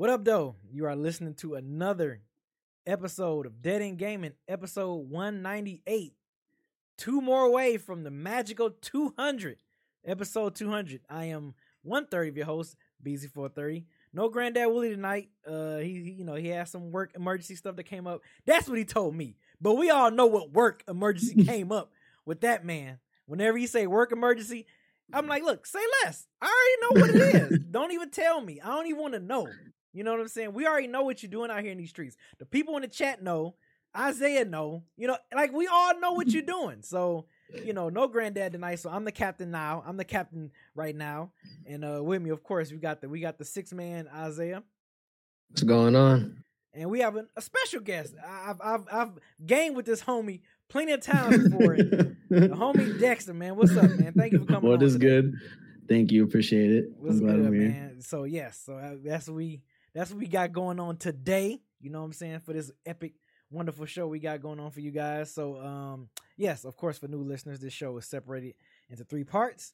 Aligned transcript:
What 0.00 0.08
up, 0.08 0.24
though? 0.24 0.56
You 0.72 0.86
are 0.86 0.96
listening 0.96 1.34
to 1.34 1.56
another 1.56 2.22
episode 2.86 3.44
of 3.44 3.60
Dead 3.60 3.82
End 3.82 3.98
Gaming, 3.98 4.32
episode 4.48 4.94
198. 5.10 6.14
Two 6.96 7.20
more 7.20 7.44
away 7.44 7.76
from 7.76 8.02
the 8.02 8.10
magical 8.10 8.70
200, 8.70 9.58
episode 10.06 10.54
200. 10.54 11.02
I 11.10 11.26
am 11.26 11.52
130 11.82 12.30
of 12.30 12.36
your 12.38 12.46
host, 12.46 12.76
BZ430. 13.04 13.84
No 14.14 14.30
Granddad 14.30 14.68
Willie 14.68 14.88
tonight. 14.88 15.28
Uh, 15.46 15.76
he, 15.76 16.02
he, 16.02 16.10
you 16.12 16.24
know, 16.24 16.34
he 16.34 16.48
has 16.48 16.70
some 16.70 16.92
work 16.92 17.12
emergency 17.14 17.54
stuff 17.54 17.76
that 17.76 17.84
came 17.84 18.06
up. 18.06 18.22
That's 18.46 18.70
what 18.70 18.78
he 18.78 18.86
told 18.86 19.14
me. 19.14 19.36
But 19.60 19.74
we 19.74 19.90
all 19.90 20.10
know 20.10 20.24
what 20.24 20.50
work 20.50 20.82
emergency 20.88 21.44
came 21.44 21.70
up 21.70 21.92
with 22.24 22.40
that 22.40 22.64
man. 22.64 23.00
Whenever 23.26 23.58
you 23.58 23.66
say 23.66 23.86
work 23.86 24.12
emergency, 24.12 24.64
I'm 25.12 25.26
like, 25.26 25.42
look, 25.42 25.66
say 25.66 25.82
less. 26.02 26.26
I 26.40 26.46
already 26.46 26.80
know 26.80 27.00
what 27.02 27.14
it 27.14 27.34
is. 27.52 27.58
don't 27.70 27.92
even 27.92 28.08
tell 28.08 28.40
me. 28.40 28.62
I 28.62 28.68
don't 28.68 28.86
even 28.86 29.02
want 29.02 29.12
to 29.12 29.20
know. 29.20 29.46
You 29.92 30.04
know 30.04 30.12
what 30.12 30.20
I'm 30.20 30.28
saying? 30.28 30.52
We 30.52 30.66
already 30.66 30.86
know 30.86 31.02
what 31.02 31.22
you're 31.22 31.30
doing 31.30 31.50
out 31.50 31.62
here 31.62 31.72
in 31.72 31.78
these 31.78 31.90
streets. 31.90 32.16
The 32.38 32.46
people 32.46 32.76
in 32.76 32.82
the 32.82 32.88
chat 32.88 33.22
know. 33.22 33.54
Isaiah 33.96 34.44
know. 34.44 34.84
You 34.96 35.08
know, 35.08 35.16
like 35.34 35.52
we 35.52 35.66
all 35.66 35.98
know 35.98 36.12
what 36.12 36.28
you're 36.28 36.42
doing. 36.46 36.82
So, 36.82 37.26
you 37.64 37.72
know, 37.72 37.88
no 37.88 38.06
granddad 38.06 38.52
tonight. 38.52 38.76
So 38.76 38.88
I'm 38.88 39.04
the 39.04 39.10
captain 39.10 39.50
now. 39.50 39.82
I'm 39.84 39.96
the 39.96 40.04
captain 40.04 40.52
right 40.76 40.94
now. 40.94 41.32
And 41.66 41.84
uh 41.84 42.00
with 42.02 42.22
me, 42.22 42.30
of 42.30 42.42
course, 42.44 42.70
we 42.70 42.78
got 42.78 43.00
the 43.00 43.08
we 43.08 43.18
got 43.20 43.36
the 43.38 43.44
six 43.44 43.72
man 43.72 44.06
Isaiah. 44.14 44.62
What's 45.48 45.64
going 45.64 45.96
on? 45.96 46.44
And 46.72 46.88
we 46.88 47.00
have 47.00 47.16
an, 47.16 47.26
a 47.36 47.42
special 47.42 47.80
guest. 47.80 48.14
I've 48.24 48.60
I've 48.62 48.84
I've 48.92 49.10
gamed 49.44 49.74
with 49.74 49.86
this 49.86 50.02
homie 50.04 50.42
plenty 50.68 50.92
of 50.92 51.00
times 51.00 51.48
before. 51.48 51.76
the 51.76 52.14
homie 52.30 53.00
Dexter, 53.00 53.34
man. 53.34 53.56
What's 53.56 53.76
up, 53.76 53.90
man? 53.90 54.12
Thank 54.16 54.34
you 54.34 54.38
for 54.38 54.44
coming. 54.46 54.70
What 54.70 54.78
on 54.78 54.86
is 54.86 54.92
today. 54.92 55.06
good? 55.06 55.34
Thank 55.88 56.12
you. 56.12 56.22
Appreciate 56.22 56.70
it. 56.70 56.84
What's 56.96 57.18
I'm 57.18 57.24
glad 57.26 57.36
good, 57.38 57.46
I'm 57.46 57.52
here. 57.54 57.68
man? 57.70 58.00
So 58.02 58.22
yes, 58.22 58.62
so 58.64 58.74
uh, 58.74 58.94
that's 59.04 59.28
we 59.28 59.62
that's 59.94 60.10
what 60.10 60.20
we 60.20 60.26
got 60.26 60.52
going 60.52 60.80
on 60.80 60.96
today. 60.96 61.60
You 61.80 61.90
know 61.90 62.00
what 62.00 62.06
I'm 62.06 62.12
saying 62.12 62.40
for 62.40 62.52
this 62.52 62.70
epic, 62.86 63.14
wonderful 63.50 63.86
show 63.86 64.06
we 64.06 64.18
got 64.18 64.40
going 64.40 64.60
on 64.60 64.70
for 64.70 64.80
you 64.80 64.90
guys. 64.90 65.32
So 65.32 65.60
um, 65.60 66.08
yes, 66.36 66.64
of 66.64 66.76
course, 66.76 66.98
for 66.98 67.08
new 67.08 67.22
listeners, 67.22 67.60
this 67.60 67.72
show 67.72 67.96
is 67.98 68.06
separated 68.06 68.54
into 68.88 69.04
three 69.04 69.24
parts. 69.24 69.72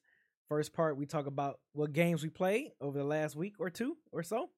First 0.49 0.73
part, 0.73 0.97
we 0.97 1.07
talk 1.07 1.27
about 1.27 1.59
what 1.73 1.93
games 1.93 2.23
we 2.23 2.29
played 2.29 2.71
over 2.81 2.97
the 2.97 3.05
last 3.05 3.35
week 3.35 3.55
or 3.59 3.69
two 3.69 3.97
or 4.13 4.23
so, 4.23 4.49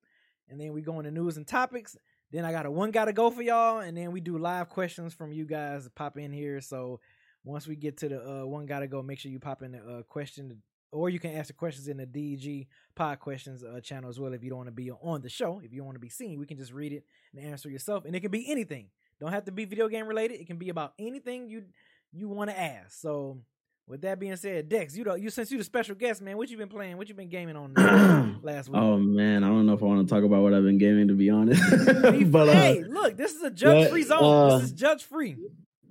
and 0.48 0.60
then 0.60 0.74
we 0.74 0.82
go 0.82 0.98
into 0.98 1.10
news 1.10 1.38
and 1.38 1.46
topics. 1.46 1.96
Then 2.30 2.44
I 2.44 2.52
got 2.52 2.66
a 2.66 2.70
one 2.70 2.90
gotta 2.90 3.14
go 3.14 3.30
for 3.30 3.40
y'all, 3.40 3.78
and 3.78 3.96
then 3.96 4.12
we 4.12 4.20
do 4.20 4.36
live 4.36 4.68
questions 4.68 5.14
from 5.14 5.32
you 5.32 5.46
guys 5.46 5.84
to 5.84 5.90
pop 5.90 6.18
in 6.18 6.30
here. 6.30 6.60
So 6.60 7.00
once 7.42 7.66
we 7.66 7.74
get 7.74 7.96
to 7.98 8.08
the 8.10 8.42
uh, 8.42 8.44
one 8.44 8.66
gotta 8.66 8.86
go, 8.86 9.02
make 9.02 9.18
sure 9.18 9.32
you 9.32 9.40
pop 9.40 9.62
in 9.62 9.72
the 9.72 9.78
uh, 9.78 10.02
question, 10.02 10.62
or 10.92 11.10
you 11.10 11.18
can 11.18 11.34
ask 11.34 11.48
the 11.48 11.52
questions 11.52 11.88
in 11.88 11.96
the 11.98 12.06
DG 12.06 12.66
Pod 12.94 13.20
Questions 13.20 13.62
uh, 13.62 13.80
channel 13.80 14.08
as 14.08 14.18
well. 14.18 14.32
If 14.32 14.42
you 14.42 14.50
don't 14.50 14.58
want 14.58 14.68
to 14.68 14.72
be 14.72 14.90
on 14.90 15.20
the 15.20 15.28
show, 15.28 15.60
if 15.62 15.72
you 15.72 15.84
want 15.84 15.96
to 15.96 16.00
be 16.00 16.08
seen, 16.08 16.38
we 16.38 16.46
can 16.46 16.56
just 16.56 16.72
read 16.72 16.92
it 16.92 17.04
and 17.34 17.44
answer 17.44 17.68
yourself, 17.68 18.04
and 18.04 18.14
it 18.14 18.20
can 18.20 18.30
be 18.30 18.50
anything. 18.50 18.88
Don't 19.20 19.32
have 19.32 19.44
to 19.46 19.52
be 19.52 19.64
video 19.64 19.88
game 19.88 20.06
related. 20.06 20.40
It 20.40 20.46
can 20.46 20.58
be 20.58 20.68
about 20.68 20.94
anything 20.98 21.48
you 21.48 21.64
you 22.12 22.28
want 22.28 22.50
to 22.50 22.58
ask. 22.58 23.00
So 23.00 23.38
with 23.86 24.02
that 24.02 24.20
being 24.20 24.36
said, 24.36 24.68
Dex, 24.68 24.96
you 24.96 25.04
know, 25.04 25.14
you 25.14 25.30
since 25.30 25.50
you 25.50 25.58
the 25.58 25.64
special 25.64 25.94
guest, 25.94 26.22
man, 26.22 26.36
what 26.36 26.48
you 26.50 26.56
been 26.56 26.68
playing? 26.68 26.96
What 26.96 27.08
you 27.08 27.14
been 27.14 27.28
gaming 27.28 27.56
on 27.56 27.76
uh, 27.76 28.34
last 28.42 28.68
week? 28.68 28.80
Oh 28.80 28.98
man, 28.98 29.44
I 29.44 29.48
don't 29.48 29.66
know 29.66 29.72
if 29.72 29.82
I 29.82 29.86
want 29.86 30.06
to 30.06 30.14
talk 30.14 30.24
about 30.24 30.42
what 30.42 30.54
I've 30.54 30.62
been 30.62 30.78
gaming 30.78 31.08
to 31.08 31.14
be 31.14 31.30
honest. 31.30 31.62
but 32.30 32.48
uh, 32.48 32.52
hey, 32.52 32.84
look, 32.86 33.16
this 33.16 33.34
is 33.34 33.42
a 33.42 33.50
judge 33.50 33.90
free 33.90 34.02
zone. 34.02 34.22
uh, 34.22 34.58
this 34.58 34.66
is 34.66 34.72
judge 34.72 35.04
free. 35.04 35.36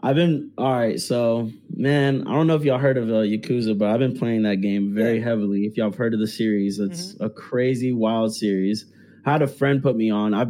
I've 0.03 0.15
been 0.15 0.51
all 0.57 0.73
right. 0.73 0.99
So 0.99 1.51
man, 1.75 2.27
I 2.27 2.33
don't 2.33 2.47
know 2.47 2.55
if 2.55 2.63
y'all 2.63 2.77
heard 2.77 2.97
of 2.97 3.09
uh, 3.09 3.23
Yakuza, 3.23 3.77
but 3.77 3.89
I've 3.89 3.99
been 3.99 4.17
playing 4.17 4.43
that 4.43 4.57
game 4.61 4.93
very 4.93 5.19
heavily. 5.19 5.65
If 5.65 5.75
y'all 5.75 5.89
have 5.89 5.95
heard 5.97 6.13
of 6.13 6.19
the 6.19 6.27
series, 6.27 6.79
it's 6.79 7.13
Mm-hmm. 7.13 7.23
a 7.25 7.29
crazy, 7.29 7.91
wild 7.91 8.35
series. 8.35 8.85
I 9.25 9.31
had 9.31 9.41
a 9.41 9.47
friend 9.47 9.81
put 9.81 9.95
me 9.95 10.09
on. 10.11 10.33
I 10.33 10.45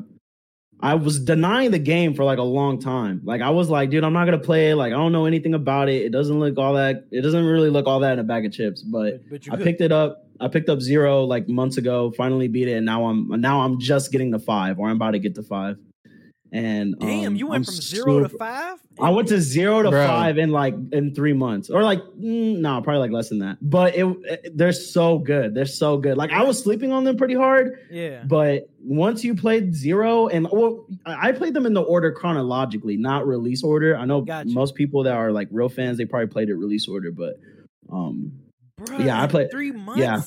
I 0.79 0.93
was 0.93 1.19
denying 1.19 1.71
the 1.71 1.79
game 1.79 2.13
for 2.13 2.23
like 2.23 2.37
a 2.37 2.43
long 2.43 2.79
time. 2.79 3.21
Like 3.23 3.41
I 3.41 3.49
was 3.49 3.69
like, 3.69 3.89
dude, 3.89 4.03
I'm 4.03 4.13
not 4.13 4.25
gonna 4.25 4.37
play 4.37 4.69
it. 4.71 4.75
Like 4.75 4.93
I 4.93 4.95
don't 4.97 5.11
know 5.11 5.25
anything 5.25 5.53
about 5.55 5.89
it. 5.89 6.03
It 6.03 6.11
doesn't 6.11 6.39
look 6.39 6.57
all 6.59 6.73
that. 6.75 7.07
It 7.11 7.21
doesn't 7.21 7.45
really 7.45 7.69
look 7.71 7.87
all 7.87 7.99
that 8.01 8.13
in 8.13 8.19
a 8.19 8.23
bag 8.23 8.45
of 8.45 8.51
chips. 8.51 8.81
But 8.83 9.27
But, 9.29 9.45
but 9.47 9.53
I 9.53 9.55
good. 9.57 9.63
picked 9.63 9.81
it 9.81 9.91
up. 9.91 10.25
I 10.39 10.47
picked 10.49 10.69
up 10.69 10.81
zero 10.81 11.23
like 11.23 11.47
months 11.49 11.77
ago. 11.77 12.11
Finally 12.15 12.47
beat 12.49 12.67
it, 12.67 12.73
and 12.73 12.85
now 12.85 13.05
I'm 13.07 13.27
now 13.41 13.61
I'm 13.61 13.79
just 13.79 14.11
getting 14.11 14.31
to 14.33 14.39
five, 14.39 14.77
or 14.77 14.87
I'm 14.89 14.97
about 14.97 15.11
to 15.11 15.19
get 15.19 15.33
to 15.35 15.41
five. 15.43 15.77
And 16.51 16.97
Damn, 16.99 17.27
um, 17.27 17.35
you 17.35 17.47
went 17.47 17.61
I'm 17.61 17.63
from 17.65 17.73
zero 17.73 18.19
to 18.21 18.29
five. 18.29 18.77
I 19.01 19.09
went 19.09 19.27
to 19.27 19.41
zero 19.41 19.83
to 19.83 19.89
Bro. 19.89 20.07
five 20.07 20.37
in 20.37 20.51
like 20.51 20.75
in 20.93 21.13
three 21.13 21.33
months, 21.33 21.69
or 21.69 21.83
like 21.83 21.99
mm, 22.01 22.57
no, 22.59 22.81
probably 22.81 22.99
like 22.99 23.11
less 23.11 23.27
than 23.29 23.39
that. 23.39 23.57
But 23.61 23.95
it, 23.95 24.05
it- 24.23 24.57
they're 24.57 24.71
so 24.71 25.19
good. 25.19 25.53
They're 25.53 25.65
so 25.65 25.97
good. 25.97 26.15
Like 26.17 26.31
I 26.31 26.43
was 26.43 26.57
sleeping 26.63 26.93
on 26.93 27.03
them 27.03 27.17
pretty 27.17 27.33
hard, 27.35 27.79
Yeah. 27.91 28.23
but 28.25 28.69
once 28.79 29.23
you 29.25 29.35
played 29.35 29.75
zero 29.75 30.27
and 30.27 30.47
well, 30.51 30.85
I 31.05 31.29
I 31.29 31.31
played 31.33 31.53
them 31.53 31.65
in 31.65 31.73
the 31.73 31.81
order 31.81 32.11
chronologically, 32.13 32.95
not 32.95 33.27
release 33.27 33.61
order. 33.63 33.97
I 33.97 34.05
know 34.05 34.21
Gotcha. 34.21 34.49
most 34.49 34.75
people 34.75 35.03
that 35.03 35.13
are 35.15 35.33
like 35.33 35.49
real 35.51 35.69
fans, 35.69 35.97
they 35.97 36.05
probably 36.05 36.27
played 36.27 36.47
it 36.49 36.55
release 36.55 36.87
order, 36.87 37.11
but 37.11 37.33
um, 37.91 38.31
Bruh, 38.79 39.03
Yeah, 39.05 39.21
I 39.21 39.27
played- 39.27 39.51
three 39.51 39.71
months. 39.71 39.99
yeah. 39.99 40.21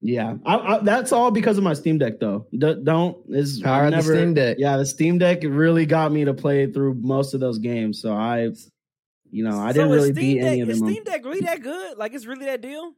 Yeah, 0.00 0.36
I, 0.44 0.56
I, 0.56 0.78
that's 0.80 1.10
all 1.10 1.30
because 1.30 1.58
of 1.58 1.64
my 1.64 1.74
Steam 1.74 1.98
Deck 1.98 2.20
though. 2.20 2.46
D- 2.52 2.80
don't 2.82 3.16
is 3.30 3.60
Power 3.60 3.86
of 3.86 3.90
the 3.90 3.96
never, 3.96 4.14
Steam 4.14 4.34
Deck. 4.34 4.56
Yeah, 4.58 4.76
the 4.76 4.86
Steam 4.86 5.18
Deck 5.18 5.40
really 5.42 5.86
got 5.86 6.12
me 6.12 6.24
to 6.24 6.34
play 6.34 6.70
through 6.70 6.94
most 6.94 7.34
of 7.34 7.40
those 7.40 7.58
games. 7.58 8.00
So 8.00 8.12
I, 8.12 8.50
you 9.30 9.42
know, 9.42 9.58
I 9.58 9.72
So 9.72 9.78
didn't 9.78 9.90
really 9.92 10.12
Steam 10.12 10.14
beat 10.14 10.40
Deck, 10.40 10.46
any 10.52 10.60
of 10.60 10.70
Is 10.70 10.80
them. 10.80 10.88
Steam 10.88 11.04
Deck 11.04 11.24
really 11.24 11.40
that 11.40 11.62
good? 11.62 11.96
Like 11.96 12.12
it's 12.12 12.26
really 12.26 12.44
that 12.46 12.60
deal? 12.60 12.92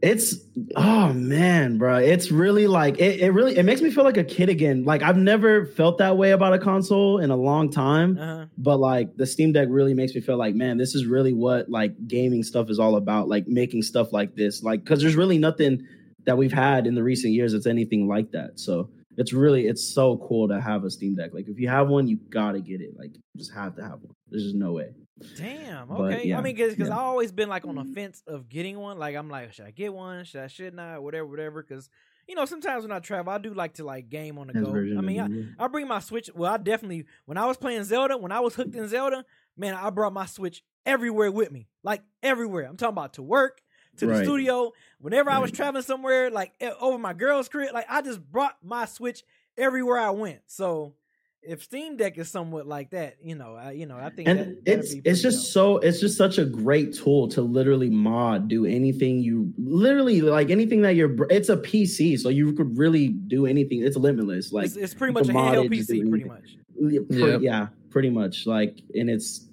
It's 0.00 0.36
oh 0.76 1.12
man, 1.12 1.76
bro. 1.76 1.96
It's 1.96 2.30
really 2.30 2.68
like 2.68 3.00
it, 3.00 3.20
it 3.20 3.30
really 3.32 3.58
it 3.58 3.64
makes 3.64 3.80
me 3.82 3.90
feel 3.90 4.04
like 4.04 4.16
a 4.16 4.22
kid 4.22 4.48
again. 4.48 4.84
Like 4.84 5.02
I've 5.02 5.16
never 5.16 5.66
felt 5.66 5.98
that 5.98 6.16
way 6.16 6.30
about 6.30 6.54
a 6.54 6.58
console 6.60 7.18
in 7.18 7.30
a 7.30 7.36
long 7.36 7.68
time. 7.68 8.16
Uh-huh. 8.16 8.46
But 8.56 8.78
like 8.78 9.16
the 9.16 9.26
Steam 9.26 9.50
Deck 9.50 9.66
really 9.68 9.94
makes 9.94 10.14
me 10.14 10.20
feel 10.20 10.36
like, 10.36 10.54
man, 10.54 10.78
this 10.78 10.94
is 10.94 11.04
really 11.04 11.32
what 11.32 11.68
like 11.68 12.06
gaming 12.06 12.44
stuff 12.44 12.70
is 12.70 12.78
all 12.78 12.94
about. 12.94 13.28
Like 13.28 13.48
making 13.48 13.82
stuff 13.82 14.12
like 14.12 14.36
this. 14.36 14.62
Like 14.62 14.84
because 14.84 15.00
there's 15.00 15.16
really 15.16 15.38
nothing 15.38 15.84
that 16.28 16.36
we've 16.36 16.52
had 16.52 16.86
in 16.86 16.94
the 16.94 17.02
recent 17.02 17.32
years 17.32 17.54
that's 17.54 17.66
anything 17.66 18.06
like 18.06 18.32
that. 18.32 18.60
So 18.60 18.90
it's 19.16 19.32
really 19.32 19.66
it's 19.66 19.82
so 19.82 20.18
cool 20.18 20.46
to 20.48 20.60
have 20.60 20.84
a 20.84 20.90
Steam 20.90 21.14
Deck. 21.14 21.30
Like 21.32 21.48
if 21.48 21.58
you 21.58 21.68
have 21.68 21.88
one, 21.88 22.06
you 22.06 22.18
gotta 22.28 22.60
get 22.60 22.82
it. 22.82 22.90
Like 22.98 23.14
you 23.14 23.22
just 23.34 23.54
have 23.54 23.74
to 23.76 23.82
have 23.82 24.00
one. 24.02 24.14
There's 24.28 24.42
just 24.42 24.54
no 24.54 24.72
way. 24.72 24.90
Damn. 25.38 25.88
But, 25.88 26.00
Okay. 26.00 26.34
I 26.34 26.42
mean, 26.42 26.54
because 26.54 26.76
yeah. 26.78 26.84
I've 26.84 26.98
always 26.98 27.32
been 27.32 27.48
like 27.48 27.66
on 27.66 27.76
the 27.76 27.84
fence 27.94 28.22
of 28.26 28.50
getting 28.50 28.78
one. 28.78 28.98
Like 28.98 29.16
I'm 29.16 29.30
like, 29.30 29.54
should 29.54 29.64
I 29.64 29.70
get 29.70 29.94
one? 29.94 30.24
Should 30.24 30.42
I? 30.42 30.48
Should 30.48 30.74
not? 30.74 31.02
Whatever. 31.02 31.26
Whatever. 31.26 31.62
Because 31.62 31.88
you 32.28 32.34
know, 32.34 32.44
sometimes 32.44 32.82
when 32.82 32.92
I 32.92 32.98
travel, 32.98 33.32
I 33.32 33.38
do 33.38 33.54
like 33.54 33.72
to 33.74 33.84
like 33.84 34.10
game 34.10 34.36
on 34.36 34.48
the 34.48 34.52
go. 34.52 34.68
I 34.70 35.00
mean, 35.00 35.56
I. 35.58 35.64
I 35.64 35.68
bring 35.68 35.88
my 35.88 36.00
Switch. 36.00 36.28
Well, 36.34 36.52
I 36.52 36.58
definitely 36.58 37.06
when 37.24 37.38
I 37.38 37.46
was 37.46 37.56
playing 37.56 37.84
Zelda, 37.84 38.18
when 38.18 38.32
I 38.32 38.40
was 38.40 38.54
hooked 38.54 38.74
in 38.74 38.86
Zelda, 38.86 39.24
man, 39.56 39.72
I 39.72 39.88
brought 39.88 40.12
my 40.12 40.26
Switch 40.26 40.62
everywhere 40.84 41.32
with 41.32 41.50
me, 41.50 41.68
like 41.82 42.02
everywhere. 42.22 42.64
I'm 42.64 42.76
talking 42.76 42.92
about 42.92 43.14
to 43.14 43.22
work, 43.22 43.62
to 43.98 44.06
the 44.06 44.12
Right. 44.12 44.24
studio. 44.24 44.72
Whenever 45.00 45.30
I 45.30 45.38
was 45.38 45.50
traveling 45.52 45.82
somewhere, 45.84 46.30
like 46.30 46.52
eh, 46.60 46.70
over 46.80 46.98
my 46.98 47.12
girl's 47.12 47.48
crib, 47.48 47.72
like 47.72 47.86
I 47.88 48.02
just 48.02 48.20
brought 48.30 48.56
my 48.62 48.84
Switch 48.86 49.24
everywhere 49.56 49.98
I 49.98 50.10
went. 50.10 50.40
So 50.46 50.94
if 51.42 51.62
Steam 51.62 51.96
Deck 51.96 52.18
is 52.18 52.28
somewhat 52.28 52.66
like 52.66 52.90
that, 52.90 53.16
you 53.22 53.34
know, 53.34 53.54
I, 53.54 53.72
you 53.72 53.86
know, 53.86 53.96
I 53.96 54.10
think 54.10 54.28
and 54.28 54.38
that, 54.38 54.58
it's 54.66 54.94
be 54.94 55.02
it's 55.04 55.22
just 55.22 55.38
dope. 55.38 55.52
so 55.52 55.78
it's 55.78 56.00
just 56.00 56.18
such 56.18 56.38
a 56.38 56.44
great 56.44 56.94
tool 56.94 57.28
to 57.28 57.42
literally 57.42 57.88
mod 57.90 58.48
do 58.48 58.66
anything 58.66 59.20
you 59.20 59.52
literally 59.56 60.20
like 60.20 60.50
anything 60.50 60.82
that 60.82 60.96
you're 60.96 61.14
it's 61.30 61.48
a 61.48 61.56
pc 61.56 62.18
so 62.18 62.28
you 62.28 62.52
could 62.52 62.76
really 62.76 63.08
do 63.08 63.46
anything 63.46 63.82
it's 63.82 63.96
limitless 63.96 64.52
like 64.52 64.66
it's, 64.66 64.76
it's 64.76 64.94
pretty 64.94 65.12
much 65.12 65.28
a 65.28 65.32
can 65.32 65.36
handheld 65.36 65.66
it, 65.66 65.72
just 65.72 65.88
do 65.88 66.02
PC, 66.02 66.10
pretty 66.10 66.24
much. 66.24 66.56
Yeah, 66.76 67.38
yeah 67.40 67.66
pretty 67.90 68.10
much 68.10 68.46
like 68.46 68.80
in 68.94 69.08
its 69.08 69.47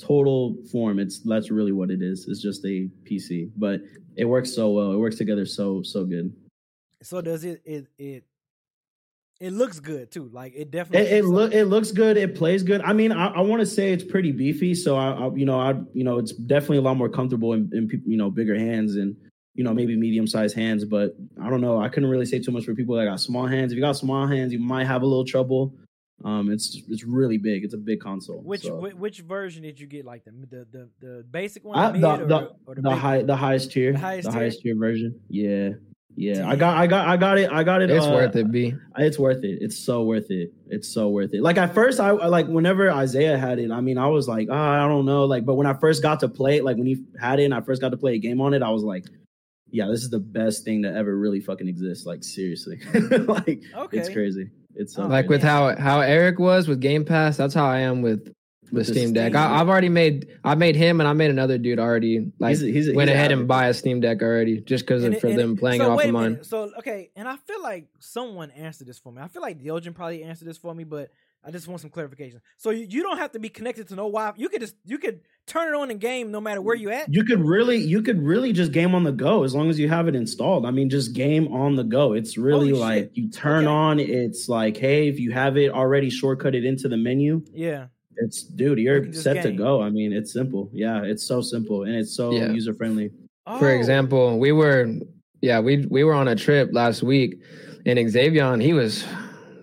total 0.00 0.56
form 0.70 0.98
it's 0.98 1.20
that's 1.20 1.50
really 1.50 1.72
what 1.72 1.90
it 1.90 2.02
is 2.02 2.26
it's 2.28 2.40
just 2.40 2.64
a 2.64 2.88
pc 3.04 3.50
but 3.56 3.80
it 4.16 4.24
works 4.24 4.54
so 4.54 4.70
well 4.70 4.92
it 4.92 4.96
works 4.98 5.16
together 5.16 5.44
so 5.46 5.82
so 5.82 6.04
good 6.04 6.32
So 7.02 7.20
does 7.20 7.44
it? 7.44 7.62
It 7.64 7.86
it 7.98 8.24
it 9.40 9.52
looks 9.52 9.78
good 9.78 10.10
too. 10.10 10.28
Like 10.32 10.52
it 10.56 10.70
definitely. 10.72 11.08
It, 11.08 11.18
it 11.18 11.24
look 11.24 11.52
it 11.54 11.66
looks 11.66 11.92
good. 11.92 12.16
It 12.16 12.34
plays 12.34 12.64
good. 12.64 12.80
I 12.82 12.92
mean, 12.92 13.12
I, 13.12 13.28
I 13.28 13.40
want 13.40 13.60
to 13.60 13.66
say 13.66 13.92
it's 13.92 14.02
pretty 14.02 14.32
beefy. 14.32 14.74
So 14.74 14.96
I, 14.96 15.10
I, 15.12 15.34
you 15.34 15.46
know, 15.46 15.60
I, 15.60 15.74
you 15.94 16.02
know, 16.02 16.18
it's 16.18 16.32
definitely 16.32 16.78
a 16.78 16.82
lot 16.82 16.96
more 16.96 17.08
comfortable 17.08 17.52
in, 17.52 17.70
in 17.72 17.88
you 18.04 18.16
know, 18.16 18.30
bigger 18.30 18.58
hands 18.58 18.96
and 18.96 19.14
you 19.54 19.62
know 19.62 19.72
maybe 19.72 19.96
medium 19.96 20.26
sized 20.26 20.56
hands. 20.56 20.84
But 20.84 21.14
I 21.40 21.48
don't 21.48 21.60
know. 21.60 21.80
I 21.80 21.88
couldn't 21.88 22.10
really 22.10 22.26
say 22.26 22.40
too 22.40 22.50
much 22.50 22.64
for 22.64 22.74
people 22.74 22.96
that 22.96 23.04
got 23.04 23.20
small 23.20 23.46
hands. 23.46 23.70
If 23.70 23.76
you 23.76 23.82
got 23.82 23.96
small 23.96 24.26
hands, 24.26 24.52
you 24.52 24.58
might 24.58 24.88
have 24.88 25.02
a 25.02 25.06
little 25.06 25.24
trouble. 25.24 25.72
Um, 26.24 26.50
it's 26.50 26.82
it's 26.88 27.04
really 27.04 27.38
big. 27.38 27.64
It's 27.64 27.74
a 27.74 27.78
big 27.78 28.00
console. 28.00 28.40
Which 28.42 28.62
so. 28.62 28.74
which, 28.76 28.94
which 28.94 29.20
version 29.20 29.62
did 29.62 29.78
you 29.78 29.86
get? 29.86 30.04
Like 30.04 30.24
the 30.24 30.32
the 30.32 30.66
the, 30.72 30.88
the 31.00 31.24
basic 31.30 31.64
one, 31.64 31.78
I- 31.78 31.92
the, 31.92 31.98
the 31.98 32.08
or, 32.08 32.26
the, 32.26 32.50
or 32.66 32.74
the, 32.74 32.82
the 32.82 32.94
high 32.96 33.16
one? 33.18 33.26
the 33.26 33.36
highest 33.36 33.70
tier, 33.72 33.92
The 33.92 33.98
highest 33.98 34.24
the 34.26 34.32
tier? 34.32 34.40
highest 34.40 34.60
tier 34.62 34.74
version. 34.76 35.20
Yeah, 35.28 35.70
yeah. 36.16 36.48
I 36.48 36.56
got 36.56 36.76
I 36.76 36.88
got 36.88 37.06
I 37.06 37.16
got 37.16 37.38
it. 37.38 37.52
I 37.52 37.62
got 37.62 37.82
it. 37.82 37.90
It's 37.90 38.04
uh, 38.04 38.10
worth 38.10 38.34
it, 38.34 38.50
B. 38.50 38.74
It's 38.96 39.16
worth 39.16 39.44
it. 39.44 39.58
It's 39.60 39.78
so 39.78 40.02
worth 40.02 40.28
it. 40.32 40.52
It's 40.66 40.88
so 40.88 41.08
worth 41.08 41.34
it. 41.34 41.40
Like 41.42 41.56
at 41.56 41.72
first, 41.72 42.00
I 42.00 42.08
I- 42.08 42.26
like 42.26 42.48
whenever 42.48 42.90
Isaiah 42.90 43.38
had 43.38 43.60
it. 43.60 43.70
I 43.70 43.80
mean, 43.80 43.96
I 43.96 44.08
was 44.08 44.26
like, 44.26 44.48
oh, 44.50 44.54
I 44.56 44.88
don't 44.88 45.06
know. 45.06 45.24
Like, 45.24 45.44
but 45.46 45.54
when 45.54 45.68
I 45.68 45.74
first 45.74 46.02
got 46.02 46.18
to 46.20 46.28
play 46.28 46.56
it, 46.56 46.64
like 46.64 46.76
when 46.76 46.86
he 46.86 47.04
had 47.20 47.38
it, 47.38 47.44
and 47.44 47.54
I 47.54 47.60
first 47.60 47.80
got 47.80 47.90
to 47.90 47.96
play 47.96 48.14
a 48.14 48.18
game 48.18 48.40
on 48.40 48.54
it, 48.54 48.62
I 48.62 48.70
was 48.70 48.82
like, 48.82 49.04
yeah, 49.70 49.86
this 49.86 50.02
is 50.02 50.10
the 50.10 50.18
best 50.18 50.64
thing 50.64 50.82
to 50.82 50.92
ever 50.92 51.16
really 51.16 51.38
fucking 51.38 51.68
exist. 51.68 52.06
Like 52.06 52.24
seriously, 52.24 52.80
like 53.28 53.62
Okay. 53.76 53.98
it's 53.98 54.08
crazy. 54.08 54.50
It's 54.74 54.94
so 54.94 55.02
Oh, 55.02 55.04
um, 55.06 55.10
Like 55.10 55.28
with 55.28 55.42
how 55.42 55.76
how 55.76 56.00
Eric 56.00 56.38
was 56.38 56.68
with 56.68 56.80
Game 56.80 57.04
Pass, 57.04 57.36
that's 57.36 57.54
how 57.54 57.66
I 57.66 57.80
am 57.80 58.02
with 58.02 58.26
the 58.26 58.34
With 58.70 58.86
Steam 58.86 59.12
Deck. 59.14 59.32
Steam 59.32 59.36
I, 59.42 59.60
I've 59.60 59.68
already 59.68 59.88
made 59.88 60.28
I 60.44 60.54
made 60.54 60.76
him 60.76 61.00
and 61.00 61.08
I 61.08 61.12
made 61.14 61.30
another 61.30 61.56
dude 61.58 61.78
already. 61.78 62.30
Like 62.38 62.50
He's 62.50 62.62
a- 62.62 62.66
he's 62.70 62.88
a- 62.88 62.92
went 62.94 63.08
he's 63.08 63.16
ahead 63.16 63.32
and 63.32 63.48
buy 63.48 63.68
a 63.68 63.74
Steam 63.74 64.00
Deck 64.00 64.20
already 64.22 64.60
just 64.60 64.84
because 64.84 65.04
of 65.04 65.14
it- 65.14 65.20
for 65.20 65.30
them 65.32 65.52
it- 65.54 65.58
playing 65.58 65.80
so 65.80 65.86
it 65.86 65.90
off 65.94 66.04
of 66.04 66.10
mine. 66.12 66.38
So 66.44 66.70
okay, 66.78 67.10
and 67.16 67.26
I 67.26 67.36
feel 67.36 67.62
like 67.62 67.86
someone 67.98 68.50
answered 68.50 68.86
this 68.86 68.98
for 68.98 69.10
me. 69.12 69.22
I 69.22 69.28
feel 69.28 69.42
like 69.42 69.58
Diogene 69.62 69.94
probably 69.94 70.22
answered 70.22 70.46
this 70.46 70.58
for 70.58 70.74
me, 70.74 70.84
but 70.84 71.10
I 71.44 71.50
just 71.50 71.68
want 71.68 71.80
some 71.80 71.90
clarification. 71.90 72.40
So 72.56 72.70
you, 72.70 72.86
you 72.90 73.02
don't 73.02 73.16
have 73.18 73.32
to 73.32 73.38
be 73.38 73.48
connected 73.48 73.88
to 73.88 73.94
no 73.94 74.02
Wi. 74.10 74.32
You 74.36 74.48
could 74.48 74.60
just 74.60 74.74
you 74.84 74.98
could 74.98 75.20
turn 75.46 75.72
it 75.72 75.76
on 75.78 75.90
in 75.90 75.98
game 75.98 76.30
no 76.30 76.40
matter 76.40 76.60
where 76.60 76.74
you 76.74 76.90
at. 76.90 77.12
You 77.12 77.24
could 77.24 77.40
really, 77.40 77.76
you 77.78 78.02
could 78.02 78.20
really 78.20 78.52
just 78.52 78.72
game 78.72 78.94
on 78.94 79.02
the 79.04 79.12
go 79.12 79.44
as 79.44 79.54
long 79.54 79.70
as 79.70 79.78
you 79.78 79.88
have 79.88 80.08
it 80.08 80.14
installed. 80.16 80.66
I 80.66 80.70
mean, 80.72 80.90
just 80.90 81.14
game 81.14 81.50
on 81.52 81.74
the 81.76 81.84
go. 81.84 82.12
It's 82.12 82.36
really 82.36 82.70
Holy 82.70 82.80
like 82.80 83.02
shit. 83.04 83.10
you 83.16 83.30
turn 83.30 83.64
Okay. 83.64 83.72
on. 83.72 84.00
It's 84.00 84.48
like, 84.48 84.76
hey, 84.76 85.08
if 85.08 85.18
you 85.18 85.30
have 85.30 85.56
it 85.56 85.70
already 85.72 86.10
shortcutted 86.10 86.64
into 86.66 86.88
the 86.88 86.96
menu, 86.98 87.42
Yeah. 87.52 87.86
it's 88.16 88.42
dude, 88.42 88.78
You 88.78 88.84
you're 88.84 89.00
can 89.02 89.12
just 89.12 89.24
set 89.24 89.42
to 89.44 89.52
go. 89.52 89.80
I 89.80 89.90
mean, 89.90 90.12
it's 90.12 90.32
simple. 90.32 90.68
Yeah, 90.72 91.02
it's 91.04 91.22
so 91.26 91.40
simple 91.40 91.84
and 91.84 91.94
it's 91.94 92.14
so 92.14 92.32
Yeah. 92.32 92.50
user 92.52 92.74
friendly. 92.74 93.10
Oh. 93.46 93.58
For 93.58 93.68
Oh, 93.70 93.76
example, 93.78 94.38
we 94.38 94.52
were 94.52 94.92
yeah, 95.40 95.60
we 95.60 95.86
we 95.88 96.02
were 96.04 96.14
on 96.14 96.26
a 96.28 96.34
trip 96.34 96.70
last 96.72 97.02
week 97.02 97.40
and 97.86 97.96
Xavion, 97.98 98.60
he 98.60 98.72
was 98.74 99.04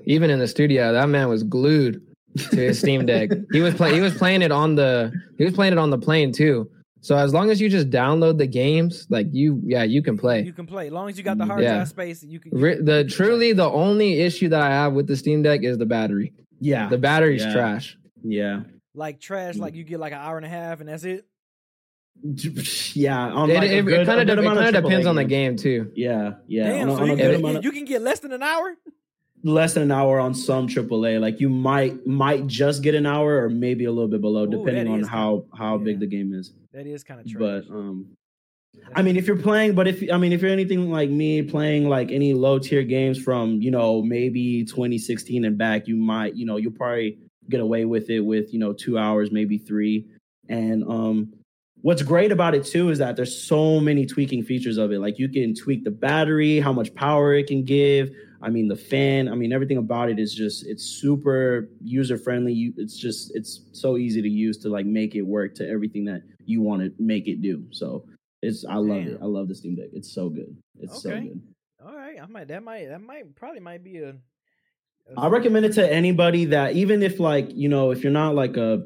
even 0.06 0.30
in 0.30 0.40
the 0.40 0.48
studio, 0.48 0.94
that 0.94 1.10
man 1.10 1.30
was 1.30 1.44
glued 1.44 2.02
to 2.38 2.56
his 2.56 2.80
Steam 2.80 3.06
Deck. 3.06 3.30
He 3.52 3.62
was 3.62 3.74
play, 3.76 3.94
he 3.94 4.02
was 4.02 4.14
playing 4.18 4.42
it 4.42 4.52
on 4.52 4.76
the 4.76 5.12
he 5.38 5.46
was 5.46 5.54
playing 5.54 5.74
it 5.74 5.80
on 5.80 5.90
the 5.90 5.98
plane 5.98 6.32
too. 6.32 6.70
So 7.02 7.16
as 7.16 7.34
long 7.34 7.52
as 7.52 7.62
you 7.62 7.70
just 7.70 7.92
download 7.92 8.40
the 8.40 8.48
games, 8.48 9.06
like 9.10 9.28
you 9.32 9.62
yeah, 9.64 9.84
you 9.84 10.02
can 10.02 10.18
play. 10.18 10.42
you 10.44 10.54
can 10.54 10.66
play 10.66 10.88
as 10.88 10.94
long 10.94 11.08
as 11.08 11.18
you 11.18 11.24
got 11.24 11.38
the 11.38 11.46
hard 11.46 11.62
Yeah. 11.62 11.76
drive 11.76 11.88
space. 11.90 12.24
You 12.24 12.40
can. 12.40 12.58
you 12.58 12.76
can- 12.76 12.86
the 12.86 12.92
can 13.04 13.08
play. 13.08 13.16
truly 13.16 13.54
the 13.54 13.70
only 13.70 14.20
issue 14.22 14.50
that 14.50 14.62
I 14.62 14.70
have 14.70 14.94
with 14.94 15.06
the 15.08 15.16
Steam 15.16 15.44
Deck 15.44 15.62
is 15.64 15.78
the 15.78 15.86
battery. 15.86 16.34
Yeah, 16.60 16.90
The 16.90 16.98
battery's 16.98 17.44
Yeah. 17.44 17.54
trash. 17.54 17.98
yeah, 18.24 18.62
like 18.96 19.20
trash. 19.20 19.56
Like 19.58 19.76
you 19.76 19.84
get 19.84 20.00
like 20.00 20.14
an 20.14 20.20
hour 20.20 20.38
and 20.38 20.46
a 20.46 20.50
half, 20.50 20.80
and 20.80 20.90
that's 20.90 21.04
it. 21.04 21.26
yeah. 22.96 23.28
On 23.32 23.50
It, 23.52 23.56
like 23.56 23.70
a 23.70 23.78
it, 23.78 23.82
good- 23.86 24.06
kind 24.08 24.22
of 24.22 24.28
depends 24.28 25.06
AAA 25.06 25.10
on 25.10 25.16
the 25.16 25.24
games. 25.26 25.62
game 25.64 25.86
too. 25.86 25.92
Yeah, 25.96 26.34
yeah. 26.48 26.70
Damn. 26.70 26.90
on 26.90 26.98
so 26.98 27.04
on 27.04 27.10
a 27.10 27.12
you 27.14 27.18
good 27.18 27.42
can, 27.42 27.56
of- 27.58 27.64
you 27.66 27.72
can 27.72 27.86
get 27.86 28.02
less 28.02 28.20
than 28.20 28.32
an 28.32 28.42
hour. 28.44 28.76
Less 29.46 29.76
than 29.76 29.84
an 29.84 29.92
hour 29.92 30.20
on 30.20 30.34
some 30.34 30.68
AAA. 30.68 31.22
Like 31.22 31.40
you 31.40 31.48
might 31.50 32.06
might 32.06 32.48
just 32.48 32.82
get 32.82 32.96
an 32.96 33.06
hour 33.06 33.44
or 33.44 33.50
maybe 33.50 33.86
a 33.86 33.92
little 33.92 34.10
bit 34.10 34.20
below, 34.20 34.44
Ooh, 34.44 34.48
depending 34.48 34.88
on 34.88 35.04
how 35.04 35.46
how 35.58 35.78
yeah. 35.78 35.84
big 35.84 36.00
the 36.00 36.08
game 36.08 36.34
is. 36.34 36.52
That 36.74 36.88
is 36.88 37.04
kind 37.04 37.22
of 37.22 37.28
true. 37.28 37.40
But 37.40 37.74
um, 37.74 38.18
I 38.96 39.04
mean, 39.04 39.16
if 39.16 39.28
you're 39.28 39.38
playing, 39.38 39.76
but 39.76 39.88
if 39.88 40.04
I 40.12 40.18
mean, 40.18 40.34
if 40.34 40.42
you're 40.42 40.52
anything 40.52 40.92
like 40.92 41.10
me, 41.10 41.44
playing 41.44 41.88
like 41.88 42.12
any 42.12 42.34
low 42.34 42.60
tier 42.60 42.84
games 42.84 43.22
from 43.22 43.62
you 43.62 43.72
know 43.72 44.02
maybe 44.02 44.66
2016 44.66 45.46
and 45.46 45.58
back, 45.58 45.88
you 45.88 45.96
might 45.96 46.36
you 46.36 46.46
know 46.46 46.58
you'll 46.58 46.74
probably 46.74 47.20
get 47.48 47.62
away 47.62 47.86
with 47.86 48.10
it 48.10 48.22
with 48.22 48.52
you 48.52 48.60
know 48.60 48.74
two 48.74 48.98
hours, 48.98 49.32
maybe 49.32 49.60
three. 49.60 50.08
And 50.50 50.84
um, 50.84 51.34
what's 51.82 52.02
great 52.02 52.32
about 52.32 52.56
it 52.56 52.66
too 52.66 52.90
is 52.90 52.98
that 52.98 53.16
there's 53.16 53.40
so 53.40 53.80
many 53.80 54.08
tweaking 54.08 54.44
features 54.44 54.78
of 54.78 54.92
it. 54.92 55.00
Like 55.00 55.20
you 55.20 55.30
can 55.30 55.54
tweak 55.54 55.84
the 55.84 55.92
battery, 55.92 56.60
how 56.60 56.74
much 56.74 56.94
power 56.96 57.36
it 57.36 57.46
can 57.46 57.64
give. 57.64 58.10
I 58.46 58.50
mean, 58.50 58.68
the 58.68 58.76
fan. 58.76 59.28
I 59.28 59.34
mean, 59.34 59.52
everything 59.52 59.78
about 59.78 60.10
it 60.10 60.20
is 60.20 60.34
just 60.34 60.68
it's 60.68 60.84
super 60.84 61.68
user 61.84 62.16
friendly. 62.16 62.74
It's 62.78 62.96
just 62.96 63.36
it's 63.36 63.62
so 63.72 63.98
easy 63.98 64.22
to 64.22 64.30
use 64.30 64.60
to 64.60 64.70
like 64.70 64.86
make 64.86 65.16
it 65.16 65.24
work 65.24 65.56
to 65.56 65.68
everything 65.68 66.06
that 66.06 66.22
you 66.46 66.62
want 66.62 66.84
to 66.84 66.94
make 67.04 67.28
it 67.28 67.42
do. 67.42 67.66
So 67.72 68.06
it's 68.44 68.64
I 68.64 68.76
love 68.76 69.08
it. 69.08 69.18
I 69.20 69.26
love 69.26 69.48
the 69.48 69.56
Steam 69.56 69.76
Deck. 69.76 69.88
It's 69.94 70.14
so 70.14 70.30
good. 70.30 70.56
It's 70.80 71.02
so 71.02 71.10
good. 71.10 71.42
All 71.84 71.96
right, 71.96 72.22
I 72.22 72.28
might. 72.28 72.48
That 72.50 72.62
might. 72.62 72.88
That 72.88 73.02
might. 73.02 73.36
Probably 73.36 73.62
might 73.62 73.84
be 73.84 73.98
a. 73.98 74.10
a- 74.10 74.16
I 75.18 75.28
recommend 75.30 75.66
it 75.66 75.74
to 75.74 75.92
anybody 75.92 76.46
that 76.46 76.74
even 76.76 77.02
if 77.02 77.20
like 77.20 77.50
you 77.52 77.68
know 77.68 77.90
if 77.90 78.04
you're 78.04 78.12
not 78.14 78.36
like 78.36 78.58
a 78.58 78.86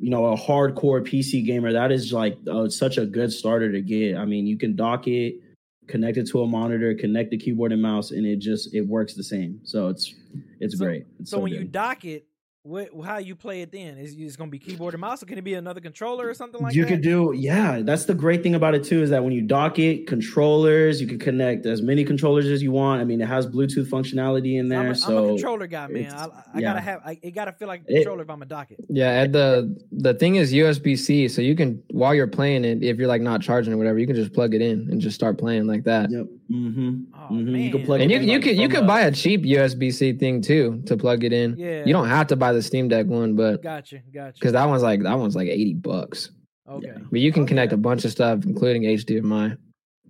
you 0.00 0.10
know 0.10 0.26
a 0.26 0.36
hardcore 0.36 1.00
PC 1.02 1.46
gamer, 1.46 1.72
that 1.74 1.92
is 1.92 2.12
like 2.12 2.38
uh, 2.50 2.68
such 2.68 2.98
a 2.98 3.06
good 3.06 3.32
starter 3.32 3.70
to 3.70 3.80
get. 3.80 4.16
I 4.16 4.24
mean, 4.24 4.48
you 4.48 4.58
can 4.58 4.74
dock 4.74 5.06
it, 5.06 5.36
connect 5.86 6.16
it 6.18 6.26
to 6.28 6.42
a 6.42 6.46
monitor, 6.46 6.94
connect 6.94 7.30
the 7.30 7.38
keyboard 7.38 7.72
and 7.72 7.80
mouse, 7.82 8.10
and 8.10 8.26
it 8.26 8.36
just 8.36 8.74
it 8.74 8.82
works 8.82 9.14
the 9.14 9.22
same. 9.24 9.60
So 9.64 9.88
it's 9.88 10.14
it's 10.60 10.78
So- 10.78 10.84
great. 10.84 11.06
It's 11.20 11.30
So, 11.30 11.38
when 11.40 11.52
you 11.52 11.64
dock 11.64 12.04
it, 12.04 12.26
what 12.66 12.88
how 13.04 13.18
you 13.18 13.36
play 13.36 13.62
it 13.62 13.70
then? 13.72 13.96
Is 13.98 14.14
it's 14.18 14.36
going 14.36 14.50
to 14.50 14.52
be 14.52 14.58
keyboard 14.58 14.94
and 14.94 15.00
mouse, 15.00 15.22
or 15.22 15.26
can 15.26 15.38
it 15.38 15.44
be 15.44 15.54
another 15.54 15.80
controller 15.80 16.28
or 16.28 16.34
something 16.34 16.60
like 16.60 16.74
you 16.74 16.82
that? 16.82 16.88
could 16.88 17.00
do 17.02 17.32
yeah 17.36 17.80
that's 17.82 18.06
the 18.06 18.14
great 18.14 18.42
thing 18.42 18.54
about 18.54 18.74
it 18.74 18.82
too 18.84 19.02
is 19.02 19.10
that 19.10 19.22
when 19.22 19.32
you 19.32 19.42
dock 19.42 19.78
it 19.78 20.06
controllers 20.06 21.00
you 21.00 21.06
can 21.06 21.18
connect 21.18 21.64
as 21.66 21.80
many 21.82 22.04
controllers 22.04 22.46
as 22.46 22.62
you 22.62 22.72
want 22.72 23.00
i 23.00 23.04
mean 23.04 23.20
it 23.20 23.26
has 23.28 23.46
bluetooth 23.46 23.88
functionality 23.88 24.58
in 24.58 24.68
there 24.68 24.80
I'm 24.80 24.90
a, 24.90 24.94
so 24.94 25.18
I'm 25.18 25.24
a 25.24 25.28
controller 25.28 25.66
guy, 25.66 25.86
man. 25.88 26.12
I, 26.12 26.24
I 26.24 26.28
yeah. 26.54 26.60
gotta 26.60 26.80
have. 26.80 27.00
I, 27.04 27.18
it 27.22 27.30
gotta 27.32 27.52
feel 27.52 27.68
like 27.68 27.82
a 27.88 27.92
It- 27.92 27.94
controller 27.96 28.22
if 28.22 28.30
I'm 28.30 28.42
a 28.42 28.46
dock 28.46 28.70
it. 28.70 28.78
Yeah, 28.88 29.22
and 29.22 29.34
the 29.34 29.76
the 29.92 30.14
thing 30.14 30.36
is 30.36 30.52
USB 30.52 30.98
C, 30.98 31.28
so 31.28 31.40
you 31.42 31.54
can 31.54 31.82
while 31.90 32.14
you're 32.14 32.26
playing 32.26 32.64
it, 32.64 32.82
if 32.82 32.96
you're 32.98 33.08
like 33.08 33.22
not 33.22 33.42
charging 33.42 33.72
or 33.72 33.76
whatever, 33.76 33.98
you 33.98 34.06
can 34.06 34.16
just 34.16 34.32
plug 34.32 34.54
it 34.54 34.60
in 34.62 34.88
and 34.90 35.00
just 35.00 35.14
start 35.14 35.38
playing 35.38 35.66
like 35.66 35.84
that. 35.84 36.10
yep 36.10 36.26
mm-hmm, 36.50 37.02
Oh 37.14 37.34
you 37.36 37.44
man, 37.44 37.70
can 37.72 37.84
plug 37.84 38.00
And 38.00 38.10
it 38.10 38.14
you 38.14 38.20
in, 38.20 38.28
you 38.28 38.32
like, 38.34 38.42
could 38.44 38.56
you 38.56 38.62
from 38.68 38.70
could 38.72 38.84
a- 38.84 38.86
buy 38.86 39.00
a 39.02 39.12
cheap 39.12 39.42
USB 39.42 39.92
C 39.92 40.12
thing 40.12 40.40
too 40.40 40.82
to 40.86 40.96
plug 40.96 41.24
it 41.24 41.32
in. 41.32 41.56
Yeah. 41.56 41.84
You 41.86 41.92
don't 41.92 42.08
have 42.08 42.26
to 42.28 42.36
buy 42.36 42.52
the 42.52 42.62
Steam 42.62 42.88
Deck 42.88 43.06
one, 43.06 43.34
but 43.36 43.62
Gotcha, 43.62 44.00
gotcha. 44.12 44.34
because 44.38 44.52
that 44.52 44.66
one's 44.68 44.82
like 44.82 45.02
that 45.02 45.18
one's 45.18 45.34
like 45.36 45.48
eighty 45.48 45.74
bucks. 45.74 46.30
okay. 46.68 46.92
But 47.10 47.20
you 47.20 47.32
can 47.32 47.42
Okay. 47.42 47.48
connect 47.50 47.72
a 47.72 47.76
bunch 47.76 48.04
of 48.04 48.10
stuff, 48.12 48.44
including 48.44 48.82
HDMI. 48.84 49.56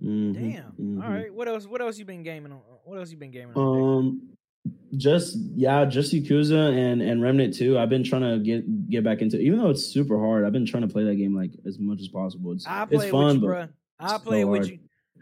Mhm, 0.03 0.33
Damn. 0.33 0.71
mhm. 0.79 1.03
All 1.03 1.09
right. 1.09 1.33
What 1.33 1.47
else? 1.47 1.65
What 1.65 1.81
else 1.81 1.97
you 1.97 2.05
been 2.05 2.21
gaming 2.23 2.51
on? 2.51 2.59
What 2.85 2.99
else 2.99 3.09
you 3.11 3.17
been 3.17 3.31
gaming 3.31 3.55
on? 3.55 3.97
um 3.97 4.21
just 4.97 5.37
yeah 5.55 5.85
just 5.85 6.13
yakuza 6.13 6.75
and 6.77 7.01
and 7.01 7.21
remnant 7.21 7.53
2 7.55 7.77
i've 7.77 7.89
been 7.89 8.03
trying 8.03 8.21
to 8.21 8.37
get 8.43 8.89
get 8.89 9.01
back 9.03 9.21
into 9.21 9.39
even 9.39 9.59
though 9.59 9.69
it's 9.69 9.83
super 9.83 10.17
hard 10.19 10.43
i've 10.45 10.51
been 10.51 10.65
trying 10.65 10.85
to 10.85 10.89
play 10.89 11.03
that 11.05 11.15
game 11.15 11.33
like 11.35 11.51
as 11.65 11.77
much 11.79 11.99
as 12.01 12.07
possible 12.09 12.51
it's, 12.53 12.65
I 12.67 12.83
play 12.85 13.05
it's 13.05 13.11
fun 13.11 13.25
with 13.27 13.35
you, 13.35 13.39
but 13.41 13.47
bro. 13.47 13.67
I 13.99 14.07
so 14.09 14.19
play 14.19 14.41
it 14.41 14.43
with 14.45 14.61
hard. 14.63 14.71
you. 14.71 14.79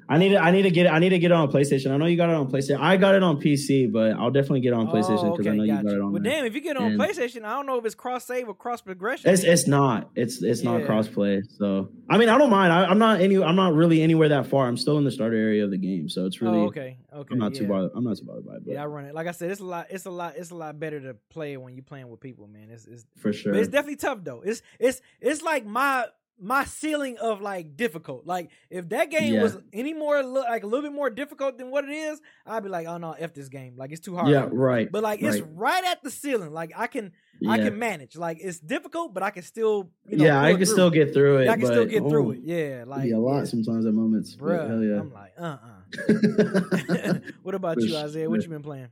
I 0.07 0.17
need 0.19 0.29
to, 0.29 0.37
I 0.37 0.51
need 0.51 0.63
to 0.63 0.71
get 0.71 0.85
it. 0.85 0.89
I 0.89 0.99
need 0.99 1.09
to 1.09 1.19
get 1.19 1.31
it 1.31 1.33
on 1.33 1.51
PlayStation. 1.51 1.91
I 1.91 1.97
know 1.97 2.05
you 2.05 2.15
got 2.15 2.29
it 2.29 2.35
on 2.35 2.51
PlayStation. 2.51 2.79
I 2.79 2.95
got 2.97 3.15
it 3.15 3.23
on 3.23 3.41
PC, 3.41 3.91
but 3.91 4.11
I'll 4.11 4.29
definitely 4.29 4.59
get 4.61 4.69
it 4.69 4.75
on 4.75 4.87
PlayStation 4.87 5.23
Oh, 5.23 5.31
because 5.31 5.47
I 5.47 5.55
know 5.55 5.63
you 5.63 5.73
got 5.73 5.85
it 5.85 5.99
on 5.99 6.11
Well, 6.13 6.21
there. 6.21 6.31
damn, 6.33 6.45
if 6.45 6.53
you 6.53 6.61
get 6.61 6.75
it 6.75 6.81
on 6.81 6.91
And- 6.91 6.99
PlayStation, 6.99 7.43
I 7.43 7.53
don't 7.55 7.65
know 7.65 7.77
if 7.79 7.85
it's 7.85 7.95
cross 7.95 8.23
save 8.25 8.47
or 8.47 8.53
cross 8.53 8.81
progression. 8.81 9.29
It's 9.31 9.43
it's 9.43 9.67
not. 9.67 10.11
It's 10.15 10.43
it's 10.43 10.61
not 10.61 10.85
cross 10.85 11.07
play. 11.07 11.41
So 11.57 11.89
I 12.09 12.17
mean, 12.17 12.29
I 12.29 12.37
don't 12.37 12.51
mind. 12.51 12.71
I, 12.71 12.85
I'm 12.85 12.99
not 12.99 13.19
any. 13.19 13.41
I'm 13.41 13.55
not 13.55 13.73
really 13.73 14.01
anywhere 14.01 14.29
that 14.29 14.45
far. 14.45 14.67
I'm 14.67 14.77
still 14.77 14.97
in 14.99 15.05
the 15.05 15.11
starter 15.11 15.35
area 15.35 15.63
of 15.63 15.71
the 15.71 15.77
game, 15.77 16.07
so 16.07 16.25
it's 16.27 16.37
oh, 16.41 16.45
really. 16.45 16.57
oh, 16.59 16.65
okay, 16.65 16.97
okay. 17.11 17.29
I'm 17.33 17.39
not 17.39 17.53
yeah. 17.53 17.61
too 17.61 17.67
bothered. 17.67 17.91
I'm 17.95 18.03
not 18.03 18.17
too 18.17 18.25
bothered 18.25 18.45
by 18.45 18.55
it, 18.55 18.65
but 18.65 18.73
Yeah, 18.73 18.83
I 18.83 18.85
run 18.85 19.05
it. 19.05 19.15
Like 19.15 19.27
I 19.27 19.31
said, 19.31 19.49
it's 19.49 19.61
a 19.61 19.65
lot. 19.65 19.87
It's 19.89 20.05
a 20.05 20.11
lot. 20.11 20.35
It's 20.37 20.51
a 20.51 20.55
lot 20.55 20.79
better 20.79 20.99
to 21.01 21.15
play 21.29 21.57
when 21.57 21.73
you're 21.73 21.83
playing 21.83 22.09
with 22.09 22.19
people, 22.19 22.47
man. 22.47 22.69
It's, 22.69 22.85
it's 22.85 23.05
for 23.17 23.33
sure. 23.33 23.53
But 23.53 23.61
it's 23.61 23.69
definitely 23.69 23.95
tough 23.97 24.19
though. 24.23 24.41
It's 24.41 24.61
it's 24.79 25.01
it's 25.19 25.41
like 25.41 25.65
my 25.65 26.05
my 26.39 26.65
ceiling 26.65 27.17
of 27.17 27.41
like 27.41 27.77
difficult. 27.77 28.25
Like 28.25 28.49
if 28.69 28.89
that 28.89 29.09
game 29.09 29.35
Yeah. 29.35 29.43
was 29.43 29.57
any 29.71 29.93
more 29.93 30.21
like 30.21 30.63
a 30.63 30.67
little 30.67 30.83
bit 30.83 30.93
more 30.93 31.09
difficult 31.09 31.57
than 31.57 31.71
what 31.71 31.85
it 31.85 31.91
is, 31.91 32.21
I'd 32.45 32.63
be 32.63 32.69
like, 32.69 32.87
oh 32.87 32.97
no, 32.97 33.13
f 33.13 33.33
this 33.33 33.47
game. 33.49 33.75
Like 33.77 33.91
it's 33.91 34.01
too 34.01 34.15
hard. 34.15 34.29
Yeah, 34.29 34.49
right. 34.51 34.91
But 34.91 35.03
like 35.03 35.21
it's 35.21 35.39
right. 35.39 35.49
right 35.55 35.83
at 35.85 36.03
the 36.03 36.11
ceiling. 36.11 36.51
Like 36.51 36.71
I 36.75 36.87
can 36.87 37.13
I 37.47 37.57
can 37.57 37.79
manage. 37.79 38.15
Like 38.17 38.39
it's 38.41 38.59
difficult, 38.59 39.13
but 39.13 39.23
I 39.23 39.29
can 39.29 39.43
still 39.43 39.91
you 40.07 40.17
know 40.17 40.25
yeah, 40.25 40.41
I 40.41 40.53
can 40.53 40.65
still 40.65 40.87
it. 40.87 40.93
get 40.93 41.13
through 41.13 41.39
it. 41.39 41.49
I 41.49 41.57
can 41.57 41.67
still 41.67 41.85
get 41.85 42.03
oh, 42.03 42.09
through 42.09 42.31
it. 42.31 42.39
Yeah, 42.43 42.55
it'd 42.55 42.87
like 42.87 43.03
be 43.03 43.11
a 43.11 43.19
lot 43.19 43.39
yeah. 43.39 43.45
sometimes 43.45 43.85
at 43.85 43.93
moments. 43.93 44.35
but 44.35 44.45
Bruh, 44.45 44.67
hell 44.67 44.83
yeah. 44.83 44.99
I'm 44.99 45.13
like, 45.13 45.33
uh 45.37 45.57
uh 45.61 47.13
what 47.43 47.55
about 47.55 47.75
For 47.75 47.81
you, 47.81 47.97
Isaiah? 47.97 48.29
What 48.29 48.41
you 48.43 48.49
been 48.49 48.61
playing? 48.61 48.89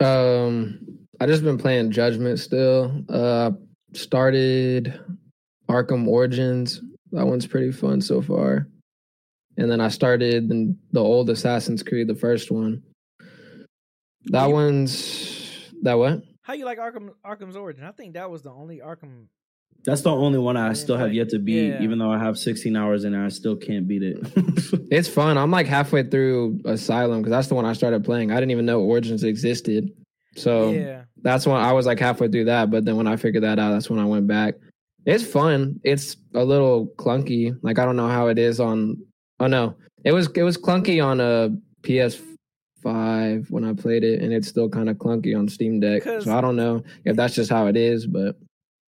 Um, 0.00 1.06
I 1.20 1.26
just 1.26 1.42
been 1.42 1.58
playing 1.58 1.90
Judgment 1.90 2.38
still. 2.38 3.04
Uh, 3.08 3.52
started 3.92 4.98
Arkham 5.68 6.06
Origins. 6.06 6.80
That 7.12 7.26
one's 7.26 7.46
pretty 7.46 7.72
fun 7.72 8.00
so 8.00 8.20
far. 8.22 8.68
And 9.56 9.70
then 9.70 9.80
I 9.80 9.88
started 9.88 10.48
the, 10.48 10.76
the 10.92 11.00
old 11.00 11.30
Assassin's 11.30 11.82
Creed, 11.82 12.08
the 12.08 12.14
first 12.14 12.50
one. 12.50 12.82
That 14.26 14.48
You- 14.48 14.54
one's 14.54 15.70
that 15.82 15.94
what? 15.94 16.22
How 16.42 16.52
you 16.54 16.64
like 16.64 16.78
Arkham 16.78 17.10
Arkham's 17.24 17.56
Origin? 17.56 17.84
I 17.84 17.90
think 17.92 18.14
that 18.14 18.30
was 18.30 18.42
the 18.42 18.50
only 18.50 18.78
Arkham 18.78 19.26
That's 19.84 20.02
the 20.02 20.10
only 20.10 20.38
one 20.38 20.56
I 20.56 20.72
still 20.74 20.96
have 20.96 21.12
yet 21.12 21.30
to 21.30 21.38
beat, 21.40 21.68
yeah. 21.68 21.82
even 21.82 21.98
though 21.98 22.10
I 22.12 22.18
have 22.18 22.38
16 22.38 22.76
hours 22.76 23.04
in 23.04 23.12
there. 23.12 23.24
I 23.24 23.28
still 23.28 23.56
can't 23.56 23.86
beat 23.88 24.02
it. 24.02 24.18
It's 24.88 25.08
fun. 25.08 25.36
I'm 25.36 25.50
like 25.50 25.66
halfway 25.66 26.04
through 26.04 26.60
Asylum 26.64 27.18
because 27.20 27.32
that's 27.32 27.48
the 27.48 27.56
one 27.56 27.64
I 27.64 27.72
started 27.72 28.04
playing. 28.04 28.30
I 28.30 28.34
didn't 28.36 28.52
even 28.52 28.66
know 28.66 28.80
Origins 28.82 29.24
existed. 29.24 29.90
So 30.36 30.70
Yeah. 30.70 31.02
that's 31.22 31.44
when 31.44 31.56
I 31.56 31.72
was 31.72 31.86
like 31.86 31.98
halfway 31.98 32.28
through 32.28 32.44
that. 32.44 32.70
But 32.70 32.84
then 32.84 32.96
when 32.96 33.08
I 33.08 33.16
figured 33.16 33.42
that 33.42 33.58
out, 33.58 33.72
that's 33.72 33.90
when 33.90 33.98
I 33.98 34.04
went 34.04 34.28
back. 34.28 34.54
It's 35.06 35.24
fun. 35.24 35.80
It's 35.84 36.16
a 36.34 36.44
little 36.44 36.88
clunky. 36.98 37.56
Like 37.62 37.78
I 37.78 37.84
don't 37.84 37.96
know 37.96 38.08
how 38.08 38.26
it 38.26 38.38
is 38.38 38.60
on. 38.60 39.00
Oh 39.40 39.46
no, 39.46 39.76
it 40.04 40.12
was 40.12 40.28
it 40.34 40.42
was 40.42 40.58
clunky 40.58 41.02
on 41.04 41.20
a 41.20 41.56
PS5 41.82 43.50
when 43.50 43.64
I 43.64 43.72
played 43.72 44.04
it, 44.04 44.20
and 44.20 44.32
it's 44.32 44.48
still 44.48 44.68
kind 44.68 44.90
of 44.90 44.96
clunky 44.96 45.36
on 45.36 45.48
Steam 45.48 45.80
Deck. 45.80 46.02
So 46.02 46.36
I 46.36 46.40
don't 46.40 46.56
know 46.56 46.82
if 47.04 47.16
that's 47.16 47.34
just 47.34 47.50
how 47.50 47.66
it 47.68 47.76
is, 47.76 48.06
but 48.06 48.36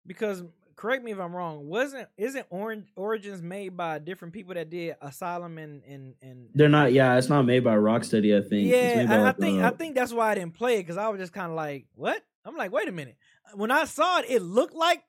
Because 0.08 0.44
correct 0.76 1.04
me 1.04 1.12
if 1.12 1.20
I'm 1.20 1.36
wrong, 1.36 1.68
wasn't 1.68 2.08
isn't 2.18 2.46
Orange 2.50 2.88
Origins 2.96 3.42
made 3.42 3.76
by 3.76 4.00
different 4.00 4.34
people 4.34 4.54
that 4.54 4.70
did 4.70 4.96
Asylum 5.02 5.58
and 5.58 5.84
and 5.84 6.16
and 6.22 6.50
They're 6.54 6.70
not. 6.70 6.94
Yeah, 6.94 7.18
it's 7.18 7.30
not 7.30 7.44
made 7.46 7.64
by 7.64 7.76
Rocksteady. 7.76 8.38
I 8.38 8.48
think. 8.48 8.72
It's 8.72 8.96
Yeah, 8.96 9.00
made 9.00 9.10
by, 9.10 9.16
I, 9.16 9.20
I 9.20 9.24
like, 9.24 9.38
think 9.38 9.62
uh, 9.62 9.68
I 9.68 9.72
think 9.72 9.96
that's 9.96 10.14
why 10.14 10.32
I 10.32 10.36
didn't 10.36 10.54
play 10.54 10.76
it 10.76 10.84
because 10.84 10.98
I 10.98 11.10
was 11.10 11.20
just 11.20 11.34
kind 11.34 11.50
of 11.52 11.56
like, 11.58 11.88
what? 11.96 12.22
I'm 12.46 12.56
like, 12.56 12.72
wait 12.72 12.88
a 12.88 12.92
minute. 12.92 13.18
When 13.56 13.72
I 13.72 13.86
saw 13.86 14.20
it, 14.20 14.26
it 14.30 14.42
looked 14.42 14.76
like 14.76 15.02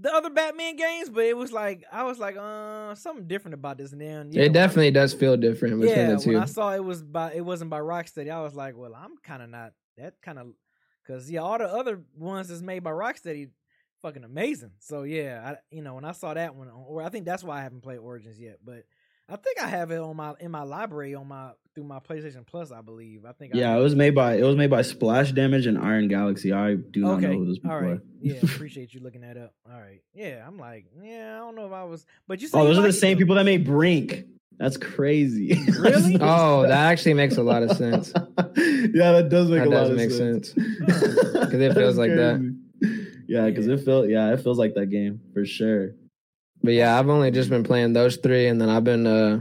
the 0.00 0.14
other 0.14 0.30
Batman 0.30 0.76
games, 0.76 1.10
but 1.10 1.24
it 1.24 1.36
was 1.36 1.52
like 1.52 1.84
I 1.92 2.04
was 2.04 2.18
like, 2.18 2.36
uh, 2.36 2.94
something 2.94 3.26
different 3.26 3.54
about 3.54 3.78
this. 3.78 3.92
And 3.92 4.00
then 4.00 4.30
yeah, 4.32 4.42
it 4.42 4.50
I- 4.50 4.52
definitely 4.52 4.92
does 4.92 5.12
feel 5.12 5.36
different 5.36 5.80
between 5.80 5.96
yeah, 5.98 6.14
the 6.14 6.18
two. 6.18 6.34
when 6.34 6.42
I 6.42 6.46
saw 6.46 6.74
it 6.74 6.84
was 6.84 7.02
by 7.02 7.32
it 7.32 7.44
wasn't 7.44 7.70
by 7.70 7.80
Rocksteady, 7.80 8.30
I 8.30 8.40
was 8.42 8.54
like, 8.54 8.76
well, 8.76 8.94
I'm 8.94 9.16
kind 9.22 9.42
of 9.42 9.50
not 9.50 9.72
that 9.96 10.14
kind 10.22 10.38
of 10.38 10.48
because 11.04 11.30
yeah, 11.30 11.40
all 11.40 11.58
the 11.58 11.64
other 11.66 12.02
ones 12.16 12.48
that's 12.48 12.62
made 12.62 12.84
by 12.84 12.90
Rocksteady, 12.90 13.50
fucking 14.02 14.24
amazing. 14.24 14.72
So 14.78 15.02
yeah, 15.02 15.54
I 15.54 15.74
you 15.74 15.82
know 15.82 15.94
when 15.94 16.04
I 16.04 16.12
saw 16.12 16.34
that 16.34 16.54
one, 16.54 16.68
or 16.68 17.02
I 17.02 17.08
think 17.08 17.24
that's 17.24 17.42
why 17.42 17.58
I 17.58 17.62
haven't 17.62 17.82
played 17.82 17.98
Origins 17.98 18.38
yet, 18.38 18.58
but 18.64 18.84
I 19.30 19.36
think 19.36 19.60
I 19.60 19.66
have 19.68 19.90
it 19.90 19.98
on 19.98 20.16
my 20.16 20.34
in 20.40 20.50
my 20.50 20.62
library 20.62 21.14
on 21.14 21.28
my 21.28 21.50
through 21.74 21.84
my 21.84 21.98
PlayStation 22.00 22.46
Plus, 22.46 22.72
I 22.72 22.80
believe. 22.80 23.24
I 23.26 23.32
think 23.32 23.54
I 23.54 23.58
Yeah, 23.58 23.76
it 23.76 23.80
was 23.80 23.94
made 23.94 24.14
by 24.14 24.36
it 24.36 24.42
was 24.42 24.56
made 24.56 24.70
by 24.70 24.82
Splash 24.82 25.32
Damage 25.32 25.66
and 25.66 25.76
Iron 25.78 26.08
Galaxy. 26.08 26.52
I 26.52 26.74
do 26.76 27.00
not 27.02 27.18
okay. 27.18 27.26
know 27.26 27.38
who 27.38 27.46
those 27.46 27.58
people 27.58 27.72
All 27.72 27.80
right. 27.80 27.90
are. 27.98 28.02
Yeah, 28.20 28.34
appreciate 28.42 28.94
you 28.94 29.00
looking 29.00 29.20
that 29.20 29.36
up. 29.36 29.52
All 29.70 29.78
right. 29.78 30.00
Yeah, 30.14 30.44
I'm 30.46 30.58
like, 30.58 30.86
yeah, 31.02 31.36
I 31.36 31.38
don't 31.44 31.56
know 31.56 31.66
if 31.66 31.72
I 31.72 31.84
was, 31.84 32.06
but 32.26 32.40
you. 32.40 32.48
Said 32.48 32.58
Oh, 32.58 32.64
those 32.64 32.78
are 32.78 32.82
the 32.82 32.92
same 32.92 33.16
though. 33.16 33.20
people 33.20 33.34
that 33.36 33.44
made 33.44 33.64
Brink. 33.64 34.24
That's 34.58 34.76
crazy. 34.76 35.54
Really? 35.78 36.16
oh, 36.20 36.62
that 36.62 36.90
actually 36.90 37.14
makes 37.14 37.36
a 37.36 37.42
lot 37.42 37.62
of 37.62 37.76
sense. 37.76 38.12
yeah, 38.16 39.12
that 39.12 39.28
does 39.30 39.48
make 39.50 39.60
That 39.60 39.68
a 39.68 39.70
lot 39.70 39.80
does 39.82 39.90
of 39.90 39.96
make 39.96 40.10
sense. 40.10 40.52
Because 40.52 41.60
it 41.60 41.74
feels 41.74 41.96
like 41.96 42.10
that. 42.10 42.56
Yeah, 43.28 43.44
because 43.46 43.66
Yeah. 43.66 43.74
it 43.74 43.84
felt 43.84 44.08
yeah, 44.08 44.32
it 44.32 44.40
feels 44.40 44.58
like 44.58 44.74
that 44.74 44.86
game 44.86 45.20
for 45.34 45.44
sure. 45.44 45.90
But 46.62 46.72
yeah, 46.74 46.98
I've 46.98 47.08
only 47.08 47.30
just 47.30 47.50
been 47.50 47.62
playing 47.64 47.92
those 47.92 48.16
three, 48.16 48.46
and 48.48 48.60
then 48.60 48.68
I've 48.68 48.84
been 48.84 49.06
uh, 49.06 49.40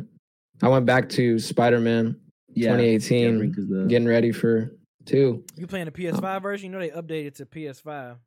I 0.61 0.67
went 0.69 0.85
back 0.85 1.09
to 1.09 1.39
Spider 1.39 1.79
Man 1.79 2.19
Yeah, 2.53 2.69
2018, 2.77 3.23
yeah, 3.31 3.37
Brink 3.37 3.57
is 3.57 3.67
the- 3.67 3.85
getting 3.87 4.07
ready 4.07 4.31
for 4.31 4.71
two. 5.05 5.43
You 5.55 5.67
playing 5.67 5.85
the 5.85 5.91
PS5 5.91 6.41
version? 6.41 6.71
You 6.71 6.77
know 6.77 6.85
they 6.85 6.89
updated 6.91 7.35
to 7.35 7.45
PS5. 7.45 8.17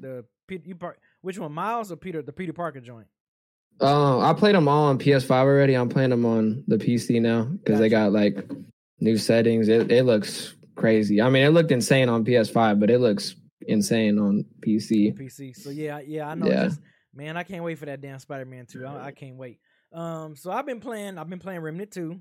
The 0.00 0.24
Pe- 0.46 0.60
you 0.64 0.74
par- 0.74 0.98
which 1.22 1.38
one, 1.38 1.52
Miles 1.52 1.90
or 1.90 1.96
Peter? 1.96 2.22
The 2.22 2.32
Peter 2.32 2.52
Parker 2.52 2.80
joint. 2.80 3.06
Uh, 3.80 4.20
I 4.20 4.32
played 4.34 4.54
them 4.54 4.68
all 4.68 4.84
on 4.84 4.98
PS5 4.98 5.30
already. 5.30 5.74
I'm 5.74 5.88
playing 5.88 6.10
them 6.10 6.24
on 6.24 6.62
the 6.68 6.76
PC 6.76 7.20
now 7.20 7.44
because 7.44 7.78
they 7.80 7.88
got 7.88 8.12
like 8.12 8.48
new 9.00 9.16
settings. 9.16 9.68
It 9.68 9.90
it 9.90 10.04
looks 10.04 10.54
crazy. 10.76 11.20
I 11.20 11.28
mean, 11.28 11.44
it 11.44 11.50
looked 11.50 11.72
insane 11.72 12.08
on 12.08 12.24
PS5, 12.24 12.78
but 12.78 12.90
it 12.90 12.98
looks 13.00 13.34
insane 13.66 14.18
on 14.18 14.44
PC. 14.60 15.18
PC. 15.18 15.56
So 15.56 15.70
yeah, 15.70 16.00
yeah, 16.06 16.28
I 16.28 16.34
know. 16.34 16.46
Yeah. 16.46 16.64
Just, 16.64 16.80
man, 17.14 17.36
I 17.36 17.42
can't 17.42 17.64
wait 17.64 17.78
for 17.78 17.86
that 17.86 18.00
damn 18.00 18.18
Spider 18.18 18.44
Man 18.44 18.66
2. 18.66 18.86
I, 18.86 19.06
I 19.06 19.10
can't 19.12 19.36
wait. 19.36 19.58
Um, 19.92 20.36
so 20.36 20.50
I've 20.50 20.66
been 20.66 20.80
playing. 20.80 21.18
I've 21.18 21.28
been 21.28 21.38
playing 21.38 21.60
Remnant 21.60 21.90
2. 21.92 22.20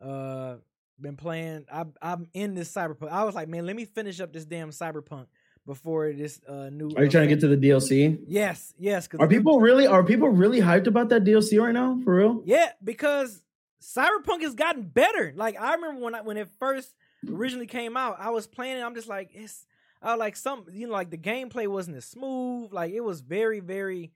Uh, 0.00 0.54
been 1.00 1.16
playing. 1.16 1.66
I, 1.72 1.84
I'm 2.00 2.28
in 2.32 2.54
this 2.54 2.72
Cyberpunk. 2.72 3.10
I 3.10 3.24
was 3.24 3.34
like, 3.34 3.48
man, 3.48 3.66
let 3.66 3.76
me 3.76 3.84
finish 3.84 4.20
up 4.20 4.32
this 4.32 4.44
damn 4.44 4.70
Cyberpunk 4.70 5.26
before 5.66 6.12
this 6.12 6.40
uh 6.48 6.70
new. 6.70 6.90
Are 6.96 7.04
you 7.04 7.10
trying 7.10 7.28
to 7.28 7.34
get 7.34 7.40
to 7.40 7.48
the 7.48 7.56
DLC? 7.56 8.18
Yes, 8.26 8.74
yes. 8.78 9.08
Are 9.18 9.28
people 9.28 9.60
really 9.60 9.86
are 9.86 10.02
people 10.02 10.28
really 10.28 10.60
hyped 10.60 10.86
about 10.86 11.08
that 11.10 11.24
DLC 11.24 11.60
right 11.62 11.72
now? 11.72 12.00
For 12.04 12.14
real? 12.16 12.42
Yeah, 12.44 12.70
because 12.82 13.42
Cyberpunk 13.82 14.42
has 14.42 14.54
gotten 14.54 14.82
better. 14.82 15.32
Like 15.36 15.60
I 15.60 15.74
remember 15.74 16.00
when 16.00 16.14
I 16.14 16.20
when 16.22 16.36
it 16.36 16.48
first 16.58 16.94
originally 17.28 17.66
came 17.66 17.96
out, 17.96 18.16
I 18.18 18.30
was 18.30 18.46
playing 18.46 18.78
it. 18.78 18.82
I'm 18.82 18.94
just 18.94 19.08
like 19.08 19.30
it's 19.34 19.66
I 20.02 20.14
like 20.16 20.36
some 20.36 20.64
you 20.72 20.86
know 20.86 20.92
like 20.92 21.10
the 21.10 21.18
gameplay 21.18 21.68
wasn't 21.68 21.96
as 21.96 22.04
smooth. 22.04 22.72
Like 22.72 22.92
it 22.92 23.00
was 23.00 23.20
very 23.20 23.60
very, 23.60 24.12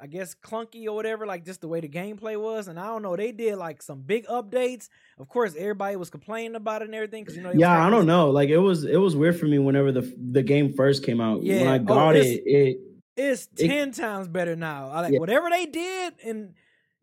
I 0.00 0.06
guess 0.06 0.34
clunky 0.34 0.86
or 0.86 0.92
whatever. 0.94 1.26
Like 1.26 1.44
just 1.44 1.60
the 1.60 1.68
way 1.68 1.80
the 1.80 1.88
gameplay 1.88 2.40
was, 2.40 2.68
and 2.68 2.78
I 2.78 2.86
don't 2.86 3.02
know. 3.02 3.16
They 3.16 3.32
did 3.32 3.56
like 3.56 3.82
some 3.82 4.00
big 4.02 4.26
updates. 4.26 4.88
Of 5.18 5.28
course, 5.28 5.54
everybody 5.58 5.96
was 5.96 6.10
complaining 6.10 6.54
about 6.54 6.82
it 6.82 6.86
and 6.86 6.94
everything 6.94 7.24
because 7.24 7.36
you 7.36 7.42
know. 7.42 7.52
Yeah, 7.54 7.84
I 7.86 7.90
don't 7.90 8.06
know. 8.06 8.30
Like 8.30 8.48
it 8.48 8.58
was 8.58 8.84
it 8.84 8.96
was 8.98 9.16
weird 9.16 9.38
for 9.38 9.46
me 9.46 9.58
whenever 9.58 9.90
the 9.92 10.14
the 10.30 10.42
game 10.42 10.72
first 10.72 11.04
came 11.04 11.20
out. 11.20 11.42
Yeah. 11.42 11.60
When 11.60 11.68
I 11.68 11.76
Oh, 11.76 11.84
got 11.84 12.16
it's- 12.16 12.36
it, 12.36 12.42
it 12.46 12.78
It's 13.16 13.48
It- 13.58 13.66
ten 13.66 13.90
times 13.92 14.28
better 14.28 14.54
now. 14.54 14.90
I 14.90 15.00
like 15.00 15.12
Yeah. 15.14 15.18
whatever 15.18 15.50
they 15.50 15.66
did, 15.66 16.14
and 16.24 16.54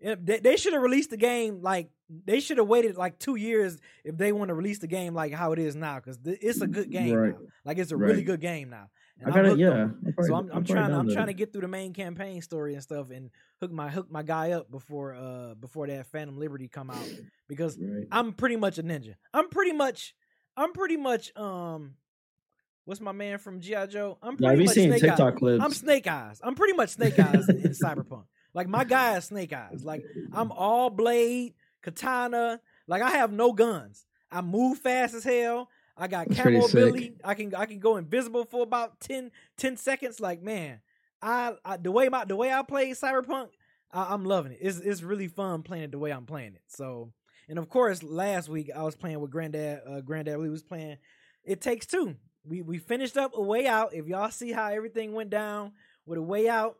they, 0.01 0.39
they 0.39 0.55
should 0.55 0.71
have 0.73 0.81
released 0.81 1.09
the 1.09 1.17
game 1.17 1.61
like 1.61 1.89
they 2.25 2.39
should 2.39 2.57
have 2.59 2.67
waited 2.67 2.95
like 2.97 3.17
two 3.19 3.35
years 3.35 3.79
if 4.03 4.15
they 4.15 4.31
want 4.31 4.49
to 4.49 4.53
release 4.53 4.77
the 4.79 4.87
game 4.87 5.13
like 5.15 5.33
how 5.33 5.51
it 5.53 5.59
is 5.59 5.75
now 5.75 5.95
because 5.95 6.19
it's 6.23 6.61
a 6.61 6.67
good 6.67 6.89
game. 6.91 7.13
Right. 7.13 7.31
Now. 7.33 7.47
Like 7.65 7.77
it's 7.79 7.91
a 7.91 7.97
really 7.97 8.23
good 8.23 8.39
game 8.41 8.69
now. 8.69 8.89
And 9.19 9.33
I 9.33 9.37
I'm 9.37 9.43
got 9.45 9.51
it. 9.53 9.59
Yeah. 9.59 9.69
on 9.69 9.79
it. 9.79 9.81
I'll 9.81 10.11
probably- 10.13 10.27
So 10.27 10.35
I'm, 10.35 10.49
I'll 10.51 10.57
I'm 10.57 10.63
trying 10.65 10.93
I'm 10.93 11.09
trying 11.09 11.27
to 11.27 11.33
get 11.33 11.51
through 11.53 11.61
the 11.61 11.67
main 11.67 11.93
campaign 11.93 12.41
story 12.41 12.73
and 12.73 12.83
stuff 12.83 13.11
and 13.11 13.29
hook 13.61 13.71
my 13.71 13.89
hook 13.89 14.11
my 14.11 14.23
guy 14.23 14.51
up 14.51 14.69
before 14.69 15.15
uh 15.15 15.53
before 15.55 15.87
that 15.87 16.07
Phantom 16.07 16.37
Liberty 16.37 16.67
come 16.67 16.89
out 16.89 17.07
because 17.47 17.77
Right. 17.79 18.07
I'm 18.11 18.33
pretty 18.33 18.57
much 18.57 18.77
a 18.77 18.83
ninja. 18.83 19.15
I'm 19.33 19.49
pretty 19.49 19.71
much 19.73 20.13
I'm 20.57 20.73
pretty 20.73 20.97
much 20.97 21.35
um 21.37 21.95
what's 22.83 23.01
my 23.01 23.13
man 23.13 23.37
from 23.39 23.61
GI 23.61 23.87
Joe? 23.89 24.17
I'm 24.21 24.37
pretty 24.37 24.51
I've 24.53 24.59
much 24.65 24.75
seeing 24.75 24.89
Snake 24.91 25.01
TikTok 25.01 25.33
Eyes. 25.33 25.39
clips. 25.39 25.63
I'm 25.63 25.71
Snake 25.71 26.07
Eyes. 26.07 26.41
I'm 26.43 26.55
pretty 26.55 26.73
much 26.73 26.89
Snake 26.89 27.17
Eyes 27.17 27.47
in, 27.49 27.57
in 27.59 27.71
Cyberpunk. 27.71 28.25
Like 28.53 28.67
my 28.67 28.83
guy 28.83 29.17
is 29.17 29.25
Snake 29.25 29.53
Eyes. 29.53 29.83
Like 29.83 30.03
I'm 30.33 30.51
all 30.51 30.89
blade, 30.89 31.53
katana. 31.81 32.59
Like 32.87 33.01
I 33.01 33.11
have 33.11 33.31
no 33.31 33.53
guns. 33.53 34.05
I 34.31 34.41
move 34.41 34.79
fast 34.79 35.13
as 35.15 35.23
hell. 35.23 35.69
I 35.97 36.07
got 36.07 36.27
That's 36.27 36.41
camo 36.41 36.65
ability. 36.65 37.13
I 37.23 37.33
can 37.33 37.53
I 37.55 37.65
can 37.65 37.79
go 37.79 37.97
invisible 37.97 38.45
for 38.45 38.63
about 38.63 38.99
10, 38.99 39.31
10 39.57 39.77
seconds. 39.77 40.19
Like 40.19 40.41
man, 40.41 40.81
I, 41.21 41.53
I 41.63 41.77
the 41.77 41.91
way 41.91 42.09
my 42.09 42.25
the 42.25 42.35
way 42.35 42.51
I 42.51 42.61
play 42.63 42.91
Cyberpunk, 42.91 43.49
I, 43.91 44.13
I'm 44.13 44.25
loving 44.25 44.51
it. 44.51 44.59
It's 44.61 44.79
it's 44.79 45.01
really 45.01 45.27
fun 45.27 45.63
playing 45.63 45.85
it 45.85 45.91
the 45.91 45.99
way 45.99 46.11
I'm 46.11 46.25
playing 46.25 46.55
it. 46.55 46.63
So 46.67 47.13
and 47.47 47.57
of 47.57 47.69
course 47.69 48.03
last 48.03 48.49
week 48.49 48.69
I 48.75 48.83
was 48.83 48.95
playing 48.95 49.19
with 49.19 49.31
Granddad. 49.31 49.81
Uh, 49.87 50.01
Granddad 50.01 50.39
we 50.39 50.49
was 50.49 50.63
playing. 50.63 50.97
It 51.43 51.61
takes 51.61 51.85
two. 51.85 52.15
We 52.43 52.61
we 52.61 52.77
finished 52.77 53.17
up 53.17 53.31
a 53.33 53.41
way 53.41 53.65
out. 53.65 53.93
If 53.93 54.07
y'all 54.07 54.31
see 54.31 54.51
how 54.51 54.67
everything 54.67 55.13
went 55.13 55.29
down 55.29 55.71
with 56.05 56.17
a 56.17 56.23
way 56.23 56.49
out, 56.49 56.77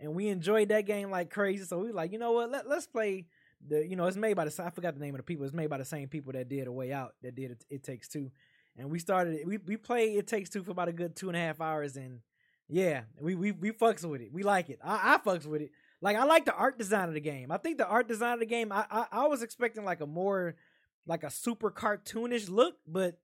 and 0.00 0.14
we 0.14 0.28
enjoyed 0.28 0.68
that 0.70 0.86
game 0.86 1.10
like 1.10 1.30
crazy. 1.30 1.64
So 1.64 1.78
we 1.78 1.88
were 1.88 1.94
like, 1.94 2.12
you 2.12 2.18
know 2.18 2.32
what? 2.32 2.50
Let, 2.50 2.68
let's 2.68 2.86
play 2.86 3.26
the. 3.66 3.86
You 3.86 3.96
know, 3.96 4.06
it's 4.06 4.16
made 4.16 4.34
by 4.34 4.44
the. 4.44 4.64
I 4.64 4.70
forgot 4.70 4.94
the 4.94 5.00
name 5.00 5.14
of 5.14 5.18
the 5.18 5.24
people. 5.24 5.44
It's 5.44 5.54
made 5.54 5.70
by 5.70 5.78
the 5.78 5.84
same 5.84 6.08
people 6.08 6.32
that 6.32 6.48
did 6.48 6.66
a 6.66 6.72
way 6.72 6.92
out. 6.92 7.14
That 7.22 7.34
did 7.34 7.52
it. 7.52 7.64
It 7.70 7.82
takes 7.82 8.08
two, 8.08 8.30
and 8.76 8.90
we 8.90 8.98
started. 8.98 9.46
We 9.46 9.58
we 9.58 9.76
played 9.76 10.16
it 10.16 10.26
takes 10.26 10.50
two 10.50 10.62
for 10.62 10.70
about 10.72 10.88
a 10.88 10.92
good 10.92 11.16
two 11.16 11.28
and 11.28 11.36
a 11.36 11.40
half 11.40 11.60
hours, 11.60 11.96
and 11.96 12.20
yeah, 12.68 13.02
we 13.20 13.34
we 13.34 13.52
we 13.52 13.72
fucks 13.72 14.04
with 14.04 14.20
it. 14.20 14.32
We 14.32 14.42
like 14.42 14.68
it. 14.70 14.78
I, 14.84 15.14
I 15.14 15.18
fucks 15.18 15.46
with 15.46 15.62
it. 15.62 15.70
Like 16.00 16.16
I 16.16 16.24
like 16.24 16.44
the 16.44 16.54
art 16.54 16.78
design 16.78 17.08
of 17.08 17.14
the 17.14 17.20
game. 17.20 17.50
I 17.50 17.56
think 17.56 17.78
the 17.78 17.86
art 17.86 18.08
design 18.08 18.34
of 18.34 18.40
the 18.40 18.46
game. 18.46 18.70
I 18.70 18.84
I, 18.90 19.06
I 19.10 19.26
was 19.26 19.42
expecting 19.42 19.84
like 19.84 20.00
a 20.00 20.06
more 20.06 20.54
like 21.06 21.24
a 21.24 21.30
super 21.30 21.70
cartoonish 21.70 22.50
look, 22.50 22.76
but 22.86 23.18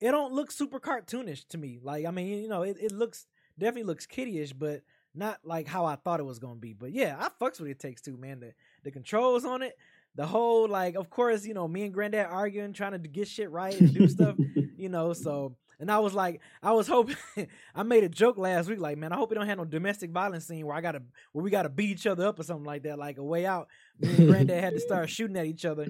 it 0.00 0.10
don't 0.10 0.34
look 0.34 0.50
super 0.50 0.78
cartoonish 0.78 1.48
to 1.48 1.58
me. 1.58 1.80
Like 1.82 2.04
I 2.04 2.10
mean, 2.10 2.42
you 2.42 2.48
know, 2.48 2.62
it, 2.62 2.76
it 2.80 2.92
looks 2.92 3.26
definitely 3.58 3.84
looks 3.84 4.06
kiddish, 4.06 4.52
but 4.52 4.82
not 5.16 5.40
like 5.44 5.66
how 5.66 5.84
I 5.84 5.96
thought 5.96 6.20
it 6.20 6.24
was 6.24 6.38
gonna 6.38 6.56
be. 6.56 6.72
But 6.72 6.92
yeah, 6.92 7.16
I 7.18 7.28
fucks 7.42 7.60
with 7.60 7.70
it 7.70 7.78
takes 7.78 8.02
two, 8.02 8.16
man. 8.16 8.40
The 8.40 8.52
the 8.84 8.90
controls 8.90 9.44
on 9.44 9.62
it, 9.62 9.76
the 10.16 10.26
whole 10.26 10.66
like, 10.66 10.96
of 10.96 11.10
course, 11.10 11.44
you 11.44 11.54
know, 11.54 11.68
me 11.68 11.84
and 11.84 11.94
Granddad 11.94 12.26
arguing, 12.26 12.72
trying 12.72 12.92
to 12.92 12.98
get 12.98 13.28
shit 13.28 13.50
right 13.50 13.78
and 13.78 13.92
do 13.92 14.08
stuff, 14.08 14.36
you 14.76 14.88
know. 14.88 15.12
So, 15.12 15.56
and 15.78 15.90
I 15.90 15.98
was 15.98 16.14
like, 16.14 16.40
I 16.62 16.72
was 16.72 16.88
hoping. 16.88 17.16
I 17.74 17.82
made 17.82 18.02
a 18.02 18.08
joke 18.08 18.38
last 18.38 18.68
week, 18.68 18.80
like, 18.80 18.96
man, 18.96 19.12
I 19.12 19.16
hope 19.16 19.30
we 19.30 19.36
don't 19.36 19.46
have 19.46 19.58
no 19.58 19.66
domestic 19.66 20.10
violence 20.10 20.46
scene 20.46 20.66
where 20.66 20.74
I 20.74 20.80
gotta, 20.80 21.02
where 21.32 21.42
we 21.42 21.50
gotta 21.50 21.68
beat 21.68 21.90
each 21.90 22.06
other 22.06 22.26
up 22.26 22.38
or 22.38 22.44
something 22.44 22.64
like 22.64 22.84
that. 22.84 22.98
Like 22.98 23.18
a 23.18 23.24
way 23.24 23.44
out, 23.44 23.68
me 24.00 24.08
and 24.08 24.28
Granddad 24.28 24.64
had 24.64 24.72
to 24.72 24.80
start 24.86 25.10
shooting 25.10 25.36
at 25.36 25.46
each 25.46 25.66
other 25.66 25.86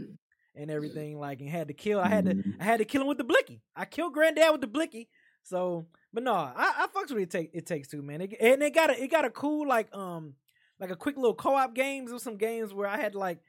and 0.57 0.71
everything, 0.71 1.19
like, 1.21 1.41
and 1.41 1.49
had 1.49 1.69
to 1.69 1.75
kill. 1.75 2.01
I 2.01 2.09
had 2.09 2.25
to, 2.25 2.35
mm-hmm. 2.35 2.61
I 2.61 2.65
had 2.65 2.79
to 2.79 2.85
kill 2.85 3.03
him 3.03 3.09
with 3.09 3.19
the 3.19 3.25
blicky. 3.25 3.63
I 3.77 3.85
killed 3.85 4.13
Granddad 4.13 4.51
with 4.51 4.61
the 4.61 4.67
blicky. 4.67 5.09
So, 5.45 5.87
but 6.17 6.25
no, 6.25 6.33
I, 6.33 6.53
I 6.57 6.87
fucks 6.87 7.13
with 7.13 7.25
it. 7.25 7.31
Take 7.31 7.51
it 7.53 7.67
takes 7.67 7.89
two, 7.89 8.01
man. 8.01 8.23
It, 8.23 8.35
and 8.41 8.63
it 8.63 8.75
got 8.75 8.89
a, 8.89 9.03
it 9.03 9.11
got 9.11 9.27
a 9.27 9.31
cool 9.31 9.69
like 9.69 9.95
um 9.95 10.33
like 10.81 10.91
a 10.91 10.97
quick 10.97 11.17
little 11.17 11.35
co-op 11.35 11.75
games. 11.75 12.09
There 12.09 12.19
some 12.19 12.39
games 12.39 12.73
where 12.73 12.89
I 12.89 12.97
had 12.97 13.13
to 13.13 13.19
like, 13.19 13.41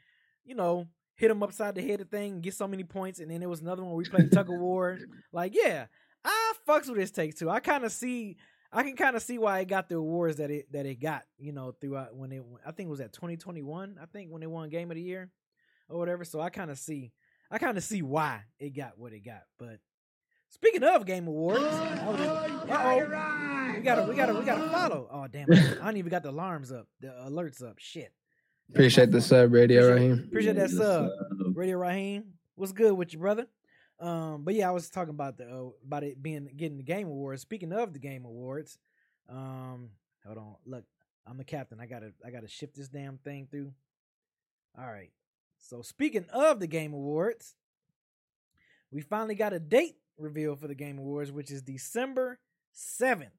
you 0.43 0.53
know, 0.53 0.85
hit 1.15 1.31
him 1.31 1.41
upside 1.41 1.75
the 1.75 1.81
head 1.81 2.01
of 2.01 2.09
thing, 2.09 2.41
get 2.41 2.55
so 2.55 2.67
many 2.67 2.83
points, 2.83 3.21
and 3.21 3.31
then 3.31 3.39
there 3.39 3.47
was 3.47 3.61
another 3.61 3.83
one 3.83 3.91
where 3.91 3.97
we 3.99 4.03
played 4.03 4.33
tug 4.33 4.49
of 4.49 4.59
war. 4.59 4.99
Like, 5.31 5.55
yeah, 5.55 5.85
I 6.25 6.53
fucks 6.67 6.89
with 6.89 6.97
this 6.97 7.11
takes 7.11 7.39
two. 7.39 7.49
I 7.49 7.61
kind 7.61 7.85
of 7.85 7.91
see. 7.93 8.35
I 8.69 8.83
can 8.83 8.97
kind 8.97 9.15
of 9.15 9.21
see 9.21 9.37
why 9.37 9.59
it 9.59 9.69
got 9.69 9.87
the 9.87 9.95
awards 9.95 10.35
that 10.35 10.51
it 10.51 10.69
that 10.73 10.85
it 10.85 10.99
got, 10.99 11.23
you 11.37 11.53
know, 11.53 11.71
throughout 11.71 12.17
when 12.17 12.33
it 12.33 12.43
I 12.65 12.71
think 12.71 12.87
it 12.87 12.91
was 12.91 12.99
at 12.99 13.13
2021, 13.13 13.97
I 14.01 14.05
think 14.07 14.29
when 14.29 14.41
they 14.41 14.47
won 14.47 14.67
game 14.67 14.91
of 14.91 14.95
the 14.95 15.01
year 15.01 15.31
or 15.87 15.97
whatever. 15.97 16.25
So 16.25 16.41
I 16.41 16.49
kind 16.49 16.69
of 16.69 16.77
see 16.77 17.13
I 17.49 17.59
kind 17.59 17.77
of 17.77 17.83
see 17.85 18.01
why 18.01 18.41
it 18.59 18.75
got 18.75 18.97
what 18.97 19.13
it 19.13 19.23
got. 19.23 19.43
But 19.57 19.79
Speaking 20.49 20.83
of 20.83 21.05
Game 21.05 21.27
Awards, 21.27 21.63
uh-oh, 21.63 22.61
we 23.75 23.83
gotta 23.83 24.03
we 24.03 24.15
gotta 24.15 24.33
we 24.33 24.45
gotta 24.45 24.69
follow. 24.69 25.07
Oh 25.11 25.27
damn, 25.27 25.47
I 25.51 25.85
don't 25.85 25.97
even 25.97 26.09
got 26.09 26.23
the 26.23 26.29
alarms 26.29 26.71
up, 26.71 26.87
the 26.99 27.07
alerts 27.07 27.63
up. 27.63 27.79
Shit. 27.79 28.13
Appreciate 28.69 29.11
the 29.11 29.21
sub, 29.21 29.53
Radio 29.53 29.87
appreciate, 29.87 30.09
Raheem. 30.09 30.23
Appreciate 30.27 30.55
that 30.55 30.69
sub, 30.69 31.09
Radio 31.55 31.77
Raheem. 31.77 32.33
What's 32.55 32.71
good 32.71 32.93
with 32.93 33.13
you, 33.13 33.19
brother? 33.19 33.47
Um, 33.99 34.43
but 34.43 34.53
yeah, 34.53 34.67
I 34.67 34.71
was 34.71 34.89
talking 34.89 35.13
about 35.13 35.37
the 35.37 35.45
uh, 35.45 35.69
about 35.85 36.03
it 36.03 36.21
being 36.21 36.49
getting 36.55 36.77
the 36.77 36.83
Game 36.83 37.07
Awards. 37.07 37.41
Speaking 37.41 37.73
of 37.73 37.93
the 37.93 37.99
Game 37.99 38.25
Awards, 38.25 38.77
um, 39.29 39.89
hold 40.25 40.37
on, 40.37 40.55
look, 40.65 40.83
I'm 41.25 41.37
the 41.37 41.43
captain. 41.43 41.79
I 41.79 41.85
gotta 41.85 42.11
I 42.25 42.29
gotta 42.29 42.47
shift 42.47 42.75
this 42.75 42.89
damn 42.89 43.17
thing 43.17 43.47
through. 43.49 43.73
All 44.77 44.87
right. 44.87 45.11
So 45.59 45.81
speaking 45.81 46.25
of 46.31 46.59
the 46.59 46.67
Game 46.67 46.93
Awards, 46.93 47.55
we 48.91 49.01
finally 49.01 49.35
got 49.35 49.53
a 49.53 49.59
date 49.59 49.95
reveal 50.17 50.55
for 50.55 50.67
the 50.67 50.75
Game 50.75 50.97
Awards, 50.97 51.31
which 51.31 51.51
is 51.51 51.61
December 51.61 52.39
7th. 52.75 53.31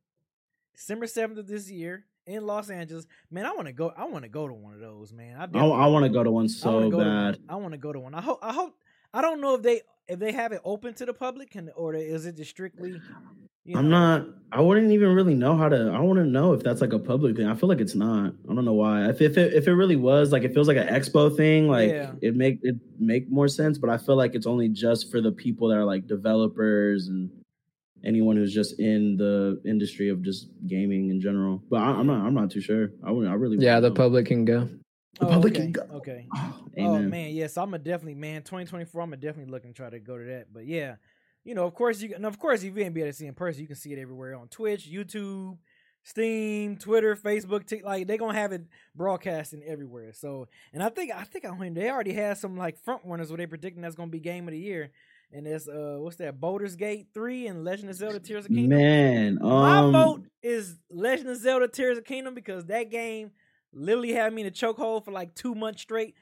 December 0.75 1.07
7th 1.07 1.39
of 1.39 1.47
this 1.49 1.71
year 1.71 2.05
in 2.27 2.47
Los 2.47 2.71
Angeles. 2.71 3.07
Man, 3.31 3.47
I 3.47 3.53
want 3.53 3.67
to 3.67 3.73
go 3.73 3.93
I 3.97 4.05
want 4.05 4.25
to 4.25 4.29
go 4.29 4.47
to 4.47 4.55
one 4.55 4.75
of 4.75 4.81
those, 4.81 5.13
man. 5.13 5.37
I, 5.37 5.49
oh, 5.59 5.73
I, 5.73 5.85
I 5.85 5.87
want 5.89 6.05
to 6.05 6.09
go 6.09 6.23
to 6.23 6.31
one 6.31 6.49
so 6.49 6.91
to 6.91 6.97
bad. 6.97 7.01
one. 7.01 7.39
I 7.49 7.57
want 7.57 7.73
to 7.73 7.79
go 7.79 7.93
to 7.93 7.99
one. 7.99 8.15
I 8.15 8.21
hope 8.21 8.39
I 8.43 8.53
hope 8.53 8.75
I 9.15 9.23
don't 9.23 9.41
know 9.41 9.55
if 9.55 9.63
they 9.63 9.83
if 10.09 10.19
they 10.19 10.33
have 10.33 10.53
it 10.53 10.61
open 10.65 10.95
to 10.95 11.07
the 11.07 11.13
public 11.13 11.51
can 11.51 11.71
or 11.77 11.95
is 11.95 12.27
it 12.27 12.37
just 12.37 12.51
strictly 12.51 13.01
you 13.65 13.77
I'm 13.77 13.91
know- 13.91 14.17
not. 14.17 14.27
I 14.51 14.63
wouldn't 14.63 14.93
even 14.93 15.15
really 15.15 15.35
know 15.35 15.55
how 15.55 15.69
to. 15.69 15.91
I 15.91 15.99
want 16.01 16.19
to 16.21 16.25
know 16.25 16.55
if 16.55 16.63
that's 16.63 16.81
like 16.81 16.95
a 16.95 16.99
public 16.99 17.37
thing. 17.37 17.47
I 17.47 17.55
feel 17.55 17.69
like 17.69 17.81
it's 17.83 17.95
not. 17.95 18.33
I 18.51 18.55
don't 18.55 18.65
know 18.65 18.73
why. 18.73 19.07
If 19.11 19.21
if 19.21 19.37
it, 19.37 19.53
if 19.53 19.69
it 19.69 19.75
really 19.75 19.97
was, 19.97 20.33
like 20.33 20.43
it 20.43 20.55
feels 20.55 20.69
like 20.69 20.79
an 20.79 20.87
expo 20.89 21.37
thing. 21.37 21.69
Like 21.69 21.91
Yeah. 21.91 22.13
it 22.23 22.35
make 22.35 22.61
it 22.63 22.77
make 22.99 23.31
more 23.31 23.47
sense. 23.47 23.77
But 23.77 23.91
I 23.91 23.99
feel 23.99 24.17
like 24.17 24.35
it's 24.35 24.47
only 24.47 24.71
just 24.71 25.11
for 25.11 25.21
the 25.21 25.31
people 25.33 25.69
that 25.69 25.77
are 25.77 25.85
like 25.85 26.07
developers 26.07 27.09
and 27.09 27.31
anyone 28.05 28.37
who's 28.37 28.55
just 28.55 28.81
in 28.81 29.19
the 29.19 29.61
industry 29.67 30.09
of 30.09 30.23
just 30.23 30.49
gaming 30.67 31.11
in 31.11 31.21
general. 31.21 31.63
But 31.69 31.83
I, 31.83 31.89
I'm 31.91 32.07
not. 32.07 32.25
I'm 32.27 32.33
not 32.33 32.51
too 32.51 32.63
sure. 32.63 32.89
I 33.05 33.11
wouldn't. 33.11 33.31
I 33.31 33.37
really. 33.37 33.59
Yeah, 33.59 33.81
the 33.81 33.91
know. 33.91 33.95
public 33.95 34.25
can 34.25 34.47
go. 34.47 34.67
The 35.19 35.27
Oh, 35.27 35.31
public 35.31 35.55
okay. 35.55 35.63
can 35.65 35.73
go. 35.73 35.83
Okay. 35.97 36.27
Oh, 36.35 36.55
Oh 36.79 36.95
amen. 36.97 37.11
man, 37.11 37.31
yes, 37.35 37.57
I'm 37.57 37.75
a 37.75 37.79
definitely 37.79 38.15
man. 38.15 38.43
2024, 38.43 39.01
I'm 39.03 39.13
a 39.13 39.17
definitely 39.17 39.51
looking 39.51 39.73
to 39.73 39.77
try 39.77 39.91
to 39.91 39.99
go 39.99 40.17
to 40.19 40.25
that. 40.25 40.53
But 40.53 40.67
yeah, 40.67 40.97
you 41.45 41.55
know, 41.55 41.65
of 41.67 41.75
course 41.75 42.01
you 42.01 42.15
and 42.15 42.25
of 42.27 42.39
course 42.39 42.63
if 42.63 42.77
you 42.77 42.85
ain't 42.85 42.95
be 42.95 43.01
able 43.01 43.11
to 43.11 43.17
see 43.17 43.25
it 43.25 43.29
in 43.29 43.35
person, 43.35 43.61
you 43.63 43.67
can 43.67 43.77
see 43.77 43.93
it 43.93 43.99
everywhere 43.99 44.35
on 44.37 44.49
Twitch, 44.49 44.89
YouTube, 44.89 45.59
Steam, 46.05 46.77
Twitter, 46.77 47.17
Facebook, 47.17 47.67
Tik 47.67 47.85
like 47.85 48.07
they 48.07 48.17
gonna 48.17 48.39
have 48.39 48.53
it 48.53 48.63
broadcasting 48.95 49.63
everywhere. 49.67 50.13
So, 50.13 50.47
and 50.73 50.83
I 50.83 50.89
think 50.89 51.13
I 51.13 51.25
think 51.25 51.45
I 51.47 51.57
mean 51.57 51.75
they 51.75 51.91
already 51.91 52.13
had 52.13 52.39
some 52.39 52.57
like 52.57 52.79
front 52.79 53.03
runners 53.05 53.31
where 53.31 53.39
they 53.39 53.47
predicting 53.47 53.83
that's 53.83 53.97
gonna 53.97 54.11
be 54.11 54.21
game 54.21 54.47
of 54.47 54.53
the 54.53 54.59
year. 54.61 54.91
And 55.33 55.47
it's 55.47 55.69
uh 55.69 55.97
what's 55.99 56.17
that? 56.17 56.41
Baldur's 56.41 56.77
Gate 56.77 57.09
three 57.13 57.49
and 57.49 57.65
Legend 57.65 57.91
of 57.91 57.97
Zelda 57.97 58.21
Tears 58.21 58.45
of 58.47 58.53
Kingdom. 58.53 58.79
Man, 58.79 59.39
My 59.43 59.79
um, 59.81 59.93
vote 59.93 60.23
is 60.43 60.77
Legend 60.91 61.29
of 61.31 61.37
Zelda 61.39 61.67
Tears 61.69 61.99
of 61.99 62.05
Kingdom 62.05 62.35
because 62.35 62.67
that 62.67 62.91
game 62.91 63.33
literally 63.73 64.13
had 64.13 64.33
me 64.33 64.43
in 64.43 64.49
a 64.49 64.51
chokehold 64.51 65.05
for 65.05 65.13
like 65.13 65.35
two 65.35 65.55
months 65.55 65.83
straight. 65.83 66.15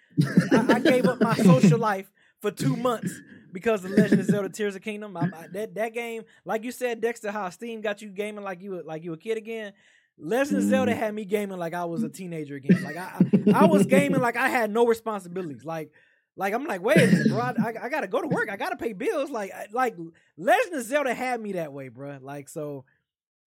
I, 0.53 0.75
I 0.75 0.79
gave 0.81 1.07
up 1.07 1.21
my 1.21 1.35
social 1.37 1.79
life 1.79 2.11
for 2.43 2.51
two 2.51 2.77
months 2.77 3.13
because 3.53 3.85
of 3.85 3.91
Legend 3.93 4.21
of 4.21 4.27
Zelda 4.27 4.49
Tears 4.49 4.77
of 4.77 4.83
Kingdom. 4.83 5.17
I, 5.17 5.23
I- 5.35 5.47
that 5.53 5.75
that 5.77 5.95
game, 5.95 6.25
like 6.45 6.65
you 6.65 6.73
said, 6.73 7.01
Dexter, 7.01 7.31
how 7.31 7.49
Steam 7.51 7.81
got 7.81 8.03
you 8.03 8.09
gaming 8.09 8.45
like 8.45 8.61
you 8.63 8.73
were- 8.73 8.83
like 8.83 9.05
you 9.05 9.13
a 9.13 9.17
kid 9.17 9.39
again. 9.39 9.73
Legend 10.19 10.59
of 10.59 10.65
Zelda 10.65 10.93
Mm. 10.93 10.99
had 10.99 11.15
me 11.15 11.25
gaming 11.27 11.59
like 11.59 11.75
I 11.75 11.85
was 11.85 12.03
a 12.03 12.09
teenager 12.09 12.55
again. 12.55 12.83
Like 12.83 12.97
I, 12.97 13.13
I, 13.55 13.63
I 13.63 13.65
was 13.67 13.85
gaming 13.87 14.21
like 14.21 14.37
I 14.37 14.49
had 14.49 14.71
no 14.71 14.87
responsibilities. 14.87 15.63
Like, 15.65 15.91
like 16.37 16.55
I'm 16.55 16.65
like, 16.67 16.81
wait 16.83 16.97
minute, 16.97 17.29
bro. 17.29 17.39
I, 17.41 17.75
I 17.83 17.89
gotta 17.91 18.07
go 18.09 18.23
to 18.23 18.29
work. 18.29 18.49
I 18.51 18.57
gotta 18.57 18.77
pay 18.77 18.95
bills. 18.95 19.29
Like, 19.31 19.53
like 19.73 19.95
Legend 20.39 20.75
of 20.75 20.83
Zelda 20.85 21.13
had 21.15 21.41
me 21.41 21.53
that 21.53 21.73
way, 21.73 21.89
bro. 21.89 22.19
Like, 22.23 22.49
so 22.49 22.85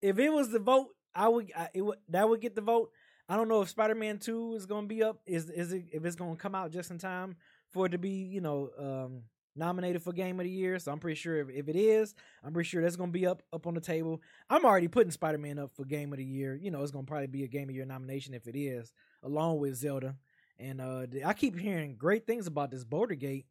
if 0.02 0.20
it 0.20 0.30
was 0.32 0.50
the 0.52 0.60
vote, 0.60 0.90
I 1.16 1.28
would, 1.28 1.52
I, 1.58 1.70
it 1.74 1.82
would 1.82 1.98
that 2.10 2.30
would 2.30 2.40
get 2.42 2.56
the 2.56 2.62
vote. 2.62 2.92
I 3.30 3.36
don't 3.38 3.48
know 3.48 3.62
if 3.62 3.70
Spider 3.70 3.96
Man 3.96 4.18
Two 4.18 4.56
is 4.56 4.66
gonna 4.66 4.88
be 4.88 5.04
up. 5.04 5.22
Is 5.26 5.50
is 5.50 5.72
it 5.72 5.86
if 5.94 6.04
it's 6.04 6.16
gonna 6.16 6.36
come 6.36 6.56
out 6.56 6.72
just 6.72 6.90
in 6.92 6.98
time 6.98 7.36
for 7.70 7.86
it 7.86 7.90
to 7.90 7.98
be 8.00 8.10
you 8.10 8.42
know 8.42 8.70
um, 8.78 9.22
nominated 9.56 10.02
for 10.02 10.12
Game 10.14 10.40
of 10.40 10.46
the 10.46 10.50
Year? 10.50 10.80
So 10.80 10.92
I'm 10.92 11.00
pretty 11.00 11.16
sure 11.16 11.38
if, 11.38 11.50
if 11.50 11.68
it 11.70 11.76
is, 11.76 12.16
I'm 12.44 12.54
pretty 12.54 12.68
sure 12.68 12.82
that's 12.82 12.96
gonna 12.96 13.12
be 13.12 13.28
up 13.28 13.44
up 13.54 13.68
on 13.68 13.76
the 13.76 13.82
table. 13.82 14.22
I'm 14.50 14.66
already 14.66 14.88
putting 14.88 15.12
Spider 15.12 15.38
Man 15.38 15.60
up 15.60 15.70
for 15.76 15.86
Game 15.86 16.12
of 16.12 16.18
the 16.18 16.26
Year. 16.26 16.56
You 16.56 16.72
know, 16.72 16.82
it's 16.82 16.92
gonna 16.92 17.06
probably 17.06 17.28
be 17.28 17.44
a 17.44 17.48
Game 17.48 17.64
of 17.64 17.68
the 17.70 17.76
Year 17.76 17.86
nomination 17.86 18.34
if 18.34 18.48
it 18.48 18.58
is, 18.58 18.92
along 19.24 19.60
with 19.60 19.76
Zelda. 19.76 20.16
And 20.58 20.82
uh, 20.82 21.06
I 21.26 21.34
keep 21.34 21.58
hearing 21.58 21.96
great 21.96 22.26
things 22.28 22.48
about 22.48 22.72
this 22.72 22.84
Baldur 22.84 23.16
Gate, 23.16 23.46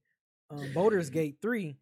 um, 0.50 0.72
Baldur's 0.74 1.08
Gate 1.18 1.36
Three. 1.40 1.76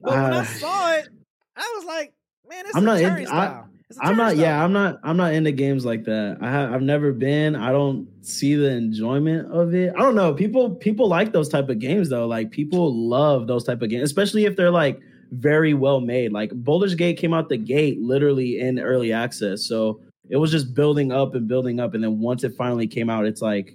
But 0.00 0.12
when 0.12 0.32
I 0.32 0.38
Uh, 0.38 0.44
saw 0.44 0.92
it, 0.94 1.08
I 1.54 1.72
was 1.76 1.84
like, 1.84 2.14
man, 2.48 2.64
it's 2.66 2.74
I'm 2.76 2.82
a 2.84 2.86
not 2.86 3.00
in- 3.00 3.08
turnstile. 3.10 3.68
I'm 4.00 4.16
not. 4.16 4.36
Yeah. 4.36 4.62
I'm 4.62 4.72
not. 4.72 5.00
I'm 5.02 5.16
not 5.16 5.32
into 5.34 5.52
games 5.52 5.84
like 5.84 6.04
that. 6.04 6.38
I 6.40 6.50
have. 6.50 6.72
I've 6.72 6.82
never 6.82 7.12
been. 7.12 7.56
I 7.56 7.72
don't 7.72 8.08
see 8.24 8.54
the 8.54 8.70
enjoyment 8.70 9.50
of 9.52 9.74
it. 9.74 9.92
I 9.96 9.98
don't 10.00 10.14
know. 10.14 10.34
People. 10.34 10.74
People 10.74 11.08
like 11.08 11.32
those 11.32 11.48
type 11.48 11.68
of 11.68 11.78
games 11.78 12.08
though. 12.08 12.26
Like 12.26 12.50
people 12.50 12.94
love 12.94 13.46
those 13.46 13.64
type 13.64 13.82
of 13.82 13.90
games, 13.90 14.04
especially 14.04 14.44
if 14.44 14.56
they're 14.56 14.70
like 14.70 15.00
very 15.32 15.74
well 15.74 16.00
made. 16.00 16.32
Like 16.32 16.50
Baldur's 16.52 16.94
Gate 16.94 17.18
came 17.18 17.32
out 17.32 17.48
the 17.48 17.56
gate 17.56 18.00
literally 18.00 18.60
in 18.60 18.78
early 18.78 19.12
access, 19.12 19.62
so 19.62 20.00
it 20.28 20.36
was 20.36 20.50
just 20.50 20.74
building 20.74 21.12
up 21.12 21.34
and 21.34 21.48
building 21.48 21.80
up, 21.80 21.94
and 21.94 22.04
then 22.04 22.20
once 22.20 22.44
it 22.44 22.54
finally 22.56 22.86
came 22.86 23.10
out, 23.10 23.26
it's 23.26 23.42
like 23.42 23.74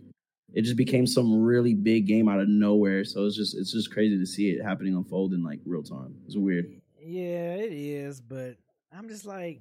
it 0.54 0.62
just 0.62 0.78
became 0.78 1.06
some 1.06 1.44
really 1.44 1.74
big 1.74 2.08
game 2.08 2.30
out 2.30 2.40
of 2.40 2.48
nowhere. 2.48 3.04
So 3.04 3.26
it's 3.26 3.36
just 3.36 3.58
it's 3.58 3.72
just 3.72 3.92
crazy 3.92 4.18
to 4.18 4.26
see 4.26 4.50
it 4.52 4.64
happening 4.64 4.96
unfold 4.96 5.34
in 5.34 5.44
like 5.44 5.60
real 5.66 5.84
time. 5.84 6.16
It's 6.26 6.36
weird. 6.36 6.72
Yeah, 7.00 7.56
it 7.56 7.72
is, 7.74 8.22
but 8.22 8.56
I'm 8.92 9.08
just 9.08 9.26
like, 9.26 9.60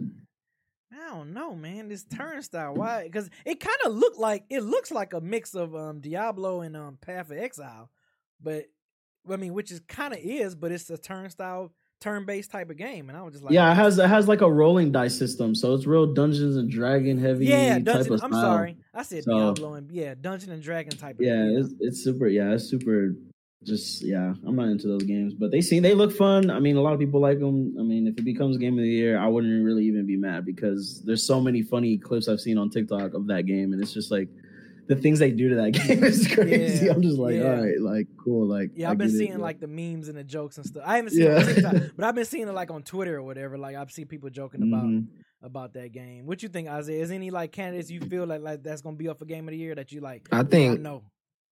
I 0.93 1.09
don't 1.11 1.33
know, 1.35 1.55
man. 1.55 1.89
This 1.89 2.05
turnstile, 2.05 2.75
why? 2.75 3.05
Because 3.05 3.29
it 3.45 3.61
kind 3.61 3.77
of 3.85 3.95
looked 3.95 4.19
like 4.19 4.45
it 4.51 4.63
looks 4.63 4.91
like 4.91 5.13
a 5.13 5.21
mix 5.21 5.55
of 5.55 5.75
um 5.75 6.01
Diablo 6.01 6.61
and 6.61 6.77
um 6.77 6.99
Path 7.01 7.31
of 7.31 7.39
Exile, 7.39 7.91
but 8.41 8.67
I 9.31 9.37
mean, 9.37 9.55
which 9.55 9.73
is 9.73 9.81
kind 9.89 10.13
of 10.15 10.21
is, 10.23 10.55
but 10.55 10.71
it's 10.71 10.89
a 10.89 10.97
turnstile, 10.97 11.73
turn-based 12.01 12.51
type 12.53 12.71
of 12.71 12.77
game, 12.77 13.09
and 13.09 13.19
I 13.19 13.23
was 13.23 13.33
just 13.33 13.45
like, 13.45 13.53
yeah, 13.53 13.73
it 13.73 13.75
has 13.75 13.99
it 13.99 14.07
has 14.09 14.29
like 14.29 14.41
a 14.43 14.51
rolling 14.51 14.93
dice 14.93 15.19
system, 15.19 15.55
so 15.57 15.75
it's 15.75 15.87
real 15.87 16.13
Dungeons 16.15 16.57
and 16.57 16.71
Dragon 16.71 17.19
heavy. 17.19 17.47
yeah, 17.47 17.75
type 17.75 17.85
Dungeon. 17.85 18.13
I'm 18.13 18.19
style. 18.19 18.33
sorry, 18.43 18.77
I 18.95 19.03
said 19.03 19.25
So- 19.25 19.33
Diablo 19.39 19.75
and 19.75 19.91
yeah, 19.91 20.15
Dungeon 20.21 20.53
and 20.53 20.63
Dragon 20.63 20.97
type. 20.97 21.17
Of 21.19 21.25
Yeah, 21.27 21.45
it's, 21.49 21.75
it's 21.81 22.05
super. 22.05 22.29
Yeah, 22.29 22.53
it's 22.55 22.65
super. 22.71 23.15
Just 23.65 24.03
yeah, 24.03 24.35
I'm 24.47 24.55
not 24.55 24.69
into 24.69 24.87
those 24.87 25.03
games, 25.03 25.35
but 25.35 25.51
they 25.51 25.61
seem 25.61 25.83
they 25.83 25.95
look 25.95 26.13
fun. 26.13 26.51
I 26.51 26.61
mean, 26.61 26.77
a 26.77 26.81
lot 26.83 26.93
of 26.93 27.01
people 27.01 27.21
like 27.21 27.41
them. 27.41 27.75
I 27.81 27.83
mean, 27.83 28.07
if 28.07 28.17
it 28.19 28.25
becomes 28.25 28.59
game 28.59 28.75
of 28.75 28.83
the 28.83 28.89
year, 28.89 29.19
I 29.19 29.27
wouldn't 29.27 29.65
really 29.65 29.85
even 29.87 30.07
be 30.07 30.17
mad 30.17 30.45
because 30.45 31.03
there's 31.05 31.27
so 31.27 31.41
many 31.41 31.63
funny 31.63 31.97
clips 31.99 32.29
I've 32.29 32.39
seen 32.41 32.59
on 32.59 32.71
TikTok 32.71 33.15
of 33.15 33.27
that 33.29 33.47
game, 33.47 33.73
and 33.73 33.83
it's 33.83 33.93
just 33.95 34.11
like 34.13 34.29
the 34.89 34.95
things 34.95 35.19
they 35.19 35.31
do 35.33 35.49
to 35.49 35.55
that 35.57 35.71
game 35.73 36.05
is 36.05 36.29
crazy. 36.33 36.87
Yeah, 36.87 36.93
I'm 36.93 37.03
just 37.03 37.19
like, 37.19 37.35
yeah. 37.37 37.45
all 37.57 37.63
right, 37.65 37.81
like 37.81 38.07
cool, 38.23 38.47
like 38.47 38.71
Yeah, 38.77 38.89
I 38.89 38.91
I've 38.93 38.99
been 38.99 39.09
get 39.09 39.15
it, 39.15 39.19
seeing 39.19 39.33
but- 39.33 39.41
like 39.41 39.59
the 39.61 39.67
memes 39.67 40.09
and 40.09 40.17
the 40.19 40.23
jokes 40.23 40.59
and 40.59 40.67
stuff. 40.67 40.85
I 40.87 40.97
haven't 40.97 41.13
seen 41.13 41.23
it 41.23 41.25
Yeah. 41.25 41.37
on 41.39 41.45
TikTok, 41.47 41.91
but 41.97 42.05
I've 42.05 42.15
been 42.15 42.25
seeing 42.27 42.47
it 42.49 42.53
like 42.53 42.71
on 42.71 42.83
Twitter 42.83 43.17
or 43.17 43.23
whatever. 43.23 43.57
Like 43.59 43.75
I've 43.75 43.91
seen 43.91 44.07
people 44.07 44.29
joking 44.31 44.63
about 44.63 44.85
Mhm. 44.85 45.07
about 45.43 45.73
that 45.73 45.93
game. 45.93 46.27
What 46.27 46.43
you 46.43 46.51
think, 46.51 46.69
Isaiah? 46.69 47.03
Is 47.03 47.11
any 47.11 47.31
like 47.31 47.51
candidates 47.53 47.91
you 47.91 48.01
feel 48.01 48.27
like 48.27 48.43
like 48.43 48.63
that's 48.63 48.83
gonna 48.83 48.97
be 48.97 49.09
up 49.09 49.19
for 49.19 49.25
game 49.25 49.49
of 49.49 49.53
the 49.53 49.59
year 49.59 49.75
that 49.75 49.91
you 49.93 50.03
like? 50.03 50.29
I 50.31 50.41
I 50.41 50.43
think 50.45 50.81
no, 50.83 51.03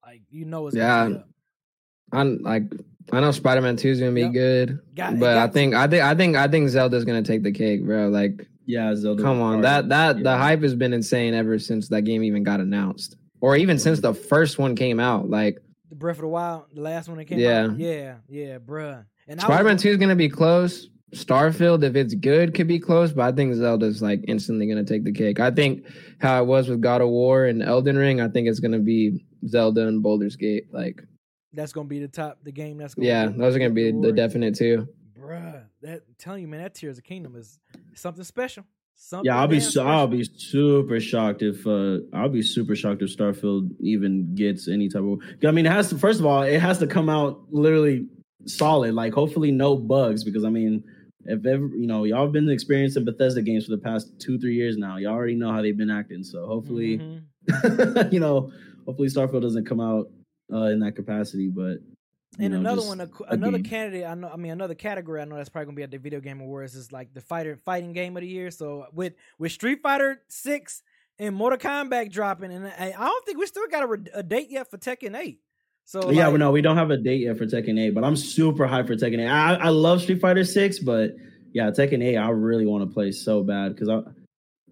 like 0.07 0.21
you 0.31 0.45
know 0.45 0.67
it's 0.69 0.77
Yeah. 0.77 1.23
Gonna 2.13 2.25
be 2.25 2.35
up. 2.35 2.39
I'm 2.39 2.43
like 2.43 2.63
I 3.13 3.21
know 3.21 3.31
Spider 3.33 3.61
Man 3.61 3.77
Two 3.77 3.89
is 3.91 4.01
gonna 4.01 4.13
be 4.13 4.23
Yep. 4.23 4.33
good, 4.33 4.79
Got- 4.97 5.15
it 5.15 5.21
but 5.21 5.37
I 5.37 5.47
got- 5.47 5.53
think 5.53 5.75
I 5.75 5.87
think 5.87 6.03
I 6.03 6.15
think 6.15 6.37
I 6.37 6.49
think 6.49 6.69
Zelda's 6.71 7.05
gonna 7.05 7.23
take 7.23 7.43
the 7.43 7.53
cake, 7.53 7.85
bro. 7.85 8.09
Like 8.09 8.47
Yeah, 8.67 8.95
Zelda. 8.95 9.23
Come 9.23 9.41
on, 9.43 9.61
that 9.61 9.89
that 9.91 10.23
the 10.23 10.37
hype 10.37 10.63
has 10.63 10.75
been 10.75 10.93
insane 10.95 11.35
ever 11.35 11.59
since 11.59 11.89
that 11.89 12.03
game 12.03 12.23
even 12.25 12.43
got 12.45 12.61
announced, 12.61 13.17
or 13.43 13.57
even 13.57 13.79
since 13.79 14.01
the 14.01 14.15
first 14.15 14.59
one 14.59 14.75
came 14.75 14.99
out. 15.01 15.29
Like 15.29 15.59
The 15.91 15.97
Breath 15.97 16.17
of 16.17 16.23
the 16.23 16.29
Wild, 16.29 16.63
the 16.75 16.81
last 16.81 17.09
one 17.09 17.19
that 17.19 17.27
came 17.27 17.39
Yeah. 17.39 17.67
out. 17.67 17.79
Yeah, 17.79 17.91
yeah, 17.91 18.15
yeah, 18.29 18.59
bruh. 18.59 19.05
And 19.29 19.39
Spider 19.41 19.65
Man 19.65 19.77
Two 19.77 19.91
is 19.91 19.97
gonna 19.99 20.17
be 20.17 20.29
close. 20.31 20.89
Starfield, 21.15 21.85
if 21.85 21.95
it's 21.95 22.15
good, 22.15 22.55
could 22.55 22.67
be 22.67 22.81
close, 22.81 23.13
but 23.13 23.23
I 23.23 23.33
think 23.33 23.55
Zelda's 23.55 24.03
like 24.03 24.25
instantly 24.27 24.67
gonna 24.67 24.83
take 24.83 25.05
the 25.05 25.13
cake. 25.13 25.39
I 25.41 25.51
think 25.51 25.85
how 26.19 26.43
it 26.43 26.47
was 26.47 26.69
with 26.69 26.81
God 26.81 27.03
of 27.03 27.09
War 27.11 27.45
and 27.45 27.63
Elden 27.63 27.97
Ring, 27.97 28.21
I 28.21 28.29
think 28.29 28.49
it's 28.49 28.59
gonna 28.61 28.81
be 28.81 29.25
Zelda 29.47 29.87
and 29.87 30.03
Baldur's 30.03 30.35
Gate. 30.37 30.65
Like, 30.73 31.05
that's 31.55 31.73
gonna 31.73 31.89
be 31.89 32.01
the 32.01 32.09
top, 32.09 32.39
the 32.43 32.53
game 32.53 32.79
that's 32.79 32.95
gonna. 32.95 33.09
yeah, 33.09 33.27
be 33.27 33.39
those 33.39 33.55
are 33.57 33.59
gonna 33.59 33.71
be 33.71 33.91
the 33.93 34.13
definite 34.13 34.55
two. 34.57 34.89
Bruh, 35.19 35.63
that 35.83 36.03
I'm 36.07 36.15
telling 36.19 36.43
you, 36.43 36.49
man, 36.49 36.61
that 36.63 36.75
Tears 36.75 36.99
of 36.99 37.05
Kingdom 37.05 37.37
is 37.37 37.59
something 37.95 38.25
special. 38.25 38.65
Something 38.97 39.27
Yeah, 39.27 39.41
I'll 39.41 39.49
be 39.49 39.59
so, 39.59 39.85
I'll 39.87 40.07
be 40.07 40.23
super 40.23 41.01
shocked 41.01 41.43
if 41.43 41.67
uh 41.67 41.99
I'll 42.13 42.29
be 42.29 42.43
super 42.43 42.77
shocked 42.77 43.03
if 43.03 43.17
Starfield 43.17 43.71
even 43.81 44.35
gets 44.35 44.69
any 44.69 44.89
type 44.89 45.03
of. 45.03 45.19
I 45.45 45.51
mean, 45.51 45.67
it 45.67 45.73
has 45.73 45.89
to. 45.91 45.99
First 45.99 46.21
of 46.21 46.27
all, 46.27 46.43
it 46.43 46.61
has 46.61 46.79
to 46.79 46.87
come 46.87 47.09
out 47.09 47.41
literally 47.51 48.07
solid. 48.47 48.95
Like, 48.95 49.13
hopefully, 49.13 49.51
no 49.51 49.77
bugs. 49.77 50.23
Because 50.23 50.45
I 50.45 50.49
mean, 50.51 50.85
if 51.25 51.45
ever 51.45 51.67
you 51.77 51.87
know, 51.89 52.05
y'all 52.05 52.23
have 52.25 52.33
been 52.33 52.49
experiencing 52.49 53.05
Bethesda 53.05 53.43
games 53.43 53.65
for 53.65 53.73
the 53.73 53.79
past 53.83 54.13
two 54.21 54.39
three 54.39 54.55
years 54.55 54.77
now. 54.77 54.97
Y'all 54.97 55.13
already 55.15 55.35
know 55.35 55.51
how 55.51 55.61
they've 55.61 55.77
been 55.77 55.91
acting. 55.91 56.23
So 56.23 56.47
hopefully, 56.47 56.99
Mhm. 56.99 58.13
you 58.13 58.21
know, 58.21 58.53
hopefully 58.87 59.09
Starfield 59.09 59.43
doesn't 59.43 59.67
come 59.67 59.81
out 59.81 60.09
uh 60.55 60.65
in 60.67 60.81
that 60.81 60.97
capacity. 60.97 61.49
But 61.49 61.79
And 62.39 62.53
know, 62.53 62.59
another 62.61 62.83
one, 62.83 63.01
a, 63.01 63.09
another 63.29 63.59
game. 63.59 63.65
candidate. 63.65 64.07
I 64.07 64.15
know. 64.15 64.31
I 64.33 64.37
mean, 64.37 64.53
another 64.53 64.75
category. 64.75 65.21
I 65.21 65.25
know 65.25 65.37
that's 65.37 65.49
probably 65.49 65.67
gonna 65.67 65.77
be 65.77 65.83
at 65.83 65.91
the 65.91 65.99
Video 65.99 66.21
Game 66.21 66.41
Awards. 66.41 66.75
Is 66.75 66.93
like 66.93 67.13
the 67.15 67.21
fighter 67.21 67.57
fighting 67.65 67.93
game 67.93 68.17
of 68.17 68.23
the 68.23 68.29
year. 68.29 68.51
So 68.51 68.87
with 68.93 69.15
with 69.39 69.53
Street 69.53 69.81
Fighter 69.83 70.23
Six 70.29 70.83
and 71.19 71.35
Mortal 71.35 71.59
Kombat 71.59 72.11
dropping, 72.11 72.53
and 72.53 72.67
I, 72.67 72.95
I 72.97 73.05
don't 73.07 73.25
think 73.27 73.39
we 73.39 73.47
still 73.47 73.67
got 73.71 73.83
a, 73.85 73.87
re- 73.87 74.11
a 74.15 74.23
date 74.23 74.51
yet 74.51 74.71
for 74.71 74.79
Tekken 74.79 75.17
Eight. 75.17 75.41
So 75.85 76.11
yeah, 76.11 76.25
like, 76.25 76.33
well, 76.33 76.39
no, 76.39 76.51
we 76.51 76.63
don't 76.63 76.77
have 76.77 76.91
a 76.91 76.97
date 76.97 77.21
yet 77.21 77.37
for 77.37 77.45
Tekken 77.45 77.79
8, 77.79 77.91
but 77.91 78.05
I'm 78.05 78.17
super 78.17 78.67
hyped 78.67 78.87
for 78.87 78.97
Tekken 78.97 79.21
8. 79.21 79.29
I, 79.29 79.55
I 79.55 79.69
love 79.69 80.01
Street 80.01 80.19
Fighter 80.21 80.43
6, 80.43 80.79
but 80.79 81.15
yeah, 81.53 81.71
Tekken 81.71 82.03
8, 82.03 82.17
I 82.17 82.31
really 82.31 82.65
want 82.65 82.89
to 82.89 82.93
play 82.93 83.13
so 83.13 83.43
bad 83.43 83.75
because 83.75 83.91
I 83.91 84.01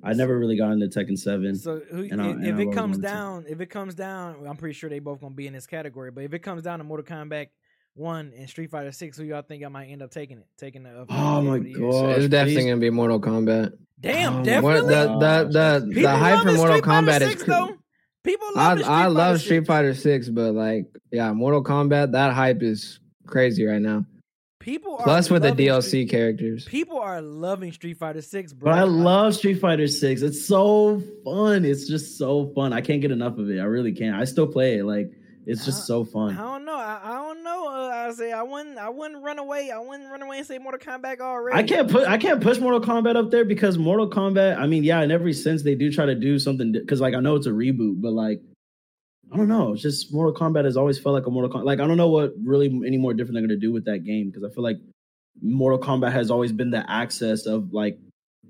I 0.03 0.13
never 0.15 0.39
really 0.39 0.57
got 0.57 0.73
into 0.73 0.87
Tekken 0.89 1.17
7. 1.19 1.55
So 1.57 1.81
who, 1.91 2.05
And 2.11 2.21
I- 2.21 2.31
if, 2.31 2.37
and 2.37 2.47
if 2.47 2.59
it 2.59 2.73
comes 2.73 2.97
one, 2.97 3.03
too. 3.03 3.03
down, 3.03 3.45
if 3.49 3.61
it 3.61 3.67
comes 3.71 3.95
down, 3.95 4.47
I'm 4.47 4.57
pretty 4.57 4.75
sure 4.75 4.91
they 4.91 4.99
both 4.99 5.21
gonna 5.21 5.35
be 5.35 5.47
in 5.47 5.53
this 5.53 5.67
category. 5.67 6.11
But 6.11 6.25
if 6.25 6.35
it 6.35 6.41
comes 6.41 6.63
down 6.63 6.79
to 6.79 6.85
Mortal 6.85 7.07
Kombat 7.07 7.49
One 7.95 8.33
and 8.37 8.49
Street 8.49 8.71
Fighter 8.71 8.91
Six, 8.93 9.17
who 9.19 9.25
y'all 9.25 9.43
think 9.43 9.65
I 9.65 9.69
might 9.69 9.87
end 9.87 10.03
up 10.03 10.11
taking 10.11 10.39
it? 10.39 10.47
Taking 10.59 10.83
the 10.85 11.03
uh, 11.03 11.05
Oh 11.11 11.43
my 11.43 11.59
game 11.59 11.75
of? 11.77 11.81
God. 11.81 11.93
So 11.93 12.03
Gosh, 12.09 12.17
it's 12.19 12.29
definitely 12.29 12.65
gonna 12.65 12.77
be 12.81 12.91
Mortal 12.91 13.21
Kombat. 13.21 13.73
Damn, 14.01 14.33
Oh 14.35 14.37
my 14.39 14.43
definitely. 14.45 14.81
What 14.83 14.89
the 15.21 15.49
the 15.51 15.85
the, 15.95 16.01
the 16.03 16.09
hype 16.11 16.43
for 16.43 16.53
Mortal 16.53 16.77
Street 16.79 16.85
Fighter 16.85 17.07
Kombat 17.07 17.19
6, 17.29 17.41
is. 17.43 17.47
though. 17.47 17.77
People 18.25 18.47
love 18.55 18.57
I 18.57 18.75
the 18.77 18.83
Street 18.83 18.93
I 18.93 19.07
love 19.07 19.15
Fighter 19.17 19.39
Street 19.39 19.67
Fighter 19.67 19.95
Six, 19.95 20.29
but 20.31 20.55
like, 20.55 20.87
yeah, 21.13 21.33
Mortal 21.33 21.63
Kombat. 21.63 22.13
That 22.13 22.33
hype 22.33 22.63
is 22.63 22.99
crazy 23.27 23.65
right 23.67 23.81
now. 23.83 24.05
People 24.63 24.97
are 24.97 25.03
Plus 25.03 25.29
with 25.29 25.43
the 25.43 25.51
DLC 25.53 25.83
Street- 25.89 26.11
characters. 26.11 26.65
People 26.65 26.99
are 26.99 27.21
loving 27.21 27.73
Street 27.73 27.99
Fighter 27.99 28.23
Six, 28.23 28.53
bro. 28.53 28.71
But 28.73 28.79
I 28.79 28.85
love 28.85 29.35
Street 29.35 29.61
Fighter 29.61 29.89
6. 29.89 30.23
It's 30.23 30.45
so 30.47 31.03
fun. 31.25 31.65
It's 31.65 31.89
just 31.89 32.17
so 32.17 32.47
fun. 32.55 32.73
I 32.73 32.81
can't 32.81 33.01
get 33.01 33.11
enough 33.11 33.39
of 33.39 33.51
it. 33.51 33.59
I 33.59 33.65
really 33.65 33.93
can't. 33.93 34.15
I 34.17 34.25
still 34.25 34.47
play 34.47 34.79
it. 34.79 34.85
Like, 34.85 35.11
it's 35.45 35.65
just 35.65 35.87
so 35.87 36.05
fun. 36.05 36.37
I 36.37 36.43
don't 36.43 36.65
know. 36.65 36.77
I, 36.77 37.01
I 37.03 37.13
don't 37.15 37.43
know. 37.43 37.67
Uh, 37.67 37.89
I 38.09 38.13
say 38.13 38.31
I 38.31 38.43
wouldn't. 38.43 38.79
I 38.79 38.89
wouldn't 38.89 39.25
run 39.25 39.41
away. 39.41 39.73
I 39.73 39.79
wouldn't 39.81 40.09
run 40.09 40.23
away 40.23 40.39
and 40.39 40.47
say 40.47 40.59
Mortal 40.59 40.79
Kombat 40.79 41.19
already. 41.19 41.59
I 41.59 41.65
can't 41.65 41.91
put 41.91 42.07
I 42.07 42.17
can't 42.17 42.41
push 42.41 42.59
Mortal 42.61 42.81
Kombat 42.81 43.17
up 43.17 43.33
there 43.33 43.45
because 43.45 43.77
Mortal 43.77 44.09
Kombat. 44.09 44.57
I 44.59 44.69
mean, 44.69 44.85
yeah, 44.85 45.03
in 45.03 45.11
every 45.11 45.33
sense 45.33 45.65
they 45.65 45.75
do 45.75 45.91
try 45.91 46.07
to 46.07 46.15
do 46.15 46.39
something 46.39 46.71
because, 46.71 47.01
like, 47.01 47.15
I 47.15 47.21
know 47.21 47.35
it's 47.35 47.47
a 47.49 47.51
reboot, 47.51 48.01
but 48.01 48.13
like, 48.13 48.41
I 49.31 49.37
don't 49.37 49.49
know. 49.49 49.73
It's 49.73 49.83
just 49.83 50.13
Mortal 50.13 50.35
Kombat 50.35 50.65
has 50.65 50.77
always 50.77 50.99
felt 50.99 51.15
like 51.15 51.27
a 51.27 51.31
Mortal 51.31 51.51
Kombat. 51.51 51.65
Like, 51.65 51.81
I 51.81 51.87
don't 51.87 51.97
know 51.97 52.09
what 52.09 52.33
really 52.43 52.67
any 52.87 52.99
more 52.99 53.15
different 53.15 53.35
they're 53.35 53.47
gonna 53.47 53.61
do 53.61 53.73
with 53.73 53.85
that 53.87 54.05
game 54.05 54.31
because 54.31 54.45
I 54.45 54.55
feel 54.55 54.65
like 54.65 54.79
Mortal 55.41 55.79
Kombat 55.79 56.13
has 56.13 56.31
always 56.31 56.53
been 56.53 56.71
the 56.71 56.89
access 56.91 57.47
of 57.47 57.73
like, 57.73 57.99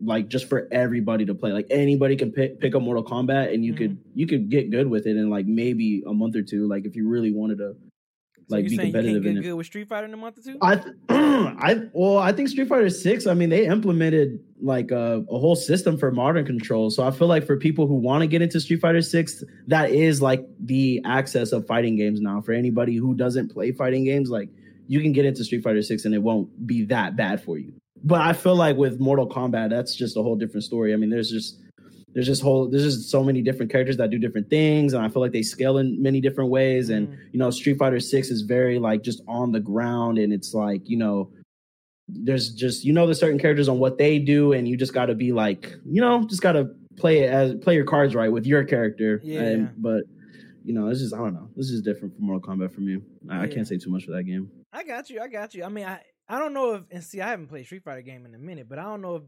like 0.01 0.29
just 0.29 0.49
for 0.49 0.67
everybody 0.73 1.25
to 1.27 1.35
play. 1.35 1.53
Like 1.53 1.67
anybody 1.71 2.17
can 2.17 2.33
pick 2.33 2.59
pick 2.59 2.75
up 2.75 2.83
Mortal 2.83 3.05
Kombat 3.05 3.55
and 3.55 3.65
you 3.65 3.75
could 3.75 3.93
mm-hmm. 3.93 4.19
you 4.19 4.27
could 4.27 4.51
get 4.51 4.71
good 4.71 4.89
with 4.89 5.07
it 5.07 5.17
in 5.17 5.31
like 5.31 5.47
maybe 5.47 6.03
a 6.07 6.13
month 6.13 6.35
or 6.35 6.43
two. 6.43 6.67
Like 6.69 6.85
if 6.85 6.97
you 6.97 7.09
really 7.09 7.33
wanted 7.33 7.59
to, 7.59 7.77
like 8.53 8.65
you 8.65 8.71
be 8.71 8.77
saying 8.77 8.89
you 8.89 8.93
can't 8.93 9.05
competitive 9.05 9.27
in 9.27 9.35
get 9.35 9.41
it. 9.41 9.49
good 9.49 9.55
with 9.55 9.67
Street 9.67 9.89
Fighter 9.89 10.07
in 10.07 10.15
a 10.15 10.17
month 10.17 10.39
or 10.39 10.43
two? 10.43 10.59
I, 10.61 10.77
th- 10.77 10.95
I, 11.09 11.89
well, 11.93 12.19
I 12.19 12.33
think 12.33 12.49
Street 12.49 12.69
Fighter 12.69 12.91
Six. 12.91 13.27
I 13.27 13.35
mean, 13.35 13.51
they 13.51 13.67
implemented 13.67 14.39
like 14.61 14.91
a, 14.91 15.25
a 15.31 15.39
whole 15.39 15.57
system 15.57 15.99
for 15.99 16.11
modern 16.11 16.47
control. 16.47 16.91
So 16.91 17.05
I 17.07 17.11
feel 17.11 17.29
like 17.29 17.45
for 17.47 17.57
people 17.57 17.87
who 17.87 17.95
want 17.95 18.23
to 18.23 18.27
get 18.27 18.43
into 18.43 18.61
Street 18.61 18.81
Fighter 18.81 19.03
Six, 19.03 19.43
that 19.67 19.91
is 19.91 20.23
like 20.23 20.47
the 20.61 21.01
access 21.05 21.53
of 21.53 21.67
fighting 21.67 21.97
games 21.97 22.21
now. 22.21 22.41
For 22.41 22.53
anybody 22.53 22.97
who 22.97 23.15
doesn't 23.15 23.53
play 23.53 23.73
fighting 23.73 24.05
games, 24.05 24.31
like 24.31 24.49
you 24.89 25.01
can 25.01 25.13
get 25.13 25.25
into 25.25 25.45
Street 25.45 25.63
Fighter 25.63 25.83
Six 25.83 26.05
and 26.05 26.15
it 26.15 26.23
won't 26.23 26.67
be 26.67 26.85
that 26.87 27.17
bad 27.17 27.43
for 27.43 27.59
you. 27.59 27.73
But 28.05 28.21
I 28.21 28.33
feel 28.33 28.57
like 28.57 28.77
with 28.77 29.01
Mortal 29.01 29.29
Kombat, 29.29 29.71
that's 29.71 29.95
just 29.95 30.17
a 30.17 30.23
whole 30.23 30.37
different 30.37 30.65
story. 30.65 30.93
I 30.93 30.97
mean, 30.97 31.11
there's 31.11 31.31
just 31.31 31.59
there's 32.15 32.27
just 32.27 32.43
whole 32.43 32.69
there's 32.69 32.85
just 32.85 33.11
so 33.11 33.23
many 33.25 33.43
different 33.43 33.71
characters 33.73 33.97
that 33.97 34.11
do 34.11 34.19
different 34.19 34.51
things, 34.51 34.93
and 34.93 35.05
I 35.05 35.09
feel 35.09 35.23
like 35.23 35.33
they 35.33 35.43
scale 35.43 35.79
in 35.79 36.01
many 36.03 36.21
different 36.21 36.51
ways. 36.51 36.91
And 36.91 37.09
Mhm. 37.09 37.17
you 37.33 37.39
know, 37.39 37.51
Street 37.51 37.79
Fighter 37.79 38.01
Six 38.01 38.31
is 38.31 38.43
very 38.43 38.79
like 38.79 39.03
just 39.03 39.23
on 39.27 39.53
the 39.53 39.61
ground, 39.61 40.19
and 40.19 40.33
it's 40.33 40.53
like 40.55 40.89
you 40.89 40.97
know, 40.99 41.31
there's 42.09 42.53
just 42.53 42.85
you 42.85 42.93
know 42.93 43.07
the 43.07 43.15
certain 43.15 43.39
characters 43.39 43.69
on 43.69 43.79
what 43.79 43.99
they 43.99 44.19
do, 44.19 44.53
and 44.53 44.69
you 44.69 44.77
just 44.77 44.93
got 44.93 45.07
to 45.07 45.15
be 45.15 45.33
like 45.33 45.75
you 45.87 46.01
know 46.01 46.25
just 46.27 46.43
got 46.43 46.53
to 46.53 46.71
play 46.97 47.21
it 47.21 47.31
as 47.31 47.55
play 47.57 47.75
your 47.75 47.85
cards 47.87 48.15
right 48.15 48.31
with 48.31 48.47
your 48.47 48.65
character. 48.65 49.21
Yeah. 49.25 49.41
And, 49.41 49.71
but 49.83 50.03
you 50.65 50.75
know, 50.75 50.89
it's 50.89 51.01
just 51.01 51.15
I 51.15 51.19
don't 51.19 51.35
know. 51.35 51.49
This 51.57 51.71
is 51.71 51.81
different 51.83 52.15
from 52.15 52.27
Mortal 52.27 52.41
Kombat 52.55 52.73
for 52.73 52.83
me. 52.83 52.99
I, 53.29 53.43
I 53.45 53.47
can't 53.49 53.67
say 53.67 53.79
too 53.79 53.91
much 53.91 54.05
for 54.05 54.13
that 54.13 54.25
game. 54.25 54.51
I 54.73 54.85
got 54.85 55.11
you. 55.11 55.21
I 55.21 55.29
got 55.29 55.55
you. 55.55 55.65
I 55.65 55.69
mean, 55.69 55.87
I 55.87 56.01
I 56.29 56.39
don't 56.39 56.53
know 56.55 56.75
if 56.75 56.83
and 56.91 57.03
see, 57.03 57.21
I 57.21 57.29
haven't 57.29 57.49
played 57.49 57.65
Street 57.67 57.83
Fighter 57.85 58.03
game 58.03 58.27
in 58.27 58.35
a 58.35 58.39
minute, 58.39 58.69
but 58.69 58.79
I 58.79 58.83
don't 58.85 59.01
know 59.03 59.17
if 59.17 59.23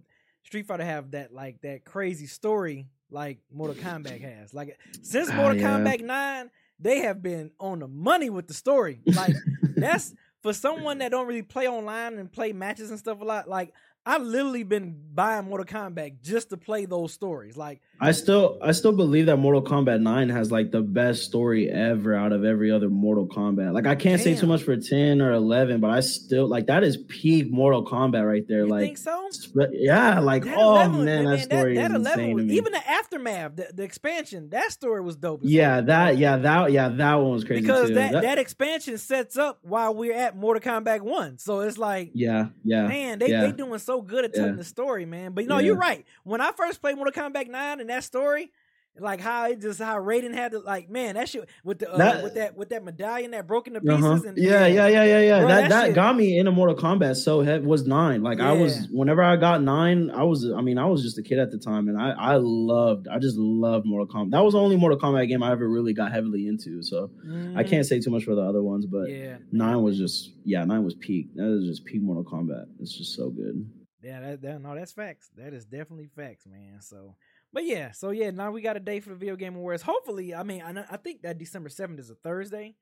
Street 0.44 0.66
Fighter 0.66 0.84
have 0.84 1.12
that 1.12 1.32
like 1.32 1.60
that 1.62 1.84
crazy 1.84 2.26
story 2.26 2.86
like 3.10 3.38
Mortal 3.52 3.76
Kombat 3.76 4.20
has. 4.20 4.52
Like 4.54 4.78
since 5.02 5.28
Ah, 5.30 5.36
Mortal 5.36 5.60
yeah. 5.60 5.78
Kombat 5.78 6.00
Nine, 6.02 6.50
they 6.78 7.00
have 7.00 7.22
been 7.22 7.50
on 7.60 7.78
the 7.80 7.88
money 7.88 8.30
with 8.30 8.46
the 8.48 8.54
story. 8.54 9.00
Like 9.06 9.34
that's 9.76 10.14
for 10.42 10.52
someone 10.52 10.98
that 10.98 11.10
don't 11.10 11.26
really 11.26 11.42
play 11.42 11.66
online 11.68 12.18
and 12.18 12.30
play 12.30 12.52
matches 12.52 12.90
and 12.90 12.98
stuff 12.98 13.20
a 13.20 13.24
lot. 13.24 13.48
Like 13.48 13.72
I've 14.06 14.22
literally 14.22 14.64
been 14.64 15.00
buying 15.14 15.46
Mortal 15.46 15.64
Kombat 15.66 16.20
just 16.22 16.50
to 16.50 16.56
play 16.58 16.84
those 16.84 17.12
stories. 17.14 17.56
Like 17.56 17.80
I 18.04 18.12
still 18.12 18.58
I 18.62 18.72
still 18.72 18.92
believe 18.92 19.26
that 19.26 19.38
Mortal 19.38 19.62
Kombat 19.62 20.00
9 20.00 20.28
has 20.28 20.52
like 20.52 20.70
the 20.70 20.82
best 20.82 21.22
story 21.24 21.70
ever 21.70 22.14
out 22.14 22.32
of 22.32 22.44
every 22.44 22.70
other 22.70 22.90
Mortal 22.90 23.26
Kombat. 23.26 23.72
Like 23.72 23.86
I 23.86 23.94
can't 23.94 24.20
say 24.20 24.34
too 24.34 24.46
much 24.46 24.62
for 24.62 24.76
10 24.76 25.22
or 25.22 25.32
11, 25.32 25.80
but 25.80 25.90
I 25.90 26.00
still 26.00 26.46
like 26.46 26.66
that 26.66 26.84
is 26.84 26.96
peak 26.96 27.50
Mortal 27.50 27.84
Kombat 27.86 28.26
right 28.26 28.46
there. 28.46 28.60
you 28.60 28.66
like 28.66 28.82
think 28.84 28.98
so? 28.98 29.28
sp- 29.32 29.72
yeah, 29.72 30.20
like 30.20 30.44
That 30.44 30.56
oh 30.58 30.72
11 30.74 31.04
man, 31.04 31.24
that 31.24 31.40
story 31.40 31.76
that, 31.76 31.90
is 31.92 31.96
11 31.96 32.06
insane 32.20 32.34
was, 32.34 32.42
to 32.44 32.48
me. 32.48 32.56
even 32.56 32.72
the 32.72 32.90
aftermath, 32.90 33.56
the, 33.56 33.68
the 33.72 33.82
expansion, 33.82 34.50
that 34.50 34.70
story 34.72 35.00
was 35.00 35.16
dope. 35.16 35.42
as 35.42 35.50
yeah, 35.50 35.80
that 35.80 36.18
yeah, 36.18 36.36
that 36.36 36.72
yeah, 36.72 36.88
that 36.90 37.14
one 37.14 37.30
was 37.32 37.44
crazy 37.44 37.62
because 37.62 37.88
too. 37.88 37.94
that, 37.94 38.12
That- 38.12 38.22
that 38.22 38.38
expansion 38.38 38.98
sets 38.98 39.38
up 39.38 39.60
while 39.62 39.94
we're 39.94 40.14
at 40.14 40.36
Mortal 40.36 40.60
Kombat 40.62 41.00
One. 41.00 41.38
So 41.38 41.60
it's 41.60 41.78
like, 41.78 42.10
yeah, 42.12 42.48
yeah. 42.64 42.86
man, 42.86 43.18
they 43.18 43.30
yeah. 43.30 43.46
they 43.46 43.52
doing 43.52 43.78
so 43.78 44.02
good 44.02 44.26
at 44.26 44.34
telling 44.34 44.50
Yeah. 44.50 44.56
the 44.56 44.64
story, 44.64 45.06
man. 45.06 45.32
But 45.32 45.44
you 45.44 45.48
know, 45.48 45.58
Yeah. 45.58 45.66
you're 45.68 45.76
right. 45.76 46.04
When 46.24 46.40
I 46.42 46.52
first 46.52 46.82
played 46.82 46.96
Mortal 46.96 47.12
Kombat 47.12 47.48
Nine 47.48 47.80
and 47.80 47.93
that 47.94 48.04
story, 48.04 48.50
like 48.98 49.20
how 49.20 49.46
it 49.50 49.60
just 49.60 49.80
how 49.80 49.96
Raiden 49.98 50.32
had 50.32 50.52
to 50.52 50.60
like, 50.60 50.88
man, 50.88 51.14
that 51.16 51.28
shit 51.28 51.48
with 51.64 51.80
the 51.80 51.92
uh, 51.92 51.96
That- 51.98 52.22
with 52.22 52.34
that 52.34 52.56
with 52.56 52.68
that 52.68 52.84
medallion 52.84 53.32
that 53.32 53.44
broke 53.46 53.66
into 53.66 53.80
pieces. 53.80 54.04
Uh-huh. 54.04 54.28
And 54.28 54.38
Yeah, 54.38 54.66
yeah, 54.66 54.86
yeah, 54.86 55.04
yeah, 55.04 55.20
yeah. 55.20 55.38
Bro, 55.40 55.48
that 55.48 55.60
that 55.62 55.68
that, 55.70 55.86
shit- 55.86 55.94
got 55.96 56.16
me 56.16 56.38
into 56.38 56.52
Mortal 56.52 56.76
Kombat 56.76 57.16
so 57.16 57.40
heavy 57.40 57.66
was 57.66 57.86
nine. 57.88 58.22
Like 58.22 58.38
I 58.40 58.52
was 58.52 58.86
whenever 58.92 59.20
I 59.22 59.34
got 59.36 59.62
nine, 59.62 60.10
I 60.10 60.22
was 60.22 60.48
I 60.48 60.60
mean, 60.60 60.78
I 60.78 60.86
was 60.86 61.02
just 61.02 61.18
a 61.18 61.22
kid 61.22 61.38
at 61.40 61.50
the 61.50 61.58
time 61.58 61.88
and 61.88 62.00
I 62.00 62.10
I 62.10 62.36
loved 62.36 63.08
I 63.08 63.18
just 63.18 63.36
loved 63.36 63.84
Mortal 63.84 64.06
Kombat. 64.06 64.30
That 64.30 64.44
was 64.44 64.52
the 64.54 64.60
only 64.60 64.76
Mortal 64.76 64.98
Kombat 64.98 65.28
game 65.28 65.42
I 65.42 65.50
ever 65.50 65.68
really 65.68 65.92
got 65.92 66.12
heavily 66.12 66.46
into. 66.46 66.80
So 66.82 67.10
I 67.24 67.28
Mhm. 67.64 67.68
can't 67.68 67.86
say 67.86 67.98
too 68.00 68.10
much 68.10 68.22
for 68.24 68.36
the 68.36 68.42
other 68.42 68.62
ones, 68.62 68.86
but 68.86 69.10
Yeah, 69.10 69.38
nine 69.50 69.82
was 69.82 69.98
just 69.98 70.32
yeah, 70.44 70.64
nine 70.64 70.84
was 70.84 70.94
peak. 70.94 71.34
That 71.34 71.46
was 71.48 71.64
just 71.66 71.84
peak 71.84 72.00
Mortal 72.02 72.24
Kombat. 72.24 72.66
It's 72.78 72.96
just 72.96 73.14
so 73.16 73.30
good. 73.30 73.68
Yeah, 74.04 74.20
that, 74.20 74.42
that 74.42 74.60
no, 74.62 74.74
that's 74.76 74.92
facts. 74.92 75.30
That 75.36 75.52
is 75.54 75.64
definitely 75.64 76.10
facts, 76.14 76.46
man. 76.46 76.80
So, 76.82 77.14
but 77.54 77.64
yeah, 77.64 77.92
so 77.92 78.10
yeah, 78.10 78.30
now 78.30 78.50
we 78.50 78.60
got 78.60 78.76
a 78.76 78.80
day 78.80 78.98
for 78.98 79.10
the 79.10 79.14
video 79.14 79.36
game 79.36 79.54
awards. 79.54 79.80
Hopefully, 79.80 80.34
I 80.34 80.42
mean, 80.42 80.60
I, 80.60 80.84
I 80.90 80.96
think 80.96 81.22
that 81.22 81.38
December 81.38 81.68
seventh 81.68 82.00
is 82.00 82.10
a 82.10 82.16
Thursday. 82.16 82.74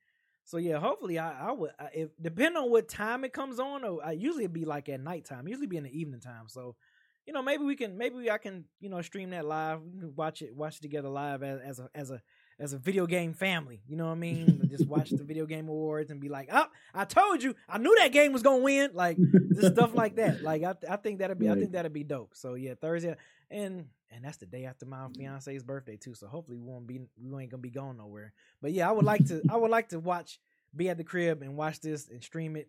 So 0.45 0.57
yeah, 0.57 0.79
hopefully, 0.79 1.19
I, 1.19 1.51
I 1.51 1.53
would 1.53 1.73
I, 1.79 1.89
if 1.95 2.09
depending 2.21 2.57
on 2.57 2.71
what 2.71 2.89
time 2.89 3.25
it 3.25 3.35
comes 3.35 3.61
on, 3.61 3.85
or 3.85 4.05
I 4.05 4.13
usually 4.13 4.45
it'd 4.45 4.55
be 4.55 4.65
like 4.65 4.89
at 4.89 5.01
nighttime. 5.01 5.47
Usually 5.47 5.67
be 5.67 5.77
in 5.77 5.85
the 5.85 6.01
evening 6.01 6.21
time. 6.21 6.49
So, 6.49 6.75
you 7.27 7.35
know, 7.35 7.43
maybe 7.43 7.65
we 7.65 7.77
can 7.77 7.99
maybe 7.99 8.31
I 8.31 8.39
can 8.39 8.65
you 8.81 8.89
know 8.89 9.03
stream 9.03 9.31
that 9.31 9.45
live. 9.45 9.83
We 9.83 10.01
can 10.01 10.15
watch 10.17 10.41
it 10.41 10.57
watch 10.57 10.79
it 10.79 10.83
together 10.83 11.11
live 11.11 11.43
as, 11.43 11.61
as 11.61 11.79
a 11.79 11.89
as 11.95 12.11
a 12.11 12.23
as 12.59 12.73
a 12.73 12.79
video 12.79 13.07
game 13.07 13.35
family. 13.35 13.83
You 13.87 13.97
know 13.97 14.07
what 14.07 14.13
I 14.13 14.17
mean? 14.17 14.69
just 14.71 14.89
watch 14.89 15.11
the 15.11 15.23
video 15.23 15.45
game 15.45 15.69
awards 15.69 16.11
and 16.11 16.19
be 16.19 16.31
like, 16.31 16.49
"Oh, 16.51 16.67
I 16.95 17.05
told 17.05 17.43
you, 17.43 17.55
I 17.69 17.77
knew 17.77 17.95
that 17.99 18.13
game 18.13 18.33
was 18.33 18.43
gonna 18.43 18.63
win." 18.63 18.93
Like 18.95 19.19
just 19.55 19.75
stuff 19.75 19.95
like 19.95 20.17
that. 20.17 20.43
Like 20.43 20.63
I, 20.63 20.75
I 20.89 20.97
think 20.97 21.19
that'd 21.19 21.39
be, 21.39 21.51
I 21.51 21.55
think 21.55 21.73
that'd 21.73 21.93
be 21.93 22.05
dope. 22.05 22.31
So 22.35 22.55
yeah, 22.55 22.75
Thursday, 22.81 23.17
and 23.51 23.87
and 24.13 24.25
that's 24.25 24.37
the 24.37 24.47
day 24.47 24.65
after 24.67 24.87
my 24.87 25.07
fiance's 25.17 25.63
birthday 25.65 25.97
too. 25.97 26.15
So 26.15 26.27
hopefully 26.27 26.59
we 26.59 26.65
won't 26.65 26.87
be, 26.87 27.01
we 27.21 27.43
ain't 27.43 27.51
gonna 27.51 27.61
be 27.61 27.71
going 27.71 27.97
nowhere. 27.97 28.33
But 28.61 28.73
yeah, 28.73 28.89
I 28.89 28.93
would 28.93 29.05
like 29.05 29.27
to, 29.27 29.43
I 29.49 29.57
would 29.57 29.71
like 29.71 29.89
to 29.91 29.99
watch, 29.99 30.39
be 30.75 30.89
at 30.89 30.97
the 30.99 31.05
crib 31.05 31.43
and 31.43 31.57
watch 31.57 31.81
this 31.81 32.09
and 32.09 32.23
stream 32.23 32.57
it. 32.57 32.69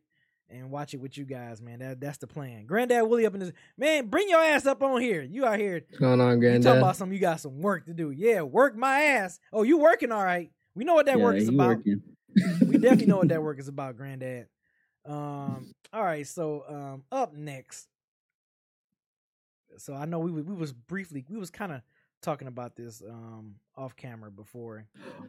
And 0.49 0.69
watch 0.69 0.93
it 0.93 0.97
with 0.99 1.17
you 1.17 1.23
guys, 1.23 1.61
man. 1.61 1.79
That 1.79 2.01
that's 2.01 2.17
the 2.17 2.27
plan. 2.27 2.65
Granddad 2.65 3.07
Willie 3.07 3.25
up 3.25 3.33
in 3.33 3.39
this 3.39 3.53
man. 3.77 4.07
Bring 4.07 4.29
your 4.29 4.41
ass 4.43 4.65
up 4.65 4.83
on 4.83 5.01
here. 5.01 5.21
You 5.23 5.45
out 5.45 5.57
here 5.57 5.85
What's 5.87 5.99
going 5.99 6.19
on, 6.19 6.27
you 6.33 6.35
talking 6.35 6.41
Granddad? 6.41 6.77
about 6.77 6.97
some? 6.97 7.13
You 7.13 7.19
got 7.19 7.39
some 7.39 7.61
work 7.61 7.85
to 7.85 7.93
do. 7.93 8.11
Yeah, 8.11 8.41
work 8.41 8.75
my 8.75 9.01
ass. 9.03 9.39
Oh, 9.53 9.63
you 9.63 9.77
working 9.77 10.11
all 10.11 10.23
right? 10.23 10.51
We 10.75 10.83
know 10.83 10.95
what 10.95 11.05
that 11.05 11.17
Yeah, 11.17 11.23
work 11.23 11.37
is 11.37 11.47
about. 11.49 11.77
We 12.67 12.77
definitely 12.77 13.05
know 13.07 13.17
what 13.17 13.29
that 13.29 13.41
work 13.41 13.57
is 13.57 13.69
about, 13.69 13.95
Granddad. 13.95 14.47
Um. 15.05 15.73
All 15.93 16.03
right. 16.03 16.27
So, 16.27 16.65
um, 16.67 17.03
up 17.11 17.33
next. 17.33 17.87
So 19.77 19.93
I 19.93 20.05
know 20.05 20.19
we 20.19 20.31
was- 20.31 20.43
we 20.45 20.53
was 20.55 20.73
briefly 20.73 21.25
we 21.29 21.37
was 21.37 21.49
kind 21.49 21.71
of 21.71 21.81
talking 22.21 22.47
about 22.47 22.75
this 22.75 23.01
um 23.07 23.55
off 23.75 23.95
camera 23.95 24.31
before, 24.31 24.85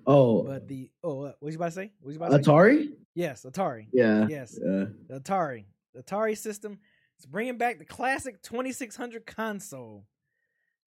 Oh, 0.06 0.42
but 0.44 0.68
the 0.68 0.90
oh 1.02 1.22
uh, 1.22 1.32
what 1.40 1.50
you 1.50 1.56
about 1.58 1.66
to 1.66 1.72
say? 1.72 1.92
What 2.00 2.06
was 2.06 2.16
you 2.16 2.22
about 2.22 2.36
to 2.36 2.44
say? 2.44 2.50
Atari. 2.50 2.92
Yes, 3.14 3.44
Atari. 3.44 3.86
Yeah. 3.92 4.26
Yes, 4.28 4.58
Yeah. 4.62 4.86
the 5.08 5.20
Atari. 5.20 5.64
The 5.94 6.02
Atari 6.02 6.36
system 6.36 6.78
is 7.18 7.26
bringing 7.26 7.58
back 7.58 7.78
the 7.78 7.84
classic 7.84 8.42
2600 8.42 9.26
console. 9.26 10.04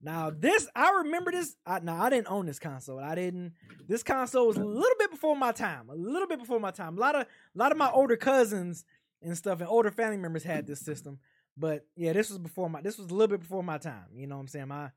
Now 0.03 0.31
this, 0.31 0.69
I 0.77 0.91
remember 1.05 1.31
this. 1.33 1.57
I, 1.65 1.81
now 1.81 2.01
I 2.03 2.11
didn't 2.11 2.31
own 2.31 2.45
this 2.47 2.59
console. 2.59 2.99
I 3.01 3.15
didn't. 3.15 3.55
This 3.89 4.03
console 4.03 4.47
was 4.47 4.57
a 4.59 4.65
little 4.65 4.97
bit 4.99 5.11
before 5.11 5.35
my 5.37 5.53
time. 5.53 5.89
A 5.89 5.95
little 5.95 6.29
bit 6.29 6.39
before 6.39 6.61
my 6.61 6.71
time. 6.71 6.99
A 6.99 7.01
lot 7.01 7.15
of, 7.15 7.23
a 7.23 7.27
lot 7.59 7.73
of 7.73 7.79
my 7.79 7.91
older 7.91 8.17
cousins 8.17 8.85
and 9.23 9.37
stuff 9.37 9.61
and 9.61 9.69
older 9.69 9.91
family 9.91 10.19
members 10.19 10.45
had 10.45 10.67
this 10.67 10.81
system. 10.81 11.19
But 11.57 11.87
yeah, 11.97 12.13
this 12.13 12.29
was 12.29 12.39
before 12.39 12.69
my. 12.69 12.81
This 12.81 12.99
was 12.99 13.11
a 13.11 13.15
little 13.15 13.29
bit 13.29 13.41
before 13.41 13.63
my 13.63 13.79
time. 13.79 14.07
You 14.15 14.27
know 14.27 14.37
what 14.37 14.43
I'm 14.43 14.49
saying? 14.49 14.69
My, 14.69 14.91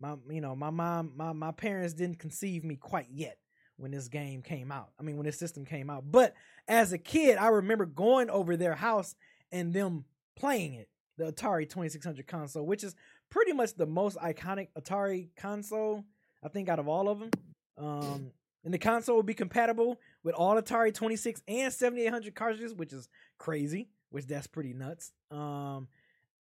my, 0.00 0.14
you 0.30 0.40
know, 0.40 0.54
my 0.54 0.70
mom, 0.70 1.12
my 1.16 1.32
my 1.32 1.52
parents 1.52 1.94
didn't 1.94 2.18
conceive 2.18 2.64
me 2.64 2.76
quite 2.76 3.08
yet 3.10 3.38
when 3.76 3.90
this 3.90 4.08
game 4.08 4.42
came 4.42 4.70
out. 4.70 4.90
I 4.98 5.02
mean, 5.02 5.16
when 5.16 5.26
this 5.26 5.38
system 5.38 5.64
came 5.64 5.88
out. 5.90 6.04
But 6.10 6.34
as 6.66 6.92
a 6.92 6.98
kid, 6.98 7.38
I 7.38 7.48
remember 7.48 7.86
going 7.86 8.28
over 8.30 8.56
their 8.56 8.74
house 8.74 9.14
and 9.50 9.72
them 9.72 10.04
playing 10.36 10.74
it, 10.74 10.88
the 11.16 11.32
Atari 11.32 11.68
2600 11.68 12.26
console, 12.26 12.66
which 12.66 12.84
is 12.84 12.94
pretty 13.30 13.52
much 13.52 13.74
the 13.74 13.86
most 13.86 14.16
iconic 14.18 14.68
Atari 14.78 15.28
console, 15.36 16.04
I 16.44 16.48
think, 16.48 16.68
out 16.68 16.78
of 16.78 16.88
all 16.88 17.08
of 17.08 17.20
them. 17.20 17.30
Um, 17.76 18.32
and 18.64 18.74
the 18.74 18.78
console 18.78 19.16
will 19.16 19.22
be 19.22 19.34
compatible 19.34 20.00
with 20.24 20.34
all 20.34 20.60
Atari 20.60 20.92
26 20.92 21.42
and 21.46 21.72
7800 21.72 22.34
cartridges, 22.34 22.74
which 22.74 22.92
is 22.92 23.08
crazy, 23.38 23.88
which 24.10 24.26
that's 24.26 24.46
pretty 24.46 24.72
nuts. 24.72 25.12
Um, 25.30 25.88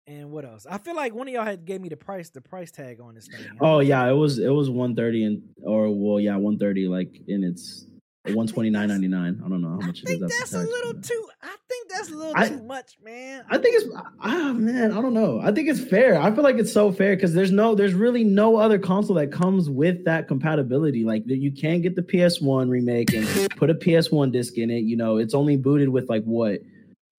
and 0.08 0.32
what 0.32 0.44
else? 0.46 0.66
I 0.70 0.78
feel 0.80 0.96
like 0.96 1.14
one 1.14 1.28
of 1.28 1.34
y'all 1.34 1.46
had 1.46 1.66
gave 1.66 1.82
me 1.82 1.90
the 1.90 1.98
price, 1.98 2.30
the 2.30 2.42
price 2.42 2.72
tag 2.72 3.00
on 3.00 3.14
this 3.16 3.28
thing. 3.28 3.46
Oh 3.62 3.80
yeah, 3.80 4.08
it 4.10 4.14
was 4.14 4.40
it 4.40 4.50
was 4.50 4.70
one 4.70 4.96
thirty 4.96 5.24
and 5.24 5.44
or 5.64 5.90
well 5.90 6.20
yeah 6.20 6.36
one 6.36 6.58
thirty 6.58 6.88
like 6.88 7.22
in 7.28 7.44
its 7.44 7.86
one 8.34 8.48
twenty 8.48 8.70
nine 8.72 8.88
ninety 8.88 9.08
nine. 9.08 9.40
I 9.46 9.50
don't 9.50 9.62
know 9.62 9.70
how 9.70 9.80
I 9.82 9.86
much 9.88 10.02
it 10.02 10.08
think 10.08 10.24
is. 10.24 10.38
that's 10.40 10.54
a 10.54 10.60
little 10.64 10.94
too. 11.00 11.28
I 11.44 11.56
think 11.68 11.90
that's 11.92 12.10
a 12.10 12.16
little 12.16 12.34
I- 12.36 12.50
too 12.50 12.64
much, 12.64 12.98
man. 13.04 13.44
I 13.52 13.60
think 13.60 13.76
it's 13.76 13.86
ah 14.22 14.52
man, 14.54 14.92
I 14.94 15.02
don't 15.02 15.14
know. 15.14 15.40
I 15.44 15.52
think 15.52 15.70
it's 15.70 15.80
fair. 15.80 16.20
I 16.20 16.32
feel 16.34 16.44
like 16.44 16.58
it's 16.58 16.74
so 16.74 16.92
fair 16.92 17.16
because 17.16 17.34
there's 17.36 17.52
no, 17.52 17.76
there's 17.76 17.94
really 17.94 18.24
no 18.24 18.56
other 18.58 18.80
console 18.80 19.16
that 19.18 19.32
comes 19.32 19.70
with 19.70 20.06
that 20.06 20.28
compatibility. 20.28 21.04
Like 21.04 21.26
that 21.28 21.38
you 21.38 21.52
can 21.52 21.82
get 21.82 21.96
the 21.96 22.02
PS1 22.02 22.68
remake 22.70 23.14
and 23.14 23.28
put 23.58 23.70
a 23.70 23.76
PS1 23.76 24.32
disc 24.32 24.58
in 24.58 24.72
it. 24.72 24.80
You 24.86 24.98
know, 24.98 25.18
it's 25.18 25.36
only 25.36 25.56
booted 25.56 25.90
with 25.90 26.10
like 26.10 26.24
what 26.24 26.60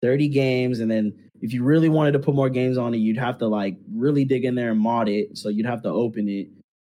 30 0.01 0.27
games, 0.29 0.79
and 0.79 0.89
then 0.89 1.13
if 1.41 1.53
you 1.53 1.63
really 1.63 1.89
wanted 1.89 2.11
to 2.13 2.19
put 2.19 2.35
more 2.35 2.49
games 2.49 2.77
on 2.77 2.93
it, 2.93 2.97
you'd 2.97 3.17
have 3.17 3.37
to 3.39 3.47
like 3.47 3.75
really 3.93 4.25
dig 4.25 4.45
in 4.45 4.55
there 4.55 4.71
and 4.71 4.79
mod 4.79 5.09
it. 5.09 5.37
So 5.37 5.49
you'd 5.49 5.65
have 5.65 5.81
to 5.83 5.89
open 5.89 6.27
it. 6.29 6.49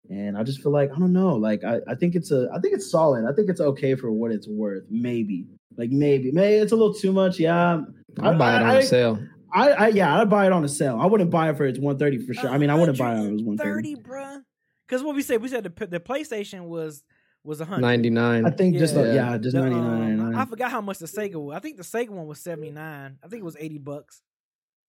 And 0.10 0.38
I 0.38 0.44
just 0.44 0.62
feel 0.62 0.72
like 0.72 0.92
I 0.96 1.00
don't 1.00 1.14
know. 1.14 1.36
Like 1.36 1.64
I, 1.64 1.80
I 1.88 1.96
think 1.96 2.14
it's 2.16 2.32
a 2.32 2.48
I 2.54 2.60
think 2.60 2.76
it's 2.76 2.90
solid. 2.90 3.26
I 3.26 3.34
think 3.34 3.50
it's 3.50 3.62
okay 3.62 3.96
for 3.96 4.12
what 4.12 4.32
it's 4.32 4.48
worth. 4.48 4.84
Maybe. 4.90 5.48
Like 5.78 5.90
maybe. 5.90 6.32
Maybe 6.32 6.56
it's 6.58 6.72
a 6.72 6.76
little 6.76 6.94
too 6.94 7.12
much. 7.12 7.40
Yeah. 7.40 7.82
I'll 8.22 8.38
buy 8.38 8.58
it 8.58 8.62
on 8.64 8.70
I- 8.70 8.76
a 8.80 8.84
sale. 8.84 9.20
I, 9.54 9.70
I 9.72 9.88
yeah, 9.88 10.20
I'd 10.20 10.30
buy 10.30 10.46
it 10.48 10.52
on 10.52 10.66
a 10.66 10.68
sale. 10.68 11.00
I 11.00 11.06
wouldn't 11.06 11.30
buy 11.32 11.50
it 11.50 11.56
for 11.56 11.66
its 11.66 11.80
130 11.80 12.26
for 12.28 12.34
sure. 12.34 12.50
I 12.50 12.58
mean, 12.58 12.70
I 12.70 12.76
wouldn't 12.76 12.98
buy 12.98 13.14
it 13.16 13.20
if 13.20 13.30
it 13.30 13.34
was 13.34 13.42
130. 13.44 13.96
130, 13.96 13.96
bruh. 14.04 14.42
Because 14.86 15.02
what 15.02 15.16
we 15.16 15.22
said, 15.22 15.42
we 15.42 15.48
said 15.48 15.64
the 15.64 15.88
the 15.88 16.00
PlayStation 16.00 16.66
was 16.68 17.04
was 17.46 17.62
a 17.62 17.66
hundred. 17.66 17.82
99. 17.82 18.46
I 18.46 18.50
think 18.52 18.76
just 18.76 18.96
Yeah. 18.96 19.04
yeah, 19.06 19.14
yeah 19.14 19.38
just 19.38 19.56
The, 19.56 19.62
99. 19.62 20.20
um, 20.20 20.25
I 20.38 20.46
forgot 20.46 20.72
how 20.72 20.82
much 20.82 21.00
the 21.00 21.06
Sega 21.08 21.36
was. 21.36 21.56
I 21.56 21.60
think 21.60 21.78
the 21.78 21.84
Sega 21.84 22.10
one 22.10 22.28
was 22.28 22.40
seventy 22.40 22.72
nine. 22.72 23.18
I 23.24 23.28
think 23.28 23.42
it 23.42 23.46
was 23.46 23.58
eighty 23.60 23.78
bucks. 23.78 24.22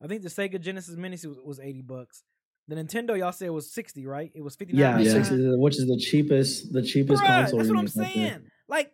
I 0.03 0.07
think 0.07 0.23
the 0.23 0.29
Sega 0.29 0.61
Genesis 0.61 0.97
Mini 0.97 1.15
was, 1.27 1.39
was 1.45 1.61
eighty 1.61 1.83
bucks. 1.83 2.23
The 2.69 2.75
Nintendo, 2.75 3.17
y'all 3.17 3.33
said 3.33 3.51
was 3.51 3.71
sixty, 3.71 4.07
right? 4.07 4.31
It 4.35 4.43
was 4.43 4.57
fifty 4.57 4.77
yeah. 4.77 4.99
Yeah. 4.99 5.13
60, 5.13 5.57
which 5.57 5.77
is 5.79 5.87
the 5.87 5.97
cheapest 5.99 6.73
the 6.73 6.83
cheapest 6.83 7.23
console. 7.23 7.59
that's 7.59 7.69
what 7.71 7.79
I'm 7.79 7.85
remake 7.87 7.89
out 7.89 7.95
there. 7.95 8.07
saying. 8.31 8.43
Like, 8.69 8.93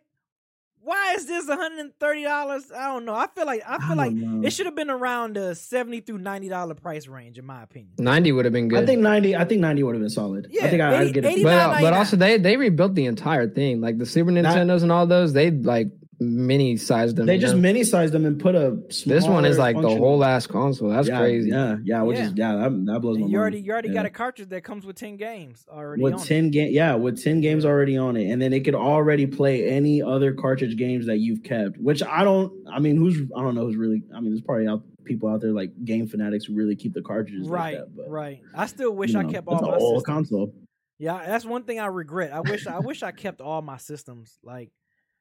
why 0.85 1.13
is 1.15 1.25
this 1.25 1.47
one 1.47 1.57
hundred 1.57 1.79
and 1.79 1.91
thirty 1.99 2.23
dollars? 2.23 2.69
I 2.71 2.87
don't 2.93 3.05
know. 3.05 3.15
I 3.15 3.27
feel 3.27 3.45
like 3.45 3.63
I 3.65 3.75
I 3.75 3.77
feel 3.79 3.87
don't 3.89 3.97
like 3.97 4.11
know. 4.13 4.45
it 4.45 4.51
should 4.51 4.65
have 4.65 4.75
been 4.75 4.89
around 4.89 5.37
the 5.37 5.55
seventy 5.55 6.01
through 6.01 6.17
ninety 6.19 6.49
dollar 6.49 6.75
price 6.75 7.07
range, 7.07 7.39
in 7.39 7.45
my 7.45 7.63
opinion. 7.63 7.93
90 7.97 8.31
would 8.33 8.45
have 8.45 8.53
been 8.53 8.67
good. 8.67 8.83
I 8.83 8.85
think 8.85 9.01
90 9.01 9.35
I 9.35 9.45
think 9.45 9.61
90 9.61 9.83
would 9.83 9.95
have 9.95 10.01
been 10.01 10.09
solid. 10.09 10.47
Yeah, 10.51 10.65
I 10.65 10.69
think 10.69 10.81
80 10.83 10.95
I'd 10.95 11.13
get 11.13 11.25
it. 11.25 11.43
but, 11.43 11.53
uh, 11.53 11.77
but 11.81 11.93
also 11.93 12.15
they 12.17 12.37
they 12.37 12.57
rebuilt 12.57 12.95
the 12.95 13.05
entire 13.05 13.47
thing. 13.47 13.79
Like 13.81 13.97
the 13.97 14.05
Super 14.05 14.31
That- 14.33 14.43
Nintendos 14.45 14.83
and 14.83 14.91
all 14.91 15.07
those, 15.07 15.31
they 15.33 15.51
like 15.51 15.87
mini 16.23 16.77
sized 16.77 17.15
them. 17.15 17.25
They 17.25 17.37
just 17.37 17.55
know? 17.55 17.61
mini 17.61 17.83
sized 17.83 18.13
them 18.13 18.25
and 18.25 18.39
put 18.39 18.55
a 18.55 18.77
This 19.05 19.27
one 19.27 19.45
is 19.45 19.55
smaller 19.55 19.73
like 19.73 19.81
the 19.81 19.89
whole 19.89 20.23
ass 20.23 20.47
console. 20.47 20.89
That's 20.89 21.07
yeah, 21.07 21.19
crazy. 21.19 21.49
Yeah, 21.49 21.77
yeah, 21.83 22.01
which 22.03 22.17
is 22.19 22.33
yeah, 22.35 22.55
that, 22.55 22.85
that 22.85 22.99
blows 23.01 23.17
my 23.17 23.23
And 23.23 23.31
you 23.31 23.37
mind. 23.37 23.41
already 23.41 23.59
you 23.61 23.71
already 23.71 23.87
Yeah. 23.89 23.93
got 23.95 24.05
a 24.05 24.09
cartridge 24.09 24.49
that 24.49 24.63
comes 24.63 24.85
with 24.85 24.95
ten 24.95 25.17
games 25.17 25.65
already 25.69 26.01
with 26.03 26.15
it. 26.15 26.25
10 26.25 26.51
game 26.51 26.71
yeah 26.71 26.95
with 26.95 27.21
10 27.23 27.41
games 27.41 27.65
already 27.65 27.97
on 27.97 28.15
it 28.17 28.31
and 28.31 28.41
then 28.41 28.53
it 28.53 28.63
could 28.65 28.75
already 28.75 29.25
play 29.27 29.69
any 29.69 30.01
other 30.01 30.33
cartridge 30.33 30.75
games 30.77 31.05
that 31.07 31.17
you've 31.17 31.43
kept 31.43 31.77
which 31.77 32.01
i 32.03 32.23
don't 32.23 32.51
i 32.71 32.79
mean 32.79 32.95
who's 32.95 33.19
i 33.35 33.41
don't 33.41 33.55
know 33.55 33.65
who's 33.65 33.75
really 33.75 34.01
i 34.15 34.19
mean 34.19 34.31
there's 34.31 34.41
probably 34.41 34.67
out 34.67 34.81
people 35.03 35.27
out 35.29 35.41
there 35.41 35.51
like 35.51 35.71
game 35.83 36.07
fanatics 36.07 36.45
who 36.45 36.53
really 36.55 36.75
keep 36.75 36.93
the 36.93 37.01
cartridges 37.01 37.47
Right, 37.47 37.75
like 37.75 37.85
that 37.85 37.95
but 37.95 38.09
right. 38.09 38.41
I 38.55 38.65
still 38.67 38.95
wish 38.95 39.11
you 39.13 39.19
I 39.19 39.23
know, 39.23 39.29
kept 39.31 39.47
all 39.47 39.61
my 39.61 39.77
old 39.77 39.99
systems. 40.01 40.03
console 40.05 40.53
Yeah, 40.99 41.21
that's 41.25 41.43
one 41.45 41.63
thing 41.63 41.79
I 41.79 41.87
regret. 41.87 42.31
I 42.31 42.39
wish 42.39 42.65
I 42.67 42.79
wish 42.79 43.03
I 43.03 43.11
kept 43.11 43.41
all 43.41 43.61
my 43.61 43.77
systems 43.77 44.39
like 44.43 44.71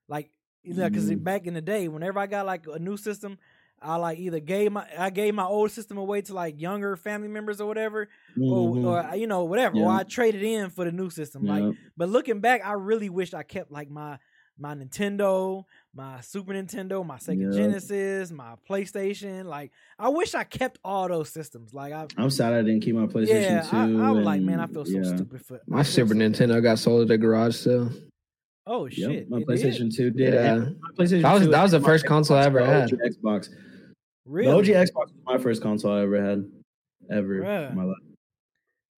like 0.09 0.31
you 0.63 0.75
know 0.75 0.89
because 0.89 1.11
Mhm. 1.11 1.23
back 1.25 1.47
in 1.47 1.55
the 1.55 1.61
day, 1.61 1.89
whenever 1.89 2.19
I 2.19 2.27
got 2.27 2.47
like 2.47 2.67
a 2.67 2.79
new 2.79 2.97
system, 2.97 3.39
I 3.81 3.97
like 3.97 4.19
either 4.19 4.39
gave 4.41 4.73
my 4.73 4.87
I 4.97 5.11
gave 5.11 5.35
my 5.35 5.45
old 5.45 5.71
system 5.73 5.99
away 5.99 6.23
to 6.23 6.35
like 6.35 6.61
younger 6.61 6.97
family 6.97 7.29
members 7.29 7.61
or 7.61 7.67
whatever, 7.67 8.09
Mhm. 8.37 8.51
or 8.51 8.87
or 9.11 9.17
you 9.17 9.27
know 9.27 9.45
whatever, 9.45 9.77
or 9.79 9.91
I 9.91 10.05
traded 10.05 10.43
in 10.43 10.71
for 10.71 10.85
the 10.85 10.93
new 10.93 11.11
system. 11.11 11.45
Like, 11.45 11.75
but 11.97 12.09
looking 12.09 12.41
back, 12.41 12.65
I 12.65 12.73
really 12.75 13.09
wish 13.11 13.35
I 13.35 13.43
kept 13.43 13.71
like 13.73 13.91
my 13.91 14.19
my 14.59 14.75
Nintendo, 14.75 15.65
my 15.95 16.21
Super 16.21 16.53
Nintendo, 16.53 17.05
my 17.05 17.17
Sega 17.17 17.51
Yeah. 17.51 17.59
Genesis, 17.59 18.31
my 18.31 18.55
PlayStation. 18.69 19.47
Like, 19.47 19.73
I 19.99 20.11
wish 20.11 20.35
I 20.35 20.45
kept 20.45 20.79
all 20.85 21.09
those 21.09 21.31
systems. 21.31 21.73
Like, 21.75 21.93
I 21.95 22.07
i'm 22.19 22.31
sad 22.31 22.53
i 22.53 22.61
didn't 22.63 22.81
keep 22.83 22.95
my 22.95 23.07
playstation 23.07 23.29
yeah, 23.51 23.63
2 23.63 23.77
I, 24.03 24.09
I 24.09 24.11
was 24.13 24.25
like, 24.25 24.43
man, 24.43 24.61
I 24.61 24.67
feel 24.67 24.85
so 24.85 24.93
yeah. 24.99 25.17
stupid 25.17 25.41
for 25.45 25.61
My 25.67 25.83
Super 25.83 26.11
so- 26.15 26.21
Nintendo 26.21 26.63
got 26.63 26.79
sold 26.79 27.03
at 27.03 27.09
the 27.09 27.19
garage 27.19 27.57
sale. 27.57 27.91
Oh 28.67 28.87
Yep, 28.87 28.93
shit! 28.95 29.31
my 29.31 29.39
it 29.39 29.41
did? 29.41 29.49
PlayStation 29.49 29.95
2 29.95 30.11
did. 30.11 30.35
Yeah. 30.35 30.55
And 30.55 30.81
my 30.81 30.89
PlayStation 30.91 31.23
That 31.23 31.33
was- 31.35 31.43
2 31.45 31.51
that 31.51 31.63
was 31.63 31.73
the 31.73 31.81
first 31.81 32.05
my 32.05 32.09
console 32.09 32.37
I 32.37 32.43
Xbox, 32.43 32.47
ever 32.47 32.59
the 32.61 32.67
had. 32.67 32.93
OG 32.93 32.99
Xbox. 33.23 33.49
Really? 34.25 34.63
The 34.71 34.79
OG 34.79 34.87
Xbox 34.87 34.95
was 34.95 35.13
my 35.25 35.39
first 35.39 35.63
console 35.63 35.93
I 35.93 36.03
ever 36.03 36.23
had, 36.25 36.45
ever 37.11 37.41
Bruh. 37.41 37.71
in 37.71 37.77
my 37.77 37.85
life. 37.85 37.97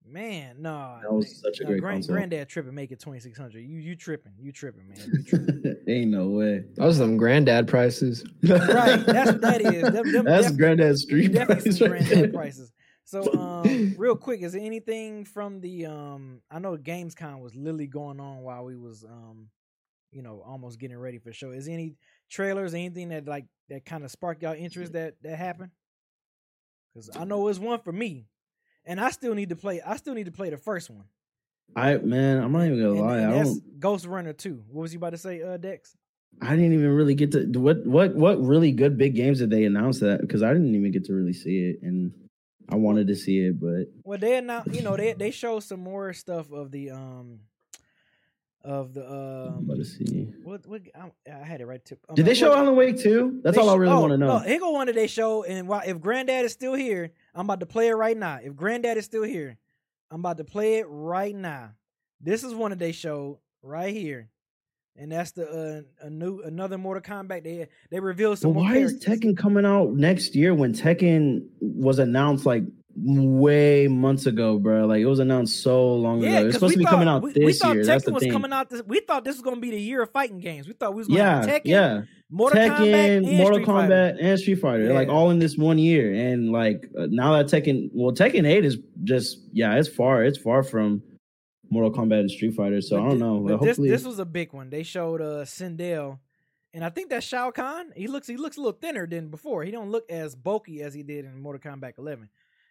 Man, 0.05 0.57
no. 0.61 0.99
That 1.01 1.11
was 1.11 1.41
such 1.41 1.59
a 1.61 1.63
great 1.65 1.79
grand, 1.81 1.95
console. 2.03 2.15
Granddad 2.17 2.47
tripping, 2.47 2.75
make 2.75 2.91
it 2.91 2.99
twenty 2.99 3.19
six 3.19 3.35
hundred. 3.39 3.61
You 3.61 3.77
you 3.77 3.95
tripping? 3.95 4.33
You 4.39 4.51
tripping, 4.51 4.87
man? 4.89 4.97
You 5.11 5.23
tripping. 5.23 5.75
Ain't 5.87 6.11
no 6.11 6.27
way. 6.27 6.65
Those 6.75 6.97
some 6.97 7.17
granddad 7.17 7.67
prices. 7.67 8.23
right? 8.43 9.03
That's 9.05 9.31
what 9.31 9.41
that 9.41 9.61
is. 9.61 9.81
Them, 9.93 10.11
them 10.11 10.25
That's 10.25 10.49
def- 10.49 10.57
granddad's 10.57 11.01
street 11.03 11.31
definitely 11.33 11.71
some 11.71 11.91
right 11.91 12.03
granddad 12.05 12.33
prices. 12.33 12.71
So, 13.05 13.33
um, 13.33 13.95
real 13.97 14.15
quick, 14.15 14.41
is 14.41 14.53
there 14.53 14.61
anything 14.61 15.25
from 15.25 15.59
the 15.59 15.85
um? 15.87 16.41
I 16.49 16.59
know 16.59 16.77
Gamescom 16.77 17.41
was 17.41 17.53
literally 17.55 17.87
going 17.87 18.19
on 18.19 18.41
while 18.41 18.63
we 18.63 18.77
was 18.77 19.03
um, 19.03 19.49
you 20.11 20.21
know, 20.21 20.43
almost 20.45 20.79
getting 20.79 20.97
ready 20.97 21.17
for 21.17 21.29
the 21.29 21.33
show. 21.33 21.51
Is 21.51 21.65
there 21.65 21.73
any 21.73 21.95
trailers, 22.29 22.73
anything 22.73 23.09
that 23.09 23.27
like 23.27 23.45
that 23.69 23.85
kind 23.85 24.03
of 24.03 24.11
sparked 24.11 24.43
y'all 24.43 24.53
interest 24.55 24.93
that 24.93 25.15
that 25.23 25.37
happened? 25.37 25.71
Because 26.93 27.09
I 27.15 27.23
know 27.25 27.47
it's 27.47 27.59
one 27.59 27.79
for 27.79 27.91
me, 27.91 28.27
and 28.85 28.99
I 28.99 29.09
still 29.09 29.33
need 29.33 29.49
to 29.49 29.55
play. 29.55 29.81
I 29.81 29.97
still 29.97 30.13
need 30.13 30.25
to 30.25 30.31
play 30.31 30.49
the 30.49 30.57
first 30.57 30.89
one. 30.89 31.05
I 31.75 31.97
man, 31.97 32.41
I'm 32.41 32.51
not 32.51 32.65
even 32.65 32.77
gonna 32.79 32.91
And, 32.91 32.99
lie. 33.01 33.17
and 33.19 33.33
I 33.33 33.43
don't. 33.43 33.79
Ghostrunner 33.79 34.37
2. 34.37 34.63
What 34.69 34.83
was 34.83 34.93
you 34.93 34.97
about 34.99 35.09
to 35.11 35.17
say, 35.17 35.41
uh, 35.41 35.57
Dex? 35.57 35.97
I 36.41 36.51
didn't 36.55 36.73
even 36.73 36.89
really 36.89 37.15
get 37.15 37.31
to 37.31 37.45
what 37.59 37.85
what 37.85 38.15
what 38.15 38.41
really 38.41 38.71
good 38.71 38.97
big 38.97 39.15
games 39.15 39.39
did 39.39 39.49
they 39.49 39.65
announce 39.65 39.99
that 39.99 40.21
because 40.21 40.41
I 40.43 40.53
didn't 40.53 40.75
even 40.75 40.91
get 40.91 41.05
to 41.05 41.13
really 41.13 41.33
see 41.33 41.59
it 41.69 41.79
and 41.81 42.11
I 42.69 42.75
wanted 42.75 43.07
to 43.07 43.15
see 43.15 43.39
it, 43.39 43.59
but 43.59 43.87
Well, 44.03 44.17
they 44.17 44.37
announced, 44.37 44.73
you 44.73 44.81
know, 44.81 44.95
they 44.97 45.13
they 45.13 45.31
showed 45.31 45.61
some 45.61 45.81
more 45.81 46.13
stuff 46.13 46.51
of 46.51 46.71
the 46.71 46.91
um 46.91 47.39
of 48.63 48.93
the 48.93 49.05
um. 49.05 49.65
about 49.65 49.77
to 49.77 49.85
see. 49.85 50.31
What 50.43 50.65
what 50.65 50.81
I, 50.95 51.11
I 51.29 51.43
had 51.43 51.61
it 51.61 51.65
right 51.65 51.83
to. 51.85 51.97
Did 52.13 52.25
they 52.25 52.31
what- 52.31 52.37
show 52.37 52.55
Alan 52.55 52.75
Wake 52.75 52.97
2? 52.99 53.41
That's 53.43 53.57
all 53.57 53.69
I 53.69 53.75
really 53.75 53.93
oh, 53.93 54.01
want 54.01 54.11
to 54.11 54.17
know. 54.17 54.37
No, 54.37 54.39
here 54.39 54.59
go 54.59 54.71
one 54.71 54.87
that 54.87 54.95
they 54.95 55.07
show, 55.07 55.43
and 55.43 55.67
while, 55.67 55.81
if 55.85 55.99
Granddad 55.99 56.45
is 56.45 56.53
still 56.53 56.73
here, 56.73 57.11
I'm 57.35 57.45
about 57.45 57.59
to 57.59 57.65
play 57.65 57.87
it 57.89 57.93
right 57.93 58.17
now. 58.17 58.39
If 58.41 58.55
Granddad 58.55 58.97
is 58.97 59.05
still 59.05 59.23
here, 59.23 59.57
I'm 60.09 60.21
about 60.21 60.37
to 60.37 60.43
play 60.45 60.75
it 60.75 60.85
right 60.87 61.35
now. 61.35 61.71
This 62.21 62.43
is 62.43 62.53
one 62.53 62.71
that 62.71 62.79
they 62.79 62.93
showed 62.93 63.39
right 63.61 63.93
here, 63.93 64.29
and 64.97 65.11
that's 65.11 65.31
the 65.31 65.85
uh, 66.01 66.05
a 66.05 66.09
new 66.09 66.41
another 66.41 66.77
Mortal 66.77 67.01
Kombat. 67.01 67.43
They 67.43 67.67
they 67.89 67.99
revealed 67.99 68.39
some 68.39 68.53
more 68.53 68.63
why 68.63 68.77
is. 68.77 69.03
Tekken 69.03 69.37
coming 69.37 69.65
out 69.65 69.93
next 69.93 70.35
year 70.35 70.53
when 70.53 70.73
Tekken 70.73 71.47
was 71.59 71.99
announced 71.99 72.45
like 72.45 72.63
way 72.95 73.87
months 73.87 74.25
ago, 74.25 74.59
bro? 74.59 74.85
Like 74.85 75.01
it 75.01 75.05
was 75.05 75.19
announced 75.19 75.61
so 75.61 75.93
long 75.95 76.21
Yeah, 76.21 76.39
ago. 76.39 76.47
It's 76.47 76.55
supposed 76.55 76.73
to 76.73 76.79
be 76.79 76.85
coming 76.85 77.07
out 77.07 77.23
we, 77.23 77.33
this 77.33 77.43
we 77.43 77.53
thought 77.53 77.75
year. 77.75 77.83
Tekken 77.83 77.87
That's 77.87 78.05
the 78.05 78.13
was 78.13 78.23
thing. 78.23 78.31
coming 78.31 78.53
out. 78.53 78.69
This, 78.69 78.83
we 78.85 78.99
thought 78.99 79.23
this 79.23 79.35
was 79.35 79.41
going 79.41 79.55
to 79.55 79.61
be 79.61 79.71
the 79.71 79.79
year 79.81 80.03
of 80.03 80.11
fighting 80.11 80.39
games. 80.39 80.67
We 80.67 80.73
thought 80.73 80.93
we 80.93 80.99
was 80.99 81.07
going 81.07 81.19
yeah, 81.19 81.41
Tekken, 81.41 81.61
yeah. 81.65 82.01
Mortal 82.29 82.59
Kombat, 82.59 82.77
Tekken, 82.77 83.17
and 83.17 83.25
Mortal 83.25 83.53
Street 83.55 83.65
Fighter. 83.65 83.93
Kombat, 83.93 84.17
and 84.19 84.39
Street 84.39 84.55
Fighter, 84.55 84.93
like 84.93 85.07
all 85.09 85.29
in 85.31 85.39
this 85.39 85.57
one 85.57 85.77
year. 85.77 86.13
And 86.13 86.51
like 86.51 86.89
uh, 86.97 87.07
now 87.09 87.37
that 87.37 87.47
Tekken, 87.47 87.89
well, 87.93 88.13
Tekken 88.13 88.47
Eight 88.47 88.65
is 88.65 88.77
just 89.03 89.39
yeah, 89.51 89.75
it's 89.75 89.89
far, 89.89 90.23
it's 90.23 90.37
far 90.37 90.63
from 90.63 91.01
Mortal 91.73 91.91
Kombat 91.91 92.19
and 92.21 92.31
Street 92.31 92.53
Fighter. 92.55 92.81
So 92.81 93.03
I 93.03 93.09
don't 93.09 93.19
know. 93.19 93.39
But 93.39 93.57
But 93.57 93.61
this 93.61 93.67
hopefully, 93.77 93.89
this 93.89 94.05
was 94.05 94.19
a 94.19 94.25
big 94.25 94.53
one. 94.53 94.69
They 94.69 94.83
showed 94.83 95.21
uh 95.21 95.43
Sindel, 95.45 96.19
and 96.73 96.85
I 96.85 96.89
think 96.89 97.09
that's 97.09 97.25
Shao 97.25 97.51
Kahn. 97.51 97.91
He 97.95 98.07
looks 98.07 98.27
he 98.27 98.37
looks 98.37 98.57
a 98.57 98.59
little 98.61 98.79
thinner 98.79 99.05
than 99.07 99.29
before. 99.29 99.63
He 99.63 99.71
don't 99.71 99.89
look 99.91 100.09
as 100.09 100.35
bulky 100.35 100.81
as 100.81 100.93
he 100.93 101.03
did 101.03 101.25
in 101.25 101.41
Mortal 101.41 101.71
Kombat 101.71 101.97
11. 101.97 102.29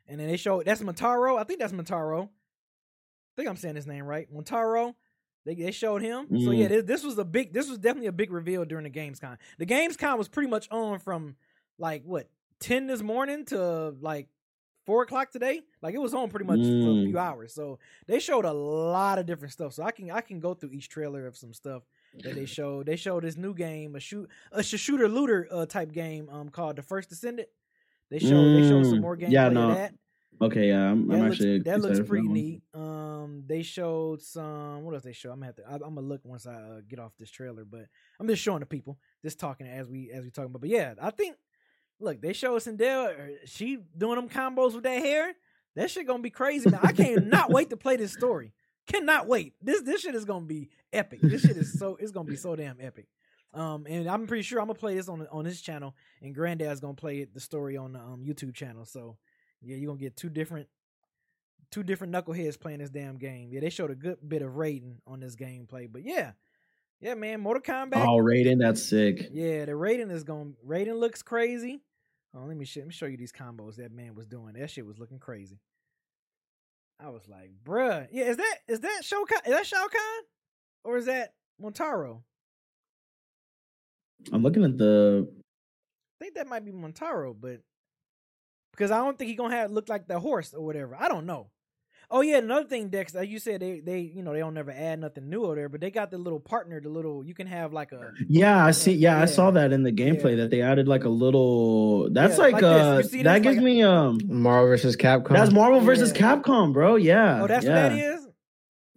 And 0.08 0.18
then 0.20 0.28
they 0.28 0.36
showed 0.36 0.64
that's 0.64 0.82
Mataro. 0.82 1.38
I 1.38 1.44
think 1.44 1.60
that's 1.60 1.72
Mataro. 1.72 2.24
I 2.24 3.32
think 3.36 3.48
I'm 3.48 3.56
saying 3.56 3.76
his 3.76 3.86
name 3.86 4.04
right. 4.04 4.32
Motaro. 4.32 4.94
They 5.44 5.54
they 5.54 5.70
showed 5.72 6.02
him. 6.02 6.26
So 6.30 6.50
Mm. 6.50 6.58
yeah, 6.58 6.68
this, 6.68 6.84
this 6.84 7.04
was 7.04 7.18
a 7.18 7.24
big. 7.24 7.52
This 7.52 7.68
was 7.68 7.78
definitely 7.78 8.08
a 8.08 8.12
big 8.12 8.30
reveal 8.32 8.64
during 8.64 8.84
the 8.84 8.90
Gamescom. 8.90 9.38
The 9.58 9.66
Gamescom 9.66 10.16
was 10.18 10.28
pretty 10.28 10.48
much 10.48 10.68
on 10.70 10.98
from 11.00 11.36
like 11.78 12.04
what 12.04 12.28
ten 12.60 12.86
this 12.86 13.02
morning 13.02 13.44
to 13.46 13.94
like 14.00 14.28
four 14.84 15.02
o'clock 15.02 15.30
today. 15.30 15.60
Like 15.80 15.94
it 15.94 16.00
was 16.00 16.14
on 16.14 16.28
pretty 16.28 16.46
much 16.46 16.60
for 16.60 16.90
a 16.90 16.94
Mm. 16.94 17.06
few 17.06 17.18
hours. 17.18 17.54
So 17.54 17.78
they 18.06 18.18
showed 18.18 18.44
a 18.44 18.52
lot 18.52 19.18
of 19.18 19.26
different 19.26 19.52
stuff. 19.52 19.72
So 19.74 19.82
I 19.82 19.90
can 19.90 20.10
I 20.10 20.20
can 20.20 20.40
go 20.40 20.54
through 20.54 20.70
each 20.72 20.88
trailer 20.88 21.26
of 21.26 21.36
some 21.36 21.52
stuff 21.52 21.82
that 22.22 22.34
they 22.34 22.46
showed. 22.58 22.86
They 22.86 22.96
showed 22.96 23.24
this 23.24 23.36
new 23.36 23.54
game, 23.54 23.94
a 23.96 24.00
shoot 24.00 24.28
a 24.52 24.62
shooter 24.62 25.08
looter 25.08 25.48
uh, 25.50 25.66
type 25.66 25.92
game 25.92 26.28
um 26.30 26.48
called 26.48 26.76
The 26.76 26.82
First 26.82 27.08
Descendant. 27.10 27.48
They 28.10 28.18
showed 28.18 28.52
they 28.52 28.62
showed 28.62 28.84
some 28.86 28.98
Mm. 28.98 29.02
more 29.02 29.16
gameplay 29.16 29.30
Yeah, 29.32 29.46
of 29.46 29.52
no, 29.54 29.68
that. 29.74 29.94
okay, 30.42 30.68
yeah, 30.68 30.90
I'm, 30.90 31.08
That 31.08 31.14
I'm 31.14 31.22
looks, 31.22 31.36
actually 31.36 31.58
that 31.60 31.80
looks 31.80 32.00
pretty 32.06 32.26
one. 32.28 32.34
neat. 32.34 32.62
Um, 32.74 33.44
they 33.46 33.62
showed 33.62 34.20
some. 34.20 34.82
What 34.84 34.94
else 34.94 35.02
they 35.04 35.12
show? 35.14 35.30
I'm 35.30 35.36
gonna 35.36 35.46
have 35.46 35.56
to. 35.56 35.62
I, 35.66 35.74
I'm 35.74 35.94
gonna 35.94 36.02
look 36.02 36.20
once 36.24 36.46
I 36.46 36.54
uh, 36.54 36.80
get 36.86 36.98
off 36.98 37.12
this 37.18 37.30
trailer. 37.30 37.64
But 37.64 37.86
I'm 38.20 38.28
just 38.28 38.42
showing 38.42 38.60
the 38.60 38.66
people, 38.66 38.98
just 39.22 39.38
talking 39.40 39.66
as 39.66 39.88
we 39.88 40.10
as 40.10 40.24
we 40.24 40.30
talking 40.30 40.50
about. 40.50 40.60
But 40.60 40.70
yeah, 40.70 40.94
I 41.00 41.10
think. 41.10 41.36
Look, 42.02 42.20
they 42.20 42.32
show 42.32 42.56
us 42.56 42.66
Sindel. 42.66 43.08
uh, 43.08 43.32
She 43.46 43.78
doing 43.96 44.16
them 44.16 44.28
combos 44.28 44.74
with 44.74 44.82
that 44.84 45.02
hair. 45.02 45.32
That 45.76 45.90
shit 45.90 46.06
gonna 46.06 46.22
be 46.22 46.30
crazy. 46.30 46.68
Man. 46.68 46.80
I 46.82 46.92
can't 46.92 47.28
not 47.28 47.50
wait 47.50 47.70
to 47.70 47.76
play 47.76 47.96
this 47.96 48.12
story. 48.12 48.52
Cannot 48.86 49.26
wait. 49.28 49.54
This 49.62 49.82
this 49.82 50.00
shit 50.02 50.14
is 50.14 50.24
gonna 50.24 50.44
be 50.44 50.68
epic. 50.92 51.20
This 51.22 51.42
shit 51.42 51.56
is 51.56 51.78
so 51.78 51.96
it's 52.00 52.10
gonna 52.12 52.28
be 52.28 52.36
so 52.36 52.56
damn 52.56 52.76
epic. 52.80 53.06
Um, 53.54 53.86
and 53.88 54.08
I'm 54.08 54.26
pretty 54.26 54.42
sure 54.42 54.60
I'm 54.60 54.66
gonna 54.66 54.78
play 54.78 54.96
this 54.96 55.08
on 55.08 55.26
on 55.30 55.44
his 55.44 55.60
channel, 55.62 55.94
and 56.20 56.34
Granddad's 56.34 56.80
gonna 56.80 56.94
play 56.94 57.20
it 57.20 57.32
the 57.32 57.40
story 57.40 57.76
on 57.76 57.92
the 57.92 58.00
um 58.00 58.24
YouTube 58.26 58.54
channel. 58.54 58.84
So 58.84 59.16
yeah, 59.62 59.76
you're 59.76 59.86
gonna 59.86 60.00
get 60.00 60.16
two 60.16 60.28
different 60.28 60.66
two 61.70 61.82
different 61.82 62.12
knuckleheads 62.12 62.58
playing 62.60 62.80
this 62.80 62.90
damn 62.90 63.16
game. 63.16 63.50
Yeah, 63.52 63.60
they 63.60 63.70
showed 63.70 63.90
a 63.90 63.94
good 63.94 64.18
bit 64.26 64.42
of 64.42 64.52
Raiden 64.52 64.96
on 65.06 65.20
this 65.20 65.36
gameplay. 65.36 65.88
But 65.90 66.02
yeah. 66.04 66.32
Yeah, 67.00 67.14
man, 67.14 67.40
Mortal 67.40 67.62
Kombat. 67.62 68.06
Oh, 68.06 68.18
Raiden, 68.18 68.60
that's 68.60 68.80
sick. 68.80 69.30
Yeah, 69.32 69.64
the 69.64 69.72
Raiden 69.72 70.08
is 70.12 70.22
going 70.22 70.54
Raiden 70.64 71.00
looks 71.00 71.20
crazy. 71.20 71.80
Oh, 72.34 72.44
let 72.46 72.56
me 72.56 72.64
show, 72.64 72.80
let 72.80 72.86
me 72.86 72.92
show 72.92 73.06
you 73.06 73.16
these 73.16 73.32
combos 73.32 73.76
that 73.76 73.92
man 73.92 74.14
was 74.14 74.26
doing. 74.26 74.54
That 74.54 74.70
shit 74.70 74.86
was 74.86 74.98
looking 74.98 75.18
crazy. 75.18 75.58
I 76.98 77.10
was 77.10 77.28
like, 77.28 77.50
bruh. 77.64 78.06
Yeah, 78.10 78.24
is 78.24 78.36
that 78.36 78.56
is 78.68 78.80
that 78.80 79.00
Shao 79.02 79.24
Kahn? 79.24 79.40
Is 79.44 79.52
that 79.52 79.66
Shao 79.66 79.88
Kahn? 79.88 80.22
Or 80.84 80.96
is 80.96 81.06
that 81.06 81.34
Montaro? 81.60 82.22
I'm 84.32 84.42
looking 84.42 84.64
at 84.64 84.78
the. 84.78 85.28
I 85.28 86.24
think 86.24 86.36
that 86.36 86.46
might 86.46 86.64
be 86.64 86.72
Montaro, 86.72 87.34
but 87.38 87.60
because 88.70 88.90
I 88.90 88.98
don't 88.98 89.18
think 89.18 89.28
he 89.28 89.34
gonna 89.34 89.56
have 89.56 89.70
look 89.70 89.88
like 89.88 90.06
the 90.06 90.20
horse 90.20 90.54
or 90.54 90.64
whatever. 90.64 90.96
I 90.98 91.08
don't 91.08 91.26
know. 91.26 91.50
Oh 92.14 92.20
yeah, 92.20 92.36
another 92.38 92.66
thing, 92.68 92.88
Dex, 92.90 93.14
like 93.14 93.30
you 93.30 93.38
said, 93.38 93.60
they 93.62 93.80
they 93.80 94.00
you 94.00 94.22
know 94.22 94.34
they 94.34 94.40
don't 94.40 94.52
never 94.52 94.70
add 94.70 95.00
nothing 95.00 95.30
new 95.30 95.44
over 95.44 95.54
there, 95.54 95.68
but 95.70 95.80
they 95.80 95.90
got 95.90 96.10
the 96.10 96.18
little 96.18 96.40
partner, 96.40 96.78
the 96.78 96.90
little 96.90 97.24
you 97.24 97.32
can 97.32 97.46
have 97.46 97.72
like 97.72 97.90
a 97.92 98.12
Yeah, 98.28 98.64
I 98.64 98.72
see. 98.72 98.92
Yeah, 98.92 99.16
Yeah. 99.16 99.22
I 99.22 99.24
saw 99.24 99.50
that 99.52 99.72
in 99.72 99.82
the 99.82 99.92
gameplay 99.92 100.30
Yeah. 100.32 100.36
that 100.42 100.50
they 100.50 100.60
added 100.60 100.86
like 100.86 101.04
a 101.04 101.08
little. 101.08 102.10
That's 102.10 102.36
Yeah, 102.36 102.42
like, 102.44 102.52
like 102.54 102.62
uh, 102.64 102.96
You 102.98 103.08
see 103.08 103.22
that 103.22 103.38
this? 103.38 103.42
gives 103.44 103.56
Like- 103.56 103.64
me 103.64 103.82
um. 103.82 104.20
Marvel 104.26 104.68
versus 104.68 104.94
Capcom. 104.96 105.30
That's 105.30 105.50
Marvel 105.52 105.80
versus 105.80 106.12
Capcom, 106.12 106.74
bro. 106.74 106.96
Yeah. 106.96 107.42
oh 107.42 107.46
that's 107.46 107.64
yeah. 107.64 107.70
what 107.88 107.88
that 107.96 107.98
is. 107.98 108.28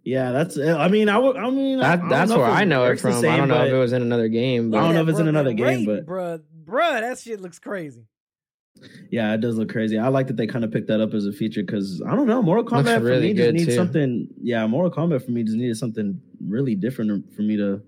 Yeah, 0.04 0.32
that's. 0.32 0.58
I 0.58 0.86
mean, 0.88 1.08
I 1.08 1.16
would. 1.18 1.36
I 1.36 1.50
mean, 1.50 1.80
I 1.80 1.96
That, 1.96 2.00
don't 2.02 2.08
that's 2.10 2.30
know 2.30 2.38
where 2.38 2.46
I 2.50 2.64
know 2.64 2.84
it 2.84 2.88
works 2.90 3.02
the 3.02 3.10
from. 3.12 3.24
I 3.28 3.36
don't 3.38 3.48
know 3.48 3.64
if 3.64 3.72
it 3.72 3.76
was 3.76 3.92
in 3.92 4.02
another 4.02 4.28
game, 4.28 4.70
But, 4.70 4.78
I 4.78 4.80
don't 4.84 4.94
know 4.94 5.02
if 5.02 5.08
it's 5.08 5.18
in 5.18 5.26
another 5.26 5.54
man, 5.54 5.56
game, 5.56 5.86
wait, 5.86 6.06
but- 6.06 6.06
bruh, 6.06 6.42
bruh, 6.64 7.00
that 7.00 7.18
shit 7.18 7.40
looks 7.40 7.58
crazy. 7.58 8.04
Yeah, 9.10 9.32
it 9.34 9.40
does 9.40 9.56
look 9.56 9.68
crazy. 9.70 9.98
I 9.98 10.08
like 10.08 10.26
that 10.28 10.36
they 10.36 10.46
kind 10.46 10.64
of 10.64 10.70
picked 10.72 10.88
that 10.88 11.00
up 11.00 11.14
as 11.14 11.26
a 11.26 11.32
feature 11.32 11.62
because 11.62 12.02
I 12.06 12.14
don't 12.14 12.26
know, 12.26 12.42
Mortal 12.42 12.64
Looks 12.64 12.88
Kombat 12.88 12.98
for 12.98 13.04
really 13.04 13.28
me 13.28 13.34
just 13.34 13.46
good, 13.46 13.54
needs 13.54 13.66
too. 13.66 13.74
something. 13.74 14.28
Yeah, 14.42 14.66
Mortal 14.66 14.90
Kombat 14.90 15.24
for 15.24 15.30
me 15.30 15.42
just 15.42 15.56
needed 15.56 15.76
something 15.76 16.20
really 16.46 16.74
different 16.74 17.32
for 17.34 17.42
me 17.42 17.56
to 17.56 17.80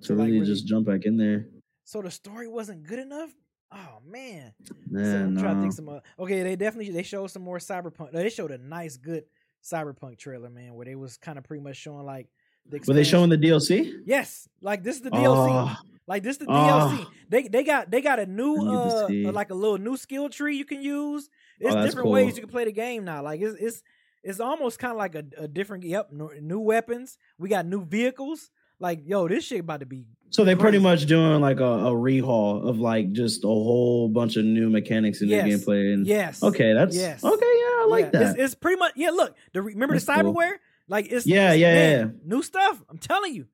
to 0.00 0.06
So, 0.06 0.14
like, 0.14 0.26
really, 0.26 0.40
really- 0.40 0.46
just 0.46 0.66
jump 0.66 0.86
back 0.86 1.04
in 1.04 1.16
there. 1.16 1.46
So 1.84 2.00
the 2.02 2.10
story 2.10 2.48
wasn't 2.48 2.84
good 2.84 2.98
enough. 2.98 3.30
Oh 3.74 3.98
man, 4.06 4.52
so 4.66 4.74
Man, 4.90 5.22
I'm 5.28 5.36
trying 5.38 5.54
to 5.56 5.60
think 5.62 5.72
some. 5.72 5.88
Uh, 5.88 6.00
okay, 6.18 6.42
they 6.42 6.56
definitely 6.56 6.92
they 6.92 7.02
showed 7.02 7.28
some 7.28 7.42
more 7.42 7.58
cyberpunk. 7.58 8.12
They 8.12 8.28
showed 8.28 8.50
a 8.50 8.58
nice, 8.58 8.96
good 8.98 9.24
cyberpunk 9.64 10.18
trailer, 10.18 10.50
man, 10.50 10.74
where 10.74 10.84
they 10.84 10.94
was 10.94 11.16
kind 11.16 11.38
of 11.38 11.44
pretty 11.44 11.62
much 11.62 11.76
showing 11.76 12.04
like. 12.04 12.28
The 12.68 12.80
Were 12.86 12.94
they 12.94 13.02
showing 13.04 13.30
the 13.30 13.38
DLC? 13.38 13.92
Yes, 14.04 14.46
like 14.60 14.82
this 14.84 14.96
is 14.96 15.02
the 15.02 15.10
DLC. 15.10 15.76
Oh, 16.02 16.12
Like 16.12 16.22
this 16.22 16.36
the 16.38 16.46
Oh. 16.48 16.52
DLC. 16.52 17.06
They 17.28 17.42
they 17.48 17.64
got 17.64 17.90
they 17.90 18.00
got 18.00 18.18
a 18.18 18.26
new 18.26 18.56
to 18.56 19.28
uh 19.28 19.32
like 19.32 19.50
a 19.50 19.54
little 19.54 19.78
new 19.78 19.96
skill 19.96 20.28
tree 20.28 20.56
you 20.56 20.64
can 20.64 20.82
use. 20.82 21.28
It's 21.60 21.74
Oh, 21.74 21.82
different 21.84 22.08
ways 22.08 22.36
you 22.36 22.42
can 22.42 22.50
play 22.50 22.64
the 22.64 22.72
game 22.72 23.04
now. 23.04 23.22
Like 23.22 23.40
it's 23.40 23.56
it's 23.60 23.82
it's 24.24 24.40
almost 24.40 24.78
kind 24.78 24.92
of 24.92 24.98
like 24.98 25.14
a, 25.14 25.24
a 25.38 25.48
different 25.48 25.84
yep 25.84 26.10
new 26.12 26.60
weapons. 26.60 27.18
We 27.38 27.48
got 27.48 27.66
new 27.66 27.84
vehicles. 27.84 28.50
Like 28.80 29.02
yo, 29.06 29.28
this 29.28 29.44
shit 29.44 29.60
about 29.60 29.80
to 29.80 29.86
be 29.86 30.06
so 30.30 30.44
they 30.44 30.56
pretty 30.56 30.78
much 30.78 31.06
doing 31.06 31.40
like 31.40 31.60
a, 31.60 31.64
a 31.64 31.90
rehaul 31.92 32.66
of 32.68 32.80
like 32.80 33.12
just 33.12 33.44
a 33.44 33.46
whole 33.48 34.08
bunch 34.08 34.36
of 34.36 34.44
new 34.44 34.68
mechanics 34.70 35.20
in 35.22 35.28
Yes. 35.28 35.44
their 35.44 35.58
gameplay. 35.58 35.94
And 35.94 36.06
yes. 36.06 36.42
okay, 36.42 36.72
that's 36.74 36.96
Yes. 36.96 37.22
okay. 37.22 37.34
Yeah, 37.44 37.82
I 37.82 37.86
like 37.88 38.04
Yeah, 38.06 38.10
that. 38.20 38.22
It's, 38.30 38.38
it's 38.38 38.54
pretty 38.56 38.78
much 38.78 38.92
yeah. 38.96 39.10
Look, 39.10 39.36
the 39.52 39.62
remember 39.62 39.94
That's 39.94 40.06
the 40.06 40.14
cool. 40.14 40.34
cyberware? 40.34 40.54
Like 40.88 41.12
it's 41.12 41.26
Yeah, 41.26 41.52
it's- 41.52 41.58
yeah, 41.60 41.74
man, 41.74 41.98
yeah. 42.24 42.28
New 42.36 42.42
stuff. 42.42 42.82
I'm 42.88 42.98
telling 42.98 43.34
you, 43.34 43.46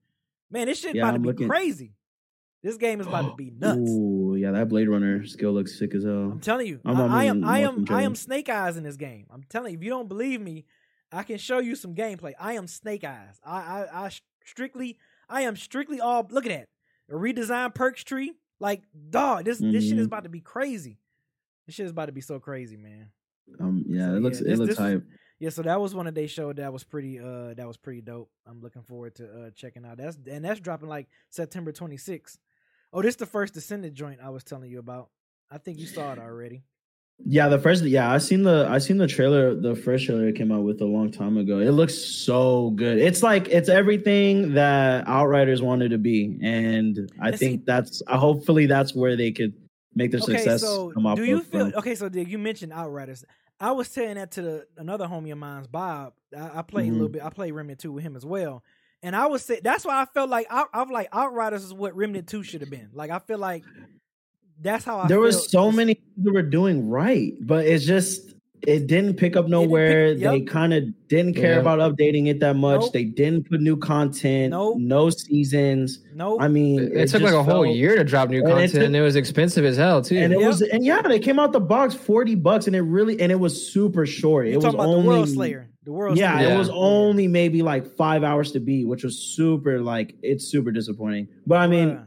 man. 0.51 0.67
This 0.67 0.81
shit 0.81 0.95
Yeah, 0.95 1.03
about 1.03 1.11
to 1.11 1.15
I'm 1.17 1.23
be 1.23 1.29
looking- 1.29 1.49
crazy. 1.49 1.93
This 2.63 2.77
game 2.77 3.01
is 3.01 3.07
about 3.07 3.31
to 3.31 3.35
be 3.37 3.51
nuts. 3.51 3.79
Ooh, 3.91 4.35
yeah, 4.39 4.51
that 4.53 4.69
Blade 4.69 4.89
Runner 4.89 5.25
skill 5.27 5.53
looks 5.53 5.79
sick 5.79 5.95
as 5.95 6.05
hell. 6.05 6.31
I'm 6.33 6.41
telling 6.41 6.67
you, 6.67 6.81
I'm 6.85 6.97
I, 7.01 7.23
I 7.23 7.25
am, 7.25 7.45
I 7.45 7.59
am, 7.61 7.85
I 7.89 8.03
am. 8.03 8.15
Snake 8.15 8.49
Eyes 8.49 8.77
in 8.77 8.83
this 8.85 8.97
game. 8.97 9.27
I'm 9.31 9.45
telling 9.49 9.73
you, 9.73 9.79
if 9.79 9.85
you 9.85 9.91
don't 9.91 10.09
believe 10.09 10.41
me, 10.41 10.65
I 11.13 11.23
can 11.23 11.39
show 11.39 11.59
you 11.59 11.75
some 11.77 11.95
gameplay. 11.95 12.33
I 12.39 12.55
am 12.55 12.67
Snake 12.67 13.05
Eyes. 13.05 13.41
I, 13.45 13.57
I, 13.59 14.07
I 14.07 14.11
strictly, 14.45 14.99
I 15.29 15.43
am 15.43 15.57
strictly 15.57 16.01
all. 16.01 16.27
Look 16.31 16.47
at 16.47 16.51
that, 16.51 16.69
a 17.15 17.19
redesigned 17.19 17.75
perks 17.75 18.03
tree. 18.05 18.33
Like, 18.61 18.83
dog, 19.11 19.45
this 19.45 19.59
this 19.59 19.85
shit 19.89 19.99
is 19.99 20.05
Mhm. 20.07 20.07
about 20.07 20.25
to 20.25 20.29
be 20.29 20.41
crazy. 20.41 20.99
This 21.67 21.77
shit 21.77 21.87
is 21.87 21.93
about 21.93 22.07
to 22.07 22.13
be 22.13 22.21
so 22.21 22.41
crazy, 22.41 22.77
man. 22.77 23.11
Um, 23.61 23.85
yeah, 23.87 24.07
So, 24.09 24.15
it 24.17 24.21
looks 24.21 24.41
yeah, 24.41 24.53
it 24.53 24.59
looks 24.59 24.77
this 24.77 24.79
was- 24.81 25.03
Yeah, 25.39 25.51
so 25.51 25.63
that 25.63 25.81
was 25.81 25.95
one 25.95 26.07
that 26.07 26.17
they 26.17 26.27
showed 26.27 26.57
that 26.57 26.73
was 26.73 26.83
pretty, 26.83 27.21
uh, 27.21 27.55
that 27.55 27.67
was 27.69 27.77
pretty 27.77 28.01
dope. 28.01 28.29
I'm 28.47 28.61
looking 28.61 28.83
forward 28.83 29.15
to 29.17 29.25
uh 29.47 29.51
checking 29.53 29.85
out. 29.87 29.97
That's 29.99 30.19
and 30.29 30.45
that's 30.45 30.59
dropping 30.59 30.89
like 30.89 31.07
September 31.31 31.71
26th. 31.71 32.37
Oh, 32.93 33.03
this 33.03 33.11
is 33.11 33.17
the 33.17 33.27
first 33.27 33.55
Descendant 33.55 33.95
joint 33.95 34.21
I 34.23 34.31
was 34.31 34.45
telling 34.45 34.71
you 34.71 34.79
about. 34.79 35.11
I 35.51 35.59
think 35.59 35.79
you 35.79 35.87
saw 35.87 36.13
it 36.13 36.19
already. 36.19 36.63
Yeah, 37.27 37.49
the 37.49 37.59
first 37.59 37.83
yeah, 37.85 38.13
I 38.13 38.19
seen 38.19 38.45
the 38.45 38.67
I 38.71 38.79
seen 38.79 38.97
the 38.97 39.09
trailer, 39.09 39.53
the 39.55 39.75
first 39.75 40.07
trailer 40.07 40.29
it 40.29 40.37
came 40.37 40.53
out 40.53 40.63
with 40.63 40.81
a 40.81 40.85
long 40.85 41.11
time 41.11 41.37
ago. 41.37 41.59
It 41.59 41.71
looks 41.73 41.95
so 41.95 42.71
good. 42.71 42.99
It's 42.99 43.25
like 43.25 43.49
it's 43.49 43.69
everything 43.69 44.55
that 44.55 45.07
Outriders 45.09 45.61
wanted 45.61 45.91
to 45.91 45.99
be. 45.99 46.39
And 46.43 47.11
I 47.21 47.31
And 47.31 47.39
see- 47.39 47.47
think 47.47 47.65
that's 47.67 48.03
uh, 48.07 48.17
hopefully 48.19 48.67
that's 48.67 48.95
where 48.95 49.17
they 49.17 49.33
could 49.33 49.53
make 49.97 50.13
their 50.13 50.21
Okay, 50.21 50.35
success 50.37 50.61
so 50.61 50.93
come 50.93 51.13
do 51.17 51.25
you 51.25 51.41
feel 51.43 51.71
from. 51.71 51.79
okay? 51.81 51.97
So 51.97 52.09
did 52.09 52.29
you 52.29 52.39
mentioned 52.39 52.73
Outriders? 52.73 53.25
I 53.59 53.73
was 53.73 53.89
saying 53.89 54.15
that 54.15 54.31
to 54.33 54.43
the 54.43 54.67
another 54.77 55.07
homie 55.09 55.33
of 55.33 55.39
mine's, 55.39 55.67
Bob. 55.67 56.13
I, 56.37 56.61
I 56.61 56.63
played 56.63 56.91
a 56.91 56.93
little 56.93 57.09
Mhm. 57.09 57.13
bit. 57.13 57.25
I 57.25 57.31
played 57.31 57.51
Remnant 57.51 57.81
Two 57.81 57.91
with 57.91 58.05
him 58.05 58.15
as 58.15 58.25
well, 58.25 58.63
and 59.03 59.15
I 59.17 59.27
was 59.27 59.43
say 59.45 59.61
that's 59.63 59.85
why 59.85 60.01
I 60.01 60.05
felt 60.07 60.29
like 60.31 60.47
I, 60.51 60.65
I'm 60.73 60.91
like 60.91 61.09
Outriders 61.13 61.65
is 61.65 61.73
what 61.75 61.95
Remnant 61.97 62.27
Two 62.29 62.43
should 62.43 62.61
have 62.63 62.71
been. 62.71 62.91
Like 62.93 63.11
I 63.11 63.19
feel 63.21 63.39
like 63.39 63.65
that's 64.61 64.85
how 64.85 64.99
I. 64.99 65.09
there 65.09 65.19
feel 65.19 65.25
was 65.25 65.51
so 65.51 65.67
this- 65.67 65.77
many 65.77 65.95
things 65.95 66.25
that 66.25 66.33
were 66.33 66.43
doing 66.43 66.89
right, 66.89 67.33
but 67.41 67.67
it's 67.67 67.85
just 67.85 68.35
it 68.67 68.89
didn't 68.89 69.15
pick 69.15 69.37
up 69.37 69.47
nowhere. 69.47 70.15
pick- 70.15 70.23
yep. 70.23 70.33
They 70.33 70.41
kind 70.41 70.75
of 70.75 70.83
didn't 71.09 71.35
care 71.35 71.53
Yeah. 71.55 71.61
about 71.61 71.79
updating 71.79 72.27
it 72.27 72.41
that 72.41 72.57
much. 72.57 72.81
Nope. 72.81 72.93
They 72.93 73.05
didn't 73.05 73.49
put 73.49 73.61
new 73.61 73.77
content. 73.77 74.51
Nope. 74.51 74.79
No 74.79 75.11
seasons. 75.11 76.01
No, 76.13 76.41
I 76.41 76.49
mean, 76.49 76.91
It, 76.93 77.07
took 77.09 77.23
like 77.23 77.35
a 77.35 77.43
whole 77.45 77.63
felt- 77.63 77.77
year 77.77 77.95
to 77.95 78.03
drop 78.03 78.31
new 78.31 78.39
And 78.41 78.49
it 78.49 78.51
content, 78.51 78.73
took- 78.73 78.83
and 78.83 78.97
it 78.97 79.01
was 79.01 79.15
expensive 79.15 79.65
as 79.65 79.77
hell 79.77 80.03
too. 80.03 80.19
And 80.19 80.33
it 80.33 80.41
Yep. 80.41 80.49
was, 80.49 80.63
and 80.63 80.85
yeah, 80.85 81.03
they 81.03 81.21
came 81.21 81.39
out 81.39 81.53
the 81.53 81.61
box 81.61 81.95
forty 81.95 82.35
bucks, 82.35 82.67
and 82.67 82.75
it 82.75 82.81
really, 82.83 83.21
and 83.21 83.31
it 83.31 83.39
was 83.39 83.73
super 83.73 84.05
short. 84.05 84.47
you're 84.47 84.55
it 84.55 84.57
was 84.57 84.75
about 84.75 84.87
only, 84.89 85.03
the 85.03 85.09
World 85.09 85.29
Slayer. 85.29 85.68
The 85.89 85.95
World 85.95 86.19
yeah, 86.19 86.37
Slayer. 86.39 86.55
it 86.55 86.59
was 86.59 86.69
only 86.69 87.27
maybe 87.29 87.63
like 87.63 87.97
five 87.97 88.23
hours 88.23 88.53
to 88.53 88.61
beat, 88.61 88.87
which 88.87 89.05
was 89.05 89.19
super 89.19 89.81
like 89.81 90.15
it's 90.23 90.45
super 90.45 90.71
disappointing. 90.71 91.29
But 91.47 91.61
I 91.61 91.67
mean, 91.67 91.99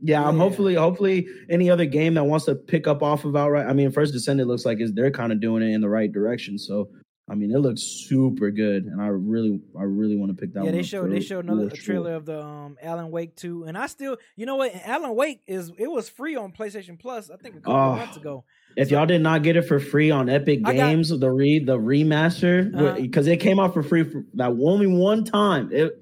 yeah, 0.00 0.26
I'm 0.26 0.36
Yeah. 0.36 0.42
hopefully, 0.42 0.74
hopefully, 0.74 1.28
any 1.50 1.68
other 1.68 1.84
game 1.84 2.14
that 2.14 2.24
wants 2.24 2.46
to 2.46 2.54
pick 2.54 2.86
up 2.86 3.02
off 3.02 3.26
of 3.26 3.36
outright. 3.36 3.66
I 3.66 3.74
mean, 3.74 3.90
First 3.90 4.14
Descendant 4.14 4.48
looks 4.48 4.64
like 4.64 4.80
is 4.80 4.94
they're 4.94 5.10
kind 5.10 5.32
of 5.32 5.40
doing 5.40 5.62
it 5.62 5.66
in 5.74 5.82
the 5.82 5.88
right 5.90 6.10
direction. 6.10 6.56
So, 6.58 6.88
I 7.30 7.34
mean, 7.34 7.50
it 7.50 7.58
looks 7.58 7.82
super 7.82 8.50
good, 8.50 8.86
and 8.86 9.02
I 9.02 9.08
really, 9.08 9.60
I 9.78 9.82
really 9.82 10.16
want 10.16 10.34
to 10.34 10.40
pick 10.40 10.54
that. 10.54 10.60
yeah, 10.60 10.70
one 10.70 10.74
they 10.76 10.82
showed 10.82 11.10
they 11.12 11.20
showed 11.20 11.44
another 11.44 11.68
for 11.68 11.74
a 11.74 11.76
sure. 11.76 11.94
trailer 11.96 12.14
of 12.14 12.24
the 12.24 12.42
um 12.42 12.78
Alan 12.82 13.10
Wake 13.10 13.36
2 13.36 13.64
and 13.64 13.76
I 13.76 13.86
still 13.86 14.16
you 14.34 14.46
know 14.46 14.56
what 14.56 14.72
Alan 14.86 15.14
Wake 15.14 15.42
is 15.46 15.70
it 15.76 15.90
was 15.90 16.08
free 16.08 16.36
on 16.36 16.52
PlayStation 16.52 16.98
Plus 16.98 17.28
I 17.30 17.36
think 17.36 17.56
a 17.56 17.60
couple 17.60 17.74
of 17.76 17.92
Oh, 17.92 17.96
months 17.96 18.16
ago. 18.16 18.44
If 18.76 18.90
y'all 18.90 19.06
did 19.06 19.20
not 19.20 19.42
get 19.42 19.56
it 19.56 19.62
for 19.62 19.80
free 19.80 20.10
on 20.10 20.28
Epic 20.28 20.60
I 20.64 20.74
got- 20.74 20.88
Games, 20.88 21.08
the 21.08 21.30
re 21.30 21.58
the 21.58 21.76
remaster, 21.78 22.74
Uh-huh. 22.74 22.96
because 23.00 23.26
it 23.26 23.38
came 23.38 23.58
out 23.58 23.74
for 23.74 23.82
free 23.82 24.04
for 24.04 24.24
that 24.34 24.50
only 24.50 24.86
one 24.86 25.24
time. 25.24 25.70
It, 25.72 25.92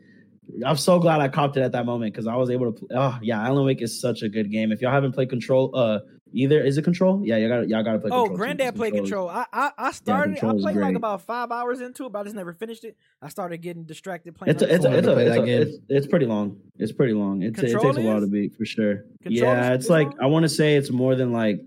I'm 0.64 0.76
so 0.76 0.98
glad 0.98 1.20
I 1.20 1.28
copped 1.28 1.56
it 1.56 1.60
at 1.62 1.72
that 1.72 1.84
moment 1.86 2.12
because 2.12 2.26
I 2.26 2.36
was 2.36 2.50
able 2.50 2.72
to. 2.72 2.78
Play, 2.78 2.88
oh 2.96 3.18
yeah, 3.22 3.42
Alan 3.46 3.64
Wake 3.66 3.82
is 3.82 4.00
such 4.00 4.22
a 4.22 4.28
good 4.28 4.50
game. 4.50 4.72
If 4.72 4.80
y'all 4.80 4.92
haven't 4.92 5.12
played 5.12 5.28
Control, 5.28 5.70
uh, 5.74 5.98
either 6.32 6.62
is 6.62 6.78
it 6.78 6.82
Control? 6.84 7.20
Yeah, 7.22 7.36
y'all 7.36 7.48
got 7.48 7.68
y'all 7.68 7.82
got 7.82 7.92
to 7.92 7.98
play. 7.98 8.10
Oh, 8.10 8.24
Control 8.24 8.28
too, 8.28 8.36
Granddad 8.36 8.66
'cause 8.70 8.78
played 8.78 8.94
Control. 8.94 9.28
I 9.28 9.44
I, 9.52 9.70
I 9.76 9.90
started. 9.92 10.38
Control 10.38 10.58
I 10.58 10.72
played 10.72 10.76
like 10.82 10.94
about 10.96 11.20
five 11.22 11.50
hours 11.50 11.80
into 11.82 12.06
it, 12.06 12.12
but 12.12 12.20
I 12.20 12.22
just 12.24 12.34
never 12.36 12.52
finished 12.54 12.84
it. 12.84 12.96
I 13.20 13.28
started 13.28 13.58
getting 13.58 13.84
distracted 13.84 14.36
playing. 14.36 14.52
It's 14.52 14.62
a, 14.62 14.66
other 14.66 14.74
it's 14.74 14.84
a, 14.86 14.96
it's, 14.98 15.06
a, 15.06 15.18
it's, 15.18 15.36
a, 15.36 15.44
it's, 15.62 15.78
it's 15.90 16.06
pretty 16.06 16.26
long. 16.26 16.56
It's 16.78 16.92
pretty 16.92 17.12
long. 17.14 17.42
It's, 17.42 17.58
it 17.58 17.72
takes 17.78 17.96
a 17.98 18.00
while 18.00 18.20
to 18.20 18.26
beat 18.26 18.56
for 18.56 18.64
sure. 18.64 19.04
Control 19.22 19.52
yeah, 19.52 19.68
is- 19.72 19.74
it's 19.76 19.84
is 19.84 19.90
like 19.90 20.06
long? 20.06 20.16
I 20.22 20.26
want 20.26 20.44
to 20.44 20.48
say 20.48 20.76
it's 20.76 20.90
more 20.90 21.14
than 21.14 21.30
like 21.32 21.60
I 21.60 21.64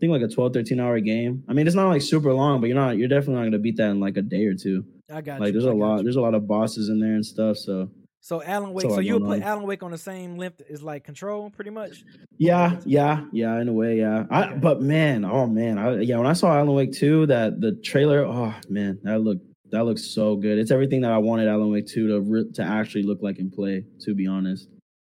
think 0.00 0.10
like 0.10 0.22
a 0.22 0.28
12, 0.28 0.52
13 0.52 0.80
hour 0.80 0.98
game. 1.00 1.44
I 1.48 1.52
mean, 1.52 1.66
it's 1.66 1.76
not 1.76 1.88
like 1.88 2.02
super 2.02 2.32
long, 2.32 2.60
but 2.60 2.66
you're 2.66 2.76
not 2.76 2.96
you're 2.96 3.08
definitely 3.08 3.34
not 3.34 3.44
gonna 3.44 3.58
beat 3.58 3.76
that 3.76 3.90
in 3.90 4.00
like 4.00 4.16
a 4.16 4.22
day 4.22 4.46
or 4.46 4.54
two. 4.54 4.84
I 5.12 5.20
got 5.20 5.40
like 5.40 5.48
you. 5.48 5.52
there's 5.52 5.66
I 5.66 5.70
a 5.70 5.74
lot 5.74 5.98
you. 5.98 6.04
there's 6.04 6.16
a 6.16 6.20
lot 6.20 6.34
of 6.34 6.48
bosses 6.48 6.88
in 6.88 6.98
there 7.00 7.14
and 7.14 7.24
stuff. 7.24 7.58
So 7.58 7.90
So 8.20 8.42
Alan 8.42 8.72
Wake. 8.72 8.90
So 8.90 9.00
you 9.00 9.14
would 9.14 9.24
put. 9.24 9.42
Alan 9.42 9.64
Wake 9.66 9.82
on 9.82 9.90
the 9.90 9.98
same 9.98 10.36
length 10.36 10.62
as 10.70 10.82
like 10.82 11.04
Control, 11.04 11.50
pretty 11.50 11.70
much. 11.70 12.04
yeah, 12.38 12.80
yeah, 12.84 13.24
yeah, 13.32 13.60
in 13.60 13.68
a 13.68 13.72
way, 13.72 13.98
yeah. 13.98 14.24
I 14.30 14.54
but 14.54 14.80
man, 14.80 15.24
oh 15.24 15.46
man, 15.46 15.78
I, 15.78 16.00
yeah. 16.00 16.16
When 16.16 16.26
I 16.26 16.32
saw 16.32 16.52
Alan 16.56 16.74
Wake 16.74 16.92
two, 16.92 17.26
that 17.26 17.60
the 17.60 17.72
trailer, 17.84 18.24
oh 18.24 18.54
man, 18.68 18.98
that 19.04 19.20
looked 19.20 19.44
that 19.70 19.84
looks 19.84 20.04
so 20.04 20.36
good. 20.36 20.58
It's 20.58 20.70
everything 20.70 21.02
that 21.02 21.12
I 21.12 21.18
wanted 21.18 21.48
Alan 21.48 21.70
Wake 21.70 21.86
two 21.86 22.08
to 22.08 22.20
re- 22.20 22.50
to 22.54 22.62
actually 22.62 23.02
look 23.04 23.18
like 23.22 23.38
in 23.38 23.50
play. 23.50 23.84
To 24.00 24.14
be 24.14 24.26
honest. 24.26 24.68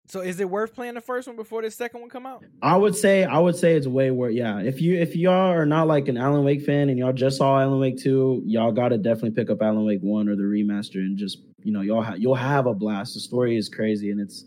So 0.09 0.21
is 0.21 0.39
it 0.39 0.49
worth 0.49 0.73
playing 0.73 0.93
the 0.93 1.01
first 1.01 1.27
one 1.27 1.35
before 1.35 1.61
the 1.61 1.69
second 1.69 1.99
one 1.99 2.09
come 2.09 2.25
out? 2.25 2.45
I 2.61 2.77
would 2.77 2.95
say 2.95 3.25
I 3.25 3.39
would 3.39 3.57
say 3.57 3.75
it's 3.75 3.87
way 3.87 4.09
worth. 4.09 4.33
Yeah, 4.33 4.61
if 4.61 4.81
you 4.81 4.97
if 4.97 5.15
y'all 5.15 5.51
are 5.51 5.65
not 5.65 5.87
like 5.87 6.07
an 6.07 6.17
Alan 6.17 6.45
Wake 6.45 6.61
fan 6.61 6.89
and 6.89 6.97
y'all 6.97 7.11
just 7.11 7.37
saw 7.37 7.59
Alan 7.59 7.79
Wake 7.79 7.97
two, 7.97 8.41
y'all 8.45 8.71
got 8.71 8.89
to 8.89 8.97
definitely 8.97 9.31
pick 9.31 9.49
up 9.49 9.61
Alan 9.61 9.85
Wake 9.85 10.01
one 10.01 10.29
or 10.29 10.35
the 10.35 10.43
remaster 10.43 10.95
and 10.95 11.17
just 11.17 11.39
you 11.63 11.73
know 11.73 11.81
y'all 11.81 12.01
ha- 12.01 12.15
you'll 12.17 12.35
have 12.35 12.67
a 12.67 12.73
blast. 12.73 13.15
The 13.15 13.19
story 13.19 13.57
is 13.57 13.67
crazy 13.67 14.11
and 14.11 14.21
it's 14.21 14.45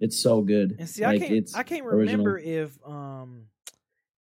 it's 0.00 0.18
so 0.18 0.40
good. 0.40 0.76
And 0.78 0.88
see, 0.88 1.02
like, 1.02 1.16
I 1.16 1.18
can't 1.18 1.32
it's 1.32 1.54
I 1.54 1.62
can't 1.62 1.86
original. 1.86 2.24
remember 2.24 2.38
if 2.38 2.78
um 2.86 3.48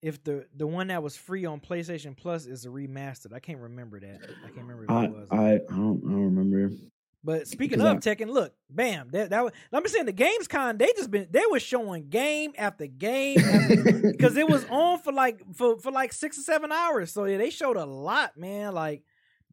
if 0.01 0.23
the 0.23 0.45
the 0.55 0.65
one 0.65 0.87
that 0.87 1.03
was 1.03 1.15
free 1.15 1.45
on 1.45 1.59
PlayStation 1.59 2.17
Plus 2.17 2.47
is 2.47 2.65
a 2.65 2.69
remastered. 2.69 3.33
I 3.33 3.39
can't 3.39 3.59
remember 3.59 3.99
that. 3.99 4.21
I 4.43 4.49
can't 4.49 4.65
remember 4.65 4.85
I, 4.89 5.05
it 5.05 5.11
was. 5.11 5.27
I 5.29 5.37
I 5.37 5.57
don't 5.69 6.01
I 6.05 6.09
don't 6.09 6.35
remember. 6.35 6.71
But 7.23 7.47
speaking 7.47 7.79
because 7.79 8.05
of 8.05 8.17
Tekken, 8.17 8.29
look, 8.29 8.53
bam, 8.69 9.09
that 9.11 9.31
that 9.31 9.43
was, 9.43 9.51
let 9.73 9.83
me 9.83 9.89
say 9.89 9.99
in 9.99 10.05
the 10.05 10.13
Gamescom 10.13 10.77
they 10.79 10.87
just 10.95 11.11
been 11.11 11.27
they 11.29 11.43
were 11.51 11.59
showing 11.59 12.07
game 12.09 12.53
after 12.57 12.87
game 12.87 13.35
because 14.03 14.37
it 14.37 14.47
was 14.47 14.65
on 14.69 14.99
for 14.99 15.11
like 15.11 15.41
for 15.53 15.77
for 15.79 15.91
like 15.91 16.13
six 16.13 16.37
or 16.39 16.43
seven 16.43 16.71
hours. 16.71 17.11
So 17.11 17.25
yeah, 17.25 17.37
they 17.37 17.49
showed 17.49 17.75
a 17.75 17.85
lot, 17.85 18.37
man. 18.37 18.73
Like. 18.73 19.03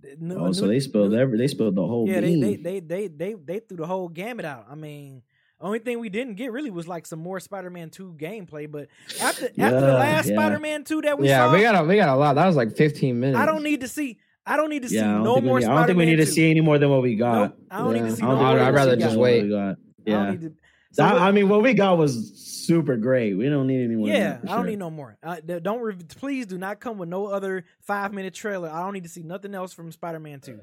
n- 0.05 0.33
Oh, 0.39 0.53
so 0.53 0.69
they 0.69 0.79
spilled 0.79 1.11
new- 1.11 1.19
every 1.19 1.39
they 1.39 1.49
spilled 1.49 1.75
the 1.75 1.85
whole 1.87 2.09
yeah, 2.09 2.21
they, 2.21 2.37
they 2.37 2.57
they 2.57 2.81
they 2.81 3.09
they 3.09 3.35
they 3.35 3.59
threw 3.59 3.79
the 3.79 3.87
whole 3.87 4.09
gamut 4.09 4.45
out. 4.45 4.67
I 4.71 4.77
mean, 4.77 5.23
only 5.61 5.81
thing 5.81 5.99
we 5.99 6.09
didn't 6.09 6.35
get 6.35 6.53
really 6.53 6.71
was 6.71 6.87
like 6.87 7.05
some 7.05 7.19
more 7.19 7.41
Spider-Man 7.41 7.91
Two 7.91 8.15
gameplay. 8.17 8.71
But 8.71 8.87
after 9.21 9.47
after 9.59 9.81
the 9.81 9.93
last 9.95 10.29
yeah. 10.29 10.37
Spider-Man 10.37 10.85
Two 10.85 11.01
that 11.03 11.19
we 11.19 11.27
yeah, 11.29 11.47
saw, 11.49 11.53
we 11.53 11.63
got 11.63 11.83
a 11.83 11.85
we 11.85 11.97
got 11.97 12.11
a 12.11 12.15
lot. 12.15 12.35
That 12.35 12.47
was 12.47 12.55
like 12.55 12.77
15 12.77 13.19
minutes. 13.19 13.39
I 13.41 13.45
don't 13.47 13.65
need 13.65 13.81
to 13.81 13.89
see. 13.89 14.19
I 14.49 14.57
don't 14.57 14.71
need 14.71 14.83
to 14.83 14.89
see 14.89 14.97
yeah, 14.97 15.19
no 15.19 15.41
more 15.41 15.59
need, 15.59 15.67
I 15.67 15.75
don't 15.75 15.87
think 15.87 15.99
we 15.99 16.07
need 16.07 16.17
to 16.17 16.27
see 16.27 16.51
any 16.51 16.61
more 16.61 16.79
than 16.79 16.89
what 16.91 17.03
we 17.03 17.17
got. 17.17 17.41
Nope, 17.51 17.59
I 17.71 17.79
don't 17.79 17.95
need 17.95 18.01
to 18.01 18.17
see 18.17 18.23
I 18.23 18.27
no 18.27 18.31
don't 18.37 18.39
more 18.39 18.49
think 18.55 18.59
than 18.59 18.75
we 18.75 18.79
what 18.81 18.87
need 18.87 18.91
we 18.91 18.97
to 18.97 19.05
got. 19.07 19.11
see 19.13 19.19
wait. 19.19 19.37
what 19.37 19.45
we 19.45 19.51
got. 19.51 19.59
I 19.59 19.65
don't 19.67 19.77
Yeah, 20.07 20.31
need 20.31 20.41
to. 20.41 20.53
So 20.93 21.03
That- 21.03 21.13
what- 21.15 21.23
I 21.23 21.33
mean, 21.33 21.49
what 21.49 21.63
we 21.63 21.75
got 21.75 21.99
was 21.99 22.33
super 22.67 22.97
great. 22.97 23.35
We 23.35 23.49
don't 23.49 23.67
need 23.67 23.85
any 23.85 23.97
more. 23.97 24.09
yeah, 24.09 24.39
that, 24.39 24.45
I 24.45 24.55
don't 24.55 24.63
sure. 24.63 24.71
need 24.71 24.79
no 24.79 24.91
more. 24.91 25.19
Uh, 25.23 25.37
don't 25.61 25.81
re- 25.83 25.95
please 26.17 26.47
do 26.47 26.57
not 26.59 26.81
come 26.81 26.97
with 26.97 27.09
no 27.09 27.27
other 27.27 27.65
five 27.81 28.13
minute 28.15 28.35
trailer. 28.35 28.71
I 28.71 28.83
don't 28.83 28.93
need 28.95 29.03
to 29.03 29.09
see 29.11 29.23
nothing 29.23 29.55
else 29.55 29.73
from 29.73 29.91
Spider-Man 29.93 30.41
Two. 30.41 30.61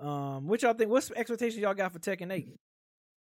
Um, 0.00 0.46
what 0.46 0.62
y'all 0.62 0.74
think? 0.74 0.90
What's 0.90 1.10
expectations 1.10 1.60
y'all 1.60 1.74
got 1.74 1.92
for 1.92 1.98
Tekken 1.98 2.32
Eight? 2.32 2.48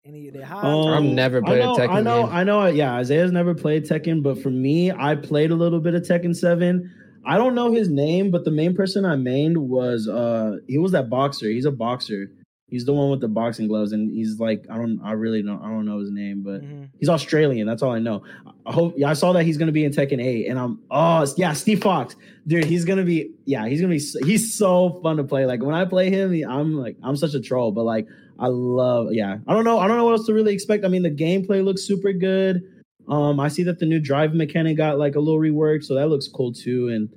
Any 0.05 0.31
they 0.31 0.41
high? 0.41 0.63
Um, 0.63 0.89
I've 0.89 1.03
never 1.03 1.43
played 1.43 1.61
I 1.61 1.65
a 1.65 1.67
know, 1.67 1.77
Tekken 1.77 1.91
I 1.91 2.01
know, 2.01 2.23
game. 2.25 2.35
I 2.35 2.45
know. 2.45 2.67
Yeah, 2.67 2.95
Isaiah's 2.95 3.33
never 3.33 3.55
played 3.55 3.85
Tekken, 3.85 4.23
but 4.23 4.43
for 4.43 4.49
me, 4.51 4.91
I 4.91 5.15
played 5.15 5.51
a 5.51 5.55
little 5.55 5.79
bit 5.81 5.95
of 5.95 6.03
Tekken 6.03 6.35
Seven. 6.35 6.91
I 7.25 7.37
don't 7.37 7.55
know 7.55 7.71
his 7.73 7.89
name, 7.89 8.31
but 8.31 8.45
the 8.45 8.51
main 8.51 8.75
person 8.75 9.05
I 9.05 9.17
mained 9.17 9.57
was 9.59 10.09
uh 10.09 10.59
he 10.69 10.79
was 10.79 10.93
that 10.93 11.11
boxer. 11.11 11.49
He's 11.49 11.65
a 11.67 11.71
boxer. 11.73 12.31
He's 12.69 12.85
the 12.85 12.93
one 12.93 13.11
with 13.11 13.21
the 13.21 13.27
boxing 13.29 13.67
gloves, 13.67 13.91
and 13.93 14.11
he's 14.13 14.39
like 14.39 14.65
I 14.71 14.77
don't 14.77 15.01
I 15.05 15.13
really 15.13 15.43
don't 15.43 15.61
I 15.63 15.69
don't 15.69 15.85
know 15.87 15.99
his 15.99 16.11
name, 16.11 16.43
but 16.45 16.63
Mhm. 16.63 16.89
he's 16.99 17.09
Australian. 17.09 17.67
That's 17.67 17.83
all 17.83 17.91
I 17.93 17.99
know. 17.99 18.23
I 18.65 18.73
hope 18.73 18.95
yeah, 18.97 19.11
I 19.11 19.15
saw 19.15 19.33
that 19.33 19.45
he's 19.45 19.57
gonna 19.59 19.73
be 19.73 19.85
in 19.85 19.93
Tekken 19.93 20.23
8, 20.23 20.47
and 20.47 20.59
I'm 20.59 20.79
oh 20.91 21.27
yeah, 21.37 21.53
Steve 21.53 21.83
Fox, 21.83 22.15
dude. 22.47 22.65
He's 22.65 22.85
gonna 22.85 23.05
be 23.05 23.33
yeah, 23.45 23.67
he's 23.67 23.81
gonna 23.81 23.93
be 23.93 23.99
he's 24.25 24.55
so 24.55 25.01
fun 25.03 25.17
to 25.17 25.25
play. 25.25 25.47
Like 25.47 25.63
when 25.63 25.75
I 25.75 25.85
play 25.85 26.11
him, 26.11 26.33
he- 26.33 26.45
I'm 26.45 26.75
like 26.79 26.97
I'm 27.03 27.17
such 27.17 27.35
a 27.35 27.41
troll, 27.41 27.73
but 27.73 27.83
like 27.83 28.07
I 28.39 28.47
love 28.47 29.13
yeah. 29.13 29.39
I 29.49 29.53
don't 29.53 29.65
know 29.65 29.79
I 29.81 29.89
don't 29.89 29.97
know 29.97 30.05
what 30.05 30.13
else 30.13 30.27
to 30.27 30.33
really 30.33 30.55
expect. 30.55 30.85
I 30.85 30.89
mean 30.89 31.03
the 31.03 31.11
gameplay 31.11 31.65
looks 31.65 31.83
super 31.83 32.13
good. 32.13 32.63
Um, 33.11 33.41
I 33.41 33.49
see 33.49 33.65
that 33.65 33.79
the 33.79 33.87
new 33.87 33.99
drive 33.99 34.35
mechanic 34.35 34.77
got 34.77 34.99
like 34.99 35.17
a 35.17 35.21
little 35.21 35.41
reworked, 35.41 35.85
so 35.85 35.95
that 35.95 36.09
looks 36.09 36.29
cool 36.29 36.53
too. 36.53 36.89
And 36.89 37.09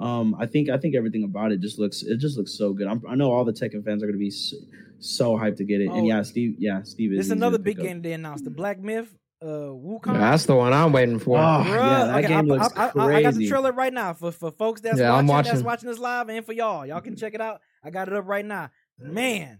um, 0.00 0.34
I 0.38 0.46
think 0.46 0.70
I 0.70 0.78
think 0.78 0.94
everything 0.94 1.24
about 1.24 1.52
it 1.52 1.60
just 1.60 1.78
looks 1.78 2.02
it 2.02 2.18
just 2.18 2.36
looks 2.36 2.56
so 2.56 2.72
good. 2.72 2.86
I'm, 2.86 3.02
I 3.08 3.14
know 3.14 3.30
all 3.30 3.44
the 3.44 3.52
Tekken 3.52 3.84
fans 3.84 4.02
are 4.02 4.06
gonna 4.06 4.18
be 4.18 4.30
so, 4.30 4.56
so 4.98 5.36
hyped 5.36 5.56
to 5.56 5.64
get 5.64 5.80
it. 5.80 5.88
Oh. 5.90 5.96
and 5.96 6.06
yeah, 6.06 6.22
Steve, 6.22 6.56
yeah, 6.58 6.82
Steve 6.82 7.12
is. 7.12 7.18
This 7.18 7.26
is 7.26 7.32
another 7.32 7.58
pick 7.58 7.76
big 7.76 7.80
up. 7.80 7.84
game 7.84 8.02
they 8.02 8.12
announced. 8.14 8.44
The 8.44 8.50
Black 8.50 8.80
Myth, 8.80 9.14
uh, 9.42 9.46
Wukong. 9.46 10.14
That's 10.14 10.46
the 10.46 10.56
one 10.56 10.72
I'm 10.72 10.92
waiting 10.92 11.18
for. 11.18 11.38
Oh, 11.38 11.62
yeah, 11.66 12.06
that 12.06 12.18
okay, 12.18 12.28
game 12.28 12.38
I, 12.38 12.40
looks 12.54 12.76
I, 12.76 12.86
I, 12.86 13.16
I 13.16 13.22
got 13.22 13.34
the 13.34 13.48
trailer 13.48 13.72
right 13.72 13.92
now 13.92 14.14
for, 14.14 14.32
for 14.32 14.50
folks 14.50 14.80
that's 14.80 14.98
Yeah, 14.98 15.12
I'm 15.12 15.26
watching, 15.26 15.52
that's 15.52 15.62
watching. 15.62 15.64
watching 15.64 15.88
this 15.90 15.98
live, 15.98 16.28
and 16.30 16.44
for 16.46 16.52
y'all. 16.54 16.86
Y'all 16.86 17.00
can 17.02 17.16
check 17.16 17.34
it 17.34 17.40
out. 17.40 17.60
I 17.84 17.90
got 17.90 18.08
it 18.08 18.14
up 18.14 18.26
right 18.26 18.44
now. 18.44 18.70
Man, 18.98 19.58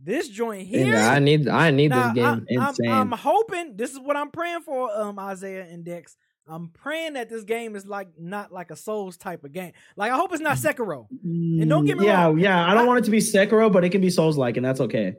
this 0.00 0.28
joint 0.28 0.66
here. 0.66 0.86
yeah, 0.86 1.10
I 1.10 1.18
need 1.18 1.48
I 1.48 1.70
need 1.70 1.88
now, 1.88 2.12
this 2.12 2.14
game. 2.14 2.60
I, 2.60 2.68
I'm, 2.68 3.12
I'm 3.12 3.18
hoping 3.18 3.76
this 3.76 3.92
is 3.92 3.98
what 3.98 4.16
I'm 4.16 4.30
praying 4.30 4.62
for, 4.62 4.90
um, 4.96 5.18
Isaiah 5.18 5.66
and 5.68 5.84
Dex. 5.84 6.16
I'm 6.48 6.68
praying 6.68 7.12
that 7.12 7.28
this 7.28 7.44
game 7.44 7.76
is 7.76 7.86
like 7.86 8.08
not 8.18 8.52
like 8.52 8.70
a 8.72 8.76
Souls 8.76 9.16
type 9.16 9.44
of 9.44 9.52
game. 9.52 9.72
Like 9.96 10.10
I 10.10 10.16
hope 10.16 10.32
it's 10.32 10.42
not 10.42 10.56
Sekiro. 10.56 11.06
And 11.22 11.68
don't 11.68 11.84
get 11.84 11.98
me 11.98 12.06
yeah, 12.06 12.24
wrong. 12.24 12.38
Yeah, 12.38 12.48
yeah. 12.48 12.70
I 12.70 12.74
don't 12.74 12.84
I- 12.84 12.86
want 12.86 12.98
it 12.98 13.04
to 13.04 13.10
be 13.10 13.18
Sekiro, 13.18 13.72
but 13.72 13.84
it 13.84 13.90
can 13.90 14.00
be 14.00 14.10
Souls 14.10 14.36
like, 14.36 14.56
and 14.56 14.66
that's 14.66 14.80
okay. 14.80 15.14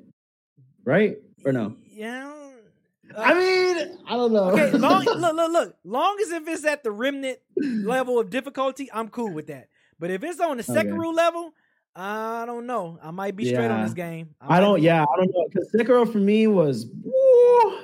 Right? 0.84 1.18
Or 1.46 1.54
no? 1.54 1.76
Yeah. 1.90 2.32
I 3.18 3.34
mean, 3.34 3.98
I 4.08 4.16
don't 4.16 4.34
know. 4.34 4.52
Okay, 4.52 4.72
long 4.72 5.04
look, 5.06 5.36
look, 5.36 5.52
look. 5.52 5.76
Long 5.84 6.18
as 6.22 6.32
if 6.32 6.48
it's 6.48 6.66
at 6.66 6.84
the 6.84 6.92
remnant 6.92 7.38
level 7.58 8.20
of 8.20 8.30
difficulty, 8.30 8.90
I'm 8.92 9.10
cool 9.10 9.32
with 9.32 9.48
that. 9.48 9.70
But 10.00 10.10
if 10.10 10.24
it's 10.24 10.40
on 10.40 10.58
the 10.58 10.64
Okay. 10.70 10.90
Sekiro 10.90 11.14
level, 11.14 11.54
I 11.96 12.46
don't 12.48 12.66
know. 12.66 12.98
I 13.04 13.12
might 13.12 13.36
be 13.36 13.46
straight 13.46 13.70
on 13.70 13.84
this 13.84 13.94
game. 13.94 14.30
I 14.42 14.48
might 14.48 14.60
don't. 14.62 14.76
be- 14.78 14.82
Yeah, 14.82 15.04
I 15.04 15.16
don't 15.18 15.32
know. 15.32 15.48
Because 15.48 15.72
Sekiro 15.72 16.12
for 16.12 16.18
me 16.18 16.48
was, 16.48 16.88
woo, 16.88 17.12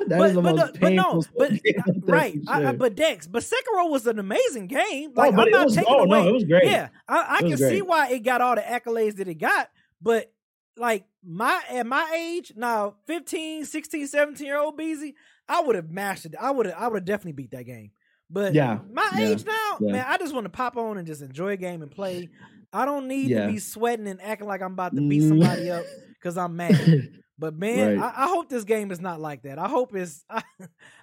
that 0.08 0.20
is 0.22 0.34
But, 0.34 0.34
the 0.34 0.42
but, 0.42 0.44
most 0.44 0.56
no, 0.58 0.66
but 0.66 0.82
painful. 0.82 1.14
no, 1.16 1.24
but 1.38 1.50
game 1.64 1.76
out 1.78 1.86
there 2.06 2.16
right. 2.16 2.40
I, 2.48 2.66
I, 2.66 2.72
but 2.72 2.96
Dex, 2.96 3.28
but 3.28 3.44
Sekiro 3.44 3.90
was 3.90 4.08
an 4.08 4.18
amazing 4.18 4.66
game. 4.68 5.12
Oh, 5.16 5.22
like 5.22 5.34
oh, 5.34 5.36
but 5.36 5.46
I'm 5.46 5.52
not 5.52 5.66
was, 5.66 5.76
taking 5.76 5.94
oh 5.94 6.00
away. 6.06 6.24
no, 6.24 6.28
it 6.30 6.34
was 6.34 6.44
great. 6.44 6.66
Yeah, 6.66 6.90
I, 7.08 7.38
I 7.38 7.40
can 7.42 7.58
see 7.58 7.82
why 7.84 8.10
it 8.10 8.20
got 8.20 8.42
all 8.42 8.56
the 8.56 8.62
accolades 8.62 9.18
that 9.18 9.28
it 9.28 9.36
got, 9.36 9.70
but 10.02 10.32
like 10.76 11.06
my 11.24 11.62
at 11.70 11.86
my 11.86 12.12
age, 12.18 12.54
now 12.56 12.96
15, 13.06 13.66
16, 13.66 14.08
17 14.08 14.48
year 14.48 14.58
old 14.58 14.76
Beezy, 14.76 15.14
I 15.48 15.62
would 15.62 15.76
have 15.76 15.92
mastered 15.92 16.34
it. 16.34 16.40
I 16.42 16.50
would 16.50 16.66
have 16.66 16.76
I 16.80 16.88
would 16.88 17.02
have 17.02 17.06
definitely 17.06 17.34
beat 17.34 17.52
that 17.52 17.66
game. 17.66 17.92
But 18.32 18.54
Yeah, 18.56 18.80
my 18.92 19.08
yeah, 19.18 19.28
age 19.30 19.46
now, 19.46 19.78
yeah. 19.82 19.92
man, 19.92 20.06
I 20.08 20.18
just 20.18 20.34
want 20.34 20.46
to 20.46 20.50
pop 20.50 20.78
on 20.78 20.98
and 20.98 21.06
just 21.06 21.22
enjoy 21.22 21.50
a 21.50 21.58
game 21.58 21.82
and 21.84 21.92
play. 21.92 22.30
I 22.74 22.86
don't 22.86 23.08
need 23.08 23.30
Yeah. 23.30 23.48
to 23.48 23.52
be 23.52 23.60
sweating 23.60 24.08
and 24.08 24.22
acting 24.22 24.48
like 24.48 24.62
I'm 24.62 24.74
about 24.74 24.96
to 24.96 25.02
beat 25.02 25.24
Mm. 25.24 25.30
somebody 25.30 25.72
up 25.72 25.86
because 26.14 26.38
I'm 26.38 26.56
mad. 26.56 27.10
But 27.38 27.56
man, 27.56 27.98
Right. 28.00 28.14
I, 28.18 28.26
I 28.26 28.28
hope 28.28 28.50
this 28.50 28.64
game 28.66 28.92
is 28.92 29.00
not 29.00 29.20
like 29.22 29.44
that. 29.44 29.58
I 29.60 29.68
hope 29.70 29.96
it's. 29.96 30.24
I, 30.30 30.42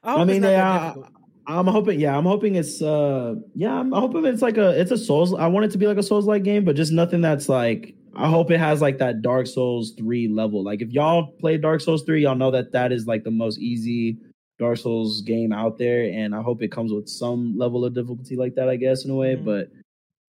I 0.05 0.11
hope 0.13 0.21
I 0.21 0.25
mean, 0.25 0.37
it's 0.37 0.43
not 0.43 0.49
they 0.49 0.55
that 0.57 1.07
are. 1.07 1.09
I'm 1.49 1.67
hoping, 1.67 2.01
yeah, 2.01 2.17
I'm 2.19 2.25
hoping 2.25 2.57
it's, 2.57 2.83
uh, 2.83 3.37
yeah, 3.55 3.73
I'm 3.79 3.93
hoping 3.93 4.25
it's 4.27 4.43
like 4.43 4.57
a, 4.59 4.71
it's 4.79 4.91
a 4.91 4.99
Souls. 4.99 5.33
I 5.33 5.47
want 5.47 5.65
it 5.67 5.71
to 5.73 5.79
be 5.79 5.87
like 5.87 5.97
a 5.97 6.03
Souls 6.03 6.27
like 6.27 6.43
game, 6.43 6.65
but 6.65 6.75
just 6.77 6.93
nothing 6.93 7.21
that's 7.21 7.49
like. 7.49 7.95
I 8.19 8.29
hope 8.29 8.51
it 8.51 8.59
has 8.59 8.81
like 8.81 8.99
that 8.99 9.21
Dark 9.23 9.47
Souls 9.47 9.93
three 9.97 10.27
level. 10.27 10.65
Like 10.65 10.81
if 10.83 10.91
y'all 10.91 11.33
play 11.39 11.57
Dark 11.59 11.81
Souls 11.83 12.03
three, 12.03 12.23
y'all 12.23 12.35
know 12.35 12.51
that 12.51 12.73
that 12.73 12.91
is 12.91 13.07
like 13.07 13.25
the 13.25 13.31
most 13.31 13.59
easy 13.59 14.17
Dark 14.59 14.79
Souls 14.79 15.21
game 15.23 15.53
out 15.53 15.79
there, 15.79 16.05
and 16.11 16.35
I 16.35 16.41
hope 16.43 16.63
it 16.63 16.73
comes 16.73 16.93
with 16.93 17.09
some 17.09 17.57
level 17.59 17.85
of 17.85 17.95
difficulty 17.95 18.35
like 18.37 18.55
that. 18.57 18.69
I 18.69 18.77
guess 18.77 19.05
in 19.05 19.11
a 19.11 19.15
way, 19.15 19.37
Mhm. 19.37 19.45
but 19.45 19.69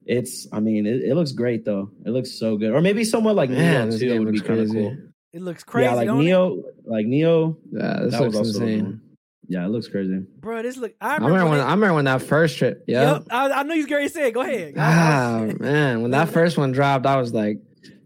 it's, 0.08 0.48
I 0.52 0.60
mean, 0.60 0.86
it, 0.86 1.04
it 1.04 1.16
looks 1.16 1.32
great 1.32 1.66
though. 1.66 1.92
It 2.06 2.10
looks 2.12 2.32
so 2.32 2.58
good, 2.58 2.72
or 2.74 2.82
maybe 2.82 3.04
somewhat 3.04 3.36
like 3.36 3.50
Man, 3.50 3.90
Nioh 3.90 4.00
too 4.00 4.24
would 4.24 4.34
be 4.34 4.40
kind 4.40 4.60
of 4.62 4.70
crazy. 4.70 4.74
cool. 4.74 4.98
It 5.34 5.42
looks 5.42 5.64
crazy. 5.64 5.86
yeah, 5.90 5.94
like 5.96 6.08
don't 6.08 6.22
it? 6.22 6.30
Nioh, 6.30 6.64
like 6.86 7.06
Nioh. 7.06 7.58
Yeah, 7.72 8.00
this 8.04 8.14
that 8.14 8.24
was 8.24 8.36
looks 8.36 8.48
also 8.50 8.62
insane. 8.66 9.02
Yeah, 9.50 9.66
it 9.66 9.70
looks 9.70 9.88
crazy. 9.88 10.26
bro. 10.40 10.62
This 10.62 10.76
look. 10.78 10.94
I 11.00 11.12
I 11.12 11.14
remember, 11.16 11.34
remember 11.36 11.50
when 11.52 11.60
they- 11.60 11.66
I 11.66 11.72
remember 11.72 11.94
when 11.96 12.06
that 12.06 12.22
first 12.22 12.58
trip. 12.58 12.84
Yeah. 12.88 13.14
Yep, 13.14 13.24
I, 13.32 13.52
I 13.52 13.64
knew 13.64 13.74
you 13.76 13.80
was 13.82 13.86
going 13.88 14.08
to 14.08 14.14
say. 14.14 14.28
it. 14.28 14.34
Go 14.34 14.42
ahead. 14.42 14.74
Ah 14.78 15.48
man, 15.60 16.02
when 16.02 16.12
that 16.12 16.30
first 16.30 16.58
one 16.58 16.72
dropped, 16.74 17.06
I 17.06 17.16
was 17.18 17.34
like, 17.34 17.60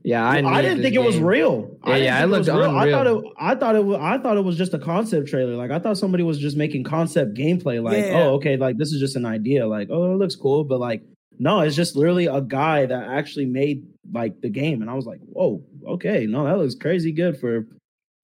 yeah, 0.03 0.23
I. 0.23 0.37
I, 0.37 0.61
didn't 0.61 0.77
this 0.77 0.85
think 0.85 0.95
it 0.95 1.03
was 1.03 1.19
real. 1.19 1.77
I 1.83 1.89
Yeah, 1.89 1.93
didn't 1.95 2.05
yeah, 2.05 2.23
it 2.23 2.27
looked 2.27 2.39
was 2.39 2.49
real. 2.49 2.75
I 2.77 2.91
thought 2.91 3.07
it. 3.07 3.23
I 3.39 3.55
thought 3.55 3.75
it 3.75 3.85
was. 3.85 3.97
I 4.01 4.17
thought 4.19 4.37
it 4.37 4.43
was 4.43 4.57
just 4.57 4.73
a 4.75 4.79
concept 4.79 5.29
trailer. 5.29 5.55
Like 5.55 5.71
I 5.71 5.79
thought 5.79 5.97
somebody 5.97 6.23
was 6.23 6.37
just 6.37 6.57
making 6.57 6.83
concept 6.83 7.35
gameplay. 7.35 7.81
Like, 7.83 7.97
Yeah. 8.05 8.23
oh, 8.23 8.33
okay, 8.35 8.57
like 8.57 8.77
this 8.77 8.91
is 8.91 8.99
just 8.99 9.15
an 9.15 9.25
idea. 9.25 9.67
Like, 9.67 9.87
oh, 9.91 10.11
it 10.13 10.17
looks 10.17 10.35
cool, 10.35 10.63
but 10.63 10.79
like, 10.79 11.01
no, 11.41 11.61
it's 11.61 11.75
just 11.75 11.95
literally 11.95 12.27
a 12.27 12.39
guy 12.39 12.85
that 12.85 13.03
actually 13.09 13.47
made 13.47 13.83
like 14.13 14.39
the 14.41 14.49
game, 14.49 14.81
and 14.83 14.91
I 14.91 14.93
was 14.93 15.07
like, 15.07 15.19
whoa, 15.21 15.63
okay, 15.87 16.27
no, 16.27 16.43
that 16.43 16.59
looks 16.59 16.75
crazy 16.75 17.11
good 17.11 17.35
for 17.39 17.65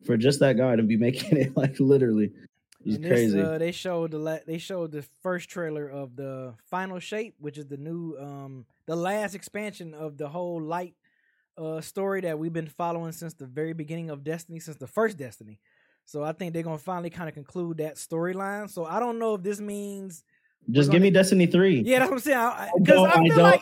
for 0.05 0.17
just 0.17 0.39
that 0.41 0.55
guy 0.55 0.75
to 0.75 0.83
be 0.83 0.97
making 1.07 1.35
it. 1.39 1.57
Like 1.57 1.79
literally, 1.79 2.31
it's 2.85 2.95
And 2.97 3.03
this, 3.03 3.11
crazy. 3.11 3.41
uh, 3.41 3.57
they 3.57 3.71
showed 3.71 4.11
the 4.11 4.19
la- 4.19 4.45
they 4.45 4.59
showed 4.59 4.91
the 4.91 5.01
first 5.23 5.49
trailer 5.49 5.89
of 5.89 6.15
the 6.15 6.53
final 6.69 6.99
shape, 6.99 7.33
which 7.39 7.57
is 7.57 7.65
the 7.65 7.77
new 7.77 8.15
um 8.19 8.67
the 8.85 8.95
last 8.95 9.33
expansion 9.33 9.95
of 9.95 10.19
the 10.19 10.29
whole 10.29 10.61
light 10.61 10.93
uh 11.57 11.81
story 11.81 12.21
that 12.21 12.37
we've 12.37 12.53
been 12.53 12.67
following 12.67 13.13
since 13.13 13.33
the 13.33 13.47
very 13.47 13.73
beginning 13.73 14.11
of 14.11 14.23
Destiny, 14.23 14.59
since 14.59 14.77
the 14.77 14.85
first 14.85 15.17
Destiny. 15.17 15.59
So 16.05 16.23
I 16.23 16.33
think 16.33 16.53
they're 16.53 16.61
gonna 16.61 16.77
finally 16.77 17.09
kind 17.09 17.27
of 17.29 17.33
conclude 17.33 17.79
that 17.79 17.95
storyline. 17.95 18.69
So 18.69 18.85
I 18.85 18.99
don't 18.99 19.17
know 19.17 19.33
if 19.33 19.41
this 19.41 19.59
means 19.59 20.23
just 20.71 20.91
give 20.91 21.01
me 21.01 21.09
Destiny 21.09 21.45
three. 21.47 21.81
yeah, 21.85 21.99
that's 21.99 22.09
what 22.11 22.15
I'm 22.17 22.21
saying. 22.21 22.37
I 22.37 22.69
Because 22.77 22.95
don't- 22.95 23.07
I, 23.07 23.11
I 23.11 23.23
feel 23.27 23.35
don't- 23.35 23.43
like 23.43 23.61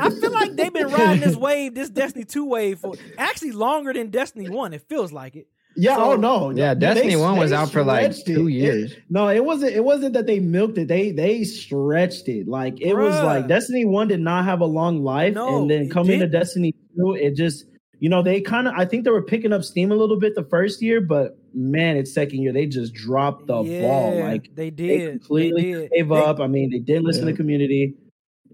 I 0.00 0.10
feel 0.10 0.30
like 0.32 0.56
they've 0.56 0.72
been 0.72 0.88
riding 0.88 1.20
this 1.20 1.36
wave, 1.48 1.74
this 1.74 1.88
Destiny 1.90 2.24
two 2.24 2.44
wave 2.46 2.78
for 2.80 2.94
actually 3.18 3.52
longer 3.52 3.92
than 3.92 4.10
Destiny 4.10 4.48
one. 4.50 4.72
It 4.74 4.82
feels 4.88 5.12
like 5.12 5.36
it. 5.36 5.48
Yeah. 5.74 5.96
Oh, 5.96 5.96
so- 5.96 6.12
oh 6.12 6.16
no. 6.16 6.50
Yeah, 6.50 6.74
Dude, 6.74 6.80
Destiny 6.80 7.14
they- 7.14 7.20
One 7.20 7.38
was 7.38 7.50
out 7.52 7.70
for 7.72 7.82
like 7.82 8.12
stretched 8.12 8.28
it. 8.28 8.34
two 8.34 8.48
It- 8.48 8.52
years. 8.52 8.94
no, 9.08 9.28
it 9.28 9.42
wasn't. 9.42 9.72
It 9.74 9.82
wasn't 9.82 10.12
that 10.12 10.26
they 10.26 10.38
milked 10.40 10.76
it. 10.76 10.88
They 10.88 11.12
they 11.12 11.44
stretched 11.44 12.28
it. 12.28 12.46
Like 12.46 12.80
it 12.82 12.92
was 12.94 13.14
like 13.22 13.48
Destiny 13.48 13.86
One 13.86 14.08
did 14.08 14.20
not 14.20 14.44
have 14.44 14.60
a 14.60 14.66
long 14.66 15.02
life, 15.02 15.34
No, 15.34 15.62
and 15.62 15.70
then 15.70 15.88
coming 15.88 16.20
to. 16.20 16.28
Destiny 16.28 16.74
Two, 16.94 17.14
it 17.14 17.34
just 17.36 17.64
you 18.02 18.08
know 18.08 18.20
they 18.20 18.40
kind 18.40 18.66
of. 18.66 18.74
I 18.76 18.84
think 18.84 19.04
they 19.04 19.10
were 19.10 19.22
picking 19.22 19.52
up 19.52 19.62
steam 19.62 19.92
a 19.92 19.94
little 19.94 20.18
bit 20.18 20.34
the 20.34 20.42
first 20.42 20.82
year, 20.82 21.00
but 21.00 21.38
man, 21.54 21.96
it's 21.96 22.12
second 22.12 22.42
year 22.42 22.52
they 22.52 22.66
just 22.66 22.92
dropped 22.92 23.46
the 23.46 23.54
ball. 23.54 24.18
Like 24.18 24.52
they 24.56 24.70
they 24.70 24.70
did. 24.70 25.10
completely 25.20 25.62
they 25.62 25.80
did. 25.82 25.90
gave 25.94 26.08
They- 26.08 26.16
up. 26.16 26.40
I 26.40 26.48
mean, 26.48 26.70
they 26.70 26.80
didn't 26.80 27.04
listen 27.04 27.26
Yeah. 27.26 27.30
to 27.30 27.36
community. 27.36 27.94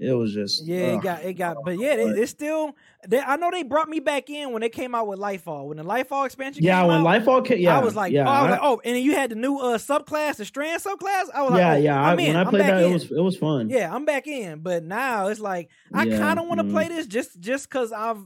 It 0.00 0.12
was 0.12 0.34
just 0.34 0.66
Yeah, 0.66 0.96
it 0.96 1.02
got 1.02 1.24
it 1.24 1.32
got, 1.32 1.56
but 1.64 1.78
yeah, 1.78 1.94
it, 1.94 2.18
it's 2.18 2.30
still. 2.30 2.76
They, 3.08 3.20
I 3.20 3.36
know 3.36 3.50
they 3.50 3.62
brought 3.62 3.88
me 3.88 4.00
back 4.00 4.28
in 4.28 4.52
when 4.52 4.60
they 4.60 4.68
came 4.68 4.94
out 4.94 5.08
with 5.08 5.18
Lightfall. 5.18 5.66
When 5.68 5.78
the 5.78 5.82
Lightfall 5.82 6.26
expansion, 6.26 6.62
yeah. 6.62 6.80
came 6.80 6.88
When 6.88 6.98
out, 6.98 7.06
Lightfall, 7.06 7.44
came, 7.46 7.58
yeah, 7.58 7.76
I 7.76 7.82
was 7.82 7.96
like, 7.96 8.12
yeah, 8.12 8.28
oh, 8.28 8.30
I 8.30 8.42
was 8.42 8.48
I- 8.48 8.50
like, 8.52 8.60
oh, 8.62 8.80
and 8.84 8.94
then 8.96 9.02
you 9.02 9.14
had 9.14 9.30
the 9.30 9.34
new 9.36 9.56
uh 9.58 9.78
subclass, 9.78 10.36
the 10.36 10.44
Strand 10.44 10.82
subclass. 10.82 11.30
I 11.34 11.42
was 11.42 11.52
like, 11.52 11.58
yeah, 11.58 11.72
oh, 11.72 11.76
yeah. 11.78 12.02
I, 12.02 12.14
when 12.14 12.36
I 12.36 12.44
played 12.44 12.62
that, 12.62 12.82
in. 12.84 12.90
it 12.90 12.92
was 12.92 13.10
it 13.10 13.20
was 13.22 13.36
fun. 13.38 13.70
yeah, 13.70 13.92
I'm 13.92 14.04
back 14.04 14.26
in. 14.26 14.60
But 14.60 14.84
now 14.84 15.28
it's 15.28 15.40
like 15.40 15.70
I 15.94 16.04
Yeah, 16.04 16.18
kind 16.18 16.38
of 16.38 16.46
want 16.46 16.60
to 16.60 16.64
mm. 16.66 16.70
play 16.70 16.86
this 16.88 17.06
just 17.06 17.40
just 17.40 17.68
because 17.68 17.90
I've 17.90 18.18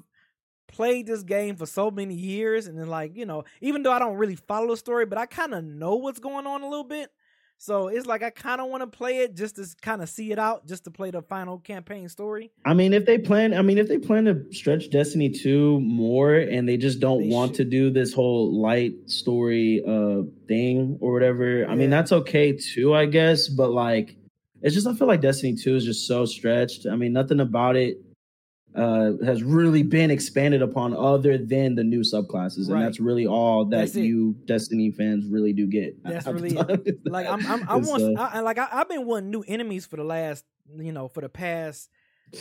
played 0.73 1.07
this 1.07 1.23
game 1.23 1.55
for 1.57 1.67
so 1.67 1.91
many 1.91 2.15
years, 2.15 2.67
and 2.67 2.77
then 2.79 2.89
like 2.89 3.17
you 3.17 3.27
know, 3.27 3.45
even 3.61 3.83
though 3.83 3.93
I 3.93 3.99
don't 4.01 4.17
really 4.17 4.37
follow 4.37 4.69
the 4.69 4.77
story, 4.77 5.07
but 5.07 5.19
I 5.19 5.27
kind 5.27 5.55
of 5.55 5.63
know 5.65 5.95
what's 5.95 6.19
going 6.19 6.47
on 6.47 6.63
a 6.63 6.69
little 6.69 6.85
bit. 6.85 7.11
So 7.59 7.87
it's 7.87 8.07
like 8.07 8.25
I 8.25 8.31
kind 8.31 8.61
of 8.61 8.71
want 8.71 8.81
to 8.83 8.89
play 8.89 9.19
it 9.19 9.37
just 9.37 9.55
to 9.55 9.65
kind 9.81 10.03
of 10.03 10.09
see 10.09 10.33
it 10.33 10.39
out, 10.41 10.67
just 10.67 10.83
to 10.83 10.91
play 10.91 11.13
the 11.13 11.23
final 11.23 11.59
campaign 11.61 12.09
story. 12.09 12.51
I 12.65 12.75
mean, 12.75 12.93
if 12.93 13.07
they 13.07 13.19
plan, 13.19 13.55
I 13.55 13.63
mean, 13.63 13.79
if 13.79 13.87
they 13.87 13.99
plan 13.99 14.25
to 14.25 14.45
stretch 14.53 14.91
Destiny 14.91 15.29
2 15.31 15.79
more 15.79 16.35
and 16.35 16.69
they 16.69 16.77
just 16.77 16.99
don't 16.99 17.23
They 17.23 17.29
want 17.29 17.53
should. 17.55 17.71
to 17.71 17.71
do 17.71 17.91
this 17.91 18.13
whole 18.13 18.61
light 18.61 18.95
story 19.07 19.81
uh 19.87 20.23
thing 20.49 20.99
or 21.01 21.13
whatever, 21.13 21.65
I 21.67 21.77
mean, 21.77 21.89
that's 21.91 22.11
okay 22.11 22.51
too, 22.51 22.97
I 22.97 23.07
guess. 23.07 23.47
But 23.47 23.71
like, 23.71 24.17
it's 24.63 24.75
just 24.75 24.89
I 24.89 24.95
feel 24.95 25.07
like 25.07 25.21
Destiny 25.21 25.55
2 25.55 25.77
is 25.77 25.85
just 25.85 26.09
so 26.09 26.25
stretched. 26.25 26.87
I 26.91 26.97
mean, 26.97 27.13
nothing 27.13 27.39
about 27.39 27.77
it 27.77 27.99
uh 28.75 29.13
has 29.25 29.43
really 29.43 29.83
been 29.83 30.11
expanded 30.11 30.63
upon 30.63 30.95
other 30.95 31.37
than 31.37 31.75
the 31.75 31.85
new 31.85 32.01
subclasses, 32.01 32.69
Right. 32.69 32.77
and 32.79 32.87
that's 32.87 33.01
really 33.01 33.27
all 33.27 33.65
that 33.67 33.77
That's 33.77 33.95
you 33.97 34.35
Destiny 34.47 34.91
fans 34.91 35.27
really 35.27 35.53
do 35.53 35.67
get. 35.67 36.03
That's 36.05 36.27
really 36.27 36.51
like 37.05 37.27
I'm, 37.29 37.45
I'm 37.47 37.69
I 37.69 37.77
want 37.89 38.19
uh, 38.19 38.29
I, 38.33 38.41
like 38.41 38.59
I, 38.59 38.69
I've 38.73 38.89
been 38.89 39.07
wanting 39.07 39.31
new 39.31 39.45
enemies 39.47 39.85
for 39.87 39.97
the 39.97 40.05
last 40.05 40.45
you 40.79 40.93
know 40.93 41.09
for 41.09 41.21
the 41.21 41.29
past 41.29 41.91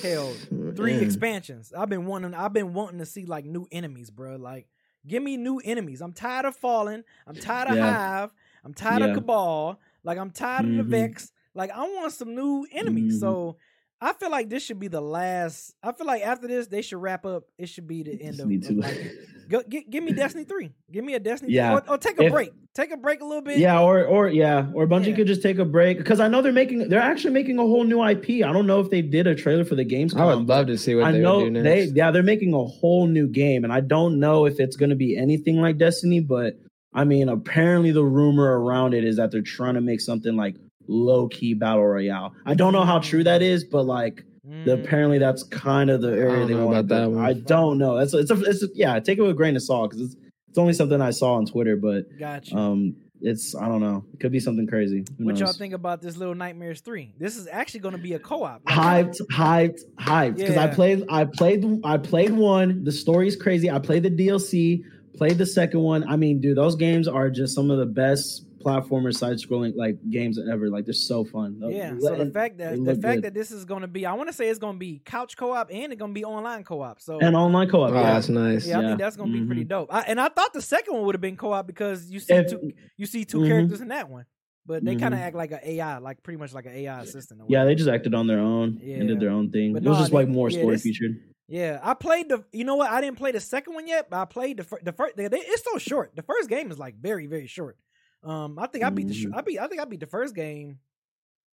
hell 0.01 0.31
three 0.75 0.93
Man. 0.93 1.03
expansions. 1.03 1.73
I've 1.77 1.89
been 1.89 2.05
wanting 2.05 2.33
I've 2.33 2.53
been 2.53 2.73
wanting 2.73 2.99
to 2.99 3.05
see 3.05 3.25
like 3.25 3.43
new 3.45 3.67
enemies, 3.71 4.09
bro. 4.09 4.37
Like 4.37 4.67
give 5.05 5.21
me 5.21 5.35
new 5.35 5.59
enemies. 5.65 6.01
I'm 6.01 6.13
tired 6.13 6.45
of 6.45 6.55
Fallen. 6.55 7.03
I'm 7.27 7.35
tired 7.35 7.69
of 7.71 7.75
Yeah. 7.75 7.91
Hive. 8.21 8.33
I'm 8.63 8.73
tired 8.73 9.01
Yeah. 9.01 9.07
of 9.09 9.15
Cabal. 9.15 9.79
Like 10.05 10.17
I'm 10.17 10.31
tired 10.31 10.63
of 10.65 10.71
Mhm. 10.71 10.77
the 10.77 10.83
Vex. 10.83 11.31
Like 11.53 11.71
I 11.71 11.81
want 11.81 12.13
some 12.13 12.35
new 12.35 12.65
enemies. 12.71 13.17
Mhm. 13.17 13.19
So 13.19 13.57
I 14.03 14.13
feel 14.13 14.31
like 14.31 14.49
this 14.49 14.63
should 14.63 14.79
be 14.79 14.87
the 14.87 14.99
last. 15.01 15.75
I 15.83 15.91
feel 15.91 16.07
like 16.07 16.23
after 16.23 16.47
this, 16.47 16.65
they 16.65 16.81
should 16.81 16.97
wrap 16.99 17.23
up. 17.25 17.43
It 17.59 17.67
should 17.69 17.87
be 17.87 18.01
the 18.01 18.19
end 18.19 18.39
of, 18.39 18.49
Destiny 18.49 18.55
of 18.55 18.67
2. 18.67 18.75
like, 18.81 19.11
go, 19.47 19.61
gi- 19.69 19.85
give 19.89 20.03
me 20.03 20.11
Destiny 20.11 20.43
three. 20.43 20.71
Give 20.91 21.03
me 21.05 21.13
a 21.13 21.19
Destiny. 21.19 21.53
Yeah. 21.53 21.75
Or, 21.75 21.83
or 21.91 21.97
take 21.99 22.19
a 22.19 22.23
If- 22.23 22.31
break. 22.31 22.51
Take 22.73 22.91
a 22.93 22.97
break 22.97 23.19
a 23.21 23.25
little 23.25 23.41
bit. 23.43 23.57
Yeah, 23.59 23.81
or 23.81 24.05
or 24.05 24.29
yeah, 24.29 24.71
or 24.73 24.87
Bungie 24.87 25.07
Yeah. 25.09 25.15
could 25.17 25.27
just 25.27 25.43
take 25.43 25.59
a 25.59 25.65
break 25.65 25.97
because 25.97 26.21
I 26.21 26.29
know 26.29 26.41
they're 26.41 26.53
making 26.53 26.87
they're 26.87 27.01
actually 27.01 27.33
making 27.33 27.59
a 27.59 27.63
whole 27.63 27.83
new 27.83 28.01
IP. 28.01 28.43
I 28.45 28.53
don't 28.53 28.65
know 28.65 28.79
if 28.79 28.89
they 28.89 29.01
did 29.01 29.27
a 29.27 29.35
trailer 29.35 29.65
for 29.65 29.75
the 29.75 29.83
games. 29.83 30.15
I 30.15 30.23
would 30.25 30.47
love 30.47 30.67
to 30.67 30.77
see 30.77 30.95
what 30.95 31.03
I 31.03 31.11
they 31.11 31.19
know 31.19 31.39
would 31.41 31.53
do 31.53 31.61
they 31.63 31.83
yeah 31.87 32.11
they're 32.11 32.23
making 32.23 32.53
a 32.53 32.63
whole 32.63 33.07
new 33.07 33.27
game, 33.27 33.65
and 33.65 33.73
I 33.73 33.81
don't 33.81 34.19
know 34.21 34.45
if 34.45 34.59
it's 34.61 34.77
going 34.77 34.89
to 34.91 34.95
be 34.95 35.17
anything 35.17 35.57
like 35.57 35.77
Destiny, 35.77 36.21
but 36.21 36.53
I 36.93 37.03
mean 37.03 37.27
apparently 37.27 37.91
the 37.91 38.05
rumor 38.05 38.57
around 38.61 38.93
it 38.93 39.03
is 39.03 39.17
that 39.17 39.31
they're 39.31 39.41
trying 39.41 39.73
to 39.75 39.81
make 39.81 39.99
something 39.99 40.37
like 40.37 40.55
low 40.87 41.27
key 41.27 41.53
battle 41.53 41.85
royale. 41.85 42.33
I 42.45 42.53
don't 42.53 42.73
know 42.73 42.83
how 42.85 42.99
true 42.99 43.23
that 43.23 43.41
is, 43.41 43.63
but 43.63 43.83
like 43.85 44.25
the, 44.43 44.75
Mm. 44.75 44.83
apparently 44.83 45.17
that's 45.19 45.43
kind 45.43 45.89
of 45.91 46.01
the 46.01 46.09
area 46.09 46.39
don't 46.39 46.47
they 46.47 46.53
know 46.55 46.65
want 46.65 46.79
about 46.79 46.95
that 47.03 47.11
one. 47.11 47.23
I 47.23 47.33
don't 47.33 47.77
know. 47.77 47.97
That's 47.97 48.13
it's 48.13 48.31
a, 48.31 48.41
it's 48.43 48.63
a, 48.63 48.67
yeah. 48.73 48.99
Take 48.99 49.19
it 49.19 49.21
with 49.21 49.31
a 49.31 49.35
grain 49.35 49.55
of 49.55 49.61
salt 49.61 49.91
because 49.91 50.05
it's 50.07 50.15
it's 50.49 50.57
only 50.57 50.73
something 50.73 50.99
I 50.99 51.11
saw 51.11 51.35
on 51.35 51.45
Twitter, 51.45 51.77
but 51.77 52.05
Gotcha. 52.19 52.57
um, 52.57 52.95
it's 53.21 53.55
I 53.55 53.67
don't 53.67 53.79
know. 53.81 54.03
It 54.13 54.19
could 54.19 54.31
be 54.31 54.39
something 54.39 54.65
crazy. 54.67 55.05
Who 55.19 55.25
what 55.25 55.37
y'all 55.37 55.53
think 55.53 55.73
about 55.75 56.01
this 56.01 56.17
little 56.17 56.33
Nightmares 56.35 56.81
three? 56.81 57.13
This 57.19 57.37
is 57.37 57.47
actually 57.49 57.81
going 57.81 57.95
to 57.95 58.01
be 58.01 58.13
a 58.15 58.19
co-op. 58.19 58.61
Like, 58.65 58.75
Hyped, 58.75 59.21
hyped, 59.31 59.79
hyped. 59.99 60.37
Because 60.37 60.57
I 60.57 60.67
played, 60.67 61.05
I 61.09 61.25
played, 61.25 61.63
I 61.83 61.97
played 61.97 62.33
one. 62.33 62.83
The 62.83 62.91
story's 62.91 63.35
crazy. 63.35 63.69
I 63.69 63.77
played 63.79 64.01
the 64.03 64.09
DLC, 64.09 64.83
played 65.15 65.37
the 65.37 65.45
second 65.45 65.81
one. 65.81 66.03
I 66.09 66.15
mean, 66.17 66.41
dude, 66.41 66.57
those 66.57 66.75
games 66.75 67.07
are 67.07 67.29
just 67.29 67.53
some 67.53 67.69
of 67.69 67.77
the 67.77 67.85
best 67.85 68.43
platformer 68.61 69.13
side 69.13 69.37
scrolling 69.37 69.73
like 69.75 69.97
games 70.09 70.39
ever. 70.39 70.69
Like 70.69 70.85
they're 70.85 70.93
so 70.93 71.23
fun. 71.25 71.59
Yeah. 71.69 71.93
So 71.99 72.15
the 72.15 72.31
fact 72.31 72.57
that 72.59 72.83
the 72.83 72.95
fact 72.95 73.17
good. 73.17 73.23
that 73.23 73.33
this 73.33 73.51
is 73.51 73.65
going 73.65 73.81
to 73.81 73.87
be, 73.87 74.05
I 74.05 74.13
want 74.13 74.29
to 74.29 74.33
say 74.33 74.47
it's 74.49 74.59
going 74.59 74.75
to 74.75 74.79
be 74.79 75.01
couch 75.03 75.35
co-op 75.37 75.69
and 75.71 75.91
it's 75.93 75.99
going 75.99 76.11
to 76.11 76.15
be 76.19 76.23
online 76.25 76.63
co-op. 76.63 76.99
So 77.01 77.19
and 77.19 77.35
online 77.35 77.69
co-op. 77.69 77.91
Oh, 77.91 77.93
yeah. 77.95 78.13
that's 78.13 78.29
nice. 78.29 78.67
yeah, 78.67 78.79
I 78.79 78.81
think 78.83 78.99
that's 78.99 79.15
going 79.17 79.31
to 79.31 79.39
be 79.39 79.45
pretty 79.45 79.65
Mhm. 79.65 79.69
dope. 79.69 79.93
I, 79.93 80.01
and 80.01 80.19
I 80.19 80.29
thought 80.29 80.53
the 80.53 80.61
second 80.61 80.93
one 80.95 81.05
would 81.05 81.15
have 81.15 81.21
been 81.21 81.37
co-op 81.37 81.65
because 81.67 82.09
you 82.11 82.19
see 82.19 82.33
If- 82.33 82.49
two 82.51 82.71
you 82.97 83.05
see 83.05 83.25
2 83.25 83.37
Mhm. 83.39 83.47
characters 83.47 83.81
in 83.81 83.87
that 83.89 84.09
one, 84.09 84.25
but 84.65 84.83
they 84.85 84.95
kind 84.95 85.13
of 85.13 85.19
act 85.19 85.35
like 85.35 85.51
an 85.51 85.59
AI, 85.63 85.97
like 85.97 86.21
pretty 86.23 86.37
much 86.37 86.53
like 86.53 86.65
an 86.65 86.73
AI 86.73 87.01
assistant. 87.01 87.41
Yeah, 87.47 87.65
they 87.65 87.75
just 87.75 87.89
acted 87.89 88.13
on 88.13 88.27
their 88.27 88.39
own 88.39 88.79
and 88.83 89.07
did 89.07 89.19
their 89.19 89.29
own 89.31 89.49
thing. 89.51 89.73
But 89.73 89.83
it 89.83 89.89
was 89.89 89.97
no, 89.97 90.03
just 90.03 90.13
like 90.13 90.27
more 90.27 90.49
yeah, 90.49 90.59
story 90.59 90.75
this- 90.75 90.83
featured. 90.83 91.19
Yeah, 91.47 91.81
I 91.83 91.95
played 91.95 92.29
the. 92.29 92.45
You 92.53 92.63
know 92.63 92.75
what? 92.77 92.89
I 92.89 93.01
didn't 93.01 93.17
play 93.17 93.33
the 93.33 93.41
second 93.41 93.73
one 93.73 93.85
yet, 93.85 94.09
but 94.09 94.21
I 94.21 94.23
played 94.23 94.55
the 94.55 94.63
fir- 94.63 94.79
the 94.83 94.93
first. 94.93 95.17
They, 95.17 95.27
they, 95.27 95.39
it's 95.39 95.63
so 95.69 95.77
short. 95.79 96.15
The 96.15 96.21
first 96.21 96.47
game 96.47 96.71
is 96.71 96.79
like 96.79 96.95
very 96.95 97.27
very 97.27 97.47
short. 97.47 97.77
Um, 98.23 98.59
I 98.59 98.67
think 98.67 98.83
I 98.83 98.89
beat 98.89 99.07
the. 99.07 99.13
Mhm. 99.13 99.35
I 99.35 99.41
beat. 99.41 99.59
I 99.59 99.67
think 99.67 99.81
I 99.81 99.85
beat 99.85 99.99
the 99.99 100.07
first 100.07 100.35
game. 100.35 100.79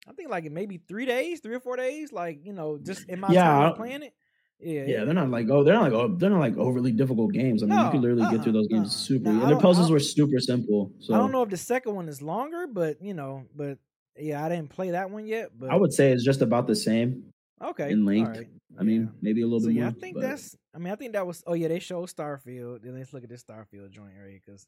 I 0.07 0.11
think 0.13 0.29
like 0.29 0.45
in 0.45 0.53
maybe 0.53 0.77
three 0.87 1.05
days, 1.05 1.39
three 1.39 1.55
or 1.55 1.59
four 1.59 1.75
days. 1.77 2.11
Like 2.11 2.45
you 2.45 2.53
know, 2.53 2.77
just 2.77 3.07
in 3.09 3.19
my 3.19 3.29
Yeah, 3.31 3.43
time 3.43 3.73
playing 3.75 4.03
it. 4.03 4.13
Yeah, 4.59 4.85
Yeah, 4.85 5.03
they're 5.03 5.13
not 5.13 5.29
like 5.29 5.49
oh, 5.49 5.63
they're 5.63 5.73
not 5.73 5.83
like 5.83 5.93
oh, 5.93 6.07
they're 6.15 6.29
not 6.29 6.39
like 6.39 6.55
overly 6.57 6.91
difficult 6.93 7.33
games. 7.33 7.63
I 7.63 7.65
mean, 7.65 7.75
No, 7.75 7.85
you 7.85 7.91
can 7.91 8.01
literally 8.01 8.21
uh-uh, 8.23 8.31
get 8.31 8.43
through 8.43 8.53
those 8.53 8.67
games 8.67 8.87
uh-uh. 8.87 9.07
super. 9.07 9.29
And 9.29 9.41
their 9.49 9.59
puzzles 9.59 9.91
were 9.91 9.99
super 9.99 10.39
simple. 10.39 10.91
So 10.99 11.13
I 11.13 11.17
don't 11.17 11.31
know 11.33 11.43
if 11.43 11.49
the 11.49 11.57
second 11.57 11.95
one 11.95 12.07
is 12.07 12.21
longer, 12.21 12.65
but 12.67 13.01
you 13.01 13.13
know, 13.13 13.43
but 13.55 13.77
yeah, 14.17 14.43
I 14.45 14.47
didn't 14.49 14.69
play 14.69 14.91
that 14.91 15.09
one 15.09 15.25
yet. 15.25 15.49
But 15.57 15.69
I 15.69 15.75
would 15.75 15.91
say 15.91 16.11
it's 16.13 16.23
just 16.23 16.41
about 16.41 16.67
the 16.67 16.75
same. 16.75 17.25
okay 17.61 17.91
in 17.91 18.05
length. 18.05 18.37
right. 18.37 18.47
I 18.79 18.83
mean, 18.83 19.01
Yeah. 19.01 19.07
maybe 19.21 19.41
a 19.41 19.45
little 19.45 19.59
So 19.61 19.67
bit 19.67 19.75
yeah, 19.75 19.81
more. 19.83 19.89
I 19.89 19.99
think 19.99 20.15
but- 20.15 20.21
that's. 20.21 20.55
I 20.73 20.77
mean, 20.79 20.93
I 20.93 20.95
think 20.95 21.13
that 21.13 21.27
was. 21.27 21.43
Oh 21.45 21.53
yeah, 21.53 21.67
they 21.67 21.79
showed 21.79 22.07
Starfield. 22.09 22.83
Then 22.83 22.97
let's 22.97 23.11
look 23.13 23.23
at 23.23 23.29
this 23.29 23.43
Starfield 23.43 23.91
joint 23.91 24.13
area 24.17 24.39
because 24.45 24.65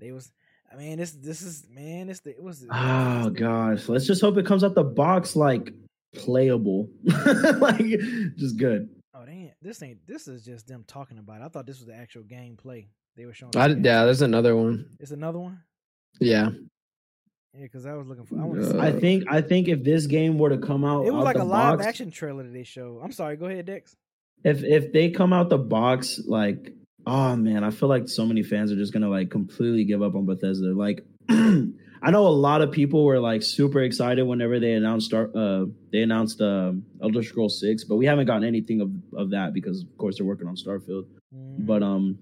They 0.00 0.10
was. 0.12 0.32
I 0.74 0.76
mean, 0.76 0.98
this 0.98 1.12
this 1.12 1.42
is 1.42 1.66
man. 1.70 2.08
This 2.08 2.20
it 2.26 2.42
was. 2.42 2.66
Oh 2.68 3.30
gosh, 3.30 3.88
let's 3.88 4.06
just 4.06 4.20
hope 4.20 4.36
it 4.38 4.46
comes 4.46 4.64
out 4.64 4.74
the 4.74 4.82
box 4.82 5.36
like 5.36 5.72
playable, 6.16 6.88
like 7.04 7.86
just 8.36 8.56
good. 8.56 8.88
Oh, 9.14 9.24
they 9.24 9.52
this 9.62 9.80
ain't. 9.82 10.04
This 10.06 10.26
is 10.26 10.44
just 10.44 10.66
them 10.66 10.84
talking 10.86 11.18
about. 11.18 11.42
it. 11.42 11.44
I 11.44 11.48
thought 11.48 11.66
this 11.66 11.78
was 11.78 11.86
the 11.86 11.94
actual 11.94 12.22
gameplay 12.24 12.86
they 13.16 13.24
were 13.24 13.34
showing. 13.34 13.52
I, 13.56 13.68
today. 13.68 13.88
yeah, 13.88 14.04
there's 14.04 14.22
another 14.22 14.56
one. 14.56 14.86
it's 14.98 15.12
another 15.12 15.38
one. 15.38 15.60
Yeah, 16.18 16.50
Yeah, 17.52 17.62
because 17.62 17.86
I 17.86 17.94
was 17.94 18.08
looking 18.08 18.24
for. 18.24 18.40
I 18.40 18.44
want 18.44 18.62
to. 18.62 18.76
Uh, 18.76 18.82
I 18.82 18.90
think 18.90 19.24
I 19.28 19.42
think 19.42 19.68
if 19.68 19.84
this 19.84 20.06
game 20.06 20.38
were 20.38 20.50
to 20.50 20.58
come 20.58 20.84
out, 20.84 21.06
it 21.06 21.12
was 21.12 21.20
out 21.20 21.24
like 21.24 21.36
the 21.36 21.42
a 21.42 21.44
live 21.44 21.78
box, 21.78 21.86
action 21.86 22.10
trailer 22.10 22.42
that 22.42 22.52
they 22.52 22.64
showed. 22.64 23.00
I'm 23.00 23.12
sorry. 23.12 23.36
Go 23.36 23.46
ahead, 23.46 23.66
Dex. 23.66 23.94
If 24.42 24.64
if 24.64 24.92
they 24.92 25.10
come 25.10 25.32
out 25.32 25.50
the 25.50 25.58
box, 25.58 26.20
like, 26.26 26.74
oh 27.06 27.36
man, 27.36 27.64
I 27.64 27.70
feel 27.70 27.88
like 27.88 28.08
so 28.08 28.24
many 28.26 28.42
fans 28.42 28.72
are 28.72 28.76
just 28.76 28.92
gonna 28.92 29.08
like 29.08 29.30
completely 29.30 29.84
give 29.84 30.02
up 30.02 30.14
on 30.14 30.26
Bethesda. 30.26 30.74
Like, 30.74 31.04
I 31.28 32.10
know 32.10 32.26
a 32.26 32.28
lot 32.28 32.60
of 32.60 32.70
people 32.70 33.04
were 33.04 33.18
like 33.18 33.42
super 33.42 33.80
excited 33.82 34.24
whenever 34.24 34.60
they 34.60 34.72
announced 34.72 35.06
Star, 35.06 35.30
uh, 35.34 35.66
they 35.92 36.02
announced 36.02 36.40
um 36.40 36.84
Elder 37.02 37.22
Scrolls 37.22 37.60
Six, 37.60 37.84
but 37.84 37.96
we 37.96 38.06
haven't 38.06 38.26
gotten 38.26 38.44
anything 38.44 38.80
of 38.80 38.90
of 39.18 39.30
that 39.30 39.54
because 39.54 39.82
of 39.82 39.96
course 39.98 40.18
they're 40.18 40.26
working 40.26 40.46
on 40.46 40.56
Starfield. 40.56 41.06
Mhm. 41.34 41.66
But 41.66 41.82
um, 41.82 42.18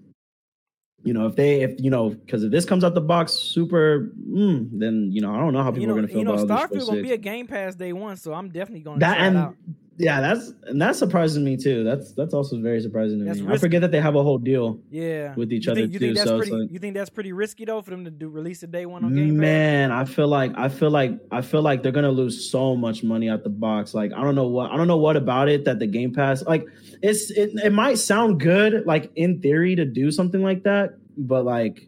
you 1.03 1.13
know, 1.13 1.27
if 1.27 1.35
they 1.35 1.61
if 1.61 1.79
you 1.79 1.89
know, 1.89 2.09
because 2.09 2.43
if 2.43 2.51
this 2.51 2.65
comes 2.65 2.83
out 2.83 2.93
the 2.93 3.01
box 3.01 3.33
super, 3.33 4.11
mm, 4.17 4.69
then 4.71 5.09
you 5.11 5.21
know, 5.21 5.33
I 5.33 5.39
don't 5.39 5.53
know 5.53 5.61
how 5.63 5.71
people 5.71 5.81
you 5.81 5.87
know, 5.87 5.93
are 5.93 5.97
gonna 5.97 6.07
feel 6.07 6.19
you 6.19 6.23
know, 6.23 6.33
about 6.35 6.71
Starfield 6.71 6.87
gonna 6.87 7.01
be 7.01 7.11
a 7.11 7.17
Game 7.17 7.47
Pass 7.47 7.75
day 7.75 7.91
one, 7.91 8.15
so 8.15 8.33
I'm 8.33 8.49
definitely 8.49 8.81
gonna 8.81 8.99
that 8.99 9.17
and 9.19 9.37
out. 9.37 9.55
Yeah, 9.97 10.21
that's 10.21 10.53
and 10.63 10.81
that 10.81 10.95
surprises 10.95 11.37
me 11.39 11.55
too. 11.55 11.83
That's 11.83 12.13
that's 12.13 12.33
also 12.33 12.59
very 12.59 12.81
surprising 12.81 13.19
to 13.19 13.25
That's 13.25 13.39
me. 13.39 13.53
I 13.53 13.57
forget 13.57 13.81
that 13.81 13.91
they 13.91 14.01
have 14.01 14.15
a 14.15 14.23
whole 14.23 14.37
deal. 14.39 14.79
Yeah, 14.89 15.35
with 15.35 15.53
each 15.53 15.67
you 15.67 15.71
other 15.71 15.81
think, 15.81 15.93
you 15.93 15.99
too, 15.99 16.05
Think 16.07 16.17
that's 16.17 16.29
so 16.29 16.37
pretty, 16.37 16.51
like- 16.51 16.71
you 16.71 16.79
think 16.79 16.95
that's 16.95 17.09
pretty 17.09 17.31
risky 17.31 17.65
though 17.65 17.81
for 17.81 17.91
them 17.91 18.05
to 18.05 18.11
do 18.11 18.27
release 18.29 18.63
a 18.63 18.67
day 18.67 18.85
one 18.85 19.03
on 19.05 19.13
Game 19.13 19.35
Pass? 19.35 19.41
Man, 19.41 19.91
I 19.91 20.05
feel 20.05 20.27
like 20.27 20.51
I 20.55 20.69
feel 20.69 20.89
like 20.91 21.19
I 21.31 21.41
feel 21.41 21.61
like 21.61 21.83
they're 21.83 21.91
gonna 21.91 22.11
lose 22.11 22.49
so 22.49 22.75
much 22.75 23.03
money 23.03 23.29
out 23.29 23.43
the 23.43 23.49
box. 23.49 23.93
Like 23.93 24.13
I 24.13 24.23
don't 24.23 24.35
know 24.35 24.47
what 24.47 24.71
I 24.71 24.77
don't 24.77 24.87
know 24.87 24.97
what 24.97 25.15
about 25.15 25.47
it 25.49 25.65
that 25.65 25.79
the 25.79 25.87
Game 25.87 26.13
Pass 26.13 26.43
like 26.43 26.65
it's 27.01 27.29
it, 27.31 27.51
it 27.63 27.71
might 27.73 27.99
sound 27.99 28.39
good 28.39 28.85
like 28.85 29.11
in 29.15 29.41
theory 29.41 29.75
to 29.75 29.85
do 29.85 30.09
something 30.11 30.41
like 30.41 30.63
that, 30.63 30.95
but 31.17 31.45
like 31.45 31.87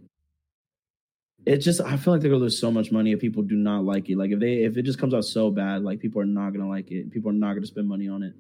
it 1.46 1.58
just 1.58 1.82
I 1.82 1.98
feel 1.98 2.14
like 2.14 2.22
they're 2.22 2.32
gonna 2.32 2.42
lose 2.44 2.60
so 2.60 2.72
much 2.72 2.92
money 2.92 3.12
if 3.12 3.20
people 3.20 3.44
do 3.44 3.56
not 3.56 3.84
like 3.84 4.10
it. 4.10 4.18
Like 4.18 4.32
if 4.32 4.40
they 4.40 4.64
if 4.64 4.78
it 4.78 4.84
just 4.84 5.00
comes 5.00 5.14
out 5.14 5.26
so 5.26 5.52
bad, 5.52 5.84
like 5.84 6.00
people 6.00 6.22
are 6.22 6.26
not 6.26 6.52
gonna 6.52 6.70
like 6.70 6.92
it. 6.92 7.12
People 7.12 7.30
are 7.30 7.34
not 7.34 7.54
gonna 7.54 7.68
spend 7.68 7.88
money 7.88 8.08
on 8.08 8.24
it. 8.24 8.34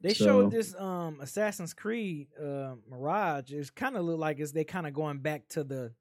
They 0.00 0.14
So- 0.14 0.24
showed 0.24 0.50
this 0.52 0.74
um 0.78 1.18
Assassin's 1.20 1.74
Creed 1.74 2.28
uh, 2.40 2.74
Mirage. 2.90 3.52
It's 3.52 3.70
kind 3.70 3.96
of 3.96 4.04
look 4.04 4.18
like 4.18 4.38
it's 4.40 4.52
they 4.52 4.64
kind 4.64 4.86
of 4.86 4.94
going 4.94 5.18
back 5.18 5.48
to 5.50 5.64
the 5.64 5.92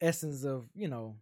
essence 0.00 0.44
of 0.44 0.66
you 0.74 0.88
know. 0.88 1.16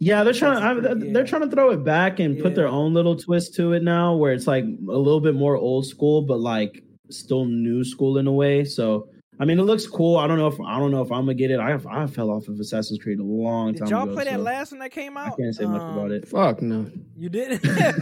Yeah, 0.00 0.24
they're 0.24 0.32
trying. 0.32 0.56
Assassin's 0.56 0.86
I, 0.86 0.94
they're 1.12 1.22
yeah. 1.22 1.28
trying 1.28 1.42
to 1.42 1.50
throw 1.50 1.70
it 1.70 1.84
back 1.84 2.18
and 2.18 2.40
put 2.40 2.56
their 2.56 2.66
own 2.68 2.94
little 2.94 3.14
twist 3.16 3.54
to 3.56 3.72
it 3.74 3.82
now, 3.84 4.16
where 4.16 4.32
it's 4.32 4.48
like 4.48 4.64
a 4.64 4.98
little 4.98 5.20
bit 5.20 5.36
more 5.36 5.56
old 5.56 5.86
school, 5.86 6.22
but 6.22 6.40
like 6.40 6.82
still 7.10 7.44
new 7.44 7.84
school 7.84 8.18
in 8.18 8.26
a 8.26 8.32
way. 8.32 8.64
So, 8.64 9.08
I 9.40 9.44
mean, 9.44 9.58
it 9.58 9.64
looks 9.64 9.86
cool. 9.86 10.16
I 10.16 10.26
don't 10.28 10.38
know 10.38 10.46
if 10.46 10.60
I 10.60 10.78
don't 10.78 10.92
know 10.92 11.02
if 11.02 11.10
I'm 11.10 11.22
gonna 11.22 11.34
get 11.34 11.50
it. 11.50 11.58
I 11.58 11.76
I 11.90 12.06
fell 12.06 12.30
off 12.30 12.46
of 12.48 12.60
Assassin's 12.60 13.00
Creed 13.02 13.18
a 13.18 13.22
long 13.24 13.72
Did 13.72 13.78
time 13.80 13.86
Did 13.86 13.90
y'all 13.92 14.02
ago. 14.04 14.14
play 14.14 14.24
that 14.24 14.34
so 14.34 14.40
last 14.42 14.70
one 14.72 14.78
that 14.80 14.90
came 14.92 15.16
out? 15.16 15.32
I 15.32 15.36
can't 15.42 15.54
say 15.54 15.64
much 15.64 15.82
about 15.82 16.06
Um, 16.06 16.12
it. 16.12 16.28
fuck 16.28 16.62
no. 16.62 16.90
You 17.16 17.28
didn't. 17.28 17.64
yeah, 17.68 17.92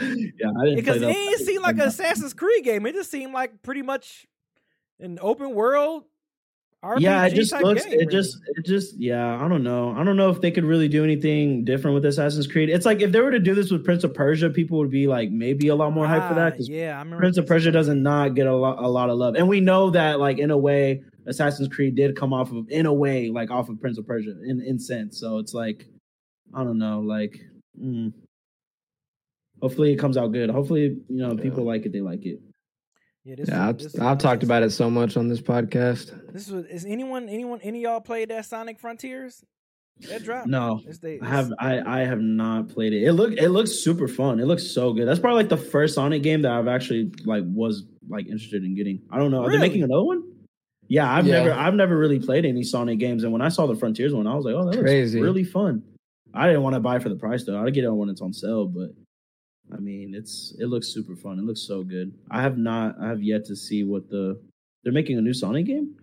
I 0.00 0.64
didn't 0.64 0.76
Because 0.76 0.98
play 0.98 1.10
it 1.10 1.10
that. 1.12 1.12
didn't 1.12 1.46
seem 1.46 1.62
like 1.62 1.76
an 1.76 1.82
Assassin's 1.82 2.34
Creed 2.34 2.64
game. 2.64 2.86
It 2.86 2.94
just 2.94 3.10
seemed 3.10 3.32
like 3.32 3.62
pretty 3.62 3.82
much 3.82 4.26
an 4.98 5.18
open 5.22 5.54
world 5.54 6.04
RPG 6.82 7.00
yeah, 7.00 7.26
it 7.26 7.34
just 7.34 7.52
looks. 7.52 7.84
game, 7.84 7.92
it 7.92 7.96
really. 7.96 8.12
just. 8.12 8.38
It 8.56 8.64
just. 8.64 8.98
Yeah, 8.98 9.44
I 9.44 9.48
don't 9.48 9.62
know. 9.62 9.94
I 9.94 10.02
don't 10.02 10.16
know 10.16 10.30
if 10.30 10.40
they 10.40 10.50
could 10.50 10.64
really 10.64 10.88
do 10.88 11.04
anything 11.04 11.62
different 11.62 11.94
with 11.94 12.06
Assassin's 12.06 12.46
Creed. 12.46 12.70
It's 12.70 12.86
like 12.86 13.02
if 13.02 13.12
they 13.12 13.20
were 13.20 13.30
to 13.30 13.38
do 13.38 13.54
this 13.54 13.70
with 13.70 13.84
Prince 13.84 14.02
of 14.02 14.14
Persia, 14.14 14.48
people 14.48 14.78
would 14.78 14.90
be 14.90 15.06
like 15.06 15.30
maybe 15.30 15.68
a 15.68 15.74
lot 15.74 15.92
more 15.92 16.06
hype 16.06 16.26
for 16.26 16.34
that. 16.34 16.56
'cause 16.56 16.68
yeah, 16.70 16.98
I 16.98 17.04
Prince 17.18 17.36
of 17.36 17.46
Persia 17.46 17.70
doesn't 17.70 18.02
not 18.02 18.34
get 18.34 18.46
a 18.46 18.54
lot 18.56 18.82
a 18.82 18.88
lot 18.88 19.10
of 19.10 19.18
love, 19.18 19.34
and 19.34 19.46
we 19.46 19.60
know 19.60 19.90
that 19.90 20.20
like 20.20 20.38
in 20.38 20.50
a 20.50 20.56
way, 20.56 21.02
Assassin's 21.26 21.68
Creed 21.68 21.96
did 21.96 22.16
come 22.16 22.32
off 22.32 22.50
of 22.50 22.66
in 22.70 22.86
a 22.86 22.94
way 22.94 23.28
like 23.28 23.50
off 23.50 23.68
of 23.68 23.78
Prince 23.78 23.98
of 23.98 24.06
Persia 24.06 24.34
in 24.46 24.62
in 24.62 24.78
sense. 24.78 25.18
So 25.20 25.36
it's 25.38 25.52
like 25.52 25.86
I 26.54 26.64
don't 26.64 26.78
know, 26.78 27.00
like 27.00 27.38
mm. 27.78 28.10
hopefully 29.60 29.92
it 29.92 29.96
comes 29.98 30.16
out 30.16 30.32
good. 30.32 30.48
Hopefully 30.48 30.96
you 31.08 31.18
know 31.22 31.34
Yeah. 31.34 31.42
people 31.42 31.64
like 31.64 31.84
it, 31.84 31.92
they 31.92 32.00
like 32.00 32.24
it. 32.24 32.40
Yeah, 33.24 33.34
this 33.36 33.48
Yeah, 33.48 33.68
I've, 33.68 33.78
this 33.78 33.98
I've 33.98 34.18
talked 34.18 34.42
about 34.42 34.62
it 34.62 34.70
so 34.70 34.88
much 34.90 35.16
on 35.16 35.28
this 35.28 35.40
podcast. 35.40 36.32
This 36.32 36.48
was 36.48 36.64
is 36.66 36.84
anyone 36.84 37.28
anyone 37.28 37.60
any 37.62 37.78
of 37.84 37.90
y'all 37.90 38.00
played 38.00 38.30
that 38.30 38.46
Sonic 38.46 38.78
Frontiers? 38.80 39.44
That 40.08 40.22
dropped. 40.24 40.48
No, 40.48 40.80
It's 40.86 40.98
they, 40.98 41.20
I 41.20 41.26
have 41.28 41.52
I 41.58 41.80
I 41.80 42.00
have 42.06 42.20
not 42.20 42.68
played 42.70 42.94
it. 42.94 43.02
It 43.02 43.12
look 43.12 43.32
it 43.34 43.50
looks 43.50 43.72
super 43.72 44.08
fun. 44.08 44.40
It 44.40 44.46
looks 44.46 44.66
so 44.66 44.94
good. 44.94 45.06
That's 45.06 45.20
probably 45.20 45.42
like 45.42 45.50
the 45.50 45.58
first 45.58 45.94
Sonic 45.94 46.22
game 46.22 46.40
that 46.42 46.52
I've 46.52 46.68
actually 46.68 47.12
like 47.26 47.44
was 47.46 47.84
like 48.08 48.26
interested 48.26 48.64
in 48.64 48.74
getting. 48.74 49.02
I 49.10 49.18
don't 49.18 49.30
know. 49.30 49.40
Are 49.42 49.48
Really? 49.48 49.58
they 49.58 49.68
making 49.68 49.82
another 49.82 50.04
one? 50.04 50.22
Yeah, 50.88 51.12
I've 51.12 51.26
Yeah. 51.26 51.42
never 51.44 51.52
I've 51.52 51.74
never 51.74 51.98
really 51.98 52.18
played 52.18 52.46
any 52.46 52.62
Sonic 52.62 52.98
games, 52.98 53.22
and 53.24 53.32
when 53.32 53.42
I 53.42 53.50
saw 53.50 53.66
the 53.66 53.74
Frontiers 53.76 54.14
one, 54.14 54.26
I 54.26 54.34
was 54.34 54.46
like, 54.46 54.54
oh, 54.54 54.64
that 54.64 54.70
looks 54.76 54.80
Crazy. 54.80 55.20
really 55.20 55.44
fun. 55.44 55.82
I 56.32 56.46
didn't 56.46 56.62
want 56.62 56.74
to 56.74 56.80
buy 56.80 56.96
it 56.96 57.02
for 57.02 57.10
the 57.10 57.16
price 57.16 57.44
though. 57.44 57.62
I'd 57.62 57.74
get 57.74 57.84
it 57.84 57.90
when 57.92 58.08
it's 58.08 58.22
on 58.22 58.32
sale, 58.32 58.66
but 58.66 58.90
I 59.72 59.78
mean, 59.78 60.14
it's 60.14 60.54
it 60.58 60.66
looks 60.66 60.88
super 60.88 61.16
fun. 61.16 61.38
It 61.38 61.44
looks 61.44 61.62
so 61.66 61.82
good. 61.82 62.12
I 62.30 62.42
have 62.42 62.58
not 62.58 62.96
I 63.00 63.08
have 63.08 63.22
yet 63.22 63.44
to 63.46 63.56
see 63.56 63.84
what 63.84 64.08
the 64.08 64.40
they're 64.82 64.92
making 64.92 65.18
a 65.18 65.20
new 65.20 65.34
Sonic 65.34 65.66
game. 65.66 65.96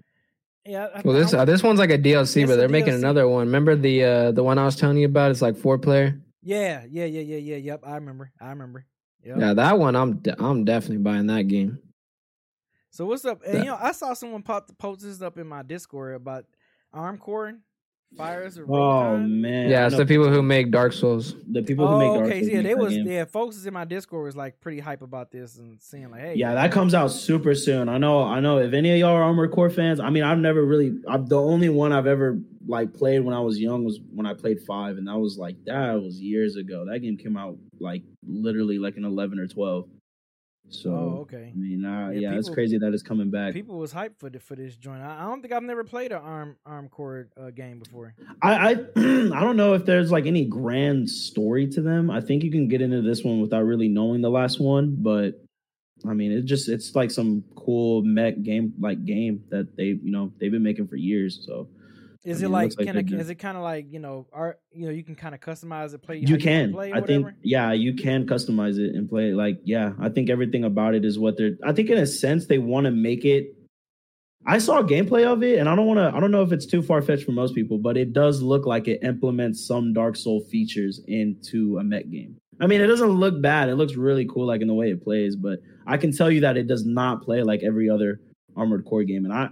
Yeah. 0.66 0.88
I, 0.94 1.02
Well, 1.04 1.16
this 1.16 1.34
uh, 1.34 1.46
this 1.46 1.64
one's 1.64 1.80
like 1.80 1.92
a 1.92 1.98
DLC, 1.98 2.46
but 2.46 2.58
they're 2.58 2.70
making 2.70 2.94
DLC. 2.94 2.98
another 3.00 3.28
one. 3.28 3.48
Remember 3.48 3.76
the 3.76 4.04
uh, 4.04 4.32
the 4.32 4.44
one 4.44 4.58
I 4.58 4.66
was 4.66 4.76
telling 4.76 4.98
you 4.98 5.06
about? 5.06 5.32
It's 5.32 5.42
like 5.42 5.58
four 5.58 5.78
player. 5.78 6.20
yeah, 6.42 6.86
yeah, 6.90 7.06
yeah, 7.06 7.22
yeah, 7.22 7.38
yeah. 7.38 7.56
Yep, 7.58 7.84
I 7.86 7.96
remember. 7.96 8.32
I 8.40 8.50
remember. 8.50 8.86
Yep. 9.24 9.38
Yeah, 9.40 9.54
that 9.54 9.80
one 9.80 9.96
I'm 9.96 10.18
de- 10.18 10.42
I'm 10.42 10.64
definitely 10.66 11.04
buying 11.04 11.28
that 11.28 11.48
game. 11.48 11.80
So 12.92 13.06
what's 13.06 13.26
up? 13.26 13.42
And 13.46 13.60
you 13.60 13.66
know, 13.66 13.78
I 13.80 13.92
saw 13.92 14.14
someone 14.14 14.44
pop 14.44 14.68
the 14.68 14.74
post 14.74 15.02
this 15.02 15.22
up 15.22 15.38
in 15.38 15.48
my 15.48 15.64
Discord 15.64 16.16
about 16.16 16.46
Arm 16.94 17.18
Core 17.18 17.58
Fires. 18.16 18.58
Or 18.58 18.66
Oh 18.70 19.18
man, 19.18 19.70
yeah, 19.70 19.86
it's 19.86 19.98
the 19.98 20.06
people 20.06 20.30
who 20.30 20.42
make 20.42 20.72
Dark 20.72 20.94
Souls. 20.94 21.36
the 21.52 21.62
people 21.62 21.88
who 21.88 21.98
make 22.00 22.10
Oh, 22.10 22.16
Dark 22.16 22.28
okay. 22.28 22.40
Souls 22.42 22.52
Yeah, 22.54 22.62
they 22.62 22.74
was 22.76 22.94
game. 22.94 23.08
yeah. 23.08 23.26
Folks 23.26 23.66
in 23.66 23.74
my 23.74 23.86
Discord 23.86 24.24
was 24.24 24.36
like 24.36 24.60
pretty 24.62 24.80
hype 24.80 25.02
about 25.02 25.32
this 25.32 25.58
and 25.58 25.82
saying 25.82 26.10
like, 26.10 26.22
hey, 26.22 26.34
Yeah, 26.36 26.54
that 26.56 26.72
comes 26.72 26.94
out 26.94 27.08
super 27.12 27.54
soon. 27.54 27.90
I 27.90 27.98
know. 27.98 28.24
I 28.24 28.40
know. 28.40 28.58
If 28.60 28.74
any 28.74 28.92
of 28.92 28.98
y'all 28.98 29.10
are 29.16 29.22
Armored 29.24 29.52
Core 29.52 29.70
fans, 29.70 30.00
I 30.00 30.10
mean, 30.10 30.24
I've 30.24 30.40
never 30.40 30.64
really. 30.64 30.94
I'm 31.08 31.26
the 31.28 31.40
only 31.40 31.70
one 31.70 31.92
I've 31.92 32.08
ever 32.08 32.40
like 32.68 32.94
played 32.94 33.20
when 33.20 33.34
I 33.36 33.40
was 33.40 33.60
young 33.60 33.84
was 33.86 34.00
when 34.14 34.26
I 34.26 34.34
played 34.34 34.62
five, 34.66 34.98
and 34.98 35.08
that 35.08 35.18
was 35.18 35.38
like 35.38 35.58
that 35.66 36.02
was 36.02 36.20
years 36.20 36.56
ago. 36.56 36.86
That 36.92 37.00
game 37.00 37.18
came 37.18 37.38
out 37.38 37.58
like 37.80 38.04
literally 38.26 38.80
like 38.80 38.98
in 38.98 39.06
eleven 39.06 39.38
or 39.40 39.48
twelve. 39.48 39.90
So 40.70 40.90
Oh, 40.90 41.22
okay. 41.22 41.52
I 41.54 41.58
mean, 41.58 41.86
uh, 41.86 42.10
Yeah, 42.10 42.32
yeah, 42.32 42.38
it's 42.38 42.50
crazy 42.50 42.78
that 42.78 42.94
it's 42.94 43.04
coming 43.04 43.30
back. 43.30 43.54
People 43.54 43.78
was 43.78 43.94
hyped 43.94 44.18
for 44.18 44.30
the, 44.30 44.40
for 44.40 44.56
this 44.56 44.76
joint. 44.76 45.02
I, 45.02 45.24
I 45.24 45.24
don't 45.24 45.42
think 45.42 45.54
I've 45.54 45.64
never 45.64 45.84
played 45.84 46.12
an 46.12 46.22
Arm 46.22 46.58
Arm 46.66 46.90
Core 46.90 47.30
uh, 47.38 47.52
game 47.52 47.80
before. 47.80 48.14
I 48.42 48.54
I, 48.54 48.72
I 48.98 49.40
don't 49.40 49.58
know 49.58 49.74
if 49.74 49.86
there's 49.86 50.12
like 50.12 50.26
any 50.26 50.46
grand 50.46 51.10
story 51.10 51.68
to 51.68 51.82
them. 51.82 52.12
I 52.12 52.22
think 52.22 52.44
you 52.44 52.52
can 52.52 52.68
get 52.68 52.82
into 52.82 53.02
this 53.02 53.24
one 53.24 53.40
without 53.42 53.64
really 53.64 53.88
knowing 53.88 54.22
the 54.22 54.30
last 54.30 54.60
one, 54.60 54.96
but 55.00 55.42
I 56.06 56.14
mean, 56.14 56.32
it 56.32 56.46
just 56.46 56.70
it's 56.70 56.96
like 56.96 57.12
some 57.12 57.44
cool 57.56 58.04
mech 58.04 58.44
game 58.44 58.74
like 58.80 59.06
game 59.06 59.44
that 59.50 59.76
they 59.78 59.86
you 59.86 60.12
know 60.12 60.32
they've 60.40 60.52
been 60.52 60.64
making 60.64 60.88
for 60.88 60.96
years. 60.96 61.44
So 61.46 61.70
Is 62.28 62.44
I 62.44 62.48
it 62.48 62.50
mean, 62.50 62.52
it 62.52 62.78
like, 62.78 62.88
like 62.96 63.08
can 63.08 63.20
is 63.22 63.30
it 63.30 63.36
kind 63.36 63.56
of 63.56 63.64
like 63.64 63.86
you 63.90 64.00
know 64.00 64.28
art? 64.34 64.60
You 64.74 64.88
know, 64.88 64.92
you 64.92 65.02
can 65.02 65.16
kind 65.16 65.34
of 65.34 65.40
customize 65.40 65.94
it, 65.94 66.04
play. 66.04 66.18
you 66.18 66.28
wanna 66.28 66.44
can, 66.44 66.74
play 66.74 66.92
I 66.92 67.00
think, 67.00 67.26
yeah, 67.42 67.72
you 67.72 67.94
can 67.94 68.28
customize 68.28 68.78
it 68.78 68.96
and 68.96 69.08
play 69.08 69.30
it. 69.30 69.36
Like, 69.36 69.62
yeah, 69.64 69.94
I 69.98 70.10
think 70.10 70.30
everything 70.30 70.66
about 70.66 70.94
it 70.94 71.06
is 71.06 71.18
what 71.18 71.38
they're. 71.38 71.52
I 71.64 71.72
think 71.72 71.90
in 71.90 71.98
a 71.98 72.06
sense 72.06 72.48
they 72.48 72.58
want 72.58 72.84
to 72.84 72.92
make 72.92 73.24
it. 73.24 73.56
I 74.46 74.58
saw 74.58 74.82
gameplay 74.82 75.26
of 75.26 75.42
it, 75.42 75.58
and 75.58 75.70
I 75.70 75.76
don't 75.78 75.88
want 75.88 76.00
to. 76.00 76.12
I 76.14 76.20
don't 76.20 76.32
know 76.32 76.42
if 76.42 76.52
it's 76.52 76.66
too 76.66 76.82
far 76.82 77.02
fetched 77.02 77.24
for 77.24 77.32
most 77.32 77.56
people, 77.56 77.78
but 77.78 77.96
it 77.96 78.12
does 78.12 78.42
look 78.42 78.66
like 78.66 78.90
it 78.90 79.02
implements 79.04 79.66
some 79.66 79.94
Dark 79.94 80.18
Soul 80.18 80.42
features 80.52 81.00
into 81.08 81.78
a 81.78 81.84
mech 81.84 82.10
game. 82.10 82.36
I 82.60 82.68
mean, 82.68 82.82
it 82.82 82.88
doesn't 82.88 83.08
look 83.08 83.42
bad. 83.42 83.70
It 83.70 83.76
looks 83.76 83.96
really 83.96 84.26
cool, 84.26 84.48
like 84.48 84.60
in 84.60 84.68
the 84.68 84.74
way 84.74 84.92
it 84.92 85.02
plays. 85.02 85.38
But 85.38 85.60
I 85.86 85.96
can 85.96 86.12
tell 86.12 86.30
you 86.30 86.42
that 86.42 86.58
it 86.58 86.68
does 86.68 86.86
not 86.86 87.24
play 87.24 87.42
like 87.42 87.64
every 87.64 87.90
other 87.90 88.20
Armored 88.58 88.84
Core 88.84 89.06
game. 89.06 89.24
And 89.24 89.34
I, 89.34 89.50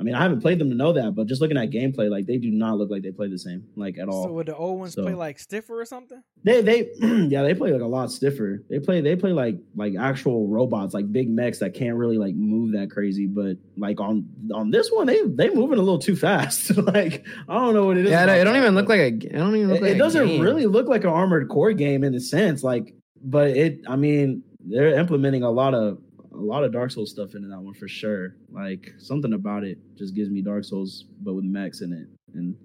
I 0.00 0.04
mean, 0.04 0.14
I 0.14 0.22
haven't 0.22 0.40
played 0.40 0.58
them 0.58 0.70
to 0.70 0.74
know 0.74 0.94
that, 0.94 1.14
but 1.14 1.26
just 1.26 1.42
looking 1.42 1.58
at 1.58 1.70
gameplay, 1.70 2.10
like 2.10 2.26
they 2.26 2.38
do 2.38 2.50
not 2.50 2.78
look 2.78 2.90
like 2.90 3.02
they 3.02 3.12
play 3.12 3.28
the 3.28 3.38
same, 3.38 3.64
like 3.76 3.98
at 3.98 4.08
all. 4.08 4.24
So 4.24 4.32
would 4.32 4.46
the 4.46 4.56
old 4.56 4.80
ones 4.80 4.94
So- 4.94 5.02
play 5.02 5.12
like 5.14 5.38
stiffer 5.38 5.78
or 5.80 5.84
something? 5.84 6.22
They 6.44 6.60
they 6.62 6.88
yeah 7.28 7.42
they 7.42 7.54
play 7.54 7.72
like 7.72 7.82
a 7.82 7.86
lot 7.86 8.10
stiffer. 8.10 8.64
They 8.70 8.78
play 8.80 9.00
they 9.02 9.14
play 9.16 9.32
like 9.32 9.58
like 9.76 9.94
actual 9.98 10.48
robots, 10.48 10.94
like 10.94 11.12
big 11.12 11.28
mechs 11.30 11.58
that 11.58 11.74
can't 11.74 11.96
really 11.96 12.16
like 12.18 12.34
move 12.34 12.72
that 12.72 12.90
crazy. 12.90 13.26
But 13.26 13.58
like 13.76 14.00
on 14.00 14.26
on 14.52 14.70
this 14.70 14.90
one, 14.90 15.06
they 15.06 15.22
they 15.26 15.50
moving 15.50 15.78
a 15.78 15.82
little 15.82 15.98
too 15.98 16.16
fast. 16.16 16.74
like 16.76 17.24
I 17.48 17.54
don't 17.54 17.74
know 17.74 17.84
what 17.84 17.98
it 17.98 18.06
is. 18.06 18.10
Yeah, 18.10 18.24
it, 18.32 18.44
don't 18.44 18.56
even 18.56 18.74
look 18.74 18.88
like 18.88 19.00
a. 19.00 19.06
It 19.08 19.32
don't 19.32 19.54
even 19.54 19.68
look 19.68 19.78
It, 19.78 19.82
like 19.82 19.90
it 19.92 19.96
a 19.96 19.98
doesn't 19.98 20.26
game. 20.26 20.40
really 20.42 20.66
look 20.66 20.88
like 20.88 21.04
an 21.04 21.10
armored 21.10 21.48
core 21.48 21.72
game 21.74 22.02
in 22.02 22.14
a 22.14 22.20
sense. 22.20 22.64
Like, 22.64 22.94
but 23.22 23.50
it. 23.50 23.80
I 23.86 23.96
mean, 23.96 24.42
they're 24.64 24.98
implementing 24.98 25.42
a 25.44 25.50
lot 25.50 25.74
of 25.74 25.98
a 26.32 26.36
lot 26.36 26.64
of 26.64 26.72
Dark 26.72 26.90
Souls 26.90 27.10
stuff 27.10 27.34
into 27.34 27.48
that 27.48 27.60
one 27.60 27.74
for 27.74 27.88
sure. 27.88 28.36
Like 28.50 28.92
something 28.98 29.32
about 29.34 29.64
it 29.64 29.78
just 29.96 30.14
gives 30.14 30.30
me 30.30 30.42
Dark 30.42 30.64
Souls, 30.64 31.04
but 31.20 31.34
with 31.34 31.44
mechs 31.44 31.80
in 31.82 31.92
it. 31.92 32.08
and 32.34 32.56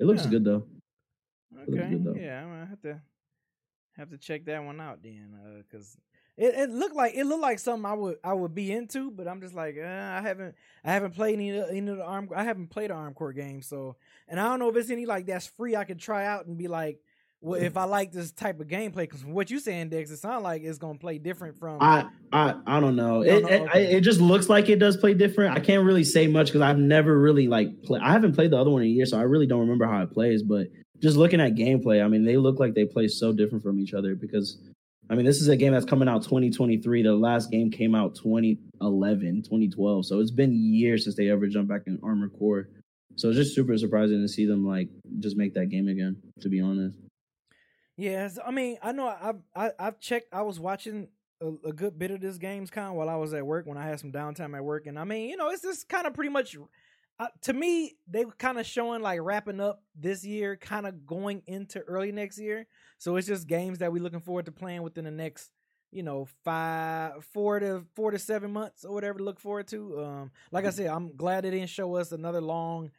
it 0.00 0.04
looks 0.04 0.24
Yeah. 0.24 0.30
good 0.30 0.44
though. 0.44 0.66
looks 1.54 1.68
Okay, 1.68 1.90
good, 1.90 2.04
though. 2.04 2.14
yeah, 2.14 2.42
I'm 2.42 2.48
gonna 2.48 2.66
have 2.66 2.80
to 2.82 3.00
have 3.96 4.08
to 4.10 4.16
check 4.18 4.46
that 4.46 4.64
one 4.64 4.80
out 4.80 5.02
then, 5.02 5.62
because 5.68 5.98
it, 6.38 6.54
it 6.54 6.70
looked 6.70 6.96
like 6.96 7.12
it 7.14 7.24
looked 7.24 7.42
like 7.42 7.58
something 7.58 7.84
I 7.84 7.92
would 7.92 8.16
I 8.24 8.32
would 8.32 8.54
be 8.54 8.72
into, 8.72 9.10
but 9.10 9.28
I'm 9.28 9.40
just 9.42 9.54
like 9.54 9.76
uh, 9.78 9.82
I 9.86 10.22
haven't 10.22 10.54
I 10.82 10.92
haven't 10.92 11.14
played 11.14 11.34
any 11.34 11.50
of 11.50 11.66
the- 11.68 11.74
any 11.76 11.90
of 11.90 11.98
the 11.98 12.04
arm 12.04 12.30
I 12.34 12.42
haven't 12.44 12.68
played 12.68 12.90
an 12.90 12.96
arm 12.96 13.12
core 13.12 13.34
game, 13.34 13.60
so 13.60 13.96
and 14.28 14.40
I 14.40 14.48
don't 14.48 14.58
know 14.58 14.70
if 14.70 14.76
it's 14.76 14.90
any 14.90 15.04
like 15.04 15.26
that's 15.26 15.46
free 15.46 15.76
I 15.76 15.84
could 15.84 15.98
try 15.98 16.24
out 16.24 16.46
and 16.46 16.56
be 16.56 16.68
like, 16.68 17.00
well, 17.42 17.60
if 17.60 17.76
I 17.76 17.84
like 17.84 18.12
this 18.12 18.30
type 18.30 18.60
of 18.60 18.68
gameplay, 18.68 19.02
because 19.02 19.24
what 19.24 19.50
you 19.50 19.58
saying, 19.58 19.88
Dex, 19.88 20.10
it 20.10 20.18
sounds 20.18 20.44
like 20.44 20.62
it's 20.62 20.78
gonna 20.78 20.98
play 20.98 21.18
different 21.18 21.58
from. 21.58 21.78
I 21.80 22.06
I 22.32 22.54
I 22.66 22.80
don't 22.80 22.94
know. 22.94 23.22
It 23.22 23.42
know? 23.42 23.48
it, 23.48 23.62
Okay. 23.62 23.96
it 23.96 24.00
just 24.02 24.20
looks 24.20 24.48
like 24.48 24.68
it 24.68 24.78
does 24.78 24.96
play 24.96 25.12
different. 25.12 25.56
I 25.56 25.60
can't 25.60 25.84
really 25.84 26.04
say 26.04 26.28
much 26.28 26.46
because 26.46 26.60
I've 26.60 26.78
never 26.78 27.18
really 27.18 27.48
like 27.48 27.82
play. 27.82 27.98
I 28.00 28.12
haven't 28.12 28.34
played 28.34 28.52
the 28.52 28.58
other 28.58 28.70
one 28.70 28.82
in 28.82 28.88
a 28.88 28.90
year, 28.90 29.06
so 29.06 29.18
I 29.18 29.22
really 29.22 29.46
don't 29.46 29.60
remember 29.60 29.86
how 29.86 30.02
it 30.02 30.12
plays. 30.12 30.42
But 30.44 30.68
just 31.00 31.16
looking 31.16 31.40
at 31.40 31.54
gameplay, 31.56 32.02
I 32.02 32.06
mean, 32.06 32.24
they 32.24 32.36
look 32.36 32.60
like 32.60 32.74
they 32.74 32.84
play 32.84 33.08
so 33.08 33.32
different 33.32 33.64
from 33.64 33.80
each 33.80 33.92
other 33.92 34.14
because. 34.14 34.58
I 35.10 35.14
mean, 35.14 35.26
this 35.26 35.42
is 35.42 35.48
a 35.48 35.56
game 35.56 35.72
that's 35.72 35.84
coming 35.84 36.08
out 36.08 36.22
2023. 36.22 37.02
The 37.02 37.12
last 37.12 37.50
game 37.50 37.70
came 37.70 37.94
out 37.94 38.14
2011, 38.14 39.42
2012. 39.42 40.06
So 40.06 40.20
it's 40.20 40.30
been 40.30 40.54
years 40.54 41.04
since 41.04 41.16
they 41.16 41.28
ever 41.28 41.48
jumped 41.48 41.68
back 41.68 41.82
in 41.86 41.98
Armor 42.02 42.28
Core. 42.30 42.68
So 43.16 43.28
it's 43.28 43.36
just 43.36 43.54
super 43.54 43.76
surprising 43.76 44.22
to 44.22 44.28
see 44.28 44.46
them 44.46 44.66
like 44.66 44.88
just 45.18 45.36
make 45.36 45.52
that 45.54 45.66
game 45.66 45.88
again, 45.88 46.16
to 46.40 46.48
be 46.48 46.60
honest. 46.60 46.96
Yes, 47.96 48.38
I 48.44 48.50
mean, 48.50 48.78
I 48.82 48.92
know 48.92 49.06
I've 49.06 49.42
I, 49.54 49.70
I've 49.78 50.00
checked. 50.00 50.28
I 50.32 50.42
was 50.42 50.58
watching 50.58 51.08
a, 51.40 51.68
a 51.68 51.72
good 51.72 51.98
bit 51.98 52.10
of 52.10 52.20
this 52.20 52.38
Gamescom 52.38 52.90
of 52.90 52.94
while 52.94 53.08
I 53.08 53.16
was 53.16 53.34
at 53.34 53.46
work 53.46 53.66
when 53.66 53.76
I 53.78 53.86
had 53.86 54.00
some 54.00 54.12
downtime 54.12 54.56
at 54.56 54.64
work, 54.64 54.86
and 54.86 54.98
I 54.98 55.04
mean, 55.04 55.28
you 55.28 55.36
know, 55.36 55.50
it's 55.50 55.62
just 55.62 55.88
kind 55.88 56.06
of 56.06 56.14
pretty 56.14 56.30
much. 56.30 56.56
Uh, 57.18 57.26
to 57.42 57.52
me, 57.52 57.94
they 58.08 58.24
were 58.24 58.32
kind 58.32 58.58
of 58.58 58.66
showing 58.66 59.02
like 59.02 59.20
wrapping 59.20 59.60
up 59.60 59.82
this 59.94 60.24
year, 60.24 60.56
kind 60.56 60.86
of 60.86 61.06
going 61.06 61.42
into 61.46 61.80
early 61.80 62.10
next 62.10 62.38
year. 62.38 62.66
So 62.98 63.16
it's 63.16 63.26
just 63.28 63.46
games 63.46 63.78
that 63.78 63.92
we're 63.92 64.02
looking 64.02 64.20
forward 64.20 64.46
to 64.46 64.52
playing 64.52 64.82
within 64.82 65.04
the 65.04 65.10
next, 65.10 65.50
you 65.92 66.02
know, 66.02 66.26
five, 66.42 67.24
four 67.26 67.60
to 67.60 67.84
four 67.94 68.10
to 68.10 68.18
seven 68.18 68.52
months 68.52 68.84
or 68.84 68.94
whatever 68.94 69.18
to 69.18 69.24
look 69.24 69.38
forward 69.38 69.68
to. 69.68 70.02
Um, 70.02 70.30
like 70.50 70.64
I 70.64 70.70
said, 70.70 70.86
I'm 70.86 71.14
glad 71.14 71.44
they 71.44 71.50
didn't 71.50 71.68
show 71.68 71.94
us 71.96 72.10
another 72.12 72.40
long 72.40 72.90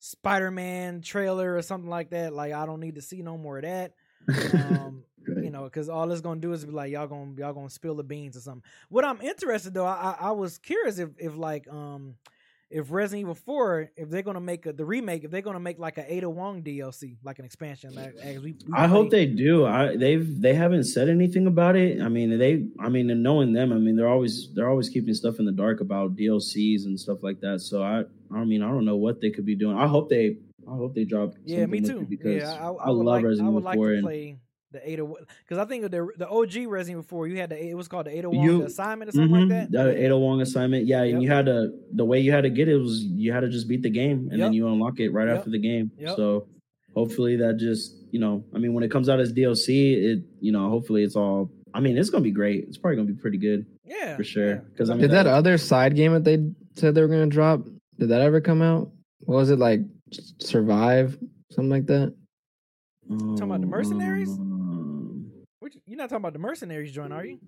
Spider-Man 0.00 1.00
trailer 1.00 1.56
or 1.56 1.62
something 1.62 1.90
like 1.90 2.10
that. 2.10 2.34
Like 2.34 2.52
I 2.52 2.66
don't 2.66 2.80
need 2.80 2.96
to 2.96 3.02
see 3.02 3.22
no 3.22 3.38
more 3.38 3.56
of 3.56 3.62
that. 3.62 3.94
Um, 4.28 5.04
Right. 5.28 5.44
you 5.44 5.50
know, 5.50 5.64
because 5.64 5.88
all 5.88 6.10
it's 6.10 6.20
gonna 6.20 6.40
do 6.40 6.52
is 6.52 6.64
be 6.64 6.72
like 6.72 6.90
y'all 6.90 7.06
gonna 7.06 7.32
y'all 7.38 7.52
gonna 7.52 7.70
spill 7.70 7.94
the 7.94 8.02
beans 8.02 8.36
or 8.36 8.40
something. 8.40 8.62
What 8.88 9.04
I'm 9.04 9.20
interested 9.20 9.74
though, 9.74 9.86
I 9.86 10.16
I, 10.20 10.28
I 10.28 10.30
was 10.32 10.58
curious 10.58 10.98
if 10.98 11.10
if 11.18 11.36
like 11.36 11.68
um 11.68 12.16
if 12.70 12.90
Resident 12.90 13.20
Evil 13.20 13.34
Four 13.34 13.90
if 13.96 14.08
they're 14.08 14.22
gonna 14.22 14.40
make 14.40 14.66
a, 14.66 14.72
the 14.72 14.84
remake 14.84 15.24
if 15.24 15.30
they're 15.30 15.42
gonna 15.42 15.60
make 15.60 15.78
like 15.78 15.98
a 15.98 16.12
Ada 16.12 16.28
Wong 16.28 16.62
DLC 16.62 17.18
like 17.22 17.38
an 17.38 17.44
expansion. 17.44 17.94
Like, 17.94 18.14
as 18.20 18.40
we, 18.40 18.52
we 18.52 18.56
I 18.74 18.86
hope 18.86 19.10
they 19.10 19.26
do. 19.26 19.66
I 19.66 19.96
they've 19.96 20.40
they 20.40 20.54
haven't 20.54 20.84
said 20.84 21.08
anything 21.08 21.46
about 21.46 21.76
it. 21.76 22.00
I 22.00 22.08
mean, 22.08 22.36
they 22.38 22.66
I 22.80 22.88
mean, 22.88 23.22
knowing 23.22 23.52
them, 23.52 23.72
I 23.72 23.76
mean, 23.76 23.94
they're 23.94 24.08
always 24.08 24.48
they're 24.54 24.68
always 24.68 24.88
keeping 24.88 25.14
stuff 25.14 25.38
in 25.38 25.44
the 25.44 25.52
dark 25.52 25.80
about 25.80 26.16
DLCs 26.16 26.86
and 26.86 26.98
stuff 26.98 27.22
like 27.22 27.40
that. 27.40 27.60
So 27.60 27.82
I 27.82 28.04
I 28.34 28.44
mean, 28.44 28.62
I 28.62 28.68
don't 28.68 28.86
know 28.86 28.96
what 28.96 29.20
they 29.20 29.30
could 29.30 29.46
be 29.46 29.54
doing. 29.54 29.76
I 29.76 29.86
hope 29.86 30.08
they 30.08 30.38
I 30.68 30.76
hope 30.76 30.94
they 30.94 31.04
drop. 31.04 31.34
Yeah, 31.44 31.66
me 31.66 31.80
too. 31.80 32.06
Because 32.08 32.42
yeah, 32.42 32.52
I, 32.54 32.68
I, 32.68 32.86
I, 32.86 32.88
would 32.90 32.96
love 32.98 33.06
like, 33.06 33.24
Resident 33.24 33.46
I 33.46 33.50
Evil 33.50 33.54
would 33.54 33.64
like 33.64 33.76
4 33.76 33.88
to 33.88 33.94
and 33.94 34.02
play 34.04 34.36
the 34.72 34.90
Ada 34.90 35.06
because 35.46 35.58
I 35.58 35.64
think 35.66 35.82
the 35.90 36.08
the 36.16 36.28
OG 36.28 36.66
Resident 36.66 36.88
Evil 36.90 37.02
Four 37.02 37.28
you 37.28 37.36
had 37.38 37.50
the 37.50 37.62
it 37.62 37.74
was 37.74 37.88
called 37.88 38.06
the 38.06 38.16
Ada 38.16 38.30
Wong 38.30 38.42
You- 38.44 38.62
assignment 38.64 39.10
or 39.10 39.12
something 39.12 39.30
like 39.30 39.44
Mhm, 39.44 39.70
that. 39.70 39.72
the 39.72 40.04
Ada 40.04 40.16
Wong 40.18 40.40
assignment. 40.40 40.86
Yeah, 40.86 41.02
Yep. 41.02 41.12
and 41.14 41.22
you 41.22 41.28
had 41.28 41.44
to 41.46 41.72
the 41.92 42.04
way 42.06 42.20
you 42.20 42.32
had 42.32 42.44
to 42.44 42.50
get 42.50 42.68
it 42.68 42.76
was 42.78 43.02
you 43.04 43.32
had 43.32 43.40
to 43.40 43.48
just 43.50 43.68
beat 43.68 43.82
the 43.82 43.90
game 43.90 44.28
and 44.32 44.40
then 44.40 44.52
you 44.54 44.66
unlock 44.68 44.98
it 44.98 45.10
right 45.10 45.28
Yep. 45.28 45.36
after 45.38 45.50
the 45.50 45.58
game. 45.58 45.90
Yep. 45.98 46.16
So 46.16 46.46
hopefully 46.94 47.36
that 47.36 47.58
just 47.58 47.96
you 48.10 48.18
know, 48.20 48.44
I 48.54 48.58
mean, 48.58 48.74
when 48.74 48.84
it 48.84 48.90
comes 48.90 49.08
out 49.08 49.20
as 49.20 49.32
DLC, 49.32 49.92
it 49.94 50.22
you 50.40 50.52
know, 50.52 50.68
hopefully 50.70 51.02
it's 51.02 51.16
all. 51.16 51.50
I 51.74 51.80
mean, 51.80 51.96
it's 51.98 52.10
gonna 52.10 52.22
be 52.24 52.30
great. 52.30 52.64
It's 52.68 52.76
probably 52.78 52.96
gonna 52.96 53.08
be 53.08 53.20
pretty 53.20 53.38
good. 53.38 53.66
Yeah, 53.86 54.16
For 54.16 54.24
sure. 54.24 54.48
yeah. 54.48 54.60
'Cause 54.76 54.88
I 54.90 54.94
mean, 54.94 55.02
Did 55.02 55.10
that 55.12 55.26
other 55.26 55.56
side 55.58 55.96
game 55.96 56.12
that 56.12 56.24
they 56.24 56.38
said 56.76 56.94
they 56.94 57.00
were 57.02 57.08
gonna 57.08 57.26
drop? 57.26 57.66
Did 57.98 58.08
that 58.08 58.20
ever 58.22 58.40
come 58.40 58.62
out? 58.62 58.90
What 59.24 59.36
was 59.36 59.50
it 59.50 59.58
like? 59.58 59.80
Survive, 60.38 61.18
something 61.50 61.70
like 61.70 61.86
that. 61.86 62.14
Talking 63.08 63.42
about 63.42 63.60
the 63.60 63.66
mercenaries? 63.66 64.28
Um, 64.30 65.30
Which, 65.60 65.76
you're 65.86 65.96
not 65.96 66.08
talking 66.08 66.22
about 66.22 66.32
the 66.32 66.38
mercenaries 66.38 66.92
joint, 66.92 67.12
are 67.12 67.24
you? 67.24 67.38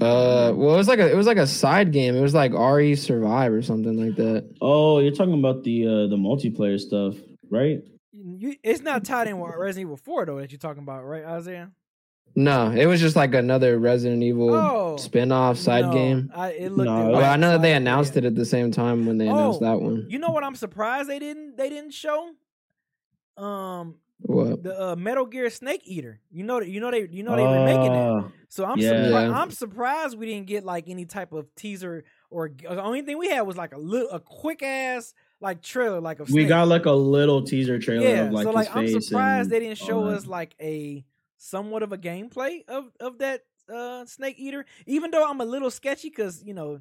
Uh, 0.00 0.52
well, 0.54 0.74
it 0.74 0.76
was 0.76 0.88
like 0.88 0.98
a 0.98 1.08
it 1.10 1.16
was 1.16 1.26
like 1.26 1.36
a 1.36 1.46
side 1.46 1.92
game. 1.92 2.16
It 2.16 2.20
was 2.20 2.34
like 2.34 2.52
RE 2.52 2.96
Survive 2.96 3.52
or 3.52 3.62
something 3.62 3.96
like 3.96 4.16
that. 4.16 4.52
oh, 4.60 4.98
you're 4.98 5.12
talking 5.12 5.38
about 5.38 5.62
the 5.62 5.86
uh 5.86 6.06
the 6.08 6.16
multiplayer 6.16 6.80
stuff, 6.80 7.14
right? 7.48 7.80
You, 8.12 8.56
it's 8.62 8.80
not 8.80 9.04
tied 9.04 9.28
in 9.28 9.38
with 9.38 9.54
Resident 9.54 9.86
Evil 9.88 9.96
4 9.96 10.26
though 10.26 10.40
that 10.40 10.50
you're 10.50 10.58
talking 10.58 10.82
about, 10.82 11.04
right, 11.04 11.24
Isaiah? 11.24 11.70
No, 12.36 12.70
it 12.72 12.86
was 12.86 13.00
just 13.00 13.14
like 13.14 13.32
another 13.34 13.78
Resident 13.78 14.22
Evil 14.22 14.52
Oh. 14.54 14.96
spin-off 14.96 15.56
side 15.56 15.84
No, 15.86 15.92
game. 15.92 16.32
I, 16.34 16.50
it 16.50 16.72
looked. 16.72 16.86
No, 16.90 17.06
it 17.06 17.08
it 17.10 17.12
Well, 17.12 17.24
I 17.32 17.36
know 17.36 17.50
that 17.52 17.62
they 17.62 17.74
announced 17.74 18.14
yeah. 18.14 18.18
it 18.18 18.24
at 18.24 18.34
the 18.34 18.44
same 18.44 18.72
time 18.72 19.06
when 19.06 19.18
they 19.18 19.28
announced 19.28 19.60
Oh, 19.62 19.64
that 19.66 19.80
one. 19.80 20.06
You 20.08 20.18
know 20.18 20.30
what? 20.30 20.42
I'm 20.42 20.56
surprised 20.56 21.08
they 21.08 21.20
didn't. 21.20 21.56
They 21.56 21.68
didn't 21.68 21.92
show. 21.92 22.30
Um, 23.36 23.96
What? 24.20 24.62
the 24.62 24.90
uh, 24.92 24.96
Metal 24.96 25.26
Gear 25.26 25.48
Snake 25.50 25.82
Eater. 25.84 26.20
You 26.30 26.42
know 26.44 26.58
that. 26.60 26.68
You 26.68 26.80
know 26.80 26.90
they. 26.90 27.06
You 27.08 27.22
know 27.22 27.36
they 27.36 27.42
were 27.42 27.64
making 27.64 27.92
it. 27.94 28.08
Uh, 28.10 28.22
So 28.48 28.64
I'm 28.64 28.78
yeah. 28.78 29.04
surprised. 29.04 29.32
I'm 29.32 29.50
surprised 29.50 30.18
we 30.18 30.26
didn't 30.26 30.46
get 30.46 30.64
like 30.64 30.88
any 30.88 31.04
type 31.04 31.32
of 31.32 31.52
teaser 31.54 32.04
or 32.30 32.48
the 32.48 32.82
only 32.82 33.02
thing 33.02 33.16
we 33.18 33.28
had 33.28 33.42
was 33.42 33.56
like 33.56 33.74
a 33.74 33.78
little, 33.78 34.10
a 34.10 34.18
quick 34.18 34.62
ass 34.62 35.14
like 35.40 35.62
trailer, 35.62 36.00
like 36.00 36.18
of 36.20 36.30
We 36.30 36.46
got 36.46 36.66
like 36.68 36.86
a 36.86 36.92
little 36.92 37.42
teaser 37.44 37.78
trailer 37.78 38.06
yeah. 38.08 38.20
of 38.26 38.32
like 38.32 38.42
so 38.44 38.48
his 38.50 38.54
like 38.56 38.76
I'm 38.76 38.86
face 38.86 39.06
surprised 39.06 39.42
and 39.46 39.52
they 39.52 39.60
didn't 39.60 39.78
show 39.78 40.06
that. 40.06 40.16
us 40.16 40.26
like 40.26 40.54
a 40.60 41.04
somewhat 41.44 41.82
of 41.82 41.92
a 41.92 41.98
gameplay 41.98 42.64
of 42.68 42.84
of 43.00 43.18
that 43.18 43.42
uh 43.72 44.04
Snake 44.06 44.36
Eater. 44.38 44.64
Even 44.86 45.10
though 45.10 45.28
I'm 45.28 45.40
a 45.40 45.44
little 45.44 45.70
sketchy 45.70 46.08
because 46.10 46.42
you 46.44 46.54
know. 46.54 46.80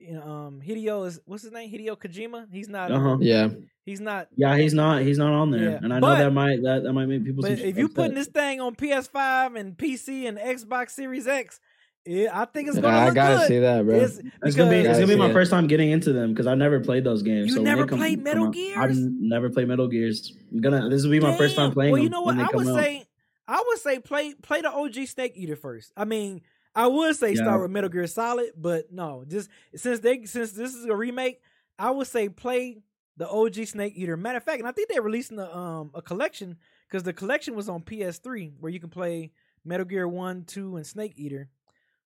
You 0.00 0.14
know, 0.14 0.22
um, 0.22 0.60
Hideo 0.60 1.06
is 1.06 1.20
what's 1.24 1.44
his 1.44 1.52
name? 1.52 1.70
Hideo 1.70 1.96
Kojima. 1.96 2.46
He's 2.52 2.68
not. 2.68 2.90
um, 2.90 2.98
Uh-huh. 3.06 3.16
Yeah. 3.20 3.48
He's 3.86 4.00
not. 4.00 4.26
Yeah, 4.36 4.56
he's 4.56 4.74
not. 4.74 5.02
He's 5.02 5.18
not 5.18 5.32
on 5.32 5.50
there, 5.52 5.70
Yeah, 5.70 5.78
and 5.82 5.94
I 5.94 6.00
know 6.00 6.16
that 6.16 6.32
might 6.32 6.60
that, 6.62 6.82
that 6.82 6.92
might 6.92 7.06
make 7.06 7.24
people. 7.24 7.42
But 7.42 7.52
if 7.52 7.78
you 7.78 7.84
upset. 7.86 7.94
putting 7.96 8.14
this 8.14 8.26
thing 8.26 8.60
on 8.60 8.74
PS5 8.74 9.58
and 9.58 9.78
PC 9.78 10.26
and 10.28 10.36
Xbox 10.36 10.90
Series 10.90 11.26
X, 11.28 11.60
it, 12.04 12.28
I 12.30 12.44
think 12.44 12.68
it's 12.68 12.78
gonna 12.78 12.88
I 12.98 13.06
look 13.06 13.14
gotta 13.14 13.36
good. 13.36 13.48
see 13.48 13.58
that, 13.60 13.86
bro. 13.86 13.94
It's, 14.00 14.20
It's 14.42 14.56
gonna 14.56 14.70
be 14.70 14.78
it's 14.78 14.98
gonna 14.98 15.06
be 15.06 15.16
my 15.16 15.28
Yeah. 15.28 15.32
first 15.32 15.50
time 15.50 15.68
getting 15.68 15.90
into 15.92 16.12
them 16.12 16.32
because 16.34 16.48
I've 16.48 16.58
never 16.58 16.80
played 16.80 17.04
those 17.04 17.22
games. 17.22 17.46
You 17.46 17.52
so 17.52 17.58
when 17.60 17.64
they 17.64 17.70
never 17.70 17.86
come- 17.86 17.98
played 17.98 18.22
Metal 18.22 18.46
out- 18.48 18.52
Gears? 18.52 18.76
I've 18.76 18.96
never 18.96 19.48
played 19.48 19.68
Metal 19.68 19.86
Gears. 19.86 20.36
I'm 20.52 20.60
gonna. 20.60 20.88
This 20.90 21.04
will 21.04 21.12
be 21.12 21.20
my 21.20 21.36
first 21.38 21.54
time 21.54 21.70
playing. 21.72 21.92
Well, 21.92 22.02
you 22.02 22.10
know 22.10 22.22
what? 22.22 22.36
I 22.36 22.48
come 22.48 22.64
would 22.64 22.68
out. 22.76 22.82
say, 22.82 23.06
I 23.46 23.62
would 23.66 23.78
say 23.78 23.98
play 23.98 24.34
play 24.34 24.60
the 24.62 24.70
OG 24.72 25.06
Snake 25.06 25.32
Eater 25.36 25.56
first. 25.56 25.92
I 25.96 26.04
mean, 26.04 26.42
I 26.74 26.86
would 26.86 27.14
say 27.16 27.32
Yeah. 27.34 27.42
start 27.42 27.62
with 27.62 27.70
Metal 27.70 27.90
Gear 27.90 28.06
Solid, 28.06 28.50
but 28.56 28.90
no, 28.92 29.24
just 29.26 29.48
since 29.76 30.00
they 30.00 30.24
since 30.24 30.52
this 30.52 30.74
is 30.74 30.84
a 30.86 30.94
remake, 30.96 31.40
I 31.78 31.90
would 31.90 32.06
say 32.06 32.28
play 32.28 32.82
the 33.16 33.28
OG 33.28 33.64
Snake 33.66 33.92
Eater. 33.96 34.16
Matter 34.16 34.38
of 34.38 34.44
fact, 34.44 34.58
and 34.60 34.68
I 34.68 34.72
think 34.72 34.88
they're 34.88 35.02
releasing 35.02 35.38
a 35.38 35.54
um 35.54 35.90
a 35.94 36.02
collection 36.02 36.56
because 36.88 37.02
the 37.02 37.12
collection 37.12 37.54
was 37.54 37.68
on 37.68 37.82
PS3 37.82 38.54
where 38.58 38.72
you 38.72 38.80
can 38.80 38.90
play 38.90 39.32
Metal 39.64 39.86
Gear 39.86 40.08
One, 40.08 40.44
Two, 40.44 40.76
and 40.76 40.86
Snake 40.86 41.12
Eater. 41.16 41.48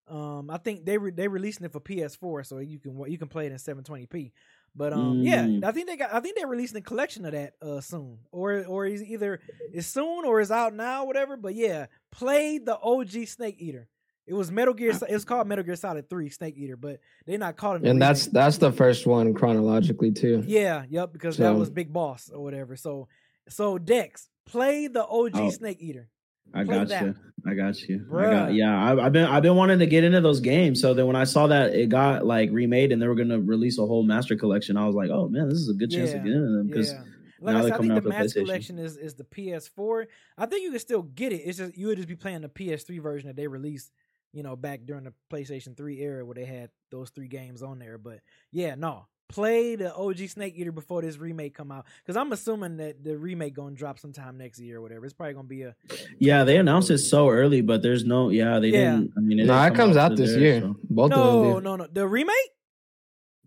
Um, 0.09 0.51
I 0.51 0.57
think 0.57 0.87
they 0.87 0.97
re- 0.97 1.11
they 1.11 1.29
releasing 1.29 1.67
it 1.67 1.73
for 1.73 1.81
PS4, 1.81 2.47
so 2.47 2.59
you 2.59 2.79
can 2.79 2.99
you 3.11 3.19
can 3.19 3.29
play 3.29 3.47
it 3.47 3.53
in 3.53 3.59
720p. 3.59 4.33
But 4.79 4.93
um, 4.93 5.23
yeah, 5.23 5.43
Mm. 5.45 5.65
I 5.65 5.73
think 5.73 5.89
they 5.89 5.97
got 5.97 6.15
I 6.15 6.21
think 6.21 6.37
they're 6.37 6.47
releasing 6.47 6.79
a 6.79 6.81
collection 6.81 7.25
of 7.27 7.33
that 7.33 7.55
uh 7.61 7.81
soon, 7.81 8.19
or 8.31 8.65
or 8.65 8.87
is 8.87 9.03
either 9.03 9.41
it's 9.75 9.89
soon 9.89 10.25
or 10.25 10.41
is 10.41 10.51
out 10.51 10.73
now, 10.73 11.05
whatever. 11.05 11.37
But 11.37 11.55
yeah, 11.57 11.87
play 12.13 12.59
the 12.59 12.79
OG 12.79 13.27
Snake 13.27 13.57
Eater. 13.59 13.89
It 14.27 14.35
was 14.35 14.51
Metal 14.53 14.75
Gear. 14.75 14.93
It's 15.09 15.25
called 15.25 15.47
Metal 15.49 15.65
Gear 15.65 15.75
Solid 15.75 16.09
Three 16.09 16.29
Snake 16.31 16.55
Eater, 16.57 16.77
but 16.77 17.01
they're 17.27 17.39
not 17.39 17.57
calling 17.57 17.85
it. 17.85 17.89
and 17.91 18.01
that's 18.01 18.27
that's 18.27 18.59
the 18.59 18.71
first 18.71 19.07
one 19.07 19.35
chronologically 19.35 20.13
too. 20.13 20.45
yeah, 20.47 20.85
yep, 20.89 21.13
because 21.13 21.39
that 21.39 21.55
was 21.57 21.71
Big 21.71 21.93
Boss 21.93 22.31
or 22.31 22.43
whatever. 22.45 22.77
So 22.77 23.09
so 23.49 23.79
Dex, 23.79 24.29
play 24.47 24.87
the 24.87 25.05
OG 25.05 25.33
Oh. 25.35 25.51
Snake 25.51 25.79
Eater. 25.81 26.09
I 26.55 26.65
got 26.65 26.89
that. 26.89 27.03
you. 27.03 27.15
I 27.47 27.55
got 27.55 27.81
you. 27.83 28.07
I 28.13 28.23
got, 28.23 28.55
yeah, 28.55 28.83
I, 28.83 29.07
I've 29.07 29.13
been 29.13 29.25
I've 29.27 29.43
been 29.43 29.55
wanting 29.57 29.79
to 29.79 29.87
get 29.87 30.03
into 30.05 30.21
those 30.21 30.41
games. 30.41 30.81
So 30.81 30.93
then 30.95 31.07
when 31.07 31.17
I 31.17 31.25
saw 31.25 31.47
that 31.47 31.75
it 31.75 31.89
got 31.89 32.27
like 32.27 32.51
remade 32.51 32.91
and 32.93 33.01
they 33.01 33.07
were 33.07 33.15
gonna 33.15 33.39
release 33.41 33.79
a 33.79 33.87
whole 33.87 34.03
master 34.03 34.37
collection, 34.37 34.77
I 34.77 34.87
was 34.87 34.97
like, 34.97 35.11
oh 35.11 35.29
man, 35.29 35.49
this 35.49 35.59
is 35.59 35.69
a 35.69 35.75
good 35.75 35.91
chance 35.91 36.11
to 36.13 36.19
get 36.19 36.33
into 36.33 36.49
them 36.57 36.67
because 36.67 36.93
Yeah. 36.93 37.03
Like 37.41 37.53
now 37.55 37.59
I 37.61 37.63
they're 37.63 37.63
said, 37.63 37.73
I 37.73 37.77
coming 37.77 37.91
think 37.91 37.99
out 37.99 38.03
the 38.03 38.09
Master. 38.09 38.41
Collection 38.41 38.79
is, 38.81 38.97
is 38.97 39.15
the 39.15 39.23
PS4. 39.25 40.07
I 40.37 40.47
think 40.47 40.65
you 40.65 40.71
can 40.71 40.81
still 40.81 41.03
get 41.03 41.33
it. 41.33 41.37
It's 41.37 41.59
just 41.59 41.77
you 41.79 41.87
would 41.87 41.97
just 41.97 42.09
be 42.09 42.17
playing 42.17 42.41
the 42.41 42.49
PS3 42.49 43.01
version 43.01 43.29
that 43.29 43.37
they 43.37 43.47
released, 43.47 43.93
you 44.33 44.43
know, 44.43 44.57
back 44.57 44.81
during 44.85 45.05
the 45.05 45.13
PlayStation 45.33 45.77
3 45.77 46.01
era 46.01 46.25
where 46.25 46.35
they 46.35 46.45
had 46.45 46.71
those 46.91 47.11
three 47.11 47.29
games 47.29 47.63
on 47.63 47.79
there. 47.79 47.97
But 47.97 48.21
yeah, 48.51 48.75
no. 48.75 49.07
Play 49.29 49.77
the 49.77 49.95
OG 49.95 50.29
Snake 50.29 50.55
Eater 50.57 50.73
before 50.73 51.03
this 51.03 51.19
remake 51.19 51.55
come 51.55 51.71
out. 51.71 51.85
Because 52.03 52.17
I'm 52.17 52.33
assuming 52.33 52.79
that 52.79 53.05
the 53.05 53.17
remake 53.19 53.53
gonna 53.55 53.75
drop 53.75 53.99
sometime 53.99 54.39
next 54.39 54.59
year 54.59 54.79
or 54.79 54.81
whatever. 54.81 55.05
It's 55.05 55.13
probably 55.13 55.35
gonna 55.35 55.47
be 55.49 55.63
a 55.63 55.75
yeah, 56.19 56.45
they 56.45 56.57
announced 56.57 56.91
it 56.91 56.99
so 56.99 57.29
early, 57.29 57.61
but 57.61 57.83
there's 57.83 58.05
no 58.05 58.31
yeah 58.31 58.59
they 58.59 58.69
Yeah. 58.69 58.93
didn't. 58.93 59.13
I 59.17 59.21
mean, 59.21 59.41
it 59.41 59.45
No, 59.47 59.53
didn't 59.63 59.75
it 59.75 59.77
comes 59.77 59.97
out 59.99 60.09
to 60.11 60.15
this 60.17 60.31
there, 60.33 60.41
year. 60.41 60.61
so- 60.63 60.77
Both 60.89 61.13
of 61.13 61.19
No, 61.19 61.43
them 61.43 61.55
do. 61.57 61.61
no, 61.61 61.77
no. 61.77 61.87
The 61.93 62.09
remake? 62.09 62.35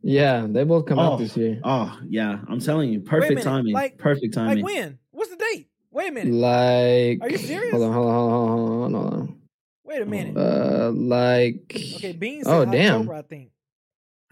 Yeah, 0.03 0.45
they 0.47 0.63
both 0.63 0.86
come 0.86 0.99
Oh, 0.99 1.13
out 1.13 1.19
this 1.19 1.36
year. 1.36 1.59
Oh 1.63 1.97
yeah, 2.07 2.39
I'm 2.47 2.59
telling 2.59 2.91
you, 2.93 2.99
perfect 3.01 3.41
timing. 3.41 3.73
like- 3.73 3.97
perfect 3.97 4.34
timing. 4.36 4.63
Like 4.63 4.65
when? 4.65 4.99
What's 5.11 5.32
the 5.32 5.38
date? 5.38 5.67
Wait 5.91 6.09
a 6.09 6.11
minute. 6.11 6.34
Like, 6.34 7.21
Are 7.21 7.29
you 7.32 7.38
serious? 7.39 7.71
Hold 7.73 7.84
on, 7.84 7.93
hold 7.93 8.07
on, 8.07 8.13
hold 8.15 8.32
on, 8.32 8.57
hold 8.57 8.69
on, 8.69 8.91
hold 8.93 9.13
on. 9.13 9.36
Wait 9.84 10.01
a 10.01 10.05
minute. 10.05 10.38
Uh, 10.38 10.91
like, 10.91 11.55
okay, 11.95 12.13
Beans. 12.13 12.45
Oh, 12.47 12.63
said 12.65 12.71
damn. 12.71 13.09
I 13.09 13.21
think. 13.23 13.49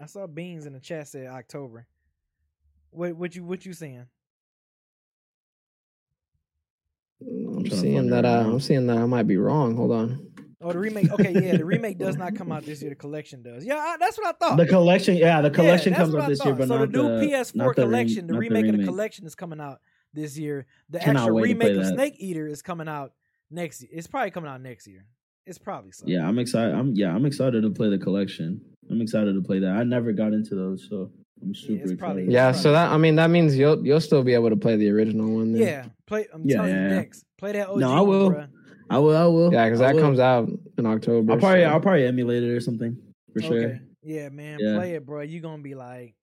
I 0.00 0.06
saw 0.06 0.26
Beans 0.26 0.66
in 0.66 0.72
the 0.72 0.80
chat 0.80 1.08
said 1.08 1.26
October. 1.26 1.86
What 2.90 3.14
what 3.16 3.36
you 3.36 3.44
what 3.44 3.66
you 3.66 3.72
saying? 3.72 4.06
I'm 7.22 7.64
trying 7.64 7.64
to 7.64 7.76
seeing 7.76 8.10
that. 8.10 8.24
I, 8.24 8.38
I'm 8.38 8.60
seeing 8.60 8.86
that 8.86 8.96
I 8.96 9.04
might 9.04 9.26
be 9.26 9.36
wrong. 9.36 9.76
Hold 9.76 9.92
on. 9.92 10.26
Oh, 10.62 10.72
the 10.72 10.78
remake. 10.78 11.10
Okay, 11.10 11.32
yeah, 11.32 11.56
the 11.56 11.64
remake 11.64 11.98
does 11.98 12.16
not 12.16 12.34
come 12.34 12.50
out 12.50 12.64
this 12.66 12.80
year. 12.80 12.90
The 12.90 12.96
collection 12.96 13.42
does. 13.42 13.64
Yeah, 13.64 13.76
I, 13.76 13.96
that's 13.98 14.16
what 14.18 14.26
I 14.26 14.32
thought. 14.32 14.56
The 14.56 14.66
collection, 14.66 15.16
yeah, 15.16 15.40
the 15.42 15.50
collection 15.50 15.92
that's 15.92 16.10
comes 16.10 16.14
out 16.14 16.28
this 16.28 16.44
year, 16.44 16.54
but 16.54 16.68
so 16.68 16.78
not 16.78 16.92
the 16.92 17.02
new 17.02 17.20
the 17.20 17.26
PS4 17.26 17.54
not 17.54 17.76
the 17.76 17.82
rem- 17.82 17.90
collection, 17.90 18.26
the 18.26 18.32
not 18.32 18.38
remake, 18.40 18.66
of 18.66 18.76
the 18.78 18.84
collection 18.84 19.26
is 19.26 19.34
coming 19.34 19.60
out 19.60 19.80
this 20.14 20.38
year. 20.38 20.66
The 20.88 20.98
Cannot 20.98 21.24
actual 21.24 21.36
wait 21.36 21.48
to 21.48 21.54
play 21.56 21.68
remake 21.68 21.78
of 21.78 21.88
that. 21.88 21.94
Snake 21.94 22.14
Eater 22.18 22.46
is 22.46 22.62
coming 22.62 22.88
out 22.88 23.12
next 23.50 23.82
year. 23.82 23.90
It's 23.92 24.06
probably 24.06 24.30
coming 24.30 24.50
out 24.50 24.60
next 24.62 24.86
year. 24.86 25.04
It's 25.46 25.58
probably 25.58 25.92
so. 25.92 26.04
Yeah, 26.06 26.26
I'm 26.26 26.38
excited. 26.38 26.74
I'm 26.74 26.94
yeah, 26.94 27.14
I'm 27.14 27.26
excited 27.26 27.62
to 27.62 27.70
play 27.70 27.88
the 27.90 27.98
collection. 27.98 28.60
I'm 28.90 29.00
excited 29.00 29.34
to 29.34 29.42
play 29.42 29.58
that. 29.60 29.70
I 29.70 29.82
never 29.84 30.12
got 30.12 30.32
into 30.32 30.54
those, 30.54 30.86
so 30.88 31.10
I'm 31.42 31.54
super 31.54 31.82
it's 31.84 31.94
probably- 31.94 32.22
excited. 32.22 32.32
Yeah, 32.32 32.52
so 32.52 32.72
that 32.72 32.90
I 32.92 32.96
mean 32.96 33.16
that 33.16 33.30
means 33.30 33.56
you'll 33.56 33.84
you'll 33.84 34.00
still 34.00 34.22
be 34.22 34.34
able 34.34 34.50
to 34.50 34.56
play 34.56 34.76
the 34.76 34.90
original 34.90 35.34
one. 35.34 35.52
Then. 35.52 35.62
Yeah, 35.62 35.84
play. 36.06 36.26
I'm 36.32 36.42
Yeah, 36.44 36.56
telling 36.56 36.70
you, 36.72 36.76
yeah, 36.76 36.88
yeah. 36.88 36.94
next 36.96 37.24
play 37.38 37.52
that 37.52 37.68
OG. 37.68 37.78
No, 37.80 37.92
I 37.92 38.00
will. 38.00 38.30
bruh. 38.30 38.48
I 38.88 38.98
will. 38.98 39.16
I 39.16 39.24
will. 39.26 39.52
yeah, 39.52 39.64
because 39.66 39.80
that 39.80 39.94
will. 39.94 40.02
comes 40.02 40.18
out 40.18 40.48
in 40.78 40.86
October. 40.86 41.32
I'll 41.32 41.38
probably 41.38 41.62
so- 41.62 41.68
I'll 41.70 41.80
probably 41.80 42.06
emulate 42.06 42.42
it 42.42 42.50
or 42.50 42.60
something 42.60 42.96
for 43.32 43.40
sure. 43.42 43.78
Yeah, 44.02 44.28
man, 44.30 44.58
Yeah. 44.60 44.76
play 44.76 44.94
it, 44.94 45.04
bro. 45.06 45.20
You 45.20 45.40
gonna 45.40 45.62
be 45.62 45.74
like, 45.74 46.14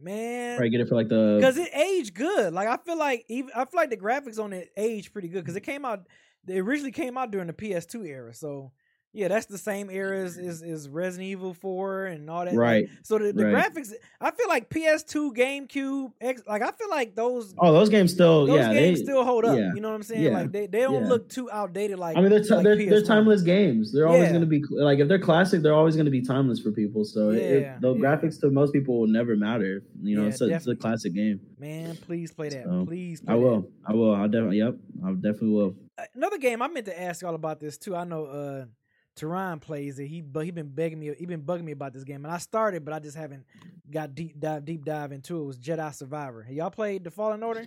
man, 0.00 0.56
Probably 0.56 0.70
get 0.70 0.80
it 0.80 0.88
for 0.88 0.94
like 0.94 1.08
the 1.08 1.36
because 1.40 1.56
it 1.56 1.70
aged 1.74 2.14
good. 2.14 2.52
Like 2.52 2.68
I 2.68 2.76
feel 2.84 2.98
like 2.98 3.24
even 3.28 3.50
I 3.54 3.64
feel 3.64 3.80
like 3.80 3.90
the 3.90 3.96
graphics 3.96 4.38
on 4.38 4.52
it 4.52 4.70
aged 4.76 5.12
pretty 5.12 5.28
good 5.28 5.42
because 5.42 5.56
it 5.56 5.62
came 5.62 5.84
out. 5.84 6.06
They 6.44 6.58
originally 6.58 6.92
came 6.92 7.16
out 7.16 7.30
during 7.30 7.46
the 7.46 7.52
PS2 7.54 8.06
era, 8.06 8.34
so 8.34 8.72
yeah, 9.14 9.28
that's 9.28 9.46
the 9.46 9.56
same 9.58 9.88
era 9.90 10.18
as 10.24 10.36
is, 10.36 10.60
is 10.62 10.88
Resident 10.88 11.28
Evil 11.30 11.54
4 11.54 12.06
and 12.06 12.28
all 12.28 12.44
that. 12.44 12.50
like, 12.52 12.58
Right, 12.58 12.88
so 13.04 13.16
the, 13.18 13.32
the 13.32 13.46
right. 13.46 13.72
graphics, 13.72 13.92
I 14.20 14.30
feel 14.32 14.48
like 14.48 14.68
PS2, 14.68 15.32
GameCube, 15.34 16.12
X, 16.20 16.42
like 16.48 16.62
I 16.62 16.70
feel 16.72 16.90
like 16.90 17.14
those 17.14 17.54
Oh, 17.58 17.72
those 17.72 17.88
games 17.88 18.12
still 18.12 18.46
those 18.46 18.56
yeah, 18.58 18.72
games 18.74 18.98
they, 18.98 19.04
still 19.04 19.24
hold 19.24 19.44
up. 19.44 19.56
yeah, 19.56 19.72
You 19.74 19.80
know 19.80 19.88
what 19.90 19.94
I'm 19.94 20.02
saying? 20.02 20.22
yeah, 20.24 20.30
Like 20.30 20.52
they, 20.52 20.66
they 20.66 20.80
don't 20.80 21.04
yeah. 21.04 21.08
look 21.08 21.28
too 21.28 21.50
outdated. 21.50 21.98
Like 21.98 22.16
I 22.16 22.20
mean, 22.20 22.30
they're 22.30 22.42
ti- 22.42 22.54
like 22.54 22.64
they're, 22.64 22.76
they're 22.76 23.02
timeless 23.02 23.42
games. 23.42 23.92
They're 23.92 24.06
always 24.08 24.24
Yeah. 24.24 24.30
going 24.30 24.40
to 24.40 24.46
be 24.46 24.62
like 24.70 24.98
if 24.98 25.08
they're 25.08 25.18
classic, 25.18 25.62
they're 25.62 25.74
always 25.74 25.94
going 25.94 26.06
to 26.06 26.10
be 26.10 26.22
timeless 26.22 26.58
for 26.60 26.72
people. 26.72 27.04
So 27.04 27.30
it- 27.30 27.36
it, 27.38 27.62
Yeah, 27.62 27.78
the 27.80 27.94
yeah. 27.94 28.00
graphics 28.00 28.40
to 28.40 28.50
most 28.50 28.72
people 28.72 28.98
will 29.00 29.06
never 29.06 29.36
matter. 29.36 29.82
You 30.02 30.16
know, 30.16 30.22
Yeah, 30.24 30.28
it's, 30.28 30.40
a, 30.40 30.46
it's 30.54 30.66
a 30.66 30.74
classic 30.76 31.14
game. 31.14 31.40
Man, 31.58 31.96
please 31.96 32.32
play 32.32 32.48
that. 32.48 32.64
So, 32.64 32.84
please, 32.86 33.20
play 33.20 33.32
I 33.34 33.36
that. 33.36 33.42
will. 33.42 33.68
I 33.86 33.92
will. 33.92 34.14
I'll 34.14 34.28
definitely. 34.28 34.58
Yep. 34.58 34.74
I 35.04 35.12
definitely 35.12 35.50
will. 35.50 35.76
another 36.14 36.38
game 36.38 36.60
I 36.60 36.68
meant 36.68 36.86
to 36.86 37.00
ask 37.00 37.22
y'all 37.22 37.34
about 37.36 37.60
this 37.60 37.78
too. 37.78 37.94
I 37.94 38.04
know 38.04 38.24
uh 38.26 38.64
Teron 39.16 39.60
plays 39.60 39.98
it. 39.98 40.06
He 40.06 40.20
but 40.20 40.44
he 40.44 40.50
been 40.50 40.68
begging 40.68 40.98
me 40.98 41.12
he 41.16 41.26
been 41.26 41.42
bugging 41.42 41.64
me 41.64 41.72
about 41.72 41.92
this 41.92 42.04
game. 42.04 42.24
And 42.24 42.32
I 42.32 42.38
started, 42.38 42.84
but 42.84 42.92
I 42.94 42.98
just 42.98 43.16
haven't 43.16 43.44
got 43.90 44.14
deep 44.14 44.38
dive 44.40 44.64
deep 44.64 44.84
dive 44.84 45.12
into 45.12 45.38
it. 45.38 45.42
It 45.42 45.46
was 45.46 45.58
Jedi 45.58 45.94
Survivor. 45.94 46.42
Have 46.42 46.54
y'all 46.54 46.70
played 46.70 47.04
the 47.04 47.10
Fallen 47.10 47.42
Order? 47.42 47.66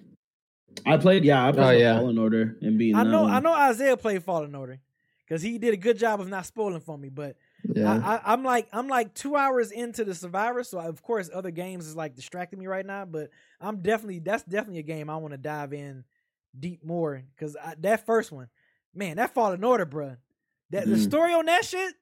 I 0.86 0.98
played. 0.98 1.24
Yeah, 1.24 1.48
I 1.48 1.52
played 1.54 1.66
Oh, 1.66 1.72
the 1.74 1.80
yeah. 1.80 1.98
Fallen 2.00 2.18
Order 2.18 2.58
and 2.62 2.78
being. 2.78 2.95
I 2.95 3.04
know 3.04 3.26
that 3.26 3.34
I 3.34 3.39
know 3.39 3.54
Isaiah 3.54 3.98
played 3.98 4.24
Fallen 4.24 4.54
Order. 4.56 4.80
Cause 5.30 5.41
he 5.41 5.58
did 5.58 5.74
a 5.74 5.78
good 5.78 5.98
job 6.00 6.22
of 6.22 6.30
not 6.30 6.45
spoiling 6.45 6.80
for 6.80 6.98
me, 6.98 7.10
but 7.10 7.36
Yeah. 7.76 8.00
I, 8.02 8.16
I, 8.16 8.22
I'm 8.34 8.43
like 8.45 8.70
I'm 8.72 8.88
like 8.88 9.14
two 9.14 9.36
hours 9.36 9.72
into 9.72 10.06
the 10.06 10.16
Survivor, 10.16 10.64
so 10.64 10.80
of 10.80 11.02
course 11.02 11.30
other 11.34 11.52
games 11.52 11.86
is 11.86 11.98
like 11.98 12.16
distracting 12.16 12.60
me 12.60 12.66
right 12.68 12.86
now. 12.86 13.04
But 13.04 13.30
I'm 13.60 13.82
definitely 13.82 14.20
that's 14.20 14.43
definitely 14.43 14.80
a 14.80 14.84
game 14.84 15.10
I 15.10 15.18
want 15.18 15.34
to 15.34 15.38
dive 15.38 15.74
in 15.74 16.06
deep 16.58 16.82
more 16.84 17.24
because 17.36 17.58
that 17.80 18.06
first 18.06 18.32
one, 18.32 18.48
man, 18.95 19.18
that 19.18 19.34
Fallen 19.34 19.64
Order, 19.66 19.86
bruh. 19.86 20.16
That 20.72 20.86
the 20.86 20.95
Mhm. 20.95 21.03
story 21.03 21.34
on 21.34 21.45
that 21.45 21.63
shit, 21.65 21.93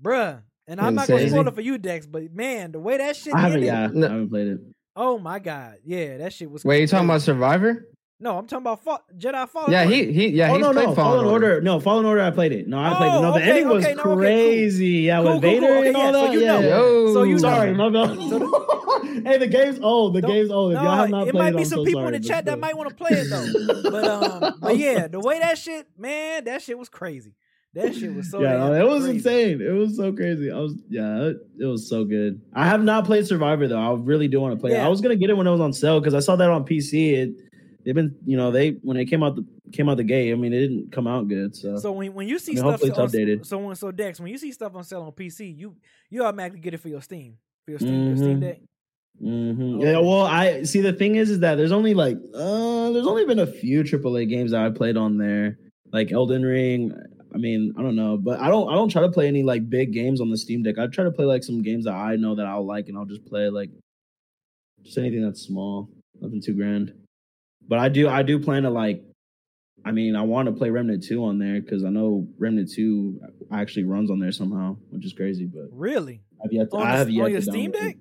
bruh. 0.00 0.42
And 0.66 0.80
I'm 0.80 0.94
not 0.94 1.08
gonna 1.08 1.28
spoil 1.28 1.46
it 1.48 1.54
for 1.54 1.60
you, 1.60 1.78
Dex, 1.78 2.06
but 2.06 2.32
man, 2.32 2.72
the 2.72 2.80
way 2.80 2.96
that 2.98 3.16
shit 3.16 3.34
I 3.34 3.40
haven't. 3.40 3.64
ended, 3.64 3.66
Yeah, 3.66 3.88
No. 3.92 4.06
I 4.06 4.10
haven't 4.10 4.28
played 4.30 4.46
it. 4.48 4.60
oh 4.96 5.18
my 5.18 5.38
god, 5.38 5.76
yeah, 5.84 6.18
that 6.18 6.32
shit 6.32 6.50
was. 6.50 6.64
Wait, 6.64 6.80
you 6.80 6.86
talking 6.86 7.08
about 7.08 7.22
Survivor? 7.22 7.88
No, 8.20 8.38
I'm 8.38 8.46
talking 8.46 8.62
about 8.62 8.84
Fa- 8.84 9.00
Jedi 9.18 9.48
Fallen. 9.48 9.72
Yeah, 9.72 9.82
Order. 9.84 9.94
he 9.96 10.12
he 10.12 10.28
yeah 10.28 10.50
oh 10.50 10.54
he's 10.54 10.62
no, 10.62 10.72
played 10.72 10.88
no, 10.90 10.94
Fallen, 10.94 11.26
Order. 11.26 11.60
No, 11.60 11.80
Fallen 11.80 12.04
Order. 12.06 12.22
I 12.22 12.30
played 12.30 12.52
it. 12.52 12.68
No, 12.68 12.78
I 12.78 12.94
played 12.94 13.08
it. 13.08 13.10
No, 13.10 13.18
Oh, 13.18 13.32
the 13.32 13.40
okay, 13.40 13.50
ending 13.50 13.68
was 13.68 13.84
okay, 13.84 13.94
no, 13.94 14.00
okay, 14.00 14.08
cool. 14.10 14.16
crazy. 14.16 14.86
Yeah, 14.88 15.16
Cool, 15.16 15.24
with 15.24 15.32
cool, 15.32 15.40
Vader 15.50 15.66
cool. 15.66 15.76
Okay, 15.78 15.88
and 15.88 15.96
all 15.96 16.04
yeah, 16.06 16.12
so 16.12 16.20
that. 16.26 16.32
you 16.32 16.40
yeah. 16.40 16.46
know. 16.46 16.60
Yo, 17.06 17.12
So 17.14 17.22
you 17.24 17.32
know. 17.32 17.38
Sorry, 17.38 17.74
my 17.74 17.90
bad. 17.90 19.26
hey, 19.26 19.38
the 19.38 19.46
game's 19.48 19.80
old. 19.80 20.14
The 20.14 20.20
Don't- 20.20 20.30
game's 20.30 20.50
old. 20.52 20.72
If 20.72 20.76
no, 20.78 20.84
y'all 20.84 20.96
have 20.96 21.10
not 21.10 21.26
it 21.26 21.32
played 21.32 21.40
might 21.42 21.48
it, 21.48 21.56
be 21.56 21.62
I'm 21.64 21.68
some 21.68 21.78
so 21.80 21.84
people 21.84 22.00
sorry, 22.02 22.14
in 22.14 22.22
the 22.22 22.28
but 22.28 22.34
chat 22.34 22.44
that 22.44 22.58
might 22.60 22.76
want 22.76 22.88
to 22.90 22.94
play 22.94 23.10
it 23.10 23.28
though. 23.28 23.90
but 23.90 24.04
um, 24.04 24.54
but 24.60 24.76
yeah, 24.78 25.08
the 25.08 25.18
way 25.18 25.40
that 25.40 25.58
shit, 25.58 25.88
man, 25.98 26.44
that 26.44 26.62
shit 26.62 26.78
was 26.78 26.88
crazy. 26.88 27.34
That 27.74 27.94
shit 27.94 28.14
was 28.14 28.30
so. 28.30 28.42
yeah, 28.42 28.78
it 28.80 28.86
was 28.86 29.04
crazy. 29.04 29.16
insane. 29.16 29.60
It 29.62 29.70
was 29.72 29.96
so 29.96 30.12
crazy. 30.12 30.50
I 30.50 30.58
was, 30.58 30.74
yeah, 30.90 31.22
it, 31.28 31.36
it 31.58 31.64
was 31.64 31.88
so 31.88 32.04
good. 32.04 32.40
I 32.52 32.66
have 32.66 32.82
not 32.84 33.06
played 33.06 33.26
Survivor 33.26 33.66
though. 33.66 33.78
I 33.80 33.94
really 33.94 34.28
do 34.28 34.40
want 34.40 34.54
to 34.54 34.60
play 34.60 34.72
it. 34.72 34.74
Yeah. 34.74 34.84
I 34.84 34.88
was 34.88 35.00
gonna 35.00 35.16
get 35.16 35.30
it 35.30 35.36
when 35.36 35.46
it 35.46 35.50
was 35.50 35.60
on 35.60 35.72
sale 35.72 35.98
because 35.98 36.12
I 36.14 36.20
saw 36.20 36.36
that 36.36 36.50
on 36.50 36.64
PC. 36.66 37.12
It, 37.14 37.30
they've 37.84 37.94
been, 37.94 38.14
you 38.26 38.36
know, 38.36 38.50
they 38.50 38.72
when 38.82 38.98
it 38.98 39.06
came 39.06 39.22
out 39.22 39.36
the 39.36 39.46
came 39.72 39.88
out 39.88 39.96
the 39.96 40.04
gate. 40.04 40.32
I 40.32 40.34
mean, 40.34 40.52
it 40.52 40.60
didn't 40.60 40.92
come 40.92 41.06
out 41.06 41.28
good. 41.28 41.56
So, 41.56 41.78
So 41.78 41.92
when 41.92 42.12
when 42.12 42.28
you 42.28 42.38
see 42.38 42.52
I 42.52 42.54
mean, 42.56 42.58
stuff 42.58 42.70
hopefully 42.72 42.90
it's 42.90 42.98
on, 42.98 43.08
updated. 43.08 43.46
so 43.46 43.58
when 43.58 43.74
so 43.74 43.90
Dex, 43.90 44.20
when 44.20 44.30
you 44.30 44.36
see 44.36 44.52
stuff 44.52 44.74
on 44.74 44.84
sale 44.84 45.02
on 45.04 45.12
PC, 45.12 45.56
you 45.56 45.74
you 46.10 46.22
automatically 46.24 46.60
get 46.60 46.74
it 46.74 46.80
for 46.80 46.88
your 46.88 47.00
Steam 47.00 47.38
for 47.64 47.70
your 47.70 47.80
Steam, 47.80 48.06
your 48.08 48.16
Steam 48.18 48.36
Mhm. 48.36 48.40
Deck. 48.40 48.60
Mhm. 49.22 49.82
Yeah. 49.82 49.98
Well, 50.00 50.22
I 50.26 50.64
see. 50.64 50.82
The 50.82 50.92
thing 50.92 51.16
is, 51.16 51.30
is 51.30 51.40
that 51.40 51.54
there's 51.54 51.72
only 51.72 51.94
like, 51.94 52.18
uh, 52.34 52.90
there's 52.90 53.06
only 53.06 53.24
been 53.24 53.38
a 53.38 53.46
few 53.46 53.82
AAA 53.82 54.28
games 54.28 54.50
that 54.50 54.60
I 54.64 54.68
played 54.70 54.96
on 54.98 55.16
there, 55.16 55.58
like 55.90 56.12
Elden 56.12 56.42
Ring. 56.42 56.92
I 57.34 57.38
mean, 57.38 57.72
I 57.78 57.82
don't 57.82 57.96
know, 57.96 58.16
but 58.18 58.40
I 58.40 58.48
don't, 58.48 58.68
I 58.70 58.74
don't 58.74 58.90
try 58.90 59.02
to 59.02 59.08
play 59.10 59.26
any 59.28 59.42
like 59.42 59.68
big 59.70 59.92
games 59.92 60.20
on 60.20 60.30
the 60.30 60.36
Steam 60.36 60.62
Deck. 60.62 60.78
I 60.78 60.86
try 60.86 61.04
to 61.04 61.10
play 61.10 61.24
like 61.24 61.42
some 61.44 61.62
games 61.62 61.84
that 61.86 61.94
I 61.94 62.16
know 62.16 62.34
that 62.34 62.46
I'll 62.46 62.66
like, 62.66 62.88
and 62.88 62.96
I'll 62.98 63.06
just 63.06 63.24
play 63.26 63.48
like 63.48 63.70
just 64.82 64.98
anything 64.98 65.24
that's 65.24 65.40
small, 65.42 65.88
nothing 66.20 66.42
too 66.42 66.54
grand. 66.54 66.92
But 67.66 67.78
I 67.78 67.88
do, 67.88 68.08
I 68.08 68.22
do 68.22 68.38
plan 68.38 68.64
to 68.64 68.70
like. 68.70 69.02
I 69.84 69.90
mean, 69.90 70.14
I 70.14 70.22
want 70.22 70.46
to 70.46 70.52
play 70.52 70.70
Remnant 70.70 71.02
2 71.02 71.24
on 71.24 71.38
there 71.40 71.60
because 71.60 71.84
I 71.84 71.88
know 71.88 72.28
Remnant 72.38 72.70
2 72.72 73.20
actually 73.50 73.82
runs 73.82 74.12
on 74.12 74.20
there 74.20 74.30
somehow, 74.30 74.76
which 74.90 75.04
is 75.04 75.12
crazy. 75.12 75.44
But 75.46 75.70
Really? 75.72 76.20
I've 76.44 76.52
yet 76.52 76.70
to, 76.70 76.76
On 76.76 76.82
I 76.86 76.92
the- 76.92 76.98
have 76.98 77.10
yet 77.10 77.24
on 77.24 77.30
to 77.32 77.42
Steam 77.42 77.74
it. 77.74 77.80
Deck? 77.80 77.96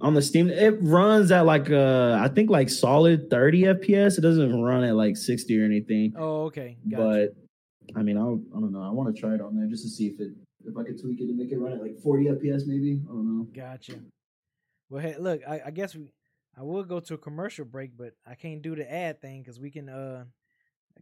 On 0.00 0.14
the 0.14 0.22
Steam, 0.22 0.48
it 0.48 0.78
runs 0.80 1.30
at 1.30 1.44
like 1.44 1.68
uh, 1.70 2.16
I 2.22 2.28
think 2.28 2.48
like 2.48 2.70
solid 2.70 3.28
30 3.28 3.62
FPS. 3.64 4.16
It 4.16 4.22
doesn't 4.22 4.62
run 4.62 4.82
at 4.84 4.94
like 4.94 5.16
60 5.16 5.60
or 5.60 5.64
anything. 5.64 6.14
Oh, 6.16 6.44
okay. 6.44 6.78
Gotcha. 6.88 7.02
But 7.02 7.36
I 7.96 8.02
mean, 8.02 8.16
I'll, 8.16 8.40
I 8.56 8.60
don't 8.60 8.72
know. 8.72 8.82
I 8.82 8.90
want 8.90 9.14
to 9.14 9.20
try 9.20 9.34
it 9.34 9.40
on 9.40 9.56
there 9.56 9.66
just 9.66 9.82
to 9.84 9.90
see 9.90 10.08
if 10.08 10.20
it 10.20 10.32
if 10.64 10.76
I 10.76 10.82
could 10.82 11.00
tweak 11.00 11.20
it 11.20 11.26
to 11.26 11.32
make 11.32 11.50
it 11.52 11.58
run 11.58 11.72
at 11.72 11.80
like 11.80 11.98
40 11.98 12.26
FPS 12.26 12.66
maybe. 12.66 13.00
I 13.08 13.12
don't 13.12 13.38
know. 13.38 13.44
Gotcha. 13.54 13.94
Well, 14.88 15.02
hey, 15.02 15.16
look, 15.18 15.40
I, 15.48 15.62
I 15.66 15.70
guess 15.70 15.94
we, 15.94 16.12
I 16.58 16.62
will 16.62 16.84
go 16.84 17.00
to 17.00 17.14
a 17.14 17.18
commercial 17.18 17.64
break, 17.64 17.96
but 17.96 18.12
I 18.26 18.34
can't 18.34 18.60
do 18.60 18.74
the 18.74 18.92
ad 18.92 19.20
thing 19.20 19.42
because 19.42 19.58
we 19.58 19.70
can. 19.70 19.88
Uh, 19.88 20.24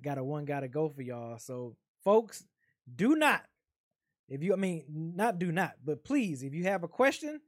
got 0.03 0.19
a 0.19 0.25
one 0.25 0.45
got 0.45 0.61
to 0.61 0.69
go 0.69 0.89
for 0.89 1.03
y'all. 1.03 1.39
So, 1.39 1.77
folks, 2.05 2.45
do 2.95 3.17
not, 3.17 3.45
if 4.29 4.43
you, 4.43 4.53
I 4.53 4.57
mean, 4.57 4.85
not 4.89 5.39
do 5.39 5.53
not, 5.53 5.75
but 5.85 6.05
please, 6.05 6.43
if 6.43 6.55
you 6.55 6.65
have 6.65 6.83
a 6.85 6.89
question, 6.89 7.41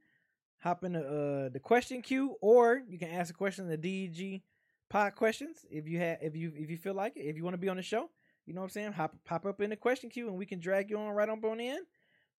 hop 0.61 0.83
in 0.83 0.93
the 0.93 0.99
uh 0.99 1.49
the 1.49 1.59
question 1.59 2.01
queue, 2.01 2.35
or 2.41 2.81
you 2.87 2.97
can 2.97 3.09
ask 3.09 3.33
a 3.33 3.37
question 3.37 3.65
in 3.65 3.71
the 3.71 3.77
DEG 3.77 4.41
pod 4.89 5.15
questions 5.15 5.65
if 5.69 5.87
you 5.87 5.99
have 5.99 6.17
if 6.21 6.35
you 6.35 6.51
if 6.55 6.69
you 6.69 6.77
feel 6.77 6.93
like 6.93 7.15
it. 7.15 7.21
If 7.21 7.37
you 7.37 7.43
want 7.43 7.55
to 7.55 7.59
be 7.59 7.69
on 7.69 7.77
the 7.77 7.83
show, 7.83 8.09
you 8.45 8.53
know 8.53 8.61
what 8.61 8.65
I'm 8.65 8.71
saying. 8.71 8.91
Hop 8.93 9.15
pop 9.25 9.45
up 9.45 9.61
in 9.61 9.69
the 9.69 9.75
question 9.75 10.09
queue, 10.09 10.27
and 10.27 10.37
we 10.37 10.45
can 10.45 10.59
drag 10.59 10.89
you 10.89 10.97
on 10.97 11.09
right 11.09 11.29
on 11.29 11.43
on 11.43 11.59
in. 11.59 11.79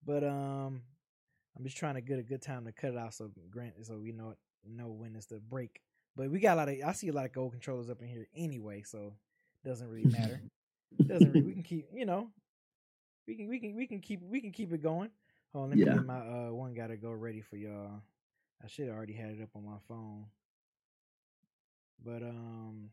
But 0.05 0.25
um, 0.25 0.83
I'm 1.57 1.65
just 1.65 1.77
trying 1.77 1.95
to 1.95 2.01
get 2.01 2.19
a 2.19 2.23
good 2.23 2.43
time 2.43 2.65
to 2.65 2.73
cut 2.73 2.93
it 2.93 2.99
out 2.99 3.15
so 3.15 3.31
Grant 3.51 3.75
so 3.87 3.99
we 3.99 4.13
know 4.13 4.35
know 4.67 4.89
when 4.91 5.17
it's 5.17 5.27
the 5.27 5.39
break. 5.39 5.81
But 6.17 6.31
we 6.31 6.41
got 6.41 6.55
a 6.55 6.57
lot 6.57 6.69
of 6.69 6.77
I 6.87 6.93
see 6.93 7.09
a 7.09 7.13
lot 7.13 7.27
of 7.27 7.33
gold 7.33 7.53
controllers 7.53 7.91
up 7.91 8.03
in 8.03 8.09
here 8.09 8.29
anyway, 8.35 8.83
so 8.83 9.15
it 9.65 9.69
doesn't 9.69 9.89
really 9.89 10.07
matter. 10.07 10.43
doesn't 11.09 11.31
really, 11.31 11.43
we 11.45 11.55
can 11.55 11.63
keep 11.63 11.87
you 11.95 12.05
know 12.07 12.31
we 13.27 13.37
can 13.37 13.49
we 13.49 13.59
can 13.61 13.75
we 13.77 13.87
can 13.87 14.01
keep 14.01 14.21
we 14.23 14.41
can 14.41 14.53
keep 14.53 14.73
it 14.73 14.83
going. 14.83 15.11
Hold 15.53 15.65
on, 15.65 15.71
let 15.71 15.79
me 15.79 15.87
Yeah. 15.87 15.93
get 15.95 16.03
my 16.03 16.19
uh 16.19 16.51
one 16.51 16.75
gotta 16.75 16.97
go 16.97 17.11
ready 17.13 17.41
for 17.41 17.57
y'all. 17.57 18.03
I 18.63 18.69
should 18.69 18.87
have 18.89 18.97
already 18.97 19.15
had 19.15 19.31
it 19.31 19.43
up 19.43 19.51
on 19.55 19.65
my 19.65 19.79
phone. 19.89 20.27
But 22.05 22.23
um 22.23 22.91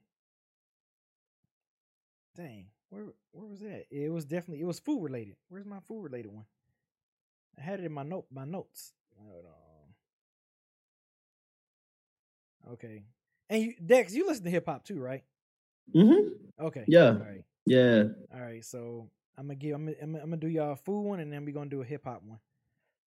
dang, 2.35 2.67
where 2.89 3.05
where 3.31 3.47
was 3.47 3.59
that? 3.61 3.85
It 3.91 4.11
was 4.11 4.25
definitely 4.25 4.61
it 4.61 4.65
was 4.67 4.79
food 4.79 5.01
related. 5.03 5.35
Where's 5.49 5.65
my 5.65 5.79
food 5.87 6.03
related 6.03 6.33
one? 6.33 6.45
I 7.57 7.61
had 7.61 7.79
it 7.79 7.85
in 7.85 7.91
my 7.93 8.03
note 8.03 8.25
my 8.31 8.45
notes. 8.45 8.93
Hold 9.17 9.45
on. 9.45 9.93
Okay. 12.73 13.03
And 13.49 13.63
you 13.63 13.73
Dex, 13.83 14.13
you 14.13 14.27
listen 14.27 14.43
to 14.43 14.49
hip 14.49 14.65
hop 14.67 14.83
too, 14.83 14.99
right? 14.99 15.23
hmm 15.93 16.29
Okay. 16.61 16.83
Yeah. 16.87 17.09
All 17.09 17.13
right. 17.19 17.43
Yeah. 17.65 18.03
All 18.33 18.41
right, 18.41 18.63
so 18.63 19.09
I'm 19.37 19.45
gonna 19.47 19.55
give 19.55 19.75
I'm 19.75 19.85
gonna, 19.85 19.97
I'm 20.01 20.13
gonna 20.13 20.37
do 20.37 20.47
y'all 20.47 20.73
a 20.73 20.75
food 20.75 21.01
one, 21.01 21.19
and 21.19 21.31
then 21.31 21.45
we're 21.45 21.53
gonna 21.53 21.69
do 21.69 21.81
a 21.81 21.85
hip 21.85 22.03
hop 22.05 22.23
one. 22.23 22.39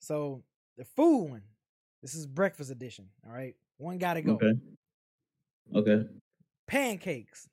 So 0.01 0.43
the 0.77 0.85
food 0.85 1.31
one, 1.31 1.43
This 2.03 2.15
is 2.15 2.27
breakfast 2.27 2.71
edition. 2.71 3.09
All 3.27 3.33
right, 3.33 3.55
one 3.79 3.99
gotta 3.99 4.23
go. 4.23 4.35
Okay. 4.35 4.53
Okay. 5.75 6.07
Pancakes, 6.67 7.49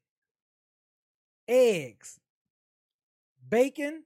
eggs, 1.50 2.20
bacon, 3.50 4.04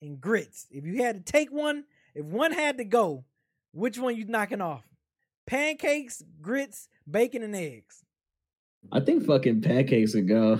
and 0.00 0.20
grits. 0.20 0.66
If 0.70 0.86
you 0.86 1.02
had 1.02 1.26
to 1.26 1.32
take 1.32 1.50
one, 1.50 1.84
if 2.14 2.24
one 2.24 2.52
had 2.52 2.78
to 2.78 2.84
go, 2.84 3.24
which 3.72 3.98
one 3.98 4.16
you 4.16 4.24
knocking 4.24 4.60
off? 4.60 4.84
Pancakes, 5.46 6.22
grits, 6.40 6.88
bacon, 7.10 7.42
and 7.42 7.56
eggs. 7.56 8.04
I 8.92 9.00
think 9.00 9.26
fucking 9.26 9.62
pancakes 9.62 10.14
would 10.14 10.28
go. 10.28 10.58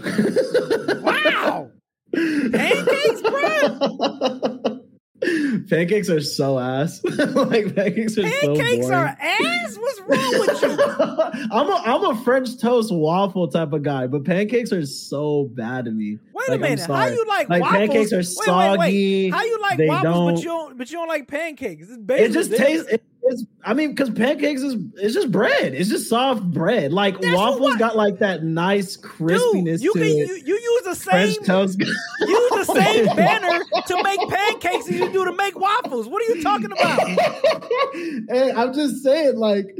Wow. 1.01 1.71
Pancakes, 2.13 3.23
bro. 3.23 4.81
pancakes 5.69 6.11
are 6.11 6.21
so 6.21 6.59
ass. 6.59 7.01
like 7.05 7.75
pancakes 7.75 8.19
are 8.19 8.29
so 8.29 8.55
Pancakes 8.55 8.87
boring. 8.87 8.93
are 8.93 9.17
ass. 9.21 9.79
I'm 11.51 11.69
a 11.69 11.83
I'm 11.85 12.05
a 12.05 12.23
French 12.23 12.59
toast 12.59 12.93
waffle 12.93 13.49
type 13.49 13.73
of 13.73 13.83
guy, 13.83 14.07
but 14.07 14.25
pancakes 14.25 14.73
are 14.73 14.87
so 14.87 15.51
bad 15.53 15.85
to 15.85 15.91
me. 15.91 16.19
Wait 16.51 16.61
Like, 16.61 16.71
a 16.71 16.77
minute. 16.77 16.87
How 16.87 17.07
you 17.07 17.25
like, 17.27 17.49
Like, 17.49 17.63
waffles? 17.63 17.79
pancakes 17.79 18.13
are 18.13 18.17
Wait, 18.17 18.27
wait, 18.27 18.79
wait. 18.79 18.93
soggy. 18.93 19.31
How 19.31 19.45
you 19.45 19.61
like 19.61 19.79
They 19.79 19.87
waffles, 19.89 20.15
don't- 20.15 20.35
but 20.35 20.39
you 20.43 20.49
don't 20.49 20.79
but 20.79 20.91
you 20.91 20.97
don't 20.99 21.09
like 21.09 21.29
pancakes? 21.29 21.89
It's 21.91 21.99
It 22.09 22.33
just 22.33 22.51
this. 22.51 22.59
tastes. 22.61 22.89
It, 22.89 23.03
it's. 23.25 23.45
I 23.65 23.75
mean, 23.75 23.91
because 23.91 24.09
pancakes 24.11 24.63
is 24.63 24.77
it's 24.97 25.13
just 25.15 25.31
bread. 25.31 25.75
It's 25.75 25.91
just 25.91 26.09
soft 26.09 26.43
bread. 26.45 26.93
Like 26.93 27.21
That's 27.21 27.35
waffles 27.37 27.61
what- 27.61 27.79
got 27.79 27.97
like 27.97 28.19
that 28.21 28.43
nice 28.45 28.97
crispiness 28.97 29.81
Dude, 29.81 29.83
you 29.83 29.93
to 29.93 29.99
can 29.99 30.09
it. 30.09 30.29
you, 30.29 30.43
you 30.47 30.55
use 30.55 30.83
the 30.85 30.95
same 30.95 31.35
toast. 31.45 31.79
use 31.79 31.89
the 32.21 32.65
oh 32.69 32.75
same 32.75 33.05
banner 33.17 33.65
to 33.87 34.03
make 34.03 34.21
pancakes 34.29 34.89
as 34.89 34.95
you 34.95 35.11
do 35.13 35.25
to 35.25 35.33
make 35.33 35.59
waffles. 35.59 36.09
What 36.09 36.23
are 36.23 36.35
you 36.35 36.43
talking 36.43 36.71
about? 36.73 37.01
hey, 38.31 38.53
I'm 38.57 38.73
just 38.73 39.03
saying, 39.03 39.37
like, 39.37 39.77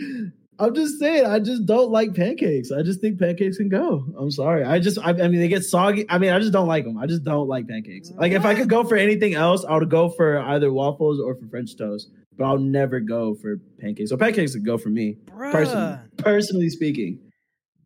I'm 0.61 0.75
just 0.75 0.99
saying, 0.99 1.25
I 1.25 1.39
just 1.39 1.67
don't 1.67 1.91
like 1.91 2.15
pancakes. 2.15 2.73
I 2.73 2.83
just 2.83 3.01
think 3.01 3.19
pancakes 3.19 3.59
can 3.59 3.69
go. 3.69 4.05
I'm 4.19 4.31
sorry. 4.31 4.65
I 4.65 4.81
just, 4.81 4.99
I, 4.99 5.11
I 5.11 5.29
mean, 5.29 5.39
they 5.39 5.49
get 5.49 5.65
soggy. 5.65 6.05
I 6.09 6.19
mean, 6.19 6.31
I 6.31 6.39
just 6.41 6.53
don't 6.53 6.67
like 6.67 6.85
them. 6.85 6.99
I 6.99 7.07
just 7.07 7.23
don't 7.23 7.47
like 7.49 7.69
pancakes. 7.69 8.11
Like, 8.17 8.33
if 8.33 8.45
I 8.45 8.55
could 8.55 8.69
go 8.69 8.83
for 8.83 8.97
anything 8.97 9.35
else, 9.35 9.65
I 9.65 9.77
would 9.77 9.89
go 9.89 10.09
for 10.11 10.41
either 10.41 10.73
waffles 10.73 11.21
or 11.21 11.35
for 11.37 11.47
French 11.47 11.77
toast. 11.77 12.11
But 12.37 12.45
I'll 12.45 12.59
never 12.59 13.01
go 13.01 13.35
for 13.35 13.57
pancakes. 13.81 14.11
So 14.11 14.17
pancakes 14.17 14.55
would 14.55 14.65
go 14.65 14.79
for 14.79 14.89
me, 14.89 15.17
personally. 15.27 15.97
Bruh. 15.97 16.17
Personally 16.19 16.71
speaking, 16.71 17.19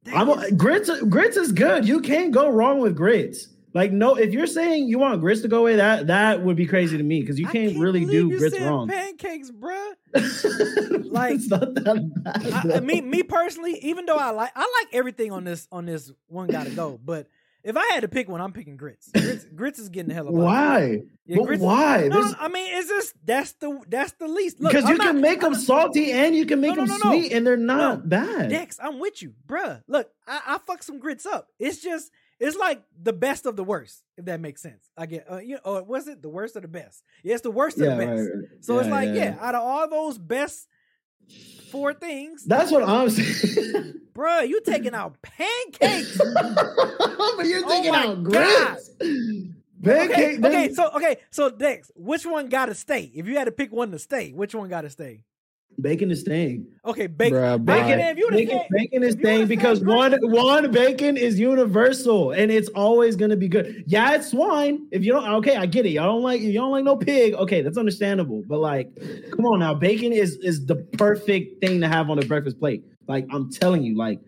That 0.04 0.16
I'm 0.16 0.28
a, 0.28 0.50
grits. 0.52 0.90
Grits 1.08 1.36
is 1.36 1.52
good. 1.52 1.86
You 1.86 2.00
can't 2.00 2.32
go 2.32 2.48
wrong 2.48 2.80
with 2.80 2.96
grits. 2.96 3.48
Like, 3.74 3.90
no, 3.92 4.14
if 4.16 4.32
you're 4.34 4.46
saying 4.46 4.88
you 4.88 4.98
want 4.98 5.20
grits 5.20 5.40
to 5.42 5.48
go 5.48 5.60
away, 5.60 5.76
that 5.76 6.08
that 6.08 6.42
would 6.42 6.56
be 6.56 6.66
crazy 6.66 6.96
to 6.98 7.02
me 7.02 7.20
because 7.20 7.38
you 7.40 7.48
I 7.48 7.52
can't, 7.52 7.78
really 7.78 8.04
do 8.04 8.36
grits 8.36 8.58
wrong. 8.60 8.88
Pancakes, 8.88 9.50
bruh. 9.50 9.92
like 11.10 11.34
it's 11.36 11.48
not 11.48 11.74
that 11.74 12.12
bad. 12.22 12.72
I, 12.72 12.76
I 12.76 12.80
mean, 12.80 13.08
me 13.08 13.22
personally, 13.22 13.78
even 13.82 14.04
though 14.06 14.16
I 14.16 14.30
like 14.30 14.50
I 14.54 14.60
like 14.60 14.94
everything 14.94 15.32
on 15.32 15.44
this 15.44 15.66
on 15.72 15.86
this 15.86 16.12
one 16.28 16.48
gotta 16.48 16.70
go, 16.70 16.98
but 17.02 17.28
if 17.64 17.76
I 17.76 17.86
had 17.94 18.00
to 18.00 18.08
pick 18.08 18.28
one, 18.28 18.40
I'm 18.40 18.52
picking 18.52 18.76
grits. 18.76 19.08
Grits, 19.14 19.44
grits 19.54 19.78
is 19.78 19.88
getting 19.88 20.08
the 20.08 20.14
hell 20.14 20.26
out 20.26 20.32
why? 20.34 21.02
Yeah, 21.26 21.36
But 21.46 21.58
why? 21.60 22.08
No, 22.10 22.20
This- 22.24 22.34
I 22.40 22.48
mean, 22.48 22.74
it's 22.74 22.88
just 22.88 23.14
that's 23.24 23.52
the 23.52 23.80
that's 23.88 24.12
the 24.12 24.26
least. 24.26 24.58
Because 24.60 24.84
I'm 24.84 24.90
you 24.92 24.98
not- 24.98 25.06
can 25.06 25.20
make 25.20 25.40
them 25.40 25.46
I'm 25.46 25.52
not- 25.52 25.62
salty 25.62 26.10
and 26.12 26.34
you 26.34 26.44
can 26.44 26.60
make 26.60 26.76
No, 26.76 26.84
no, 26.84 26.86
them 26.86 26.98
sweet, 27.00 27.32
and 27.32 27.46
they're 27.46 27.56
not 27.56 28.00
No. 28.00 28.06
bad. 28.08 28.50
Dex, 28.50 28.78
I'm 28.82 28.98
with 28.98 29.22
you, 29.22 29.32
bruh. 29.46 29.80
Look, 29.86 30.10
I, 30.26 30.40
I 30.46 30.58
fuck 30.58 30.82
some 30.82 30.98
grits 30.98 31.24
up. 31.24 31.46
It's 31.60 31.80
just 31.80 32.10
it's 32.42 32.56
like 32.56 32.82
the 33.00 33.12
best 33.12 33.46
of 33.46 33.54
the 33.56 33.64
worst, 33.64 34.02
if 34.18 34.24
that 34.26 34.40
makes 34.40 34.60
sense. 34.60 34.90
I 34.96 35.06
get 35.06 35.30
uh, 35.30 35.38
you 35.38 35.54
know, 35.54 35.60
or 35.64 35.82
was 35.84 36.08
it 36.08 36.20
the 36.20 36.28
worst 36.28 36.56
of 36.56 36.62
the 36.62 36.68
best? 36.68 37.04
Yeah, 37.22 37.34
it's 37.34 37.42
the 37.42 37.50
worst 37.50 37.78
of 37.80 37.86
the 37.86 37.96
best. 37.96 38.28
right. 38.28 38.44
So 38.60 38.78
it's 38.80 38.88
like, 38.88 39.08
yeah, 39.08 39.14
yeah, 39.14 39.36
out 39.40 39.54
of 39.54 39.62
all 39.62 39.88
those 39.88 40.18
best 40.18 40.66
four 41.70 41.94
things, 41.94 42.44
That's 42.44 42.70
what 42.70 42.82
I'm 42.82 43.08
saying. 43.08 43.94
bruh, 44.14 44.46
you 44.48 44.60
taking 44.60 44.92
out 44.94 45.16
pancakes. 45.22 46.18
but 46.34 47.46
you're 47.46 47.62
Oh 47.64 47.68
taking 47.68 47.92
my 47.92 48.06
out 48.06 48.22
God. 48.24 48.24
grits. 48.24 48.90
Okay, 49.84 50.38
okay, 50.38 50.72
so 50.74 50.90
okay, 50.94 51.16
so 51.30 51.50
Dex, 51.50 51.90
which 51.96 52.24
one 52.26 52.48
gotta 52.48 52.74
stay? 52.74 53.10
If 53.14 53.26
you 53.26 53.36
had 53.36 53.44
to 53.44 53.52
pick 53.52 53.72
one 53.72 53.90
to 53.92 53.98
stay, 53.98 54.30
which 54.32 54.54
one 54.54 54.68
gotta 54.68 54.90
stay? 54.90 55.24
Bacon 55.80 56.10
is 56.10 56.20
staying. 56.20 56.66
Okay, 56.84 57.06
bacon. 57.06 57.38
Bruh, 57.38 57.64
bacon. 57.64 58.00
If 58.00 58.18
you 58.18 58.28
Bacon, 58.30 58.58
said- 58.58 58.66
bacon 58.70 59.02
is 59.02 59.14
if 59.14 59.20
staying 59.20 59.46
because 59.46 59.80
grits- 59.80 59.96
one 59.96 60.30
one 60.32 60.70
bacon 60.70 61.16
is 61.16 61.38
universal 61.38 62.32
and 62.32 62.50
it's 62.50 62.68
always 62.70 63.16
gonna 63.16 63.36
be 63.36 63.48
good. 63.48 63.84
Yeah, 63.86 64.14
it's 64.14 64.30
swine. 64.30 64.86
If 64.90 65.04
you 65.04 65.12
don't, 65.12 65.26
okay, 65.36 65.56
I 65.56 65.66
get 65.66 65.86
it. 65.86 65.90
Y'all 65.90 66.06
don't 66.12 66.22
like 66.22 66.40
you 66.40 66.52
don't 66.52 66.70
like 66.70 66.84
no 66.84 66.96
pig. 66.96 67.34
Okay, 67.34 67.62
that's 67.62 67.78
understandable. 67.78 68.42
But 68.48 68.58
like, 68.58 68.94
come 69.30 69.44
on 69.46 69.60
now, 69.60 69.74
bacon 69.74 70.12
is 70.12 70.36
is 70.42 70.66
the 70.66 70.76
perfect 70.76 71.60
thing 71.64 71.80
to 71.80 71.88
have 71.88 72.10
on 72.10 72.18
a 72.18 72.26
breakfast 72.26 72.58
plate. 72.58 72.84
Like 73.08 73.26
I'm 73.30 73.50
telling 73.50 73.82
you, 73.82 73.96
like, 73.96 74.20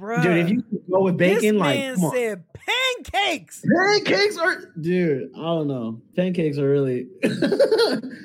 bruh, 0.00 0.22
dude, 0.22 0.36
if 0.38 0.50
you 0.50 0.62
go 0.90 1.02
with 1.02 1.16
bacon, 1.16 1.54
this 1.56 1.60
like, 1.60 1.78
man 1.78 1.94
come 1.96 2.04
on. 2.04 2.12
said 2.12 2.44
pancakes. 2.54 3.62
pancakes 3.76 4.36
are, 4.38 4.72
dude. 4.80 5.30
I 5.36 5.40
don't 5.42 5.68
know. 5.68 6.00
Pancakes 6.16 6.58
are 6.58 6.68
really. 6.68 7.06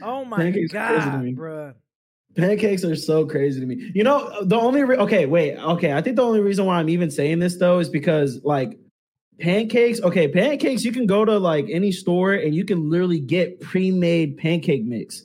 Oh 0.02 0.24
my 0.28 0.38
Pancakes 0.38 0.74
are 0.74 0.96
god, 0.98 1.24
me. 1.24 1.34
Pancakes 2.40 2.84
are 2.84 2.96
so 2.96 3.26
crazy 3.26 3.60
to 3.60 3.66
me. 3.66 3.92
You 3.94 4.04
know, 4.04 4.44
the 4.44 4.58
only 4.58 4.84
re- 4.84 4.98
okay, 4.98 5.26
wait, 5.26 5.58
okay. 5.58 5.94
I 5.94 6.02
think 6.02 6.16
the 6.16 6.24
only 6.24 6.42
reason 6.42 6.66
why 6.66 6.80
I'm 6.80 6.90
even 6.90 7.12
saying 7.12 7.40
this 7.40 7.58
though 7.58 7.80
is 7.80 7.90
because 7.90 8.44
like 8.44 8.78
pancakes. 9.40 10.02
Okay, 10.02 10.28
pancakes. 10.28 10.84
You 10.84 10.92
can 10.92 11.06
go 11.06 11.26
to 11.26 11.38
like 11.38 11.68
any 11.70 11.92
store 11.92 12.34
and 12.34 12.54
you 12.54 12.66
can 12.66 12.90
literally 12.90 13.20
get 13.20 13.60
pre-made 13.62 14.38
pancake 14.38 14.84
mix. 14.84 15.24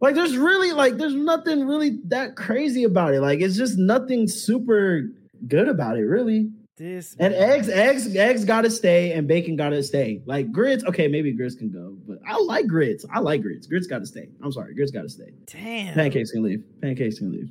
Like, 0.00 0.14
there's 0.14 0.36
really 0.36 0.72
like 0.72 0.96
there's 0.96 1.14
nothing 1.14 1.66
really 1.66 1.98
that 2.06 2.36
crazy 2.36 2.84
about 2.84 3.14
it. 3.14 3.20
Like, 3.20 3.40
it's 3.40 3.56
just 3.56 3.78
nothing 3.78 4.28
super 4.28 5.04
good 5.48 5.68
about 5.68 5.96
it, 5.96 6.02
really. 6.02 6.50
This 6.76 7.14
And 7.20 7.32
man. 7.32 7.40
eggs, 7.50 7.68
eggs, 7.68 8.16
eggs 8.16 8.44
gotta 8.44 8.68
stay, 8.68 9.12
and 9.12 9.28
bacon 9.28 9.54
gotta 9.54 9.80
stay. 9.82 10.22
Like 10.26 10.50
grits, 10.50 10.82
okay, 10.84 11.06
maybe 11.06 11.30
grits 11.32 11.54
can 11.54 11.70
go, 11.70 11.96
but 12.06 12.18
I 12.26 12.36
like 12.38 12.66
grits. 12.66 13.04
I 13.12 13.20
like 13.20 13.42
grits. 13.42 13.66
Grits 13.68 13.86
gotta 13.86 14.06
stay. 14.06 14.28
I'm 14.42 14.50
sorry, 14.50 14.74
grits 14.74 14.90
gotta 14.90 15.08
stay. 15.08 15.30
Damn, 15.46 15.94
Pancakes 15.94 16.32
can 16.32 16.42
leave. 16.42 16.64
Pancakes 16.82 17.18
can 17.20 17.30
leave. 17.30 17.50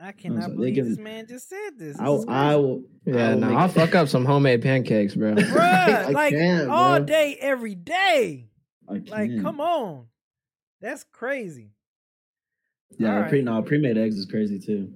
I 0.00 0.10
cannot 0.12 0.42
sorry, 0.42 0.54
believe 0.56 0.74
can- 0.74 0.88
this 0.88 0.98
man 0.98 1.26
just 1.28 1.48
said 1.48 1.70
this. 1.78 1.96
This 1.96 2.00
I, 2.00 2.10
is 2.12 2.24
I 2.28 2.56
will. 2.56 2.82
I 3.06 3.10
Yeah, 3.10 3.34
will 3.34 3.40
no, 3.40 3.56
I'll 3.56 3.68
fuck 3.68 3.94
up 3.94 4.08
some 4.08 4.24
homemade 4.24 4.62
pancakes, 4.62 5.14
bro. 5.14 5.34
bruh. 5.36 6.12
Like 6.12 6.34
can't, 6.34 6.68
all 6.68 6.96
bro. 6.98 7.06
day, 7.06 7.36
every 7.40 7.74
day. 7.76 8.48
Like, 8.88 9.06
come 9.42 9.60
on, 9.60 10.06
that's 10.80 11.04
crazy. 11.12 11.70
Yeah, 12.98 13.14
All 13.14 13.20
right. 13.20 13.28
pre 13.28 13.42
no 13.42 13.62
pre-made 13.62 13.96
eggs 13.98 14.16
is 14.18 14.26
crazy 14.26 14.58
too. 14.58 14.92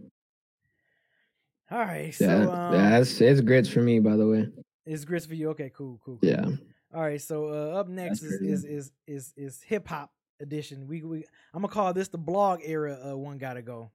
All 1.70 1.78
right, 1.78 2.12
so 2.14 2.24
Yeah, 2.24 2.66
um, 2.66 2.74
yeah, 2.74 2.98
it's, 2.98 3.20
it's 3.20 3.40
grits 3.40 3.68
for 3.68 3.80
me, 3.80 4.00
by 4.00 4.16
the 4.16 4.26
way. 4.26 4.48
it's 4.86 5.04
grits 5.04 5.26
for 5.26 5.34
you. 5.34 5.50
Okay, 5.50 5.70
cool, 5.74 6.00
cool. 6.04 6.18
cool. 6.20 6.28
Yeah. 6.28 6.46
All 6.92 7.02
right, 7.02 7.20
so 7.20 7.46
uh, 7.48 7.78
up 7.78 7.88
next 7.88 8.22
is, 8.22 8.40
is 8.40 8.64
is 8.64 8.92
is 9.06 9.32
is 9.36 9.62
hip 9.62 9.86
hop 9.86 10.10
edition. 10.40 10.88
We 10.88 11.02
we 11.02 11.18
I'm 11.54 11.62
gonna 11.62 11.68
call 11.68 11.92
this 11.92 12.08
the 12.08 12.18
blog 12.18 12.60
era. 12.64 12.98
Uh, 13.12 13.16
one 13.16 13.38
gotta 13.38 13.62
go. 13.62 13.92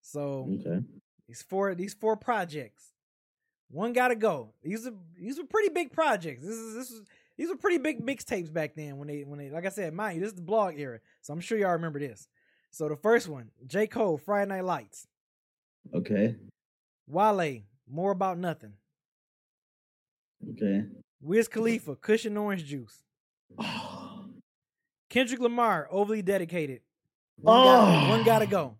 So 0.00 0.48
Okay. 0.66 0.84
these 1.28 1.42
four 1.42 1.76
these 1.76 1.94
four 1.94 2.16
projects, 2.16 2.90
one 3.70 3.92
gotta 3.92 4.16
go. 4.16 4.54
These 4.64 4.88
are 4.88 4.94
these 5.16 5.38
are 5.38 5.44
pretty 5.44 5.68
big 5.68 5.92
projects. 5.92 6.42
This 6.44 6.56
is 6.56 6.74
this 6.74 6.90
is 6.90 7.02
these 7.38 7.48
were 7.48 7.56
pretty 7.56 7.78
big 7.78 8.04
mixtapes 8.04 8.52
back 8.52 8.74
then 8.74 8.98
when 8.98 9.06
they 9.06 9.20
when 9.22 9.38
they 9.38 9.50
like 9.50 9.64
I 9.64 9.68
said, 9.68 9.94
mind 9.94 10.16
you, 10.16 10.22
this 10.22 10.30
is 10.30 10.36
the 10.36 10.42
blog 10.42 10.74
era. 10.76 10.98
So 11.20 11.32
I'm 11.32 11.40
sure 11.40 11.56
y'all 11.56 11.70
remember 11.72 12.00
this. 12.00 12.26
So 12.72 12.88
the 12.88 12.96
first 12.96 13.28
one, 13.28 13.50
J 13.68 13.86
Cole, 13.86 14.18
Friday 14.18 14.48
Night 14.48 14.64
Lights, 14.64 15.06
Okay. 15.94 16.34
Wale, 17.06 17.62
More 17.88 18.12
About 18.12 18.38
Nothing, 18.38 18.74
Okay. 20.52 20.84
Wiz 21.20 21.48
Khalifa, 21.48 21.96
Kush 21.96 22.26
& 22.26 22.36
Orange 22.36 22.64
Juice, 22.64 23.02
Oh. 23.58 24.24
Kendrick 25.10 25.40
Lamar, 25.40 25.88
Overly 25.90 26.22
Dedicated. 26.22 26.80
One, 27.36 27.64
gotta, 27.64 28.06
Oh. 28.06 28.08
one 28.10 28.24
gotta 28.24 28.46
go. 28.46 28.76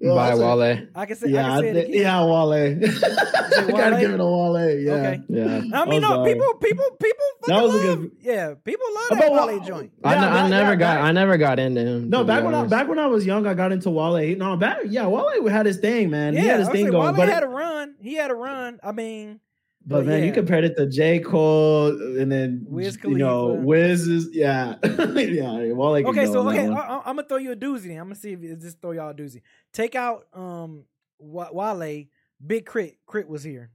By 0.00 0.34
Wale. 0.34 0.88
I 0.94 1.06
can 1.06 1.16
say, 1.16 1.28
Yeah, 1.30 1.46
I 1.52 1.58
I 1.58 1.62
can 1.62 1.62
say 1.62 1.68
it 1.70 1.74
thi- 1.86 1.92
again. 1.92 2.02
yeah, 2.02 2.24
Wale. 2.24 2.52
I 3.56 3.70
gotta 3.70 3.98
give 4.00 4.12
it 4.12 4.20
a 4.20 4.24
Wale. 4.24 4.78
Yeah. 4.78 4.92
Okay. 4.92 5.20
Yeah. 5.28 5.62
I 5.72 5.84
mean, 5.86 6.02
no, 6.02 6.22
people, 6.24 6.54
people, 6.60 6.84
people. 7.00 7.24
That 7.46 7.54
fucking 7.54 7.62
was 7.62 7.74
a 7.76 7.96
good- 7.96 8.10
Yeah, 8.20 8.54
people 8.62 8.86
love 8.94 9.04
How 9.10 9.14
that 9.16 9.32
about 9.32 9.48
Wale 9.48 9.58
Wa- 9.60 9.66
joint. 9.66 9.92
I, 10.04 10.12
Yeah, 10.14 10.18
n- 10.18 10.24
I 10.24 10.34
back- 10.42 10.50
never 10.50 10.70
yeah, 10.70 10.76
got 10.76 10.94
back- 10.96 11.04
I 11.04 11.12
never 11.12 11.36
got 11.38 11.58
into 11.58 11.80
him. 11.80 12.10
No, 12.10 12.24
back 12.24 12.44
when 12.44 12.54
I 12.54 12.64
back 12.66 12.88
when 12.88 12.98
I 12.98 13.06
was 13.06 13.24
young, 13.24 13.46
I 13.46 13.54
got 13.54 13.72
into 13.72 13.90
Wale. 13.90 14.36
No, 14.36 14.56
back 14.56 14.78
yeah, 14.86 15.06
Wale 15.06 15.46
had 15.48 15.66
his 15.66 15.78
thing, 15.78 16.10
man. 16.10 16.34
Yeah, 16.34 16.40
he 16.40 16.46
had 16.48 16.58
his 16.60 16.68
I 16.68 16.72
thing 16.72 16.84
say, 16.86 16.90
going. 16.90 17.04
Wale 17.06 17.12
but 17.14 17.28
had 17.28 17.42
a 17.42 17.48
run. 17.48 17.94
He 18.00 18.14
had 18.14 18.30
a 18.30 18.34
run. 18.34 18.78
I 18.82 18.92
mean, 18.92 19.40
but 19.86 19.98
but 19.98 20.06
man, 20.06 20.24
you 20.24 20.32
compared 20.32 20.64
it 20.64 20.76
to 20.76 20.86
J. 20.86 21.20
Cole 21.20 21.88
and 21.88 22.30
then 22.30 22.66
Wiz 22.68 22.98
you 23.04 23.18
know. 23.18 23.54
Wiz 23.54 24.08
is 24.08 24.28
yeah. 24.32 24.74
yeah, 24.84 25.72
Wale 25.72 26.02
can 26.02 26.06
okay, 26.08 26.26
so 26.26 26.48
okay. 26.48 26.66
I, 26.66 26.96
am 27.06 27.16
gonna 27.16 27.22
throw 27.22 27.36
you 27.36 27.52
a 27.52 27.56
doozy. 27.56 27.92
I'm 27.92 28.06
gonna 28.06 28.16
see 28.16 28.32
if 28.32 28.42
it 28.42 28.60
just 28.60 28.80
throw 28.80 28.90
y'all 28.90 29.10
a 29.10 29.14
doozy. 29.14 29.42
Take 29.72 29.94
out 29.94 30.26
um 30.32 30.84
Wa- 31.20 31.50
Wale. 31.52 32.06
Big 32.44 32.66
Crit. 32.66 32.98
K.R.I.T. 33.10 33.28
was 33.28 33.44
here. 33.44 33.70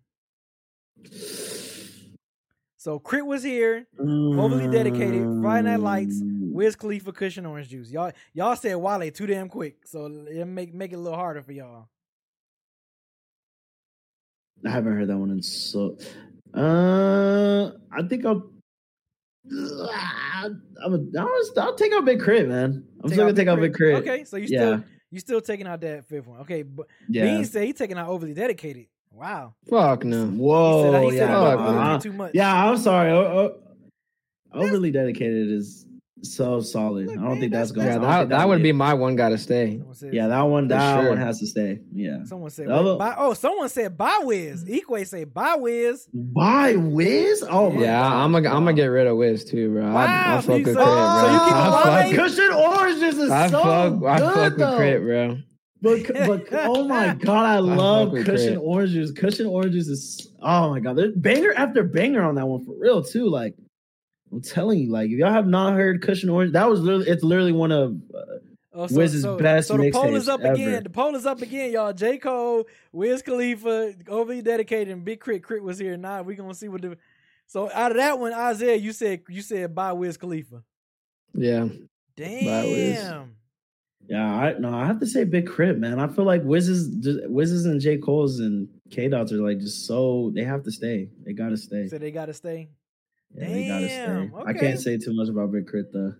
So 2.78 3.00
K.R.I.T. 3.00 3.22
was 3.24 3.44
here. 3.44 3.88
Overly 3.98 4.68
Dedicated, 4.68 5.42
Friday 5.42 5.70
Night 5.70 5.80
Lights, 5.80 6.22
Wiz 6.24 6.76
Khalifa 6.76 7.12
Kush 7.14 7.38
& 7.38 7.46
Orange 7.46 7.70
Juice. 7.70 7.90
Y'all 7.90 8.12
y'all 8.34 8.56
said 8.58 8.76
Wale 8.76 9.10
too 9.12 9.28
damn 9.28 9.48
quick, 9.48 9.88
so 9.88 10.06
it 10.30 10.46
make 10.46 10.74
make 10.74 10.92
it 10.92 10.96
a 10.96 11.00
little 11.00 11.18
harder 11.18 11.42
for 11.42 11.54
y'all. 11.54 11.88
I 14.66 14.70
haven't 14.70 14.96
heard 14.96 15.08
that 15.08 15.18
one 15.18 15.32
in 15.32 15.42
so. 15.42 15.98
Uh, 16.54 17.72
I 17.92 18.02
think 18.08 18.26
I'll. 18.26 18.50
I'm 19.50 20.62
a, 20.94 21.20
I'll, 21.20 21.42
I'll 21.58 21.76
take 21.76 21.94
out 21.94 22.06
Big 22.06 22.20
K.R.I.T., 22.24 22.46
man. 22.48 22.86
I'm 23.04 23.10
Take 23.10 23.14
still 23.14 23.18
gonna 23.18 23.30
out 23.32 23.36
take 23.36 23.48
out 23.48 23.60
Big 23.60 23.74
Crit. 23.74 23.96
Okay, 23.96 24.24
so 24.24 24.38
you 24.38 24.48
Yeah. 24.50 24.60
still 24.60 24.84
you 25.10 25.20
still 25.20 25.42
taking 25.42 25.68
out 25.68 25.82
that 25.82 26.06
fifth 26.06 26.28
one. 26.28 26.42
Okay, 26.42 26.62
but 26.62 26.88
Yeah. 27.10 27.24
Bean 27.26 27.46
said 27.46 27.64
he 27.66 27.74
taking 27.74 27.98
out 27.98 28.08
overly 28.08 28.34
dedicated. 28.34 28.86
Wow. 29.12 29.56
Fuck 29.70 30.06
no. 30.06 30.28
Whoa. 30.28 30.84
he 30.86 30.92
said, 30.92 31.04
he 31.04 31.10
said 31.12 31.30
yeah. 31.30 31.38
about 31.40 31.58
fuck, 31.60 31.68
overly 31.68 31.96
uh, 31.96 32.00
too 32.00 32.14
much. 32.14 32.32
yeah. 32.34 32.66
I'm 32.70 32.78
sorry. 32.78 33.12
O- 33.12 33.18
o- 33.24 33.60
overly 34.54 34.92
dedicated 34.92 35.50
is 35.52 35.86
so 36.24 36.62
solid. 36.62 37.08
Look, 37.08 37.18
I 37.18 37.22
don't 37.22 37.30
man, 37.32 37.40
think 37.40 37.52
that's 37.54 37.72
that's- 37.72 37.96
going. 37.98 38.04
Yeah, 38.04 38.18
that, 38.20 38.30
that 38.30 38.48
would 38.48 38.60
hit. 38.60 38.64
be 38.64 38.72
my 38.74 38.94
one 38.94 39.16
gotta 39.16 39.38
stay. 39.38 39.80
Someone 39.94 40.14
Yeah, 40.16 40.28
that 40.28 40.42
one. 40.42 40.66
For 40.66 40.70
That 40.76 41.00
sure. 41.02 41.10
one 41.10 41.18
has 41.18 41.40
to 41.40 41.48
stay. 41.48 41.80
Yeah. 41.94 42.24
Someone 42.26 42.50
said 42.50 42.68
other- 42.70 42.92
wait, 42.92 43.00
buy, 43.00 43.16
oh, 43.18 43.34
someone 43.34 43.70
said 43.70 43.98
buy 43.98 44.20
Wiz. 44.24 44.64
Equay 44.66 45.08
say 45.08 45.24
buy 45.24 45.56
Wiz. 45.56 46.08
Why 46.12 46.76
Wiz? 46.76 47.44
Oh 47.50 47.70
my 47.72 47.82
Yeah, 47.82 48.02
God. 48.02 48.14
I'm 48.24 48.32
gonna 48.32 48.50
I'm 48.50 48.64
gonna 48.66 48.74
get 48.74 48.86
rid 48.86 49.08
of 49.08 49.18
Wiz 49.18 49.44
too, 49.46 49.72
bro. 49.74 49.86
I, 49.86 49.94
Wow, 49.94 50.38
I 50.38 50.42
so 50.42 50.48
fuck 50.48 50.60
you- 50.60 50.66
with 50.66 50.74
so- 50.76 50.84
K.R.I.T., 50.84 51.22
bro. 51.22 51.22
so 51.22 51.34
you 51.34 51.40
keep 51.40 51.56
I 51.56 52.04
fuck, 52.16 52.16
Cushion 52.26 52.54
oranges 52.54 53.18
is 53.18 53.32
I 53.32 53.48
so 53.50 53.62
fuck, 53.62 54.04
I 54.04 54.20
good 54.20 54.34
fuck 54.34 54.58
though. 54.58 54.70
with 54.72 54.78
K.R.I.T., 54.80 55.04
bro. 55.06 55.38
But, 55.84 56.08
but 56.28 56.48
oh 56.68 56.88
my 56.88 57.16
god, 57.16 57.46
I 57.46 57.58
love 57.58 58.10
fuck 58.10 58.14
with 58.14 58.26
cushion 58.28 58.54
Crit. 58.54 58.60
oranges. 58.62 59.12
Cushion 59.14 59.48
oranges 59.48 59.88
is 59.88 60.30
oh 60.40 60.70
my 60.70 60.80
god, 60.80 60.96
there's 60.96 61.16
banger 61.16 61.54
after 61.58 61.82
banger 61.84 62.22
on 62.22 62.36
that 62.36 62.46
one 62.48 62.64
for 62.64 62.76
real 62.78 63.04
too. 63.04 63.28
Like 63.28 63.56
I'm 64.32 64.42
telling 64.42 64.80
you, 64.80 64.92
like 64.92 65.10
if 65.10 65.18
y'all 65.18 65.32
have 65.32 65.48
not 65.48 65.74
heard 65.74 66.02
Kush 66.02 66.24
& 66.26 66.30
Orange, 66.30 66.54
that 66.54 66.70
was 66.70 66.80
literally 66.80 67.08
it's 67.08 67.24
literally 67.24 67.52
one 67.52 67.72
of 67.72 68.00
uh, 68.16 68.38
Oh, 68.74 68.88
Wiz's 68.90 69.26
best 69.26 69.68
So 69.68 69.78
the 69.78 69.92
poll 69.92 70.16
is 70.16 70.30
up 70.30 70.44
again. 70.44 70.84
The 70.84 70.90
poll 70.90 71.16
is 71.16 71.26
up 71.26 71.42
again, 71.42 71.74
y'all. 71.74 71.92
J. 71.92 72.18
Cole, 72.18 72.66
Wiz 72.94 73.22
Khalifa, 73.22 73.96
overly 74.08 74.42
dedicated, 74.42 74.94
and 74.94 75.04
Big 75.04 75.20
Crit. 75.20 75.46
K.R.I.T. 75.46 75.66
was 75.66 75.78
here. 75.78 75.98
Now 75.98 76.22
we 76.22 76.36
gonna 76.36 76.54
see 76.54 76.70
what 76.70 76.82
the. 76.82 76.98
So 77.48 77.70
out 77.74 77.92
of 77.92 77.98
that 77.98 78.18
one, 78.18 78.34
Isaiah, 78.34 78.78
you 78.78 78.94
said 78.94 79.24
you 79.28 79.42
said 79.42 79.76
buy 79.76 79.92
Wiz 79.92 80.16
Khalifa. 80.16 80.64
Yeah. 81.34 81.64
Wiz. 81.64 81.80
Damn. 82.16 83.36
yeah. 84.08 84.34
I 84.34 84.58
no, 84.58 84.74
I 84.74 84.86
have 84.86 85.02
to 85.02 85.08
say 85.08 85.26
Big 85.26 85.48
K.R.I.T., 85.48 85.78
man. 85.80 86.00
I 86.00 86.08
feel 86.08 86.26
like 86.26 86.44
Wiz's 86.44 86.96
Wiz's 87.28 87.66
and 87.66 87.82
J 87.82 87.98
Cole's 87.98 88.40
and 88.40 88.70
K 88.90 89.10
Dots 89.10 89.34
are 89.34 89.42
like 89.42 89.60
just 89.60 89.86
so 89.86 90.32
they 90.34 90.46
have 90.46 90.64
to 90.64 90.72
stay. 90.72 91.10
They 91.26 91.34
gotta 91.34 91.58
stay. 91.58 91.88
So 91.90 91.98
they 91.98 92.12
gotta 92.12 92.34
stay. 92.34 92.70
Yeah, 93.36 93.48
they 93.50 93.68
gotta 93.68 93.88
stay. 93.90 94.06
Damn, 94.06 94.36
I 94.48 94.54
can't 94.54 94.80
say 94.80 94.98
too 94.98 95.14
much 95.14 95.30
about 95.30 95.52
Big 95.52 95.66
K.R.I.T. 95.70 95.90
though. 95.94 96.14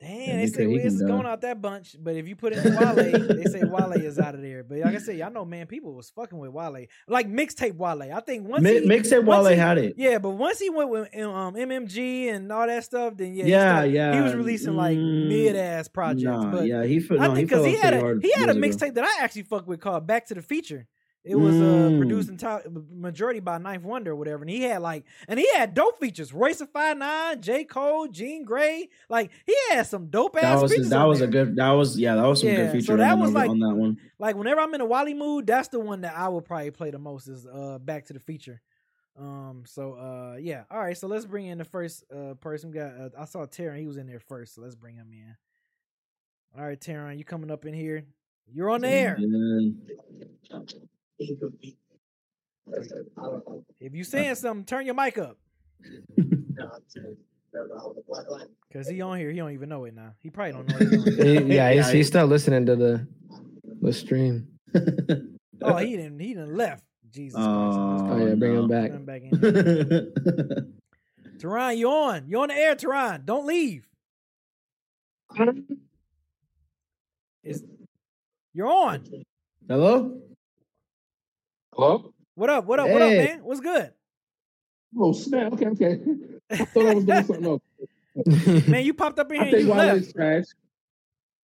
Damn, 0.00 0.10
Yeah, 0.20 0.36
they 0.36 0.46
say 0.46 0.56
could- 0.58 0.68
Wiz 0.68 0.94
is 0.94 1.02
going 1.02 1.26
out 1.26 1.40
that 1.40 1.60
bunch, 1.60 1.96
but 1.98 2.14
if 2.14 2.28
you 2.28 2.36
put 2.36 2.52
in 2.52 2.62
Wale, 2.76 2.94
they 2.94 3.44
say 3.50 3.64
Wale 3.64 3.92
is 3.94 4.20
out 4.20 4.36
of 4.36 4.42
there. 4.42 4.62
But 4.62 4.78
like 4.78 4.94
I 4.94 4.98
said, 4.98 5.16
y'all 5.16 5.32
know, 5.32 5.44
man, 5.44 5.66
people 5.66 5.92
was 5.92 6.10
fucking 6.10 6.38
with 6.38 6.50
Wale, 6.50 6.86
like 7.08 7.28
mixtape 7.28 7.74
Wale. 7.74 8.02
I 8.14 8.20
think 8.20 8.46
once 8.46 8.62
Mi- 8.62 8.80
he, 8.82 8.86
Mixtape 8.86 9.24
once 9.24 9.44
Wale 9.44 9.54
he- 9.54 9.58
had 9.58 9.78
it. 9.78 9.94
Yeah, 9.96 10.18
but 10.18 10.30
once 10.30 10.60
he 10.60 10.70
went 10.70 10.90
with 10.90 11.08
um, 11.18 11.54
MMG 11.56 12.32
and 12.32 12.52
all 12.52 12.64
that 12.68 12.84
stuff, 12.84 13.16
then 13.16 13.34
yeah, 13.34 13.44
he 13.44 13.50
Yeah, 13.50 13.72
started- 13.74 13.92
yeah. 13.94 14.14
he 14.16 14.20
was 14.22 14.34
releasing 14.36 14.76
like 14.76 14.98
Mm, 14.98 15.28
mid 15.30 15.56
ass 15.56 15.88
projects. 15.88 16.22
Nah, 16.22 16.52
but 16.52 16.66
yeah, 16.68 16.84
he 16.84 17.00
fell. 17.00 17.20
I 17.20 17.26
think 17.34 17.38
he 17.38 17.44
because 17.46 17.66
he, 17.66 17.74
off 17.76 17.82
had 17.82 17.94
a 17.94 18.18
he 18.22 18.32
had 18.36 18.50
a 18.50 18.54
mixtape 18.54 18.94
that 18.94 19.04
I 19.04 19.24
actually 19.24 19.42
fuck 19.42 19.66
with 19.66 19.80
called 19.80 20.06
Back 20.06 20.26
to 20.26 20.34
the 20.34 20.42
Feature. 20.42 20.86
It 21.28 21.36
was 21.36 21.54
uh, 21.56 21.58
Mm. 21.90 21.98
produced 21.98 22.30
enti- 22.30 22.90
majority 22.90 23.40
by 23.40 23.58
9th 23.58 23.82
Wonder 23.82 24.12
or 24.12 24.16
whatever, 24.16 24.42
and 24.42 24.48
he 24.50 24.62
had 24.62 24.80
like, 24.80 25.04
and 25.28 25.38
he 25.38 25.46
had 25.54 25.74
dope 25.74 25.98
features. 26.00 26.32
Royce 26.32 26.58
da 26.58 26.64
5'9", 26.66 27.40
J 27.40 27.64
Cole, 27.64 28.08
Jean 28.08 28.46
Grae, 28.46 28.88
like 29.10 29.30
he 29.44 29.54
had 29.70 29.82
some 29.86 30.06
dope 30.06 30.36
ass 30.36 30.42
That 30.42 30.62
was 30.62 30.72
features. 30.72 30.88
that 30.88 31.04
was 31.04 31.20
a 31.20 31.26
good. 31.26 31.56
That 31.56 31.70
was 31.72 31.98
yeah. 31.98 32.14
That 32.14 32.26
was 32.26 32.40
some 32.40 32.48
Yeah, 32.48 32.56
good 32.56 32.66
so 32.68 32.72
feature 32.72 32.96
that 32.96 33.18
was 33.18 33.32
like- 33.32 33.50
on 33.50 33.58
that 33.60 33.74
one. 33.74 33.98
Like 34.18 34.36
whenever 34.36 34.60
I'm 34.60 34.72
in 34.74 34.80
a 34.80 34.86
Wally 34.86 35.12
mood, 35.14 35.46
that's 35.46 35.68
the 35.68 35.80
one 35.80 36.00
that 36.00 36.16
I 36.16 36.28
would 36.28 36.44
probably 36.46 36.70
play 36.70 36.90
the 36.90 36.98
most 36.98 37.28
is 37.28 37.46
uh 37.46 37.78
Back 37.78 38.06
to 38.06 38.14
the 38.14 38.20
Feature. 38.20 38.60
Um. 39.18 39.64
So 39.66 39.92
uh 39.94 40.36
yeah. 40.40 40.64
All 40.70 40.80
right. 40.80 40.96
So 40.96 41.08
let's 41.08 41.26
bring 41.26 41.46
in 41.46 41.58
the 41.58 41.64
first 41.64 42.04
uh 42.10 42.34
person. 42.34 42.70
We 42.70 42.76
got 42.78 42.92
uh, 42.98 43.08
I 43.18 43.24
saw 43.26 43.44
Taron. 43.46 43.78
He 43.78 43.86
was 43.86 43.96
in 43.98 44.06
there 44.06 44.20
first. 44.20 44.54
So 44.54 44.62
let's 44.62 44.74
bring 44.76 44.94
him 44.96 45.10
in. 45.12 45.36
All 46.58 46.64
right, 46.66 46.80
Taron, 46.80 47.18
you 47.18 47.24
coming 47.24 47.50
up 47.50 47.66
in 47.66 47.74
here? 47.74 48.04
You're 48.50 48.70
on 48.70 48.80
the 48.80 48.88
air. 48.88 49.18
Yeah. 51.18 51.34
If 53.80 53.94
you 53.94 54.04
saying 54.04 54.34
something, 54.36 54.64
turn 54.64 54.86
your 54.86 54.94
mic 54.94 55.18
up. 55.18 55.38
Cause 58.72 58.88
he 58.88 59.00
on 59.00 59.18
here, 59.18 59.30
he 59.30 59.36
don't 59.38 59.52
even 59.52 59.68
know 59.70 59.84
it 59.84 59.94
now. 59.94 60.12
He 60.20 60.28
probably 60.30 60.52
don't 60.52 60.68
know. 60.68 60.76
He's 60.76 61.18
on. 61.18 61.26
He- 61.48 61.54
yeah, 61.54 61.72
he's, 61.72 61.88
he's 61.92 62.06
still 62.06 62.26
listening 62.26 62.66
to 62.66 62.76
the 62.76 63.06
the 63.80 63.92
stream. 63.92 64.48
oh, 65.62 65.76
he 65.76 65.96
didn't. 65.96 66.18
He 66.20 66.28
didn't 66.34 66.54
left. 66.56 66.84
Jesus 67.10 67.40
Oh, 67.40 68.08
Oh 68.10 68.26
yeah, 68.26 68.34
bring 68.34 68.54
no. 68.54 68.62
him 68.64 68.68
back. 68.68 68.90
Christ. 68.90 69.06
Bring 69.06 69.22
him 69.24 69.30
back 69.36 70.32
in. 70.34 70.74
Teron, 71.38 71.76
you 71.78 71.88
on? 71.90 72.24
You 72.28 72.40
on 72.42 72.48
the 72.48 72.54
air, 72.54 72.74
Teron? 72.76 73.24
Don't 73.24 73.46
leave. 73.46 73.86
Is 77.44 77.64
you're 78.52 78.66
on? 78.68 79.04
Hello. 79.68 80.20
Hello? 81.78 82.12
What 82.34 82.50
up? 82.50 82.64
What 82.66 82.80
up? 82.80 82.88
What 82.90 83.02
up, 83.02 83.10
man? 83.10 83.38
What's 83.44 83.60
good? 83.60 83.92
Oh, 84.98 85.12
snap. 85.12 85.52
Okay, 85.52 85.66
okay. 85.68 86.00
I 86.50 86.56
thought 86.64 86.86
I 86.86 86.94
was 86.94 87.04
doing 87.04 87.24
something 87.24 87.46
else. 87.46 87.62
Man, 88.68 88.84
you 88.84 88.94
popped 88.94 89.20
up 89.20 89.30
in 89.30 89.38
I 89.40 89.44
here. 89.44 89.56
and 89.58 89.64
think 89.64 89.68
You 89.68 89.74
Wale 89.74 89.86
left. 89.94 90.00
is 90.06 90.12
trash. 90.12 90.44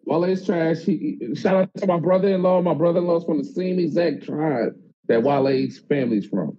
Wale 0.07 0.25
is 0.25 0.45
trash. 0.45 0.79
He, 0.81 1.19
he- 1.21 1.35
shout 1.37 1.55
out 1.55 1.71
to 1.77 1.87
my 1.87 2.01
brother-in-law. 2.01 2.63
My 2.63 2.75
brother-in-law's 2.75 3.25
from 3.25 3.39
the 3.39 3.45
same 3.45 3.79
exact 3.79 4.25
tribe 4.25 4.73
that 5.07 5.23
Wale's 5.23 5.79
family's 5.89 6.27
from. 6.27 6.59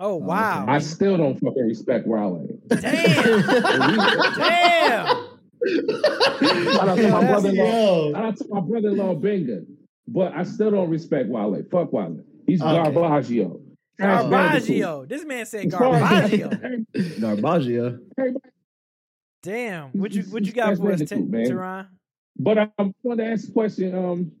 Oh, 0.00 0.14
oh 0.14 0.16
wow! 0.16 0.64
I 0.66 0.80
still 0.80 1.16
don't 1.16 1.38
fucking 1.38 1.64
respect 1.68 2.08
Wale. 2.08 2.48
Damn! 2.66 2.80
Damn! 4.34 5.06
Shout 6.72 6.88
out 6.88 6.96
to 6.96 7.08
my 7.08 7.24
brother-in-law. 7.24 7.64
Yo. 8.08 8.12
Shout 8.14 8.24
out 8.24 8.36
to 8.38 8.44
my 8.48 8.60
brother-in-law 8.60 9.14
Benga. 9.14 9.60
But 10.08 10.32
I 10.34 10.42
still 10.42 10.72
don't 10.72 10.90
respect 10.90 11.28
Wale. 11.28 11.62
Fuck 11.70 11.92
Wale. 11.92 12.18
He's 12.46 12.60
Okay. 12.62 12.70
Garbaggio. 12.90 13.60
Garbaggio. 14.00 15.08
This 15.08 15.24
man 15.24 15.46
said 15.46 15.66
As 15.66 15.74
far 15.74 15.94
as- 15.94 16.30
Garbaggio. 16.30 16.86
Garbaggio. 16.94 17.98
Damn. 19.42 19.90
What 19.90 20.12
you 20.12 20.22
He's- 20.22 20.32
what 20.32 20.42
you 20.42 20.46
he's 20.46 20.54
got 20.54 20.66
Trash 20.66 20.78
for 20.78 20.92
us, 20.92 21.00
T- 21.00 21.16
Teron? 21.16 21.88
But 22.38 22.58
I'm 22.78 22.94
going 23.04 23.18
to 23.18 23.26
ask 23.26 23.48
a 23.48 23.52
question. 23.52 23.94
Um, 23.94 24.32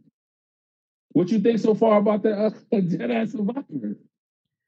what 1.12 1.28
you 1.30 1.38
think 1.38 1.60
so 1.60 1.74
far 1.74 1.98
about 1.98 2.22
the 2.22 2.32
uh, 2.36 2.50
Dead 2.80 3.10
Ass 3.10 3.32
Survivor? 3.32 3.96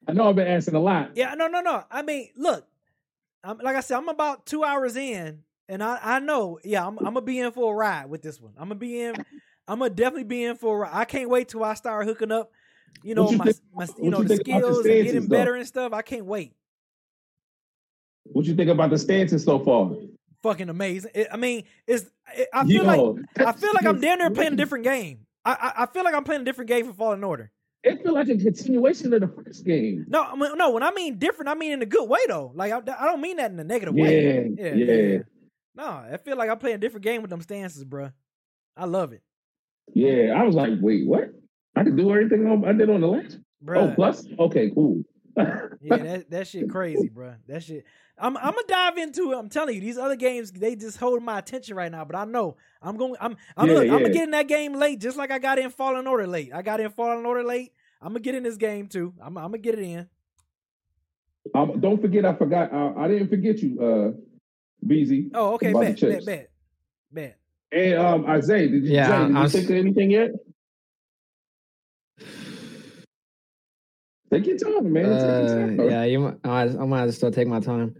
I 0.07 0.13
know 0.13 0.29
I've 0.29 0.35
been 0.35 0.47
asking 0.47 0.75
a 0.75 0.79
lot. 0.79 1.11
Yeah, 1.15 1.33
no, 1.33 1.47
no, 1.47 1.59
no. 1.61 1.83
I 1.91 2.01
mean, 2.03 2.29
look, 2.37 2.65
I'm 3.43 3.57
like 3.57 3.75
I 3.75 3.81
said, 3.81 3.97
I'm 3.97 4.07
about 4.07 4.45
two 4.45 4.63
hours 4.63 4.95
in, 4.95 5.39
and 5.67 5.83
I 5.83 5.99
I 6.01 6.19
know, 6.19 6.59
yeah, 6.63 6.87
I'm 6.87 6.97
I'm 6.99 7.05
gonna 7.13 7.21
be 7.21 7.39
in 7.39 7.51
for 7.51 7.73
a 7.73 7.75
ride 7.75 8.05
with 8.09 8.21
this 8.21 8.39
one. 8.39 8.53
I'm 8.57 8.69
gonna 8.69 8.75
be 8.75 9.01
in. 9.01 9.15
I'm 9.67 9.79
gonna 9.79 9.89
definitely 9.89 10.23
be 10.23 10.45
in 10.45 10.55
for 10.55 10.77
a 10.77 10.79
ride. 10.83 10.91
I 10.93 11.03
can't 11.03 11.29
wait 11.29 11.49
till 11.49 11.63
I 11.65 11.73
start 11.73 12.05
hooking 12.07 12.31
up. 12.31 12.51
You 13.03 13.15
know 13.15 13.29
you 13.31 13.37
my, 13.37 13.53
my 13.73 13.87
you 14.01 14.09
know 14.09 14.21
you 14.21 14.27
the 14.27 14.33
about 14.35 14.61
the 14.61 14.73
skills 14.75 14.77
and 14.85 14.85
getting 15.03 15.21
though? 15.27 15.27
better 15.27 15.55
and 15.55 15.67
stuff. 15.67 15.93
I 15.93 16.01
can't 16.01 16.25
wait. 16.25 16.53
What 18.23 18.45
you 18.45 18.55
think 18.55 18.69
about 18.69 18.89
the 18.89 18.97
stances 18.97 19.43
so 19.43 19.59
far? 19.59 19.91
Fucking 20.43 20.69
amazing. 20.69 21.11
It- 21.13 21.27
I 21.31 21.37
mean, 21.37 21.63
it's. 21.87 22.05
It, 22.35 22.49
I 22.53 22.65
feel 22.65 22.83
like 22.83 22.99
I 23.37 23.51
feel 23.53 23.71
like 23.73 23.85
I'm 23.85 23.99
down 23.99 24.19
there 24.19 24.29
playing 24.29 24.53
a 24.53 24.57
different 24.57 24.83
game. 24.83 25.25
I, 25.45 25.53
I 25.53 25.83
I 25.83 25.85
feel 25.87 26.03
like 26.03 26.13
I'm 26.13 26.23
playing 26.23 26.41
a 26.41 26.45
different 26.45 26.67
game 26.69 26.85
for 26.85 26.93
Fallen 26.93 27.23
Order. 27.23 27.51
It 27.83 28.03
feel 28.03 28.13
like 28.13 28.27
a 28.27 28.37
continuation 28.37 29.13
of 29.13 29.21
the 29.21 29.27
first 29.27 29.63
game. 29.63 30.05
No, 30.09 30.23
I 30.23 30.35
mean, 30.35 30.57
no. 30.57 30.71
When 30.71 30.83
I 30.83 30.91
mean 30.91 31.19
different, 31.19 31.47
I 31.49 31.53
mean 31.55 31.71
in 31.71 31.81
a 31.81 31.85
good 31.85 32.09
way 32.09 32.19
though. 32.27 32.51
Like 32.53 32.73
I, 32.73 32.77
I 32.77 33.05
don't 33.05 33.21
mean 33.21 33.37
that 33.37 33.51
in 33.51 33.59
a 33.59 33.63
negative 33.63 33.93
way. 33.95 34.51
Yeah, 34.57 34.73
yeah, 34.73 35.17
No, 35.75 35.85
I 35.85 36.17
feel 36.17 36.35
like 36.35 36.49
I'm 36.49 36.57
playing 36.57 36.75
a 36.75 36.79
different 36.79 37.03
game 37.05 37.21
with 37.21 37.29
them 37.29 37.41
stances, 37.41 37.85
bruh. 37.85 38.11
I 38.75 38.85
love 38.85 39.13
it, 39.13 39.21
yeah. 39.93 40.33
I 40.35 40.43
was 40.43 40.53
like, 40.55 40.71
wait, 40.81 41.07
what? 41.07 41.29
I 41.77 41.83
could 41.83 41.95
do 41.95 42.09
everything 42.11 42.47
on- 42.47 42.65
I 42.65 42.73
did 42.73 42.89
on 42.89 43.01
the 43.01 43.07
last. 43.07 43.39
bruh. 43.63 43.77
Oh, 43.91 43.93
plus, 43.95 44.25
okay, 44.39 44.71
cool. 44.71 45.03
yeah, 45.35 45.97
that 45.97 46.29
that 46.31 46.47
shit 46.47 46.67
crazy, 46.69 47.09
bro. 47.09 47.35
That 47.47 47.63
shit. 47.63 47.85
I'm 48.19 48.35
I'm 48.37 48.53
gonna 48.55 48.61
dive 48.67 48.97
into 48.97 49.31
it. 49.31 49.35
I'm 49.37 49.49
telling 49.49 49.75
you, 49.75 49.81
these 49.81 49.97
other 49.99 50.15
games 50.15 50.51
they 50.51 50.75
just 50.75 50.97
hold 50.97 51.21
my 51.21 51.37
attention 51.37 51.75
right 51.75 51.91
now. 51.91 52.03
But 52.03 52.15
I 52.15 52.25
know 52.25 52.57
I'm 52.81 52.97
going. 52.97 53.15
I'm 53.21 53.37
I'm, 53.55 53.67
Yeah, 53.67 53.73
look, 53.75 53.83
I'm 53.83 53.89
gonna 54.01 54.09
get 54.09 54.23
in 54.23 54.31
that 54.31 54.47
game 54.47 54.73
late, 54.73 54.99
just 54.99 55.17
like 55.17 55.29
I 55.29 55.37
got 55.37 55.59
in 55.59 55.69
Fallen 55.69 56.07
Order 56.07 56.25
late. 56.25 56.51
I 56.53 56.63
got 56.63 56.79
in 56.79 56.89
Fallen 56.89 57.25
Order 57.25 57.43
late. 57.43 57.73
I'm 58.01 58.09
gonna 58.09 58.21
get 58.21 58.33
in 58.33 58.41
this 58.43 58.57
game 58.57 58.87
too. 58.87 59.13
I'm 59.21 59.37
I'm 59.37 59.45
gonna 59.51 59.59
get 59.59 59.75
it 59.77 59.83
in. 59.83 60.07
um, 61.53 61.79
don't 61.79 62.01
forget, 62.01 62.25
I 62.25 62.33
forgot. 62.33 62.73
Uh, 62.73 62.93
I 62.97 63.07
didn't 63.07 63.29
forget 63.29 63.59
you, 63.59 63.79
uh, 63.79 64.11
Beezy. 64.85 65.29
Oh, 65.35 65.53
okay, 65.53 65.69
About 65.69 65.79
the 65.81 65.85
bet, 65.91 65.99
bet, 66.01 66.09
chips. 66.11 66.25
bet, 66.25 66.49
bet. 67.11 67.37
And 67.71 67.93
um, 67.99 68.25
Isaiah, 68.25 68.67
did 68.67 68.83
you, 68.85 68.91
Yeah, 68.93 69.27
Jay, 69.27 69.33
did 69.33 69.37
you 69.43 69.49
think 69.49 69.69
of 69.69 69.75
anything 69.75 70.11
yet? 70.11 70.31
Take 74.31 74.45
your 74.47 74.57
time, 74.57 74.91
man. 74.91 75.03
Take 75.03 75.11
your 75.13 75.29
Uh, 75.29 75.77
time, 75.77 75.89
yeah, 75.89 76.03
you. 76.03 76.19
might- 76.19 76.35
I 76.43 76.65
might, 76.65 76.75
I 76.81 76.85
might 76.85 77.11
still 77.11 77.31
take 77.31 77.47
my 77.47 77.59
time. 77.59 77.95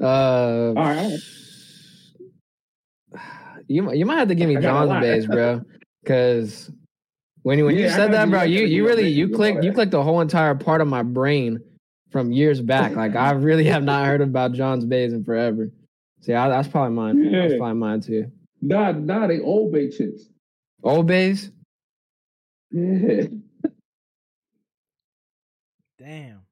Uh, 0.00 0.68
All 0.68 0.74
right. 0.74 1.18
You 3.68 3.92
you 3.92 4.06
might 4.06 4.18
have 4.18 4.28
to 4.28 4.36
give 4.36 4.48
me 4.48 4.56
I 4.56 4.60
John's 4.60 5.00
base, 5.02 5.26
bro. 5.26 5.60
Because 6.02 6.70
when 7.42 7.58
you 7.58 7.64
when 7.64 7.74
you 7.74 7.82
Yeah, 7.86 7.94
I 7.94 7.96
said 7.96 8.12
that, 8.12 8.30
bro, 8.30 8.42
you- 8.42 8.60
you 8.60 8.66
you 8.66 8.76
you 8.76 8.86
really 8.86 9.08
you 9.08 9.26
you 9.26 9.34
clicked 9.34 9.64
you 9.64 9.72
clicked 9.72 9.90
the 9.90 10.02
whole 10.04 10.20
entire 10.20 10.54
part 10.54 10.80
of 10.80 10.86
my 10.86 11.02
brain 11.02 11.58
from 12.12 12.30
years 12.30 12.62
back. 12.62 12.94
Like 12.94 13.16
I 13.16 13.32
really 13.48 13.64
have 13.64 13.82
not 13.82 14.06
heard 14.06 14.20
about 14.20 14.52
John's 14.52 14.84
base 14.84 15.12
in 15.12 15.24
forever. 15.24 15.68
See, 16.20 16.30
yeah, 16.32 16.48
that's 16.48 16.68
probably 16.68 16.94
mine. 16.94 17.20
That's 17.32 17.52
Yeah. 17.52 17.58
probably 17.58 17.78
mine 17.80 18.00
too. 18.02 18.30
Nah, 18.62 18.92
nah, 18.92 19.26
they 19.26 19.40
old 19.40 19.72
bay 19.72 19.90
chips. 19.90 20.28
Old 20.84 21.08
base. 21.08 21.50
Yeah. 22.70 23.24
Damn. 26.06 26.42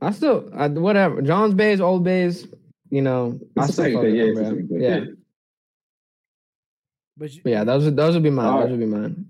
I 0.00 0.12
still 0.12 0.48
I, 0.54 0.68
whatever. 0.68 1.20
John's 1.20 1.52
base, 1.54 1.78
old 1.80 2.04
Bays, 2.04 2.46
You 2.90 3.02
know, 3.02 3.38
I 3.58 3.64
It's 3.64 3.66
the 3.66 3.72
still 3.74 3.84
same 3.84 3.94
fuck 3.94 4.02
thing. 4.04 4.14
Yeah, 4.14 4.22
them, 4.24 4.30
it's 4.30 4.38
the 4.38 4.44
bro. 4.44 4.50
same 4.56 4.68
thing. 4.68 4.80
Yeah. 4.80 5.00
But 7.18 7.32
you, 7.34 7.40
But 7.44 7.50
yeah, 7.50 7.64
those 7.64 7.84
would 7.84 7.96
those 7.96 8.14
would 8.14 8.22
be 8.22 8.30
mine. 8.30 8.46
All 8.46 8.60
Those 8.62 8.70
would 8.70 8.80
be 8.80 8.86
mine. 8.86 9.26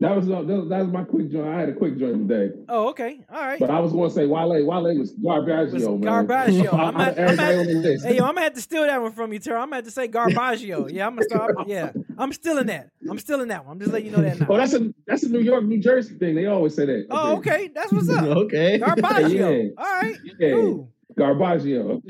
That 0.00 0.16
was, 0.16 0.28
uh, 0.28 0.42
that 0.42 0.46
was 0.56 0.68
that 0.70 0.80
was 0.80 0.88
my 0.92 1.04
quick 1.04 1.30
joint. 1.30 1.46
I 1.48 1.60
had 1.60 1.68
a 1.68 1.72
quick 1.72 1.96
joint 1.98 2.28
today, 2.28 2.52
Oh, 2.68 2.88
okay. 2.90 3.24
All 3.32 3.40
right. 3.40 3.60
but 3.60 3.70
I 3.70 3.78
was 3.78 3.92
going 3.92 4.08
to 4.10 4.14
say 4.14 4.26
Wale. 4.26 4.48
Wale 4.66 4.98
was 4.98 5.14
Garbaggio, 5.14 5.72
Was 5.72 5.82
man. 5.84 6.26
Garbaggio. 6.26 6.72
I'm 6.74 6.96
at- 7.00 7.12
I'm 7.12 7.18
Everybody 7.24 7.54
at- 7.54 7.58
on 7.60 7.66
the 7.66 7.74
list. 7.74 8.04
Hey 8.04 8.16
yo, 8.16 8.24
I'm 8.24 8.34
gonna 8.34 8.40
have 8.42 8.54
to 8.54 8.60
steal 8.60 8.82
that 8.82 9.00
one 9.00 9.12
from 9.12 9.32
you, 9.32 9.38
Tara. 9.38 9.60
I'm 9.60 9.66
gonna 9.68 9.76
have 9.76 9.84
to 9.84 9.90
say 9.92 10.08
Garbaggio. 10.08 10.90
Yeah, 10.92 11.06
I'm 11.06 11.14
gonna 11.14 11.28
start. 11.28 11.54
Yeah, 11.68 11.92
I'm 12.18 12.32
still 12.32 12.58
in 12.58 12.66
that. 12.66 12.90
I'm 13.08 13.18
still 13.20 13.40
in 13.40 13.48
that 13.48 13.64
one. 13.64 13.74
I'm 13.74 13.78
just 13.78 13.92
letting 13.92 14.10
you 14.10 14.16
know 14.16 14.22
that 14.22 14.40
now. 14.40 14.46
Oh, 14.50 14.56
that's 14.56 14.74
a 14.74 14.92
that's 15.06 15.22
a 15.22 15.28
New 15.28 15.38
York, 15.40 15.64
New 15.64 15.78
Jersey 15.80 16.16
thing. 16.18 16.34
They 16.34 16.46
always 16.46 16.74
say 16.74 16.86
that. 16.86 17.06
Oh, 17.10 17.36
okay. 17.36 17.70
That's 17.72 17.92
what's 17.92 18.10
up. 18.10 18.24
okay. 18.24 18.80
Garbaggio. 18.80 19.30
Yeah. 19.76 19.82
All 19.82 20.00
right. 20.02 20.16
Yeah, 20.40 20.50
Cool. 20.54 20.90
Garbaggio. 21.16 22.02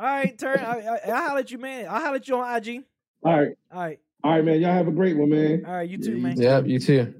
All 0.00 0.06
right, 0.06 0.36
Turn. 0.36 0.58
I, 0.58 0.80
I, 1.06 1.12
I 1.12 1.26
holler 1.28 1.40
at 1.40 1.50
you, 1.52 1.58
man. 1.58 1.86
I'll 1.88 2.00
holler 2.00 2.16
at 2.16 2.26
you 2.28 2.36
on 2.36 2.56
IG. 2.56 2.82
All 3.22 3.38
right, 3.38 3.50
All 3.72 3.80
right. 3.82 3.98
all 4.24 4.30
right, 4.32 4.44
man. 4.44 4.60
Y'all 4.60 4.72
have 4.72 4.88
a 4.88 4.92
great 4.92 5.16
one, 5.16 5.28
man. 5.30 5.64
All 5.66 5.72
right. 5.74 5.88
You 5.88 5.98
too, 5.98 6.16
man. 6.18 6.40
Yep, 6.40 6.66
you 6.66 6.78
too. 6.80 7.14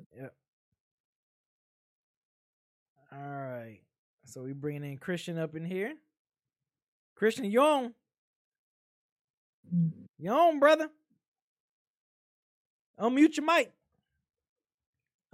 So 4.31 4.43
we 4.43 4.52
bringing 4.52 4.85
in 4.85 4.97
Christian 4.97 5.39
up 5.39 5.57
in 5.57 5.65
here. 5.65 5.93
Christian, 7.16 7.47
you 7.47 7.61
on? 7.61 7.93
You 10.20 10.31
on, 10.31 10.61
brother? 10.61 10.89
Unmute 13.01 13.36
your 13.36 13.47
mic. 13.47 13.73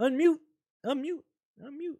Unmute. 0.00 0.38
Unmute. 0.86 1.20
Unmute. 1.62 1.96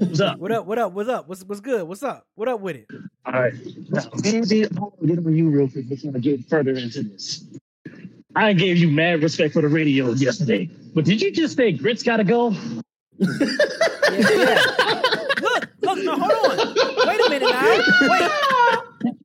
What's 0.00 0.20
up? 0.20 0.38
What 0.38 0.52
up? 0.52 0.66
What 0.66 0.78
up? 0.78 0.92
What's 0.92 1.08
up? 1.08 1.28
What's 1.28 1.44
what's 1.44 1.60
good? 1.62 1.88
What's 1.88 2.02
up? 2.02 2.26
What 2.34 2.48
up 2.48 2.60
with 2.60 2.76
it? 2.76 2.88
All 3.24 3.32
right. 3.32 3.54
Now, 3.88 4.02
Andy, 4.22 4.66
I 4.66 4.68
want 4.74 5.00
to 5.00 5.06
get 5.06 5.18
on 5.24 5.34
you 5.34 5.48
real 5.48 5.70
quick 5.70 5.88
before 5.88 6.12
I 6.14 6.18
get 6.18 6.46
further 6.46 6.72
into 6.72 7.04
this. 7.04 7.44
I 8.36 8.52
gave 8.52 8.76
you 8.76 8.90
mad 8.90 9.22
respect 9.22 9.54
for 9.54 9.62
the 9.62 9.68
radio 9.68 10.10
yesterday, 10.10 10.68
but 10.94 11.06
did 11.06 11.22
you 11.22 11.32
just 11.32 11.56
say 11.56 11.72
grits 11.72 12.02
gotta 12.02 12.24
go? 12.24 12.54
Yeah, 14.10 14.30
yeah. 14.30 14.62
look, 15.82 15.98
no, 16.04 16.16
hold 16.16 16.58
on. 16.58 16.74
Wait 17.06 17.26
a 17.26 17.30
minute 17.30 17.50
now. 17.50 17.78
Wait. 18.02 18.30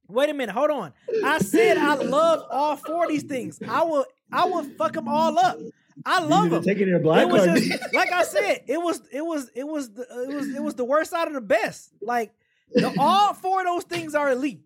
Wait 0.08 0.30
a 0.30 0.34
minute, 0.34 0.54
hold 0.54 0.70
on. 0.70 0.94
I 1.24 1.40
said 1.40 1.78
I 1.78 1.96
love 1.96 2.46
all 2.52 2.76
four 2.76 3.06
of 3.06 3.10
these 3.10 3.24
things. 3.24 3.60
I 3.68 3.84
will 3.84 4.06
I 4.32 4.46
will 4.46 4.64
fuck 4.64 4.94
them 4.94 5.08
all 5.08 5.38
up. 5.40 5.58
I 6.06 6.20
love 6.22 6.50
them. 6.52 6.64
Taking 6.64 6.88
your 6.88 7.00
black 7.00 7.24
it 7.24 7.30
was 7.32 7.46
just, 7.46 7.82
like 7.94 8.12
I 8.12 8.24
said, 8.24 8.62
it 8.68 8.78
was 8.80 9.02
it 9.12 9.22
was 9.26 9.50
it 9.56 9.64
was 9.68 9.92
the, 9.94 10.02
it 10.04 10.36
was 10.36 10.48
it 10.56 10.62
was 10.62 10.76
the 10.76 10.86
worst 10.86 11.14
out 11.14 11.28
of 11.28 11.34
the 11.34 11.42
best. 11.42 11.92
Like 12.02 12.32
the, 12.74 12.94
all 13.00 13.34
four 13.34 13.62
of 13.62 13.66
those 13.66 13.84
things 13.86 14.14
are 14.14 14.30
elite. 14.30 14.62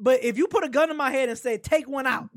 But 0.00 0.24
if 0.24 0.36
you 0.36 0.48
put 0.48 0.64
a 0.64 0.68
gun 0.68 0.90
in 0.90 0.96
my 0.96 1.10
head 1.12 1.28
and 1.28 1.38
say 1.38 1.58
take 1.58 1.88
one 1.88 2.06
out, 2.08 2.28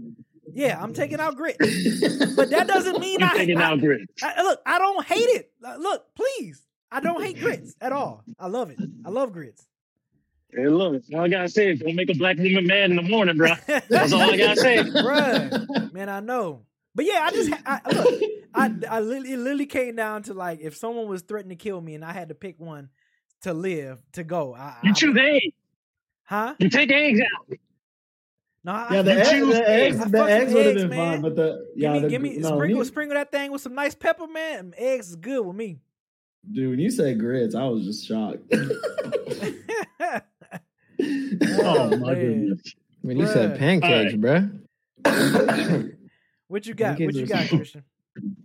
yeah, 0.53 0.79
I'm 0.81 0.93
taking 0.93 1.19
out 1.19 1.35
grit. 1.35 1.57
But 1.59 2.51
that 2.51 2.65
doesn't 2.67 2.99
mean 2.99 3.21
You 3.21 3.25
I, 3.25 3.33
taking 3.37 3.57
I- 3.57 3.63
out 3.71 3.79
grit. 3.79 4.01
I- 4.21 4.43
look. 4.43 4.61
I 4.67 4.77
don't 4.77 5.03
hate 5.05 5.17
it. 5.29 5.51
Look, 5.79 6.13
please, 6.15 6.61
I 6.95 6.99
don't 7.01 7.21
hate 7.21 7.39
grits 7.39 7.75
at 7.81 7.91
all. 7.91 8.23
I 8.39 8.47
love 8.47 8.69
it. 8.69 8.79
I 9.05 9.09
love 9.09 9.33
grits. 9.33 9.65
Hey, 10.51 10.67
look, 10.67 11.03
all 11.13 11.21
I 11.21 11.27
gotta 11.27 11.49
say 11.49 11.71
is 11.71 11.79
don't 11.79 11.95
make 11.95 12.09
a 12.09 12.13
black 12.13 12.37
woman 12.37 12.65
mad 12.65 12.89
in 12.89 12.95
the 12.95 13.01
morning, 13.01 13.35
bro. 13.37 13.49
That's 13.89 14.13
all 14.13 14.21
I 14.21 14.37
gotta 14.37 14.59
say. 14.61 14.77
Bruh, 14.83 15.91
man, 15.91 16.07
I 16.07 16.21
know. 16.21 16.61
But 16.93 17.05
yeah, 17.05 17.19
I 17.23 17.31
just 17.31 17.51
I, 17.65 17.81
look. 17.91 18.21
I 18.53 18.71
I 18.89 18.99
literally, 19.01 19.33
it 19.33 19.37
literally 19.39 19.65
came 19.65 19.95
down 19.97 20.23
to 20.23 20.33
like 20.33 20.59
if 20.61 20.77
someone 20.77 21.09
was 21.09 21.23
threatening 21.23 21.57
to 21.57 21.61
kill 21.61 21.81
me 21.81 21.95
and 21.95 22.05
I 22.05 22.13
had 22.13 22.29
to 22.29 22.35
pick 22.35 22.57
one 22.59 22.89
to 23.41 23.53
live 23.53 24.01
to 24.13 24.23
go. 24.23 24.53
I, 24.55 24.77
You 24.83 24.91
I, 24.91 24.93
choose 24.93 25.17
eggs. 25.19 25.55
huh? 26.23 26.55
You 26.59 26.69
take 26.69 26.89
eggs 26.91 27.19
out. 27.19 27.57
No, 28.63 28.71
I, 28.71 28.87
Yeah, 28.93 29.01
the, 29.01 29.11
You 29.13 29.19
egg, 29.19 29.45
the 29.49 29.69
eggs, 29.69 29.99
I 29.99 30.03
the 30.05 30.17
fuck 30.17 30.29
eggs 30.29 30.53
would 30.53 30.65
have 30.67 30.75
been 30.75 30.89
man. 30.89 31.11
fine, 31.13 31.21
but 31.21 31.35
the 31.35 31.65
give 31.75 31.81
yeah, 31.83 31.93
me, 31.93 31.99
the, 31.99 32.07
give 32.07 32.21
me 32.21 32.37
no, 32.37 32.47
sprinkle 32.55 32.77
you- 32.77 32.85
sprinkle 32.85 33.15
that 33.15 33.29
thing 33.31 33.51
with 33.51 33.61
some 33.61 33.75
nice 33.75 33.93
pepper, 33.93 34.27
man. 34.27 34.73
Eggs 34.77 35.09
is 35.09 35.15
good 35.17 35.45
with 35.45 35.55
me. 35.57 35.79
Dude. 36.51 36.69
When 36.71 36.79
you 36.79 36.89
said 36.91 37.19
grits, 37.19 37.55
I 37.55 37.65
was 37.65 37.85
just 37.85 38.05
shocked. 38.07 38.39
Oh, 41.57 41.89
my 41.97 42.13
man. 42.13 42.15
goodness. 42.15 42.75
When 43.01 43.17
you 43.17 43.27
said 43.27 43.55
Bruh. 43.55 43.59
pancakes, 43.59 44.13
bruh. 44.13 45.91
What 46.47 46.65
you 46.65 46.73
got? 46.73 46.97
Pancakes 46.97 47.05
What 47.13 47.15
you 47.21 47.25
got, 47.27 47.47
Christian? 47.49 47.83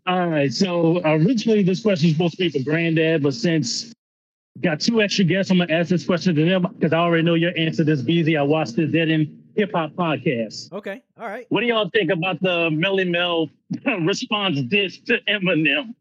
All 0.06 0.26
right. 0.28 0.52
So 0.52 1.00
originally 1.04 1.62
this 1.62 1.80
question 1.82 2.08
was 2.08 2.14
supposed 2.16 2.36
to 2.38 2.50
be 2.50 2.58
for 2.58 2.64
Granddad, 2.68 3.22
but 3.22 3.34
since 3.34 3.92
got 4.60 4.80
two 4.80 5.00
extra 5.02 5.24
guests, 5.24 5.50
I'm 5.52 5.58
gonna 5.58 5.72
ask 5.72 5.90
this 5.90 6.04
question 6.04 6.34
to 6.34 6.44
them 6.44 6.66
because 6.78 6.92
I 6.92 6.98
already 6.98 7.22
know 7.22 7.34
your 7.34 7.52
answer. 7.56 7.84
This 7.84 8.02
busy. 8.02 8.36
I 8.36 8.42
watched 8.42 8.76
the 8.76 8.86
Dead 8.86 9.10
End 9.10 9.42
Hip 9.54 9.70
Hop 9.74 9.92
podcast. 9.92 10.72
Okay, 10.72 11.02
all 11.18 11.26
right. 11.28 11.46
What 11.50 11.60
do 11.60 11.66
y'all 11.66 11.90
think 11.90 12.10
about 12.10 12.40
the 12.40 12.70
Melle 12.70 13.06
Mel 13.08 13.48
response 14.00 14.60
diss 14.62 14.98
to 15.00 15.18
Eminem? 15.28 15.94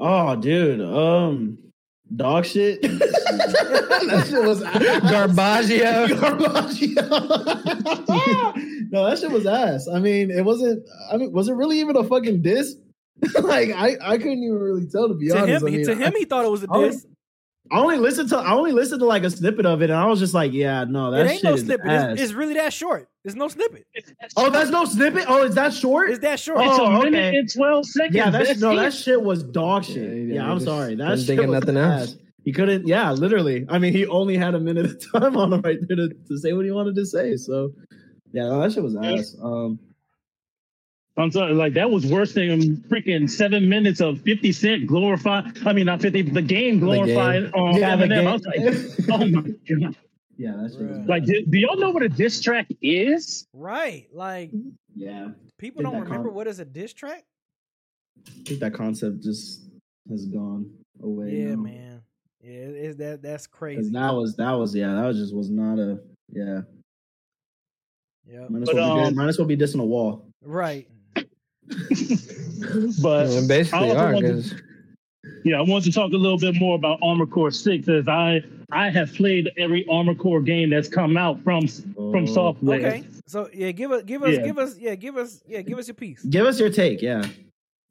Oh, 0.00 0.36
dude, 0.36 0.80
um, 0.80 1.58
dog 2.14 2.44
shit. 2.46 2.82
that 2.82 4.26
shit 4.28 4.42
was 4.44 4.60
Garbaggio. 5.10 6.08
Garbaggio. 7.00 8.90
no, 8.90 9.06
that 9.08 9.18
shit 9.18 9.30
was 9.30 9.46
ass. 9.46 9.88
I 9.88 9.98
mean, 10.00 10.30
it 10.30 10.44
wasn't. 10.44 10.82
I 11.12 11.16
mean, 11.16 11.32
was 11.32 11.48
it 11.48 11.54
really 11.54 11.80
even 11.80 11.96
a 11.96 12.04
fucking 12.04 12.42
diss? 12.42 12.76
like, 13.42 13.70
I, 13.70 13.96
I 14.00 14.16
couldn't 14.18 14.42
even 14.42 14.58
really 14.58 14.86
tell 14.86 15.08
to 15.08 15.14
be 15.14 15.28
To 15.28 15.38
honest. 15.42 15.62
him, 15.62 15.68
I 15.68 15.70
mean, 15.76 15.86
to 15.86 15.94
him, 15.94 16.12
he 16.16 16.24
thought 16.24 16.44
it 16.44 16.50
was 16.50 16.64
a 16.64 16.66
only- 16.70 16.90
diss. 16.90 17.06
I 17.72 17.78
only 17.78 17.98
listened 17.98 18.28
to 18.30 18.38
I 18.38 18.52
only 18.52 18.72
listened 18.72 19.00
to 19.00 19.06
like 19.06 19.22
a 19.22 19.30
snippet 19.30 19.64
of 19.66 19.80
it, 19.82 19.90
and 19.90 19.98
I 19.98 20.06
was 20.06 20.18
just 20.18 20.34
like, 20.34 20.52
yeah, 20.52 20.84
no, 20.84 21.10
that 21.12 21.26
It 21.26 21.30
ain't 21.30 21.40
shit 21.40 21.50
no 21.50 21.56
snippet. 21.56 21.86
ass. 21.86 22.12
It's, 22.14 22.22
it's 22.22 22.32
really 22.32 22.54
that 22.54 22.72
short. 22.72 23.08
It's 23.24 23.34
no 23.36 23.48
snippet. 23.48 23.84
oh, 24.36 24.50
that's 24.50 24.70
no 24.70 24.84
snippet. 24.84 25.24
Oh, 25.28 25.44
is 25.44 25.54
that 25.54 25.72
short? 25.74 26.10
It's 26.10 26.20
that 26.20 26.40
short. 26.40 26.60
It's 26.62 26.78
Oh, 26.78 26.86
a 26.86 27.04
minute 27.04 27.14
okay. 27.28 27.36
and 27.38 27.52
twelve 27.52 27.86
seconds. 27.86 28.14
Yeah, 28.16 28.30
that's, 28.30 28.58
no, 28.60 28.72
it. 28.72 28.76
that 28.76 28.92
shit 28.94 29.22
was 29.22 29.42
dog 29.42 29.84
shit. 29.84 29.96
Yeah, 29.96 30.02
Yeah, 30.02 30.32
he 30.32 30.38
I'm 30.40 30.56
just 30.56 30.66
sorry. 30.66 30.94
That 30.96 31.04
couldn't 31.04 31.18
shit 31.18 31.26
think 31.26 31.40
of 31.42 31.48
was 31.48 31.60
nothing 31.60 31.76
ass. 31.76 32.00
else. 32.00 32.16
He 32.44 32.52
couldn't. 32.52 32.86
Yeah, 32.88 33.12
literally. 33.12 33.66
I 33.68 33.78
mean, 33.78 33.92
he 33.92 34.06
only 34.06 34.36
had 34.36 34.54
a 34.54 34.60
minute 34.60 34.86
of 34.86 35.12
time 35.12 35.36
on 35.36 35.52
him 35.52 35.60
right 35.60 35.78
there 35.86 35.96
to, 35.96 36.08
to 36.28 36.38
say 36.38 36.52
what 36.54 36.64
he 36.64 36.70
wanted 36.70 36.94
to 36.96 37.04
say. 37.06 37.36
So, 37.36 37.72
yeah, 38.32 38.44
no, 38.44 38.60
that 38.62 38.72
shit 38.72 38.82
was 38.82 38.96
ass. 38.96 39.36
Um, 39.42 39.78
I'm 41.20 41.30
sorry, 41.30 41.52
like 41.52 41.74
that 41.74 41.90
was 41.90 42.06
worse 42.06 42.34
than 42.34 42.78
freaking 42.88 43.28
seven 43.28 43.68
minutes 43.68 44.00
of 44.00 44.20
50 44.22 44.52
Cent 44.52 44.86
glorify. 44.86 45.42
I 45.64 45.72
mean, 45.72 45.86
not 45.86 46.00
50, 46.00 46.22
the 46.22 46.42
game 46.42 46.80
glorified 46.80 47.52
on 47.52 47.76
yeah, 47.76 47.96
the 47.96 48.06
Eminem. 48.06 48.26
I 48.26 48.32
was 48.32 48.46
like, 48.46 49.08
oh 49.10 49.26
my 49.26 49.40
god! 49.82 49.96
yeah, 50.36 50.54
that's 50.56 50.74
shit 50.74 50.88
was 50.88 50.98
Bruh. 50.98 51.08
Like, 51.08 51.24
do, 51.24 51.44
do 51.46 51.58
y'all 51.58 51.76
know 51.76 51.90
what 51.90 52.02
a 52.02 52.08
diss 52.08 52.40
track 52.40 52.66
is? 52.80 53.46
Right. 53.52 54.08
Like 54.12 54.50
yeah. 54.96 55.28
people 55.58 55.82
don't 55.82 56.00
remember 56.00 56.28
con- 56.28 56.34
what 56.34 56.46
is 56.46 56.60
a 56.60 56.64
diss 56.64 56.94
track. 56.94 57.24
I 58.26 58.30
think 58.46 58.60
that 58.60 58.72
concept 58.72 59.22
just 59.22 59.64
has 60.08 60.26
gone 60.26 60.70
away. 61.02 61.30
Yeah, 61.30 61.54
now. 61.54 61.56
man. 61.56 62.02
Yeah, 62.42 62.50
it, 62.52 62.74
it's 62.76 62.96
that 62.96 63.22
that's 63.22 63.46
'Cause 63.46 63.58
crazy. 63.58 63.90
that 63.90 64.14
was 64.14 64.36
that 64.36 64.52
was 64.52 64.74
yeah, 64.74 64.94
that 64.94 65.04
was 65.04 65.18
just 65.18 65.34
was 65.34 65.50
not 65.50 65.78
a 65.78 66.00
yeah. 66.32 66.62
Yeah. 68.26 68.46
Might 68.48 68.62
as, 68.62 68.72
well 68.72 68.96
be, 68.96 69.02
um, 69.02 69.14
might 69.16 69.28
as 69.28 69.38
well 69.38 69.46
be 69.46 69.56
dissing 69.56 69.80
a 69.80 69.84
wall. 69.84 70.26
Right. 70.42 70.88
but 73.02 73.28
Well, 73.28 73.48
basically 73.48 73.90
I 73.92 73.94
are 73.94 74.12
wanted- 74.14 74.22
because 74.44 74.54
yeah, 75.44 75.58
I 75.58 75.62
want 75.62 75.84
to 75.84 75.92
talk 75.92 76.12
a 76.12 76.16
little 76.16 76.38
bit 76.38 76.54
more 76.56 76.74
about 76.76 76.98
Armor 77.02 77.26
Core 77.26 77.50
Six, 77.50 77.88
as 77.88 78.08
I 78.08 78.42
I 78.72 78.88
have 78.90 79.12
played 79.14 79.50
every 79.56 79.86
Armor 79.88 80.14
Core 80.14 80.40
game 80.40 80.70
that's 80.70 80.88
come 80.88 81.16
out 81.16 81.42
from 81.42 81.66
from 81.66 82.24
Oh. 82.24 82.26
software. 82.26 82.78
Okay. 82.78 83.04
So 83.26 83.48
yeah, 83.52 83.70
give 83.72 83.90
us 83.92 84.02
give 84.04 84.22
us 84.22 84.36
Yeah. 84.36 84.42
give 84.44 84.58
us 84.58 84.78
yeah, 84.78 84.94
give 84.94 85.16
us 85.16 85.42
yeah, 85.48 85.62
give 85.62 85.78
us 85.78 85.88
your 85.88 85.94
piece. 85.94 86.22
Give 86.24 86.46
us 86.46 86.58
your 86.60 86.70
take, 86.70 87.00
yeah. 87.02 87.24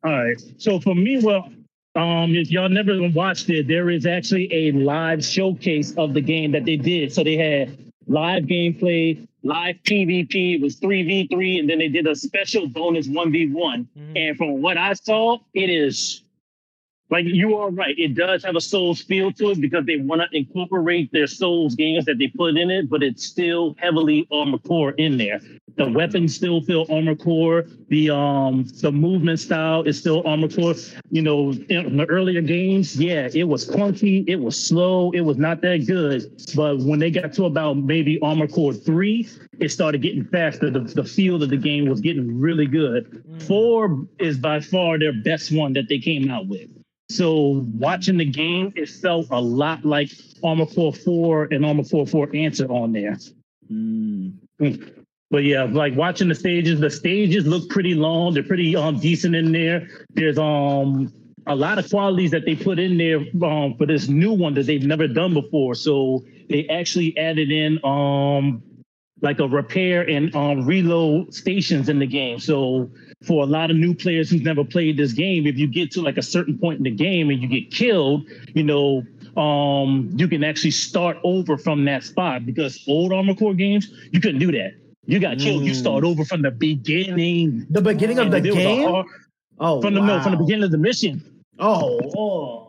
All 0.03 0.11
right. 0.11 0.41
So 0.57 0.79
for 0.79 0.95
me, 0.95 1.19
well, 1.23 1.49
um, 1.95 2.35
if 2.35 2.51
y'all 2.51 2.69
never 2.69 2.97
watched 3.09 3.49
it, 3.49 3.67
there 3.67 3.89
is 3.89 4.05
actually 4.05 4.51
a 4.53 4.71
live 4.73 5.23
showcase 5.23 5.93
of 5.97 6.13
the 6.13 6.21
game 6.21 6.51
that 6.51 6.65
they 6.65 6.77
did. 6.77 7.11
So 7.13 7.23
they 7.23 7.35
had 7.37 7.77
live 8.07 8.43
gameplay, 8.43 9.27
live 9.43 9.75
PvP. 9.83 10.55
It 10.55 10.61
was 10.61 10.75
three 10.75 11.03
v 11.03 11.27
three, 11.27 11.59
and 11.59 11.69
then 11.69 11.79
they 11.79 11.87
did 11.87 12.07
a 12.07 12.15
special 12.15 12.67
bonus 12.67 13.07
one 13.07 13.31
v 13.31 13.47
one. 13.47 13.87
Mhm. 13.97 14.17
And 14.17 14.37
from 14.37 14.61
what 14.61 14.77
I 14.77 14.93
saw, 14.93 15.37
it 15.53 15.69
is 15.69 16.23
like 17.09 17.25
you 17.25 17.57
are 17.57 17.71
right. 17.71 17.97
It 17.97 18.15
does 18.15 18.43
have 18.43 18.55
a 18.55 18.61
Souls 18.61 19.01
feel 19.01 19.31
to 19.33 19.51
it 19.51 19.61
because 19.61 19.85
they 19.85 19.97
want 19.97 20.21
to 20.21 20.37
incorporate 20.37 21.11
their 21.11 21.27
Souls 21.27 21.75
games 21.75 22.05
that 22.05 22.17
they 22.19 22.27
put 22.27 22.57
in 22.57 22.69
it, 22.69 22.89
but 22.89 23.01
it's 23.01 23.25
still 23.25 23.75
heavily 23.79 24.27
Armor 24.31 24.59
Core 24.59 24.91
in 24.91 25.17
there. 25.17 25.39
The 25.75 25.89
weapons 25.89 26.35
still 26.35 26.61
feel 26.61 26.85
Armor 26.89 27.15
Core. 27.15 27.65
The 27.87 28.11
um 28.11 28.65
the 28.81 28.91
movement 28.91 29.39
style 29.39 29.83
is 29.83 29.97
still 29.97 30.21
Armor 30.27 30.49
Core. 30.49 30.75
You 31.09 31.21
know, 31.21 31.51
in 31.51 31.97
the 31.97 32.05
earlier 32.05 32.41
games, 32.41 32.99
yeah, 32.99 33.29
it 33.33 33.45
was 33.45 33.67
clunky, 33.67 34.23
it 34.27 34.35
was 34.35 34.61
slow, 34.61 35.11
it 35.11 35.21
was 35.21 35.37
not 35.37 35.61
that 35.61 35.87
good. 35.87 36.31
But 36.55 36.79
when 36.79 36.99
they 36.99 37.09
got 37.11 37.33
to 37.33 37.45
about 37.45 37.77
maybe 37.77 38.19
Armor 38.21 38.47
Core 38.47 38.73
three, 38.73 39.27
it 39.59 39.69
started 39.69 40.01
getting 40.01 40.25
faster. 40.25 40.69
The, 40.69 40.81
the 40.81 41.03
feel 41.03 41.41
of 41.41 41.49
the 41.49 41.57
game 41.57 41.89
was 41.89 42.01
getting 42.01 42.39
really 42.39 42.67
good. 42.67 43.23
Four 43.47 44.05
is 44.19 44.37
by 44.37 44.59
far 44.59 44.99
their 44.99 45.13
best 45.13 45.51
one 45.51 45.73
that 45.73 45.87
they 45.89 45.99
came 45.99 46.29
out 46.29 46.47
with. 46.47 46.69
So 47.09 47.65
watching 47.73 48.17
the 48.17 48.25
game, 48.25 48.71
it 48.75 48.87
felt 48.87 49.27
a 49.31 49.41
lot 49.41 49.83
like 49.83 50.11
Armor 50.43 50.67
Core 50.67 50.93
4 50.93 51.45
and 51.51 51.65
Armor 51.65 51.83
Core 51.83 52.05
4 52.05 52.35
Answer 52.35 52.71
on 52.71 52.93
there. 52.93 53.17
Mm. 53.71 54.33
But 55.31 55.43
yeah, 55.43 55.63
like 55.63 55.95
watching 55.95 56.27
the 56.27 56.35
stages, 56.35 56.79
the 56.79 56.89
stages 56.89 57.45
look 57.45 57.69
pretty 57.69 57.93
long. 57.93 58.33
They're 58.33 58.43
pretty 58.43 58.75
um 58.75 58.99
decent 58.99 59.35
in 59.35 59.51
there. 59.51 59.87
There's 60.13 60.37
um 60.37 61.13
a 61.47 61.55
lot 61.55 61.79
of 61.79 61.89
qualities 61.89 62.31
that 62.31 62.45
they 62.45 62.55
put 62.55 62.79
in 62.79 62.97
there 62.97 63.19
um 63.43 63.75
for 63.77 63.85
this 63.85 64.07
new 64.07 64.33
one 64.33 64.53
that 64.55 64.65
they've 64.65 64.83
never 64.83 65.07
done 65.07 65.33
before. 65.33 65.75
So 65.75 66.23
they 66.49 66.67
actually 66.67 67.15
added 67.17 67.51
in 67.51 67.79
um 67.83 68.63
like 69.21 69.39
a 69.39 69.47
repair 69.47 70.07
and 70.07 70.35
um 70.35 70.65
reload 70.65 71.33
stations 71.33 71.89
in 71.89 71.99
the 71.99 72.07
game. 72.07 72.39
So 72.39 72.89
for 73.23 73.43
a 73.43 73.45
lot 73.45 73.69
of 73.69 73.77
new 73.77 73.93
players 73.93 74.29
who've 74.29 74.43
never 74.43 74.63
played 74.63 74.97
this 74.97 75.11
game, 75.13 75.45
if 75.45 75.57
you 75.57 75.67
get 75.67 75.91
to 75.91 76.01
like 76.01 76.17
a 76.17 76.21
certain 76.21 76.57
point 76.57 76.77
in 76.77 76.83
the 76.83 76.91
game 76.91 77.29
and 77.29 77.41
you 77.41 77.47
get 77.47 77.71
killed, 77.71 78.25
you 78.53 78.63
know, 78.63 79.03
um, 79.41 80.09
you 80.15 80.27
can 80.27 80.43
actually 80.43 80.71
start 80.71 81.17
over 81.23 81.57
from 81.57 81.85
that 81.85 82.03
spot 82.03 82.45
because 82.45 82.83
old 82.87 83.11
Armor 83.11 83.35
Core 83.35 83.53
games, 83.53 83.91
you 84.11 84.19
couldn't 84.21 84.39
do 84.39 84.51
that. 84.53 84.73
You 85.05 85.19
got 85.19 85.37
killed, 85.39 85.63
you 85.65 85.71
Mm. 85.71 85.75
start 85.75 86.03
over 86.03 86.23
from 86.23 86.41
the 86.43 86.51
beginning. 86.51 87.65
The 87.69 87.81
beginning 87.81 88.19
of 88.19 88.31
the 88.31 88.39
there 88.39 88.53
game. 88.53 88.87
hard- 88.89 89.05
Oh, 89.61 89.81
from 89.81 89.93
the 89.95 90.01
no, 90.01 90.21
from 90.21 90.31
the 90.33 90.37
beginning 90.37 90.63
of 90.63 90.71
the 90.71 90.77
mission. 90.77 91.21
Oh, 91.59 91.99
oh. 92.17 92.65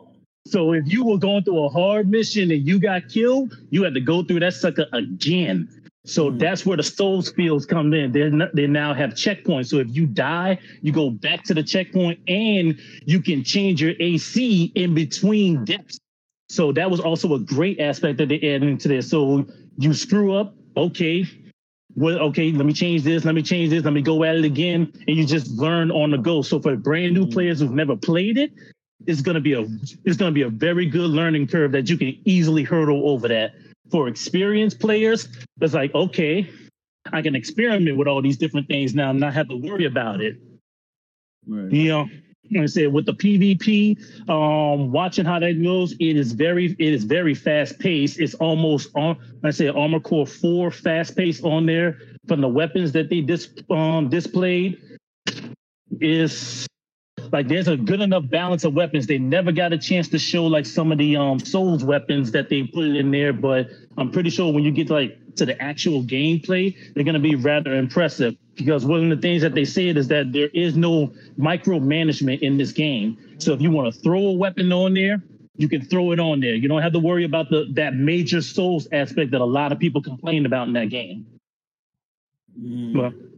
So 0.47 0.73
if 0.73 0.91
you 0.91 1.05
were 1.05 1.17
going 1.17 1.43
through 1.45 1.63
a 1.63 1.69
hard 1.69 2.09
mission 2.09 2.51
and 2.51 2.67
you 2.67 2.79
got 2.79 3.07
killed, 3.07 3.57
you 3.69 3.83
had 3.83 3.93
to 3.93 4.01
go 4.01 4.23
through 4.23 4.41
that 4.41 4.53
sucker 4.55 4.85
again. 4.91 5.69
So 6.05 6.31
Hmm. 6.31 6.37
that's 6.37 6.65
where 6.65 6.77
the 6.77 6.83
souls 6.83 7.31
fields 7.31 7.65
come 7.65 7.93
in. 7.93 8.11
They 8.11 8.29
they 8.53 8.67
now 8.67 8.93
have 8.93 9.11
checkpoints. 9.11 9.67
So 9.67 9.77
if 9.77 9.95
you 9.95 10.07
die, 10.07 10.59
you 10.81 10.91
go 10.91 11.09
back 11.11 11.43
to 11.45 11.53
the 11.53 11.63
checkpoint, 11.63 12.19
and 12.27 12.79
you 13.05 13.21
can 13.21 13.43
change 13.43 13.81
your 13.81 13.93
AC 13.99 14.71
in 14.75 14.93
between 14.95 15.63
deaths. 15.65 15.99
So 16.49 16.71
that 16.73 16.89
was 16.91 16.99
also 16.99 17.33
a 17.35 17.39
great 17.39 17.79
aspect 17.79 18.17
that 18.17 18.29
they 18.29 18.37
added 18.37 18.63
into 18.63 18.87
this. 18.87 19.09
So 19.09 19.45
you 19.77 19.93
screw 19.93 20.33
up, 20.33 20.55
okay. 20.75 21.25
Well, 21.95 22.19
okay, 22.19 22.51
let 22.51 22.65
me 22.65 22.73
change 22.73 23.03
this, 23.03 23.25
let 23.25 23.35
me 23.35 23.41
change 23.43 23.69
this, 23.69 23.83
let 23.83 23.93
me 23.93 24.01
go 24.01 24.23
at 24.23 24.37
it 24.37 24.45
again, 24.45 24.91
and 25.07 25.17
you 25.17 25.25
just 25.25 25.51
learn 25.51 25.91
on 25.91 26.11
the 26.11 26.17
go. 26.17 26.41
So 26.41 26.59
for 26.59 26.75
brand 26.77 27.13
new 27.13 27.27
players 27.27 27.59
who've 27.59 27.71
never 27.71 27.97
played 27.97 28.37
it, 28.37 28.51
it's 29.07 29.21
gonna 29.21 29.41
be 29.41 29.53
a 29.53 29.67
it's 30.05 30.17
gonna 30.17 30.31
be 30.31 30.43
a 30.43 30.49
very 30.49 30.85
good 30.85 31.09
learning 31.09 31.47
curve 31.47 31.71
that 31.73 31.89
you 31.89 31.97
can 31.97 32.17
easily 32.25 32.63
hurdle 32.63 33.09
over 33.09 33.27
that. 33.27 33.53
For 33.91 34.07
experienced 34.07 34.79
players, 34.79 35.27
it's 35.59 35.73
like 35.73 35.93
okay, 35.93 36.49
I 37.11 37.21
can 37.21 37.35
experiment 37.35 37.97
with 37.97 38.07
all 38.07 38.21
these 38.21 38.37
different 38.37 38.67
things 38.67 38.95
now 38.95 39.09
and 39.09 39.19
not 39.19 39.33
have 39.33 39.49
to 39.49 39.57
worry 39.57 39.85
about 39.85 40.21
it. 40.21 40.37
Right. 41.47 41.71
You 41.71 41.87
know, 41.89 42.09
like 42.51 42.63
I 42.63 42.65
said 42.67 42.93
with 42.93 43.05
the 43.05 43.13
PvP, 43.13 44.29
um, 44.29 44.91
watching 44.91 45.25
how 45.25 45.39
that 45.39 45.61
goes, 45.63 45.93
it 45.93 46.17
is 46.17 46.33
very 46.33 46.65
it 46.65 46.93
is 46.93 47.03
very 47.03 47.33
fast 47.33 47.79
paced. 47.79 48.19
It's 48.19 48.33
almost 48.35 48.89
on 48.95 49.17
I 49.43 49.51
say 49.51 49.69
Armor 49.69 49.99
Core 49.99 50.27
Four 50.27 50.71
fast 50.71 51.15
paced 51.15 51.43
on 51.43 51.65
there 51.65 51.97
from 52.27 52.41
the 52.41 52.47
weapons 52.49 52.91
that 52.93 53.09
they 53.09 53.21
dis 53.21 53.49
um 53.69 54.09
displayed 54.09 54.81
is 55.99 56.67
like 57.31 57.47
there's 57.47 57.67
a 57.67 57.77
good 57.77 58.01
enough 58.01 58.29
balance 58.29 58.63
of 58.63 58.73
weapons. 58.73 59.07
They 59.07 59.17
never 59.17 59.51
got 59.51 59.73
a 59.73 59.77
chance 59.77 60.07
to 60.09 60.19
show 60.19 60.45
like 60.45 60.65
some 60.65 60.91
of 60.91 60.97
the 60.97 61.15
um 61.17 61.39
Souls 61.39 61.83
weapons 61.83 62.31
that 62.31 62.49
they 62.49 62.63
put 62.63 62.85
in 62.85 63.11
there, 63.11 63.33
but 63.33 63.69
I'm 63.97 64.11
pretty 64.11 64.29
sure 64.29 64.51
when 64.51 64.63
you 64.63 64.71
get 64.71 64.89
like 64.89 65.17
to 65.35 65.45
the 65.45 65.61
actual 65.61 66.03
gameplay, 66.03 66.75
they're 66.93 67.03
gonna 67.03 67.19
be 67.19 67.35
rather 67.35 67.75
impressive. 67.75 68.35
Because 68.55 68.85
one 68.85 69.03
of 69.03 69.09
the 69.09 69.21
things 69.21 69.41
that 69.41 69.55
they 69.55 69.65
said 69.65 69.97
is 69.97 70.07
that 70.09 70.33
there 70.33 70.49
is 70.53 70.75
no 70.75 71.13
micromanagement 71.39 72.41
in 72.41 72.57
this 72.57 72.71
game. 72.71 73.17
So 73.37 73.53
if 73.53 73.61
you 73.61 73.71
want 73.71 73.93
to 73.93 73.99
throw 74.01 74.27
a 74.27 74.33
weapon 74.33 74.71
on 74.71 74.93
there, 74.93 75.23
you 75.55 75.69
can 75.69 75.85
throw 75.85 76.11
it 76.11 76.19
on 76.19 76.39
there. 76.41 76.53
You 76.53 76.67
don't 76.67 76.81
have 76.81 76.93
to 76.93 76.99
worry 76.99 77.23
about 77.23 77.49
the 77.49 77.67
that 77.73 77.95
major 77.95 78.41
Souls 78.41 78.87
aspect 78.91 79.31
that 79.31 79.41
a 79.41 79.45
lot 79.45 79.71
of 79.71 79.79
people 79.79 80.01
complain 80.01 80.45
about 80.45 80.67
in 80.67 80.73
that 80.73 80.89
game. 80.89 81.25
Mm. 82.59 82.93
But 82.93 83.30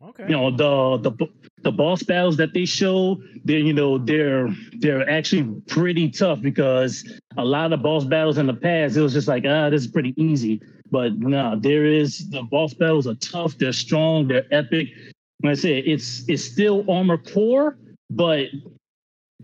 Okay. 0.00 0.24
you 0.24 0.30
know 0.30 0.50
the 0.50 1.10
the 1.10 1.28
the 1.62 1.72
boss 1.72 2.04
battles 2.04 2.36
that 2.36 2.54
they 2.54 2.64
show 2.64 3.20
they're 3.44 3.58
you 3.58 3.72
know 3.72 3.98
they're 3.98 4.48
they're 4.78 5.08
actually 5.10 5.60
pretty 5.66 6.08
tough 6.08 6.40
because 6.40 7.04
a 7.36 7.44
lot 7.44 7.72
of 7.72 7.82
boss 7.82 8.04
battles 8.04 8.38
in 8.38 8.46
the 8.46 8.54
past 8.54 8.96
it 8.96 9.00
was 9.00 9.12
just 9.12 9.26
like 9.26 9.44
ah 9.44 9.68
this 9.68 9.82
is 9.82 9.88
pretty 9.88 10.14
easy. 10.16 10.60
But 10.90 11.18
no 11.18 11.58
there 11.60 11.84
is 11.84 12.30
the 12.30 12.42
boss 12.42 12.74
battles 12.74 13.06
are 13.06 13.16
tough 13.16 13.58
they're 13.58 13.72
strong 13.72 14.28
they're 14.28 14.46
epic. 14.52 14.88
Like 15.42 15.52
i 15.52 15.54
said 15.54 15.82
it's 15.84 16.28
it's 16.28 16.44
still 16.44 16.88
armor 16.88 17.18
core 17.18 17.76
but 18.10 18.48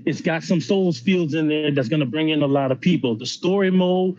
it's 0.06 0.20
got 0.20 0.42
some 0.42 0.60
souls 0.60 0.98
fields 0.98 1.34
in 1.34 1.48
there 1.48 1.70
that's 1.70 1.88
going 1.88 2.00
to 2.00 2.06
bring 2.06 2.30
in 2.30 2.42
a 2.42 2.46
lot 2.46 2.72
of 2.72 2.80
people. 2.80 3.14
The 3.16 3.26
story 3.26 3.70
mode 3.70 4.18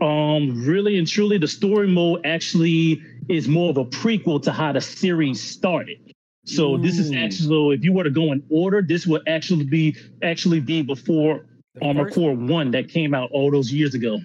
um 0.00 0.64
really 0.66 0.98
and 0.98 1.06
truly 1.06 1.38
the 1.38 1.46
story 1.46 1.86
mode 1.86 2.20
actually 2.26 3.00
is 3.28 3.46
more 3.48 3.70
of 3.70 3.76
a 3.76 3.84
prequel 3.84 4.42
to 4.42 4.50
how 4.52 4.72
the 4.72 4.80
series 4.80 5.40
started 5.40 6.12
so 6.44 6.76
this 6.76 6.98
is 6.98 7.12
actually 7.12 7.46
so 7.48 7.70
if 7.70 7.82
you 7.84 7.92
were 7.92 8.04
to 8.04 8.10
go 8.10 8.32
in 8.32 8.42
order 8.50 8.82
this 8.82 9.06
would 9.06 9.22
actually 9.28 9.64
be 9.64 9.96
actually 10.22 10.60
be 10.60 10.82
before 10.82 11.46
The 11.74 11.86
armor 11.86 12.04
first- 12.04 12.14
core 12.16 12.34
1 12.34 12.70
that 12.72 12.88
came 12.88 13.14
out 13.14 13.30
all 13.32 13.50
those 13.50 13.72
years 13.72 13.94
ago 13.94 14.18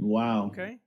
Wow. 0.00 0.46
Okay. 0.52 0.78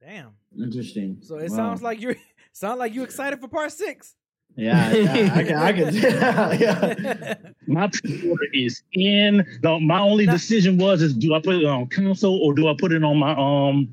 Damn. 0.00 0.30
Interesting. 0.58 1.18
So 1.20 1.36
it 1.36 1.50
Wow. 1.50 1.56
sounds 1.56 1.82
like 1.82 2.00
you're 2.00 2.16
sound 2.52 2.78
like 2.78 2.94
you 2.94 3.02
excited 3.02 3.40
for 3.40 3.48
part 3.48 3.72
six. 3.72 4.14
Yeah, 4.56 4.92
yeah. 4.94 5.34
I 5.34 5.42
can. 5.44 5.56
I 5.58 5.72
can 5.72 5.94
yeah. 6.60 7.34
my 7.66 7.88
pre-order 7.88 8.46
is 8.54 8.82
in 8.92 9.44
the, 9.62 9.78
my 9.80 10.00
only 10.00 10.24
Now- 10.26 10.32
decision 10.32 10.78
was 10.78 11.02
is 11.02 11.12
do 11.14 11.34
i 11.34 11.40
put 11.40 11.56
it 11.56 11.64
on 11.66 11.86
console 11.88 12.38
or 12.42 12.54
do 12.54 12.68
i 12.68 12.74
put 12.78 12.92
it 12.92 13.04
on 13.04 13.18
my 13.18 13.32
um 13.32 13.88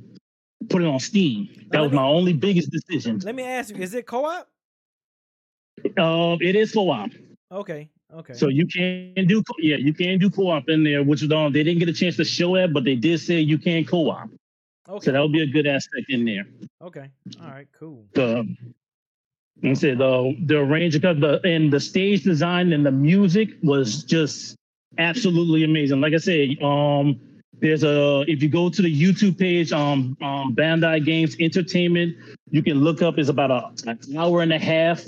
put 0.69 0.81
it 0.81 0.88
on 0.88 0.99
steam 0.99 1.49
that 1.72 1.77
Now, 1.77 1.84
was 1.84 1.91
me- 1.91 1.98
my 1.98 2.06
only 2.06 2.34
biggest 2.34 2.72
decision 2.72 3.19
Let 3.19 3.35
me 3.35 3.44
ask 3.44 3.76
you: 3.76 3.81
Is 3.84 3.94
it 3.94 4.06
co-op? 4.06 4.48
um 5.98 6.38
it 6.41 6.56
is 6.56 6.72
co-op 6.72 7.10
Okay. 7.52 7.90
Okay. 8.15 8.34
So 8.34 8.48
you 8.48 8.65
can 8.68 9.27
do 9.27 9.41
co- 9.44 9.56
yeah, 9.60 9.76
you 9.77 9.94
can 9.94 10.18
do 10.19 10.30
co-op 10.30 10.69
in 10.69 10.84
there, 10.84 11.03
which 11.03 11.22
is 11.23 11.31
um 11.31 11.52
they 11.52 11.64
didn't 11.64 11.80
get 11.80 11.90
a 11.90 11.94
chance 11.94 12.15
to 12.18 12.23
show 12.26 12.56
that, 12.56 12.72
but 12.73 12.84
they 12.84 12.95
did 12.95 13.19
say 13.19 13.40
you 13.40 13.57
can 13.57 13.84
co-op. 13.85 14.30
okay. 14.88 15.06
So 15.06 15.11
that 15.11 15.19
would 15.22 15.31
be 15.31 15.41
a 15.41 15.48
good 15.48 15.68
aspect 15.68 16.06
in 16.10 16.23
there. 16.26 16.45
okay. 16.81 17.10
All 17.41 17.49
right. 17.49 17.68
Cool. 17.80 18.06
The 18.14 18.27
like 18.27 18.48
I 19.63 19.73
said 19.73 19.97
the 19.99 20.35
the 20.45 20.59
arranger 20.59 20.99
because 20.99 21.19
the 21.19 21.39
and 21.47 21.71
the 21.71 21.80
stage 21.80 22.23
design 22.23 22.73
and 22.73 22.85
the 22.85 22.91
music 22.91 23.49
was 23.61 24.03
just 24.03 24.55
absolutely 24.97 25.63
amazing. 25.63 26.01
Like 26.01 26.13
I 26.13 26.17
said, 26.17 26.61
um 26.61 27.19
there's 27.59 27.84
a 27.84 28.25
if 28.27 28.43
you 28.43 28.49
go 28.49 28.69
to 28.69 28.81
the 28.81 29.01
YouTube 29.01 29.38
page, 29.38 29.71
um, 29.71 30.17
um 30.21 30.55
Bandai 30.55 31.03
Games 31.05 31.35
Entertainment, 31.39 32.15
you 32.49 32.61
can 32.61 32.80
look 32.80 33.01
up 33.01 33.17
it's 33.17 33.30
about 33.30 33.51
a, 33.51 33.89
an 33.89 34.17
hour 34.17 34.41
and 34.41 34.53
a 34.53 34.59
half 34.59 35.01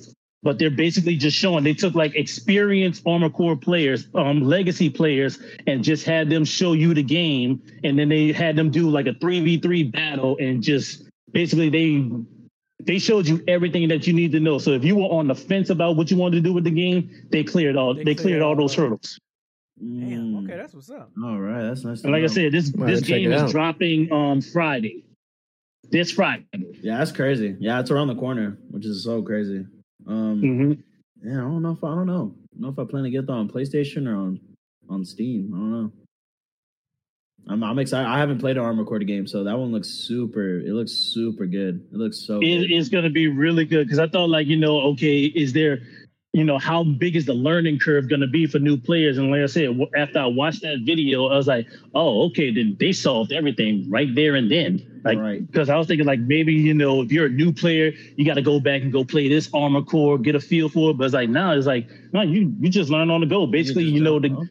but 0.45 0.59
they're 0.59 0.69
basically 0.69 1.15
just 1.17 1.35
showing 1.35 1.63
they 1.63 1.73
took 1.73 1.95
like 1.95 2.15
experienced 2.15 3.01
armor 3.05 3.29
core 3.29 3.55
players 3.55 4.07
um 4.13 4.41
legacy 4.41 4.89
players 4.89 5.39
and 5.67 5.83
just 5.83 6.05
had 6.05 6.29
them 6.29 6.45
show 6.45 6.73
you 6.73 6.93
the 6.93 7.03
game 7.03 7.61
and 7.83 7.97
then 7.97 8.07
they 8.07 8.31
had 8.31 8.55
them 8.55 8.69
do 8.69 8.89
like 8.89 9.07
a 9.07 9.13
3v3 9.13 9.91
battle 9.91 10.37
and 10.39 10.61
just 10.61 11.09
basically 11.31 11.69
they 11.69 12.09
they 12.83 12.99
showed 12.99 13.27
you 13.27 13.43
everything 13.47 13.87
that 13.87 14.05
you 14.07 14.13
need 14.13 14.31
to 14.31 14.39
know 14.39 14.57
so 14.57 14.71
if 14.71 14.83
you 14.83 14.95
were 14.95 15.03
on 15.05 15.27
the 15.27 15.35
fence 15.35 15.69
about 15.69 15.95
what 15.95 16.11
you 16.11 16.17
wanted 16.17 16.35
to 16.35 16.41
do 16.41 16.53
with 16.53 16.63
the 16.63 16.71
game 16.71 17.09
they 17.31 17.43
cleared 17.43 17.75
all 17.75 17.93
They 17.93 18.03
they, 18.03 18.15
cleared 18.15 18.21
cleared 18.21 18.41
all 18.41 18.49
all 18.49 18.55
those 18.55 18.75
hurdles 18.75 19.19
Damn. 19.77 20.33
Mm. 20.33 20.45
Okay, 20.45 20.55
that's 20.55 20.73
what's 20.73 20.89
up. 20.89 21.11
All 21.21 21.37
right, 21.37 21.61
that's 21.63 21.83
nice. 21.83 21.99
to 21.99 22.07
and 22.07 22.13
like 22.13 22.23
i 22.23 22.27
said 22.27 22.51
this 22.53 22.71
this 22.71 22.79
have 22.79 22.87
to 22.87 23.01
check 23.01 23.07
game 23.07 23.31
is 23.33 23.41
out. 23.41 23.51
dropping 23.51 24.09
on 24.11 24.41
friday 24.41 25.03
this 25.91 26.11
friday 26.11 26.45
yeah, 26.81 26.97
that's 26.99 27.11
crazy. 27.11 27.55
Yeah, 27.59 27.79
it's 27.79 27.89
around 27.89 28.07
the 28.09 28.15
corner, 28.15 28.57
which 28.69 28.85
is 28.85 29.03
so 29.03 29.21
crazy. 29.23 29.65
Um, 30.07 30.39
hmm 30.39 30.71
yeah, 31.27 31.37
I 31.39 31.41
don't 31.41 31.63
know 31.63 31.71
if 31.71 31.83
I 31.83 31.95
don't 31.95 32.05
know. 32.05 32.35
I 32.35 32.59
don't 32.59 32.61
know 32.61 32.69
if 32.69 32.77
I 32.79 32.89
plan 32.89 33.03
to 33.05 33.09
get 33.09 33.25
that 33.25 33.33
on 33.33 33.49
PlayStation 33.49 34.07
or 34.07 34.15
on 34.15 34.39
on 34.89 35.03
Steam. 35.03 35.51
I 35.53 35.57
don't 35.57 35.71
know. 35.71 35.91
I'm 37.47 37.63
I'm 37.63 37.79
excited. 37.79 38.07
I 38.07 38.17
haven't 38.17 38.39
played 38.39 38.57
an 38.57 38.63
Armor 38.63 38.85
Core 38.85 38.99
game, 38.99 39.27
so 39.27 39.43
that 39.43 39.57
one 39.57 39.71
looks 39.71 39.89
super. 39.89 40.59
It 40.59 40.73
looks 40.73 40.91
super 40.91 41.45
good. 41.45 41.87
It 41.91 41.97
looks 41.97 42.17
so. 42.17 42.39
it 42.41 42.71
going 42.89 43.03
to 43.03 43.09
be 43.09 43.27
really 43.27 43.65
good 43.65 43.85
because 43.85 43.99
I 43.99 44.07
thought 44.07 44.29
like 44.29 44.47
you 44.47 44.57
know 44.57 44.79
okay 44.91 45.25
is 45.25 45.53
there 45.53 45.81
you 46.35 46.43
know, 46.43 46.57
how 46.57 46.83
big 46.83 47.15
is 47.15 47.25
the 47.25 47.33
learning 47.33 47.79
curve 47.79 48.09
going 48.09 48.19
to 48.19 48.27
be 48.27 48.45
for 48.45 48.59
new 48.59 48.75
players? 48.75 49.17
And 49.17 49.31
like 49.31 49.39
I 49.39 49.45
said, 49.45 49.69
after 49.95 50.19
I 50.19 50.25
watched 50.25 50.63
that 50.63 50.79
video, 50.83 51.27
I 51.27 51.37
was 51.37 51.47
like, 51.47 51.65
oh, 51.93 52.25
okay, 52.25 52.53
then 52.53 52.75
they 52.77 52.91
solved 52.91 53.31
everything 53.31 53.89
right 53.89 54.13
there 54.13 54.35
and 54.35 54.51
then. 54.51 55.01
Like, 55.05 55.17
Right. 55.17 55.49
because 55.49 55.69
I 55.69 55.77
was 55.77 55.87
thinking, 55.87 56.05
like, 56.05 56.19
maybe, 56.19 56.53
you 56.53 56.73
know, 56.73 57.01
if 57.01 57.09
you're 57.09 57.27
a 57.27 57.29
new 57.29 57.53
player, 57.53 57.93
you 58.17 58.25
got 58.25 58.33
to 58.33 58.41
go 58.41 58.59
back 58.59 58.81
and 58.81 58.91
go 58.91 59.05
play 59.05 59.29
this 59.29 59.49
armor 59.53 59.81
core, 59.81 60.17
get 60.17 60.35
a 60.35 60.41
feel 60.41 60.67
for 60.67 60.91
it. 60.91 60.97
But 60.97 61.05
it's 61.05 61.13
like, 61.13 61.29
now 61.29 61.53
it's 61.53 61.67
like, 61.67 61.87
no, 62.11 62.21
you, 62.21 62.53
you 62.59 62.67
just 62.67 62.89
learn 62.89 63.09
on 63.11 63.21
the 63.21 63.27
go. 63.27 63.47
Basically, 63.47 63.85
you, 63.85 64.03
know, 64.03 64.19
to 64.19 64.49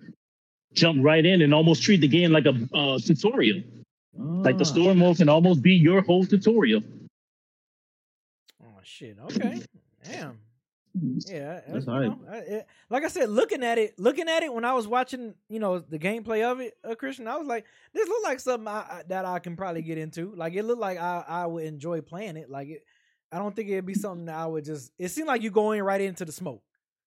jump 0.74 1.04
right 1.04 1.24
in 1.24 1.42
and 1.42 1.54
almost 1.54 1.82
treat 1.82 2.00
the 2.00 2.08
game 2.08 2.32
like 2.32 2.46
a 2.46 2.54
uh, 2.74 2.98
tutorial. 2.98 3.62
Like 4.16 4.58
the 4.58 4.64
Ah. 4.64 4.74
story 4.74 4.94
mode 4.94 5.16
can 5.16 5.28
almost 5.28 5.62
be 5.62 5.74
your 5.74 6.00
whole 6.02 6.24
tutorial. 6.24 6.82
Oh 8.62 8.78
shit. 8.82 9.16
Okay. 9.24 9.62
Damn. 10.04 10.38
Yeah, 11.26 11.60
That's 11.66 11.86
you 11.86 11.92
hype. 11.92 12.02
know, 12.04 12.18
I- 12.30 12.36
it- 12.36 12.66
like 12.88 13.02
I 13.02 13.08
said, 13.08 13.28
looking 13.28 13.64
at 13.64 13.78
it, 13.78 13.98
looking 13.98 14.28
at 14.28 14.44
it 14.44 14.54
when 14.54 14.64
I 14.64 14.74
was 14.74 14.86
watching, 14.86 15.34
you 15.48 15.58
know, 15.58 15.80
the 15.80 15.98
gameplay 15.98 16.44
of 16.48 16.60
it, 16.60 16.74
uh, 16.84 16.94
Christian, 16.94 17.26
I 17.26 17.36
was 17.36 17.48
like, 17.48 17.64
this 17.92 18.06
look 18.08 18.22
like 18.22 18.38
something 18.38 18.68
I, 18.68 18.78
I, 18.98 19.02
that 19.08 19.24
I 19.24 19.40
can 19.40 19.56
probably 19.56 19.82
get 19.82 19.98
into. 19.98 20.32
Like 20.36 20.54
it 20.54 20.62
looked 20.62 20.80
like 20.80 20.98
I, 20.98 21.24
I 21.26 21.46
would 21.46 21.64
enjoy 21.64 22.00
playing 22.00 22.36
it. 22.36 22.48
Like 22.48 22.68
it, 22.68 22.84
I 23.32 23.38
don't 23.38 23.56
think 23.56 23.70
it'd 23.70 23.84
be 23.86 23.94
something 23.94 24.26
that 24.26 24.36
I 24.36 24.46
would 24.46 24.64
just. 24.64 24.92
It 24.96 25.08
seemed 25.08 25.26
like 25.26 25.42
you 25.42 25.50
going 25.50 25.82
right 25.82 26.00
into 26.00 26.24
the 26.24 26.30
smoke. 26.30 26.62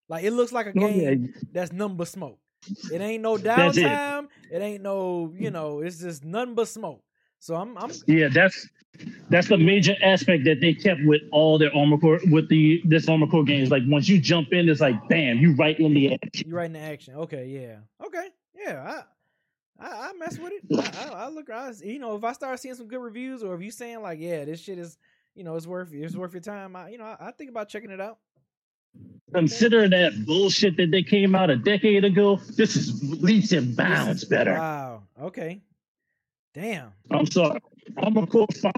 Like 0.09 0.25
it 0.25 0.31
looks 0.31 0.51
like 0.51 0.65
a 0.67 0.73
Oh, 0.77 0.87
yeah. 0.89 1.13
game 1.13 1.33
that's 1.53 1.71
number 1.71 2.03
smoke. 2.03 2.39
It 2.91 3.01
ain't 3.01 3.23
no 3.23 3.37
That's 3.37 3.77
it. 3.77 3.85
downtime. 3.85 4.27
It. 4.49 4.61
ain't 4.61 4.83
no, 4.83 5.33
you 5.35 5.51
know, 5.51 5.79
it's 5.79 5.99
just 5.99 6.23
nothing 6.23 6.55
but 6.55 6.67
smoke. 6.67 7.03
So 7.39 7.55
I'm, 7.55 7.77
I'm, 7.77 7.91
Yeah, 8.07 8.29
that's 8.29 8.67
that's 9.29 9.47
the 9.47 9.57
major 9.57 9.95
aspect 10.01 10.45
that 10.45 10.59
they 10.59 10.73
kept 10.73 11.01
with 11.03 11.21
all 11.31 11.57
their 11.57 11.75
armor 11.75 11.97
core 11.97 12.19
with 12.31 12.49
the 12.49 12.81
this 12.85 13.07
armor 13.07 13.27
core 13.27 13.43
games. 13.43 13.69
Like 13.69 13.83
once 13.85 14.07
you 14.09 14.19
jump 14.19 14.53
in, 14.53 14.67
it's 14.69 14.81
like 14.81 15.07
bam, 15.07 15.37
you 15.37 15.53
right 15.55 15.79
in 15.79 15.93
the 15.93 16.13
action. 16.13 16.49
You 16.49 16.55
right 16.55 16.65
in 16.65 16.73
the 16.73 16.79
action. 16.79 17.15
Okay, 17.15 17.47
yeah. 17.47 18.05
Okay, 18.05 18.29
yeah. 18.55 18.83
I 18.83 19.03
I, 19.79 20.09
I 20.09 20.13
mess 20.13 20.39
with 20.39 20.53
it. 20.53 20.95
I, 20.97 21.03
I, 21.03 21.25
I 21.25 21.29
look. 21.29 21.49
I, 21.49 21.71
you 21.83 21.99
know, 21.99 22.15
if 22.15 22.23
I 22.23 22.33
start 22.33 22.59
seeing 22.59 22.75
some 22.75 22.87
good 22.87 23.01
reviews, 23.01 23.43
or 23.43 23.53
if 23.55 23.61
you 23.61 23.71
saying 23.71 24.01
like, 24.01 24.19
yeah, 24.19 24.45
this 24.45 24.59
shit 24.59 24.79
is, 24.79 24.97
you 25.35 25.43
know, 25.43 25.55
it's 25.55 25.67
worth 25.67 25.93
it's 25.93 26.15
worth 26.15 26.33
your 26.33 26.41
time. 26.41 26.75
I, 26.75 26.89
you 26.89 26.97
know, 26.97 27.05
I, 27.05 27.27
I 27.27 27.31
think 27.31 27.49
about 27.49 27.69
checking 27.69 27.91
it 27.91 28.01
out. 28.01 28.17
Consider 29.33 29.89
that 29.89 30.25
bullshit 30.25 30.77
that 30.77 30.91
they 30.91 31.03
came 31.03 31.35
out 31.35 31.49
a 31.49 31.57
decade 31.57 32.05
ago. 32.05 32.37
This 32.55 32.75
is 32.75 33.03
leaps 33.03 33.51
and 33.51 33.75
bounds 33.75 34.23
better. 34.23 34.53
Wow. 34.53 35.03
Okay. 35.21 35.61
Damn. 36.53 36.93
I'm 37.11 37.25
sorry. 37.25 37.59
Armor 37.97 38.25
Core 38.25 38.47
5, 38.61 38.71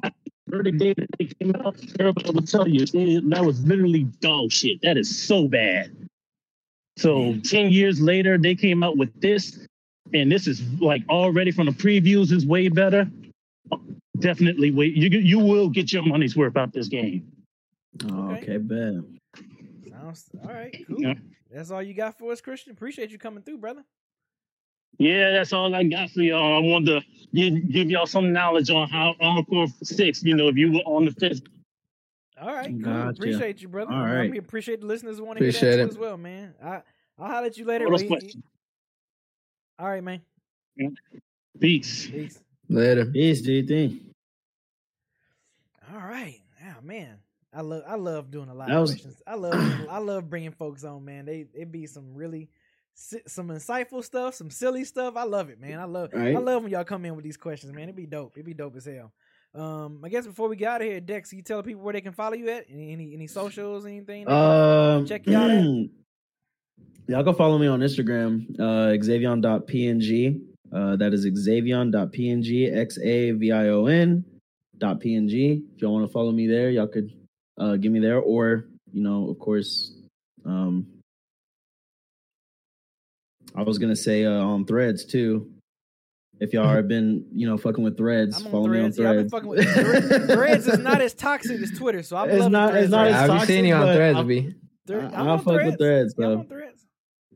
30 0.51 0.71
day 0.71 0.93
that 0.95 1.07
they 1.17 1.25
came 1.25 1.55
out, 1.55 1.75
everybody 1.99 2.31
will 2.31 2.41
tell 2.41 2.67
you 2.67 2.85
that 2.85 3.45
was 3.45 3.63
literally 3.63 4.03
dog 4.21 4.51
shit. 4.51 4.81
That 4.81 4.97
is 4.97 5.15
so 5.15 5.47
bad. 5.47 5.95
So 6.97 7.35
10 7.45 7.71
years 7.71 8.01
later, 8.01 8.37
they 8.37 8.55
came 8.55 8.83
out 8.83 8.97
with 8.97 9.09
this, 9.21 9.65
and 10.13 10.31
this 10.31 10.47
is 10.47 10.61
like 10.81 11.03
already 11.09 11.51
from 11.51 11.67
the 11.67 11.71
previews 11.71 12.31
is 12.31 12.45
way 12.45 12.67
better. 12.67 13.09
Definitely 14.17 14.71
wait. 14.71 14.95
You 14.95 15.07
you 15.07 15.39
will 15.39 15.69
get 15.69 15.93
your 15.93 16.03
money's 16.03 16.35
worth 16.35 16.57
out 16.57 16.69
of 16.69 16.71
this 16.73 16.89
game. 16.89 17.31
Okay. 18.03 18.43
okay, 18.43 18.57
bet. 18.57 19.18
Sounds 20.13 20.47
all 20.47 20.53
right. 20.53 20.85
Cool. 20.87 21.01
Yeah. 21.01 21.13
That's 21.51 21.71
all 21.71 21.81
you 21.81 21.93
got 21.93 22.17
for 22.17 22.31
us, 22.31 22.41
Christian. 22.41 22.71
Appreciate 22.71 23.11
you 23.11 23.17
coming 23.17 23.43
through, 23.43 23.57
brother. 23.57 23.83
Yeah, 24.97 25.31
that's 25.31 25.53
all 25.53 25.73
I 25.73 25.83
got 25.83 26.09
for 26.09 26.21
y'all. 26.21 26.57
I 26.57 26.59
wanted 26.59 27.01
to 27.01 27.07
give, 27.33 27.71
give 27.71 27.89
y'all 27.89 28.05
some 28.05 28.33
knowledge 28.33 28.69
on 28.69 28.89
how 28.89 29.15
Armor 29.21 29.43
Core 29.43 29.67
6, 29.83 30.23
you 30.23 30.35
know, 30.35 30.47
if 30.47 30.57
you 30.57 30.73
were 30.73 30.79
on 30.79 31.05
the 31.05 31.11
fifth. 31.11 31.43
All 32.41 32.53
right. 32.53 32.69
Cool. 32.69 32.79
Gotcha. 32.79 33.09
Appreciate 33.09 33.61
you, 33.61 33.67
brother. 33.67 33.91
All 33.93 34.05
right, 34.05 34.29
we 34.29 34.37
appreciate 34.37 34.81
the 34.81 34.87
listeners 34.87 35.17
who 35.17 35.25
want 35.25 35.39
to 35.39 35.43
hear 35.43 35.51
that 35.51 35.57
Appreciate 35.57 35.75
too 35.77 35.83
it. 35.83 35.89
as 35.89 35.97
well, 35.97 36.17
man. 36.17 36.53
I 36.63 36.81
I'll 37.17 37.27
holler 37.27 37.47
at 37.47 37.57
you 37.57 37.65
later. 37.65 37.85
What 37.85 37.93
else 37.93 38.01
Wait, 38.01 38.09
question? 38.09 38.43
All 39.77 39.87
right, 39.87 40.03
man. 40.03 40.21
Peace. 41.59 42.07
Peace. 42.07 42.39
Later. 42.69 43.05
Peace, 43.05 43.41
do 43.41 43.51
you 43.51 43.63
think? 43.63 44.01
All 45.93 45.99
right. 45.99 46.39
Oh 46.65 46.81
man, 46.81 47.17
I 47.53 47.61
love 47.61 47.83
I 47.87 47.95
love 47.95 48.31
doing 48.31 48.49
a 48.49 48.53
lot 48.53 48.69
of 48.69 48.87
questions. 48.87 49.21
I 49.25 49.35
love 49.35 49.87
I 49.89 49.97
love 49.97 50.29
bringing 50.29 50.51
folks 50.51 50.83
on, 50.83 51.03
man. 51.05 51.25
They 51.25 51.45
it 51.53 51.71
be 51.71 51.87
some 51.87 52.13
really 52.13 52.49
some 52.93 53.47
insightful 53.47 54.03
stuff, 54.03 54.35
some 54.35 54.49
silly 54.49 54.83
stuff. 54.83 55.15
I 55.15 55.23
love 55.23 55.49
it, 55.49 55.59
man. 55.59 55.79
I 55.79 55.85
love 55.85 56.11
I 56.13 56.33
love 56.33 56.63
when 56.63 56.71
y'all 56.71 56.83
come 56.83 57.05
in 57.05 57.15
with 57.15 57.23
these 57.23 57.37
questions, 57.37 57.73
man. 57.73 57.83
It'd 57.83 57.95
be 57.95 58.05
dope. 58.05 58.33
It'd 58.35 58.45
be 58.45 58.53
dope 58.53 58.75
as 58.75 58.85
hell. 58.85 59.13
Um, 59.55 60.01
I 60.03 60.09
guess 60.09 60.27
before 60.27 60.47
we 60.47 60.55
get 60.55 60.69
out 60.69 60.81
of 60.81 60.87
here, 60.87 60.99
Dex, 60.99 61.33
you 61.33 61.41
tell 61.41 61.63
people 61.63 61.81
where 61.81 61.93
they 61.93 62.01
can 62.01 62.13
follow 62.13 62.35
you 62.35 62.49
at? 62.49 62.65
Any 62.71 62.91
any, 62.93 63.13
any 63.13 63.27
socials, 63.27 63.85
anything? 63.85 64.29
Um, 64.29 65.07
check 65.07 65.25
you 65.25 65.35
out? 65.35 65.49
Y'all 67.07 67.23
go 67.23 67.33
follow 67.33 67.57
me 67.57 67.65
on 67.65 67.79
Instagram, 67.79 68.47
uh, 68.59 68.93
xavion.png. 69.03 70.41
Uh, 70.71 70.95
that 70.97 71.11
is 71.11 71.25
xavion.png, 71.25 72.77
X 72.77 72.99
A 72.99 73.31
V 73.31 73.51
I 73.51 73.69
O 73.69 73.87
N 73.87 74.23
dot 74.77 74.99
png. 75.01 75.63
If 75.75 75.81
y'all 75.81 75.93
want 75.93 76.05
to 76.05 76.11
follow 76.11 76.31
me 76.31 76.45
there, 76.45 76.69
y'all 76.69 76.85
could 76.85 77.11
uh, 77.59 77.75
give 77.75 77.91
me 77.91 77.99
there, 77.99 78.19
or 78.19 78.65
you 78.91 79.03
know, 79.03 79.29
of 79.29 79.37
course, 79.39 79.93
um, 80.45 80.87
I 83.55 83.63
was 83.63 83.77
gonna 83.77 83.95
say 83.95 84.25
uh, 84.25 84.31
on 84.31 84.65
Threads 84.65 85.05
too. 85.05 85.51
If 86.39 86.53
y'all 86.53 86.69
have 86.69 86.87
been, 86.87 87.25
you 87.33 87.45
know, 87.47 87.57
fucking 87.57 87.83
with 87.83 87.97
Threads, 87.97 88.39
I'm 88.39 88.45
on 88.45 88.51
follow 88.51 88.67
me 88.69 88.79
on 88.79 88.91
Threads. 88.93 89.29
Yeah, 89.33 89.39
Threads. 89.39 89.45
with 89.45 89.73
Threads. 90.09 90.33
Threads 90.33 90.67
is 90.67 90.79
not 90.79 91.01
as 91.01 91.13
toxic 91.13 91.59
as 91.61 91.71
Twitter, 91.77 92.01
so 92.01 92.15
I'm 92.15 92.29
It's 92.29 92.47
not- 92.47 92.69
Threads 92.71 92.83
it's 92.85 92.91
not 92.91 92.97
right 93.01 93.07
as 93.07 93.13
now. 93.13 93.21
I've 93.23 93.27
toxic, 93.29 93.47
seen 93.47 93.65
you 93.65 93.73
on 93.73 93.95
Threads, 93.95 94.15
I'm- 94.17 94.27
B. 94.27 94.53
Thre- 94.87 94.95
I- 94.99 95.05
I'm 95.05 95.13
I'll 95.15 95.29
on 95.31 95.39
fuck 95.39 95.47
with 95.65 95.77
Threads. 95.77 95.77
Threads, 95.77 96.15
Yeah, 96.17 96.25
I'm 96.25 96.31
though. 96.31 96.39
on 96.39 96.47
Threads. 96.47 96.85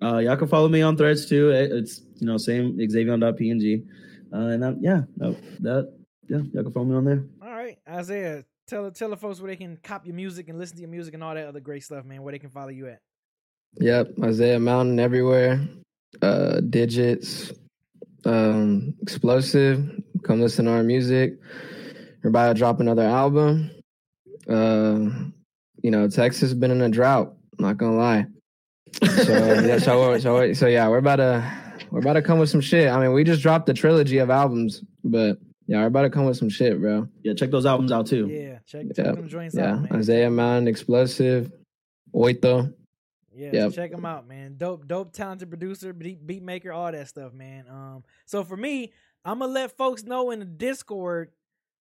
Uh, 0.01 0.17
y'all 0.19 0.37
can 0.37 0.47
follow 0.47 0.69
me 0.69 0.81
on 0.81 0.95
Threads 0.95 1.25
too. 1.25 1.49
It's 1.49 2.01
you 2.19 2.27
know 2.27 2.37
same 2.37 2.77
xavion.png. 2.77 3.85
Uh, 4.31 4.37
and 4.37 4.65
I'm, 4.65 4.77
yeah, 4.81 5.01
no, 5.17 5.35
that 5.59 5.93
yeah, 6.29 6.37
y'all 6.53 6.63
can 6.63 6.71
follow 6.71 6.85
me 6.85 6.95
on 6.95 7.03
there. 7.05 7.25
All 7.41 7.51
right, 7.51 7.77
Isaiah, 7.89 8.45
tell 8.67 8.91
tell 8.91 9.09
the 9.09 9.17
folks 9.17 9.39
where 9.39 9.51
they 9.51 9.55
can 9.55 9.77
cop 9.83 10.05
your 10.05 10.15
music 10.15 10.49
and 10.49 10.57
listen 10.57 10.75
to 10.77 10.81
your 10.81 10.89
music 10.89 11.13
and 11.13 11.23
all 11.23 11.33
that 11.35 11.47
other 11.47 11.59
great 11.59 11.83
stuff, 11.83 12.05
man. 12.05 12.23
Where 12.23 12.31
they 12.31 12.39
can 12.39 12.49
follow 12.49 12.69
you 12.69 12.87
at. 12.87 12.99
Yep, 13.79 14.13
Isaiah 14.23 14.59
Mountain 14.59 14.99
everywhere. 14.99 15.67
Uh, 16.21 16.59
digits, 16.69 17.51
um, 18.25 18.93
explosive. 19.01 19.89
Come 20.23 20.41
listen 20.41 20.65
to 20.65 20.71
our 20.71 20.83
music. 20.83 21.39
We're 22.23 22.29
about 22.29 22.49
to 22.49 22.53
drop 22.53 22.79
another 22.79 23.03
album. 23.03 23.71
Uh, 24.47 25.09
you 25.81 25.91
know, 25.91 26.07
Texas 26.07 26.41
has 26.41 26.53
been 26.53 26.71
in 26.71 26.81
a 26.81 26.89
drought. 26.89 27.35
Not 27.59 27.77
gonna 27.77 27.97
lie. 27.97 28.25
So 29.01 29.33
yeah, 29.61 29.79
so, 29.79 30.17
so 30.19 30.53
so 30.53 30.67
yeah, 30.67 30.87
we're 30.87 30.97
about 30.97 31.17
to 31.17 31.63
we're 31.91 31.99
about 31.99 32.13
to 32.13 32.21
come 32.21 32.39
with 32.39 32.49
some 32.49 32.61
shit. 32.61 32.89
I 32.89 32.99
mean, 32.99 33.13
we 33.13 33.23
just 33.23 33.41
dropped 33.41 33.67
a 33.69 33.73
trilogy 33.73 34.19
of 34.19 34.29
albums, 34.29 34.83
but 35.03 35.37
yeah, 35.67 35.79
we're 35.81 35.87
about 35.87 36.03
to 36.03 36.09
come 36.09 36.25
with 36.25 36.37
some 36.37 36.49
shit, 36.49 36.79
bro. 36.79 37.07
Yeah, 37.23 37.33
check 37.33 37.51
those 37.51 37.65
albums 37.65 37.91
out 37.91 38.07
too. 38.07 38.27
Yeah, 38.27 38.59
check, 38.65 38.87
check 38.95 39.05
Yeah, 39.05 39.11
them 39.13 39.29
joints 39.29 39.55
yeah. 39.55 39.73
out, 39.73 39.81
man. 39.83 39.93
Isaiah 39.93 40.29
Mountain, 40.29 40.67
explosive, 40.67 41.51
Oito. 42.13 42.73
Yeah, 43.35 43.49
Yep. 43.53 43.71
so 43.71 43.75
check 43.75 43.91
them 43.91 44.05
out, 44.05 44.27
man. 44.27 44.55
Dope, 44.57 44.87
dope, 44.87 45.11
talented 45.11 45.49
producer, 45.49 45.91
beat, 45.93 46.25
beat 46.25 46.43
maker, 46.43 46.71
all 46.71 46.91
that 46.91 47.07
stuff, 47.07 47.33
man. 47.33 47.65
Um, 47.67 48.03
so 48.25 48.43
for 48.43 48.55
me, 48.57 48.91
I'm 49.25 49.39
gonna 49.39 49.51
let 49.51 49.75
folks 49.77 50.03
know 50.03 50.31
in 50.31 50.39
the 50.39 50.45
Discord. 50.45 51.31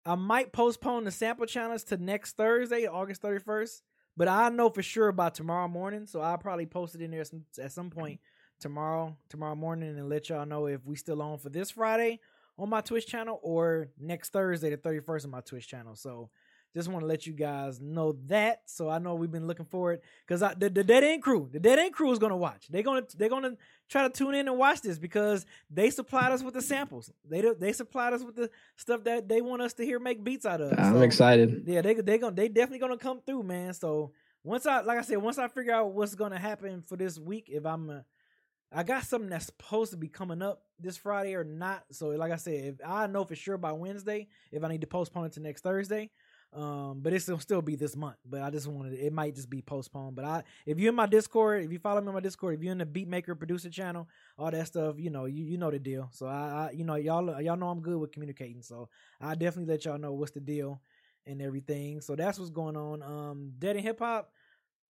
I 0.06 0.16
might 0.16 0.52
postpone 0.54 1.04
the 1.04 1.12
sample 1.12 1.46
challenge 1.46 1.84
to 1.86 1.98
next 1.98 2.38
Thursday, 2.38 2.88
August 2.88 3.22
31st, 3.22 3.82
but 4.16 4.28
I 4.28 4.50
know 4.50 4.70
for 4.70 4.82
sure 4.82 5.10
about 5.10 5.36
tomorrow 5.36 5.68
morning. 5.68 6.06
So 6.08 6.22
I'll 6.22 6.38
probably 6.38 6.66
post 6.66 6.96
it 6.96 7.02
in 7.02 7.12
there 7.12 7.24
some, 7.26 7.44
at 7.62 7.72
some 7.72 7.90
point 7.90 8.20
tomorrow, 8.60 9.18
tomorrow 9.30 9.56
morning, 9.56 9.98
and 9.98 10.08
let 10.10 10.30
y'all 10.30 10.46
know 10.46 10.68
if 10.68 10.86
we 10.86 10.96
still 10.96 11.22
on 11.22 11.38
for 11.40 11.50
this 11.50 11.72
Friday 11.72 12.20
on 12.62 12.70
my 12.70 12.82
Twitch 12.82 13.08
channel 13.08 13.40
or 13.42 13.90
next 14.00 14.32
Thursday, 14.32 14.70
the 14.70 14.78
31st, 14.78 15.26
on 15.26 15.32
my 15.32 15.42
Twitch 15.42 15.68
channel. 15.68 15.96
So 15.96 16.30
just 16.76 16.88
want 16.88 17.02
to 17.02 17.08
let 17.08 17.26
you 17.28 17.34
guys 17.34 17.82
know 17.82 18.16
that. 18.28 18.62
So 18.66 18.88
I 18.90 19.00
know 19.00 19.16
we've 19.16 19.32
been 19.32 19.48
looking 19.48 19.66
forward 19.66 20.00
because 20.26 20.40
the, 20.58 20.70
the 20.70 20.84
Dead 20.84 21.04
End 21.04 21.22
Crew, 21.22 21.50
the 21.52 21.60
Dead 21.60 21.80
End 21.80 21.94
Crew 21.94 22.12
is 22.12 22.20
gonna 22.20 22.38
watch. 22.38 22.68
They're 22.70 22.84
gonna 22.84 23.04
they're 23.18 23.28
gonna 23.30 23.58
try 23.90 24.04
to 24.04 24.10
tune 24.10 24.36
in 24.36 24.48
and 24.48 24.58
watch 24.58 24.82
this 24.82 24.98
because 24.98 25.46
they 25.70 25.90
supplied 25.90 26.32
us 26.32 26.42
with 26.44 26.54
the 26.54 26.62
samples. 26.62 27.12
They 27.30 27.42
they 27.60 27.74
supplied 27.74 28.14
us 28.14 28.24
with 28.24 28.36
the 28.36 28.50
stuff 28.78 29.04
that 29.04 29.28
they 29.28 29.42
want 29.42 29.62
us 29.64 29.74
to 29.74 29.84
hear 29.84 30.00
make 30.00 30.24
beats 30.24 30.46
out 30.46 30.62
of. 30.62 30.80
I'm 30.80 30.94
So, 30.94 31.02
excited. 31.02 31.64
Yeah, 31.66 31.82
they 31.82 31.96
they 31.96 32.18
gonna 32.18 32.36
they 32.36 32.48
definitely 32.48 32.80
gonna 32.80 32.98
come 32.98 33.20
through, 33.26 33.44
man. 33.44 33.74
So 33.74 34.14
once 34.44 34.66
I 34.66 34.80
like 34.82 34.98
I 34.98 35.02
said, 35.02 35.18
once 35.18 35.38
I 35.40 35.50
figure 35.50 35.74
out 35.74 35.92
what's 35.92 36.16
gonna 36.16 36.40
happen 36.40 36.84
for 36.84 36.96
this 36.96 37.20
week, 37.20 37.50
if 37.50 37.66
I'm 37.66 37.90
a, 37.90 38.06
I 38.72 38.84
got 38.84 39.04
something 39.04 39.30
that's 39.30 39.48
supposed 39.48 39.92
to 39.92 39.98
be 39.98 40.08
coming 40.08 40.42
up 40.42 40.64
this 40.80 40.98
Friday 40.98 41.36
or 41.36 41.44
not. 41.44 41.84
So 41.92 42.10
like 42.10 42.32
I 42.32 42.38
said, 42.38 42.66
if 42.66 42.76
I 42.86 43.08
know 43.08 43.26
for 43.26 43.36
sure 43.36 43.58
by 43.58 43.74
Wednesday 43.74 44.28
if 44.52 44.64
I 44.64 44.70
need 44.70 44.82
to 44.82 44.88
postpone 44.88 45.26
it 45.26 45.34
to 45.34 45.40
next 45.42 45.62
Thursday. 45.62 46.10
Um, 46.54 47.00
but 47.02 47.14
it'll 47.14 47.40
still 47.40 47.62
be 47.62 47.78
this 47.78 47.96
month. 47.96 48.18
But 48.26 48.42
I 48.42 48.50
just 48.50 48.68
wanted 48.68 48.94
it 49.00 49.14
might 49.14 49.36
just 49.36 49.50
be 49.50 49.62
postponed. 49.62 50.16
But 50.16 50.26
I 50.26 50.44
if 50.66 50.80
you're 50.80 50.90
in 50.90 50.96
my 50.96 51.06
Discord, 51.06 51.64
if 51.64 51.72
you 51.72 51.80
follow 51.80 52.02
me 52.02 52.10
on 52.10 52.14
my 52.14 52.20
Discord, 52.20 52.56
if 52.56 52.62
you're 52.64 52.74
in 52.74 52.78
the 52.78 52.86
Beatmaker 52.86 53.38
producer 53.38 53.70
channel, 53.70 54.08
all 54.38 54.52
that 54.52 54.68
stuff, 54.68 54.96
you 54.98 55.10
know, 55.10 55.26
you, 55.26 55.46
you 55.46 55.58
know 55.58 55.72
the 55.72 55.80
deal. 55.80 56.10
So 56.12 56.28
I, 56.28 56.70
I 56.70 56.72
you 56.74 56.84
know, 56.84 56.96
y'all 56.96 57.42
y'all 57.42 57.56
know 57.58 57.70
I'm 57.70 57.82
good 57.82 57.98
with 57.98 58.12
communicating. 58.12 58.62
So 58.62 58.90
I 59.22 59.36
definitely 59.36 59.72
let 59.72 59.86
y'all 59.86 59.98
know 59.98 60.14
what's 60.14 60.32
the 60.32 60.42
deal 60.42 60.82
and 61.26 61.42
everything. 61.42 62.02
So 62.02 62.16
that's 62.16 62.38
what's 62.38 62.52
going 62.52 62.76
on. 62.76 63.02
Um 63.02 63.54
Dead 63.58 63.78
End 63.78 63.86
Hip 63.86 64.00
Hop. 64.00 64.32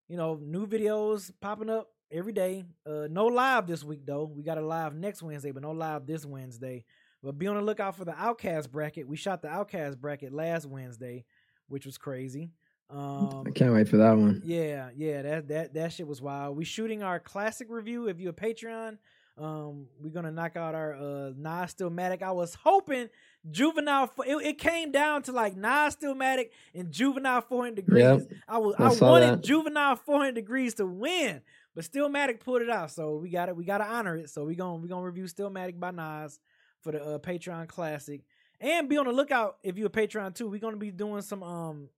you 0.08 0.16
know, 0.16 0.38
new 0.42 0.66
videos 0.66 1.30
popping 1.40 1.70
up 1.70 1.88
every 2.12 2.32
day. 2.32 2.64
Uh, 2.86 3.08
no 3.10 3.26
live 3.26 3.66
this 3.66 3.82
week 3.82 4.04
though. 4.04 4.24
We 4.24 4.42
got 4.42 4.58
a 4.58 4.62
live 4.62 4.94
next 4.94 5.22
Wednesday, 5.22 5.50
but 5.50 5.62
no 5.62 5.72
live 5.72 6.06
this 6.06 6.24
Wednesday. 6.24 6.84
But 7.22 7.38
be 7.38 7.46
on 7.46 7.56
the 7.56 7.62
lookout 7.62 7.96
for 7.96 8.04
the 8.04 8.12
OutKast 8.12 8.70
bracket. 8.70 9.06
We 9.06 9.16
shot 9.16 9.42
the 9.42 9.48
OutKast 9.48 9.98
bracket 9.98 10.32
last 10.32 10.66
Wednesday, 10.66 11.24
which 11.68 11.86
was 11.86 11.96
crazy. 11.96 12.50
Um, 12.90 13.44
I 13.46 13.50
can't 13.50 13.72
wait 13.72 13.88
for 13.88 13.96
that 13.96 14.12
one. 14.12 14.42
yeah, 14.44 14.90
yeah, 14.94 15.22
that 15.22 15.48
that 15.48 15.74
that 15.74 15.92
shit 15.92 16.06
was 16.06 16.20
wild. 16.20 16.56
We 16.56 16.64
shooting 16.64 17.02
our 17.02 17.18
classic 17.18 17.68
review. 17.70 18.08
If 18.08 18.20
you're 18.20 18.32
a 18.32 18.34
Patreon, 18.34 18.98
um, 19.38 19.86
we're 19.98 20.10
gonna 20.10 20.30
knock 20.30 20.56
out 20.56 20.74
our 20.74 20.94
uh 20.94 21.32
Nas 21.36 21.74
Stillmatic. 21.74 22.22
I 22.22 22.32
was 22.32 22.54
hoping 22.54 23.08
Juvenile. 23.50 24.10
It, 24.26 24.46
it 24.46 24.58
came 24.58 24.92
down 24.92 25.22
to 25.22 25.32
like 25.32 25.56
Nas 25.56 25.96
Stillmatic 25.96 26.50
and 26.74 26.92
Juvenile 26.92 27.40
400 27.40 27.76
degrees. 27.76 28.02
Yep, 28.02 28.20
I 28.46 28.58
was 28.58 28.74
I 28.78 28.84
I, 28.84 29.10
wanted 29.10 29.38
that. 29.38 29.42
Juvenile 29.44 29.96
400 29.96 30.34
degrees 30.34 30.74
to 30.74 30.84
win, 30.84 31.40
but 31.74 31.84
Stillmatic 31.84 32.40
pulled 32.40 32.62
it 32.62 32.70
out. 32.70 32.90
So 32.90 33.16
we 33.16 33.30
got 33.30 33.48
it. 33.48 33.56
We 33.56 33.64
got 33.64 33.78
to 33.78 33.84
honor 33.84 34.16
it. 34.16 34.30
So 34.30 34.44
we 34.44 34.54
gonna 34.54 34.76
we 34.76 34.88
gonna 34.88 35.04
review 35.04 35.24
Stillmatic 35.24 35.78
by 35.78 35.90
Nas 35.90 36.38
for 36.80 36.92
the 36.92 37.02
uh, 37.02 37.18
Patreon 37.18 37.68
Classic, 37.68 38.22
and 38.60 38.88
be 38.88 38.98
on 38.98 39.06
the 39.06 39.12
lookout 39.12 39.56
if 39.62 39.78
you're 39.78 39.86
a 39.86 39.90
Patreon 39.90 40.34
too. 40.34 40.48
We're 40.48 40.60
gonna 40.60 40.76
be 40.76 40.90
doing 40.90 41.22
some 41.22 41.42
um 41.42 41.88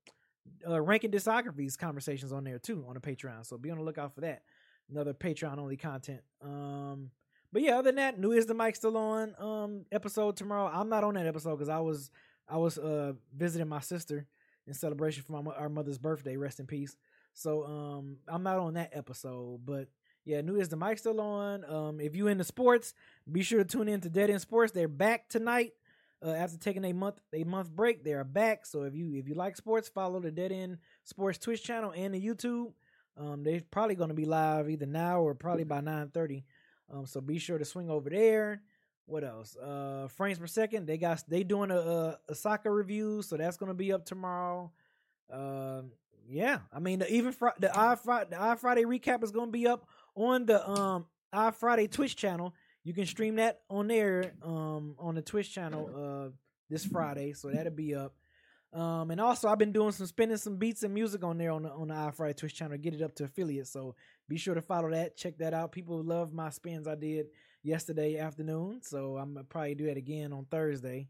uh, 0.68 0.80
ranking 0.80 1.10
discographies 1.10 1.78
conversations 1.78 2.32
on 2.32 2.44
there 2.44 2.58
too 2.58 2.84
on 2.88 2.94
the 2.94 3.00
Patreon. 3.00 3.46
So 3.46 3.58
be 3.58 3.70
on 3.70 3.78
the 3.78 3.84
lookout 3.84 4.14
for 4.14 4.20
that. 4.22 4.42
Another 4.90 5.14
Patreon 5.14 5.58
only 5.58 5.76
content. 5.76 6.20
Um, 6.42 7.10
but 7.52 7.62
yeah, 7.62 7.78
other 7.78 7.84
than 7.90 7.96
that, 7.96 8.18
new 8.18 8.32
is 8.32 8.46
the 8.46 8.54
mic 8.54 8.76
still 8.76 8.96
on 8.96 9.34
um 9.38 9.86
episode 9.92 10.36
tomorrow. 10.36 10.70
I'm 10.72 10.88
not 10.88 11.04
on 11.04 11.14
that 11.14 11.26
episode 11.26 11.56
because 11.56 11.68
I 11.68 11.80
was 11.80 12.10
I 12.48 12.58
was 12.58 12.78
uh 12.78 13.14
visiting 13.34 13.68
my 13.68 13.80
sister 13.80 14.26
in 14.66 14.74
celebration 14.74 15.22
for 15.22 15.42
my 15.42 15.52
our 15.52 15.68
mother's 15.68 15.98
birthday. 15.98 16.36
Rest 16.36 16.60
in 16.60 16.66
peace. 16.66 16.96
So 17.34 17.64
um 17.64 18.16
I'm 18.26 18.42
not 18.42 18.58
on 18.58 18.74
that 18.74 18.90
episode, 18.92 19.60
but 19.64 19.88
yeah, 20.24 20.40
new 20.40 20.56
is 20.56 20.70
the 20.70 20.76
mic 20.76 20.98
still 20.98 21.20
on. 21.20 21.64
Um, 21.66 22.00
if 22.00 22.16
you 22.16 22.28
into 22.28 22.44
sports, 22.44 22.94
be 23.30 23.42
sure 23.42 23.58
to 23.58 23.64
tune 23.64 23.88
in 23.88 24.00
to 24.00 24.08
Dead 24.08 24.30
End 24.30 24.40
Sports. 24.40 24.72
They're 24.72 24.88
back 24.88 25.28
tonight 25.28 25.72
uh, 26.24 26.30
after 26.30 26.56
taking 26.56 26.84
a 26.84 26.94
month 26.94 27.16
a 27.34 27.44
month 27.44 27.70
break. 27.70 28.04
They 28.04 28.14
are 28.14 28.24
back. 28.24 28.64
So 28.64 28.84
if 28.84 28.94
you 28.94 29.14
if 29.16 29.28
you 29.28 29.34
like 29.34 29.56
sports, 29.56 29.88
follow 29.88 30.20
the 30.20 30.30
Dead 30.30 30.50
End 30.50 30.78
Sports 31.04 31.38
Twitch 31.38 31.62
channel 31.62 31.92
and 31.94 32.14
the 32.14 32.20
YouTube. 32.20 32.72
Um, 33.16 33.44
they're 33.44 33.60
probably 33.70 33.94
going 33.94 34.08
to 34.08 34.14
be 34.14 34.24
live 34.24 34.70
either 34.70 34.86
now 34.86 35.20
or 35.20 35.34
probably 35.34 35.64
by 35.64 35.80
nine 35.80 36.08
thirty. 36.08 36.46
Um, 36.90 37.06
so 37.06 37.20
be 37.20 37.38
sure 37.38 37.58
to 37.58 37.64
swing 37.64 37.90
over 37.90 38.08
there. 38.08 38.62
What 39.06 39.24
else? 39.24 39.56
Uh, 39.56 40.08
frames 40.16 40.38
per 40.38 40.46
second. 40.46 40.86
They 40.86 40.96
got 40.96 41.22
they 41.28 41.44
doing 41.44 41.70
a, 41.70 41.78
a, 41.78 42.18
a 42.30 42.34
soccer 42.34 42.74
review, 42.74 43.20
so 43.20 43.36
that's 43.36 43.58
going 43.58 43.68
to 43.68 43.74
be 43.74 43.92
up 43.92 44.06
tomorrow. 44.06 44.72
Um, 45.30 45.90
yeah, 46.28 46.58
I 46.72 46.78
mean 46.80 47.00
the 47.00 47.12
even 47.12 47.32
fr- 47.32 47.48
the 47.58 47.76
I 47.76 47.94
Friday 47.96 48.30
the 48.30 48.40
I 48.42 48.56
Friday 48.56 48.84
recap 48.84 49.22
is 49.22 49.30
going 49.30 49.48
to 49.48 49.52
be 49.52 49.66
up 49.66 49.86
on 50.14 50.46
the 50.46 50.68
um 50.68 51.06
I 51.32 51.50
Friday 51.50 51.86
Twitch 51.86 52.16
channel. 52.16 52.54
You 52.82 52.92
can 52.92 53.06
stream 53.06 53.36
that 53.36 53.60
on 53.70 53.88
there 53.88 54.34
um 54.42 54.94
on 54.98 55.14
the 55.14 55.22
Twitch 55.22 55.52
channel 55.52 55.90
uh 55.94 56.30
this 56.70 56.84
Friday, 56.84 57.32
so 57.32 57.48
that'll 57.48 57.72
be 57.72 57.94
up. 57.94 58.14
Um 58.72 59.10
and 59.10 59.20
also 59.20 59.48
I've 59.48 59.58
been 59.58 59.72
doing 59.72 59.92
some 59.92 60.06
spinning 60.06 60.36
some 60.36 60.56
beats 60.56 60.82
and 60.82 60.94
music 60.94 61.22
on 61.24 61.38
there 61.38 61.50
on 61.50 61.62
the 61.62 61.70
on 61.70 61.88
the 61.88 61.94
I 61.94 62.10
Friday 62.10 62.34
Twitch 62.34 62.54
channel, 62.54 62.78
get 62.78 62.94
it 62.94 63.02
up 63.02 63.14
to 63.16 63.24
affiliates. 63.24 63.70
So 63.70 63.94
be 64.28 64.36
sure 64.36 64.54
to 64.54 64.62
follow 64.62 64.90
that, 64.90 65.16
check 65.16 65.38
that 65.38 65.54
out. 65.54 65.72
People 65.72 66.02
love 66.02 66.32
my 66.32 66.50
spins 66.50 66.88
I 66.88 66.94
did 66.94 67.26
yesterday 67.62 68.18
afternoon, 68.18 68.80
so 68.82 69.16
I'm 69.16 69.34
gonna 69.34 69.44
probably 69.44 69.74
do 69.74 69.86
that 69.86 69.96
again 69.96 70.32
on 70.32 70.46
Thursday. 70.46 71.08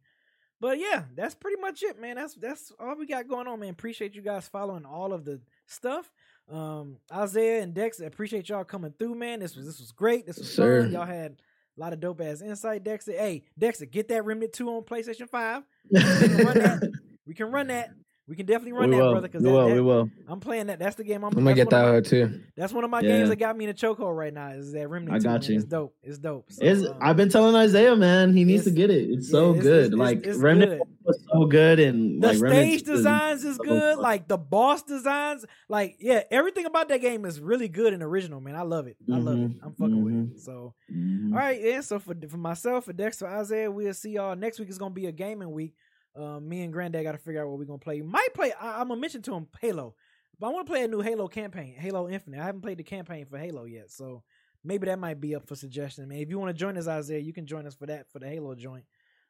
But 0.60 0.78
yeah, 0.78 1.04
that's 1.14 1.34
pretty 1.34 1.60
much 1.60 1.82
it, 1.82 2.00
man. 2.00 2.16
That's 2.16 2.34
that's 2.34 2.72
all 2.78 2.96
we 2.96 3.06
got 3.06 3.28
going 3.28 3.46
on, 3.46 3.60
man. 3.60 3.70
Appreciate 3.70 4.14
you 4.14 4.22
guys 4.22 4.48
following 4.48 4.84
all 4.84 5.12
of 5.12 5.24
the 5.24 5.40
stuff. 5.66 6.10
Um, 6.50 6.98
Isaiah 7.12 7.62
and 7.62 7.74
Dex, 7.74 8.00
appreciate 8.00 8.48
y'all 8.48 8.64
coming 8.64 8.94
through, 8.98 9.14
man. 9.14 9.40
This 9.40 9.56
was 9.56 9.66
this 9.66 9.80
was 9.80 9.92
great. 9.92 10.26
This 10.26 10.38
was 10.38 10.52
Sir. 10.52 10.82
fun. 10.82 10.92
Y'all 10.92 11.06
had 11.06 11.36
a 11.76 11.80
lot 11.80 11.92
of 11.92 12.00
dope 12.00 12.20
ass 12.20 12.40
insight, 12.40 12.84
Dexter. 12.84 13.12
Hey, 13.12 13.44
Dexter, 13.58 13.86
get 13.86 14.08
that 14.08 14.24
Remnant 14.24 14.52
2 14.52 14.68
on 14.68 14.82
PlayStation 14.82 15.28
5. 15.28 15.62
We 15.90 16.00
can 16.00 16.36
run 16.46 16.58
that. 16.58 16.92
We 17.26 17.32
can 17.32 17.50
run 17.50 17.68
that. 17.68 17.90
We 18.26 18.36
can 18.36 18.46
definitely 18.46 18.72
run 18.72 18.88
we 18.88 18.96
that, 18.96 19.02
will. 19.02 19.10
brother. 19.12 19.28
Because 19.28 19.42
we 19.42 19.50
will. 19.52 19.66
we 19.74 19.80
will. 19.82 20.10
I'm 20.26 20.40
playing 20.40 20.68
that. 20.68 20.78
That's 20.78 20.96
the 20.96 21.04
game 21.04 21.22
I'm, 21.24 21.36
I'm 21.36 21.44
gonna 21.44 21.54
get 21.54 21.68
that 21.68 21.92
my- 21.92 22.00
too. 22.00 22.40
That's 22.56 22.72
one 22.72 22.82
of 22.82 22.88
my 22.90 23.00
Yeah. 23.00 23.08
games 23.18 23.28
that 23.28 23.36
got 23.36 23.54
me 23.54 23.64
in 23.64 23.70
a 23.70 23.74
chokehold 23.74 24.16
right 24.16 24.32
now. 24.32 24.48
Is 24.52 24.72
that 24.72 24.88
Remnant 24.88 25.14
I 25.14 25.18
got 25.18 25.42
man. 25.42 25.50
you. 25.50 25.56
It's 25.56 25.66
dope. 25.66 25.94
It's 26.02 26.16
dope. 26.18 26.50
So, 26.50 26.64
It's, 26.64 26.86
um, 26.86 26.96
I've 27.02 27.18
been 27.18 27.28
telling 27.28 27.54
Isaiah, 27.54 27.94
man, 27.94 28.34
he 28.34 28.44
needs 28.44 28.64
to 28.64 28.70
get 28.70 28.90
it. 28.90 29.10
It's 29.10 29.28
yeah, 29.28 29.32
so 29.32 29.50
it's- 29.50 29.62
good. 29.62 29.72
it's- 29.72 29.86
it's- 29.88 29.98
like 29.98 30.26
it's 30.26 30.38
Remnant 30.38 30.70
good. 30.78 30.80
was 31.04 31.22
so 31.30 31.44
good, 31.44 31.78
and 31.80 32.22
the 32.22 32.28
like 32.28 32.36
stage 32.38 32.74
is 32.76 32.82
designs 32.84 33.44
is 33.44 33.56
so 33.56 33.62
good. 33.64 33.94
fun. 33.96 34.02
Like 34.02 34.26
the 34.26 34.38
boss 34.38 34.82
designs, 34.82 35.44
like 35.68 35.96
yeah, 36.00 36.22
everything 36.30 36.64
about 36.64 36.88
that 36.88 37.02
game 37.02 37.26
is 37.26 37.40
really 37.40 37.68
good 37.68 37.92
and 37.92 38.02
original, 38.02 38.40
man. 38.40 38.56
I 38.56 38.62
love 38.62 38.86
it. 38.86 38.96
I 39.12 39.18
love 39.18 39.36
it. 39.38 39.50
Mhm, 39.50 39.58
I'm 39.62 39.74
fucking 39.74 40.02
with 40.02 40.14
mhm. 40.14 40.32
it. 40.32 40.40
So 40.40 40.72
Mhm. 40.90 41.32
all 41.32 41.38
right, 41.38 41.60
yeah. 41.62 41.80
So 41.82 41.98
for 41.98 42.14
for 42.26 42.38
myself, 42.38 42.86
for 42.86 42.94
Dexter, 42.94 43.26
Isaiah, 43.26 43.70
we'll 43.70 43.92
see 43.92 44.12
y'all 44.12 44.34
next 44.34 44.58
week. 44.58 44.70
Is 44.70 44.78
gonna 44.78 44.94
be 44.94 45.04
a 45.06 45.12
gaming 45.12 45.52
week. 45.52 45.74
Um, 46.16 46.48
me 46.48 46.62
and 46.62 46.72
Granddad 46.72 47.02
got 47.02 47.12
to 47.12 47.18
figure 47.18 47.42
out 47.42 47.48
what 47.48 47.58
we're 47.58 47.64
gonna 47.64 47.78
play. 47.78 48.00
Might 48.00 48.34
play. 48.34 48.52
I, 48.52 48.80
I'm 48.80 48.88
gonna 48.88 49.00
mention 49.00 49.22
to 49.22 49.34
him 49.34 49.48
Halo, 49.60 49.94
but 50.38 50.46
I 50.46 50.50
want 50.50 50.66
to 50.66 50.72
play 50.72 50.84
a 50.84 50.88
new 50.88 51.00
Halo 51.00 51.26
campaign, 51.28 51.74
Halo 51.76 52.08
Infinite. 52.08 52.40
I 52.40 52.44
haven't 52.44 52.62
played 52.62 52.78
the 52.78 52.84
campaign 52.84 53.26
for 53.26 53.38
Halo 53.38 53.64
yet, 53.64 53.90
so 53.90 54.22
maybe 54.62 54.86
that 54.86 54.98
might 54.98 55.20
be 55.20 55.34
up 55.34 55.46
for 55.46 55.56
suggestion. 55.56 56.08
Man, 56.08 56.18
if 56.18 56.30
you 56.30 56.38
want 56.38 56.54
to 56.54 56.58
join 56.58 56.78
us, 56.78 56.86
Isaiah, 56.86 57.18
you 57.18 57.32
can 57.32 57.46
join 57.46 57.66
us 57.66 57.74
for 57.74 57.86
that 57.86 58.10
for 58.10 58.18
the 58.18 58.28
Halo 58.28 58.54
joint. 58.54 58.84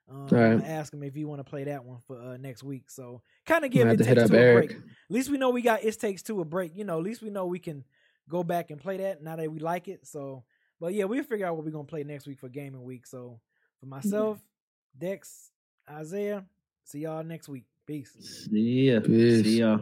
Um, 0.09 0.29
I'm 0.31 0.61
ask 0.63 0.93
him 0.93 1.03
if 1.03 1.17
you 1.17 1.27
want 1.27 1.41
to 1.41 1.45
play 1.45 1.65
that 1.65 1.85
one 1.85 1.99
for 2.07 2.21
uh, 2.21 2.37
next 2.37 2.63
week. 2.63 2.91
So 2.91 3.23
kind 3.47 3.65
of 3.65 3.71
give 3.71 3.87
it 3.87 3.91
have 3.91 3.99
to 3.99 4.05
hit 4.05 4.17
takes 4.17 4.31
two 4.31 4.37
a 4.37 4.53
break. 4.53 4.71
At 4.73 4.79
least 5.09 5.31
we 5.31 5.39
know 5.39 5.51
we 5.51 5.63
got 5.63 5.83
it 5.83 5.99
takes 5.99 6.23
two 6.23 6.41
a 6.41 6.45
break. 6.45 6.73
You 6.77 6.85
know, 6.85 6.99
at 6.99 7.05
least 7.05 7.23
we 7.23 7.31
know 7.31 7.47
we 7.47 7.59
can 7.59 7.85
go 8.29 8.43
back 8.43 8.71
and 8.71 8.81
play 8.81 8.99
that 8.99 9.23
now 9.23 9.37
that 9.37 9.51
we 9.51 9.61
like 9.61 9.89
it. 9.89 10.07
So, 10.07 10.45
but 10.81 10.93
yeah, 10.93 11.05
we'll 11.05 11.23
figure 11.25 11.47
out 11.47 11.57
what 11.57 11.65
we're 11.65 11.71
gonna 11.71 11.85
play 11.85 12.05
next 12.05 12.27
week 12.27 12.39
for 12.39 12.51
gaming 12.51 12.83
week. 12.83 13.07
So, 13.07 13.41
for 13.81 13.87
myself, 13.87 14.41
Dex, 14.97 15.51
Isaiah, 15.91 16.45
see 16.85 17.01
y'all 17.01 17.25
next 17.25 17.49
week. 17.49 17.65
Peace. 17.87 18.13
See 18.51 18.91
ya. 18.91 19.01
Peace. 19.01 19.45
See 19.45 19.61
ya. 19.61 19.79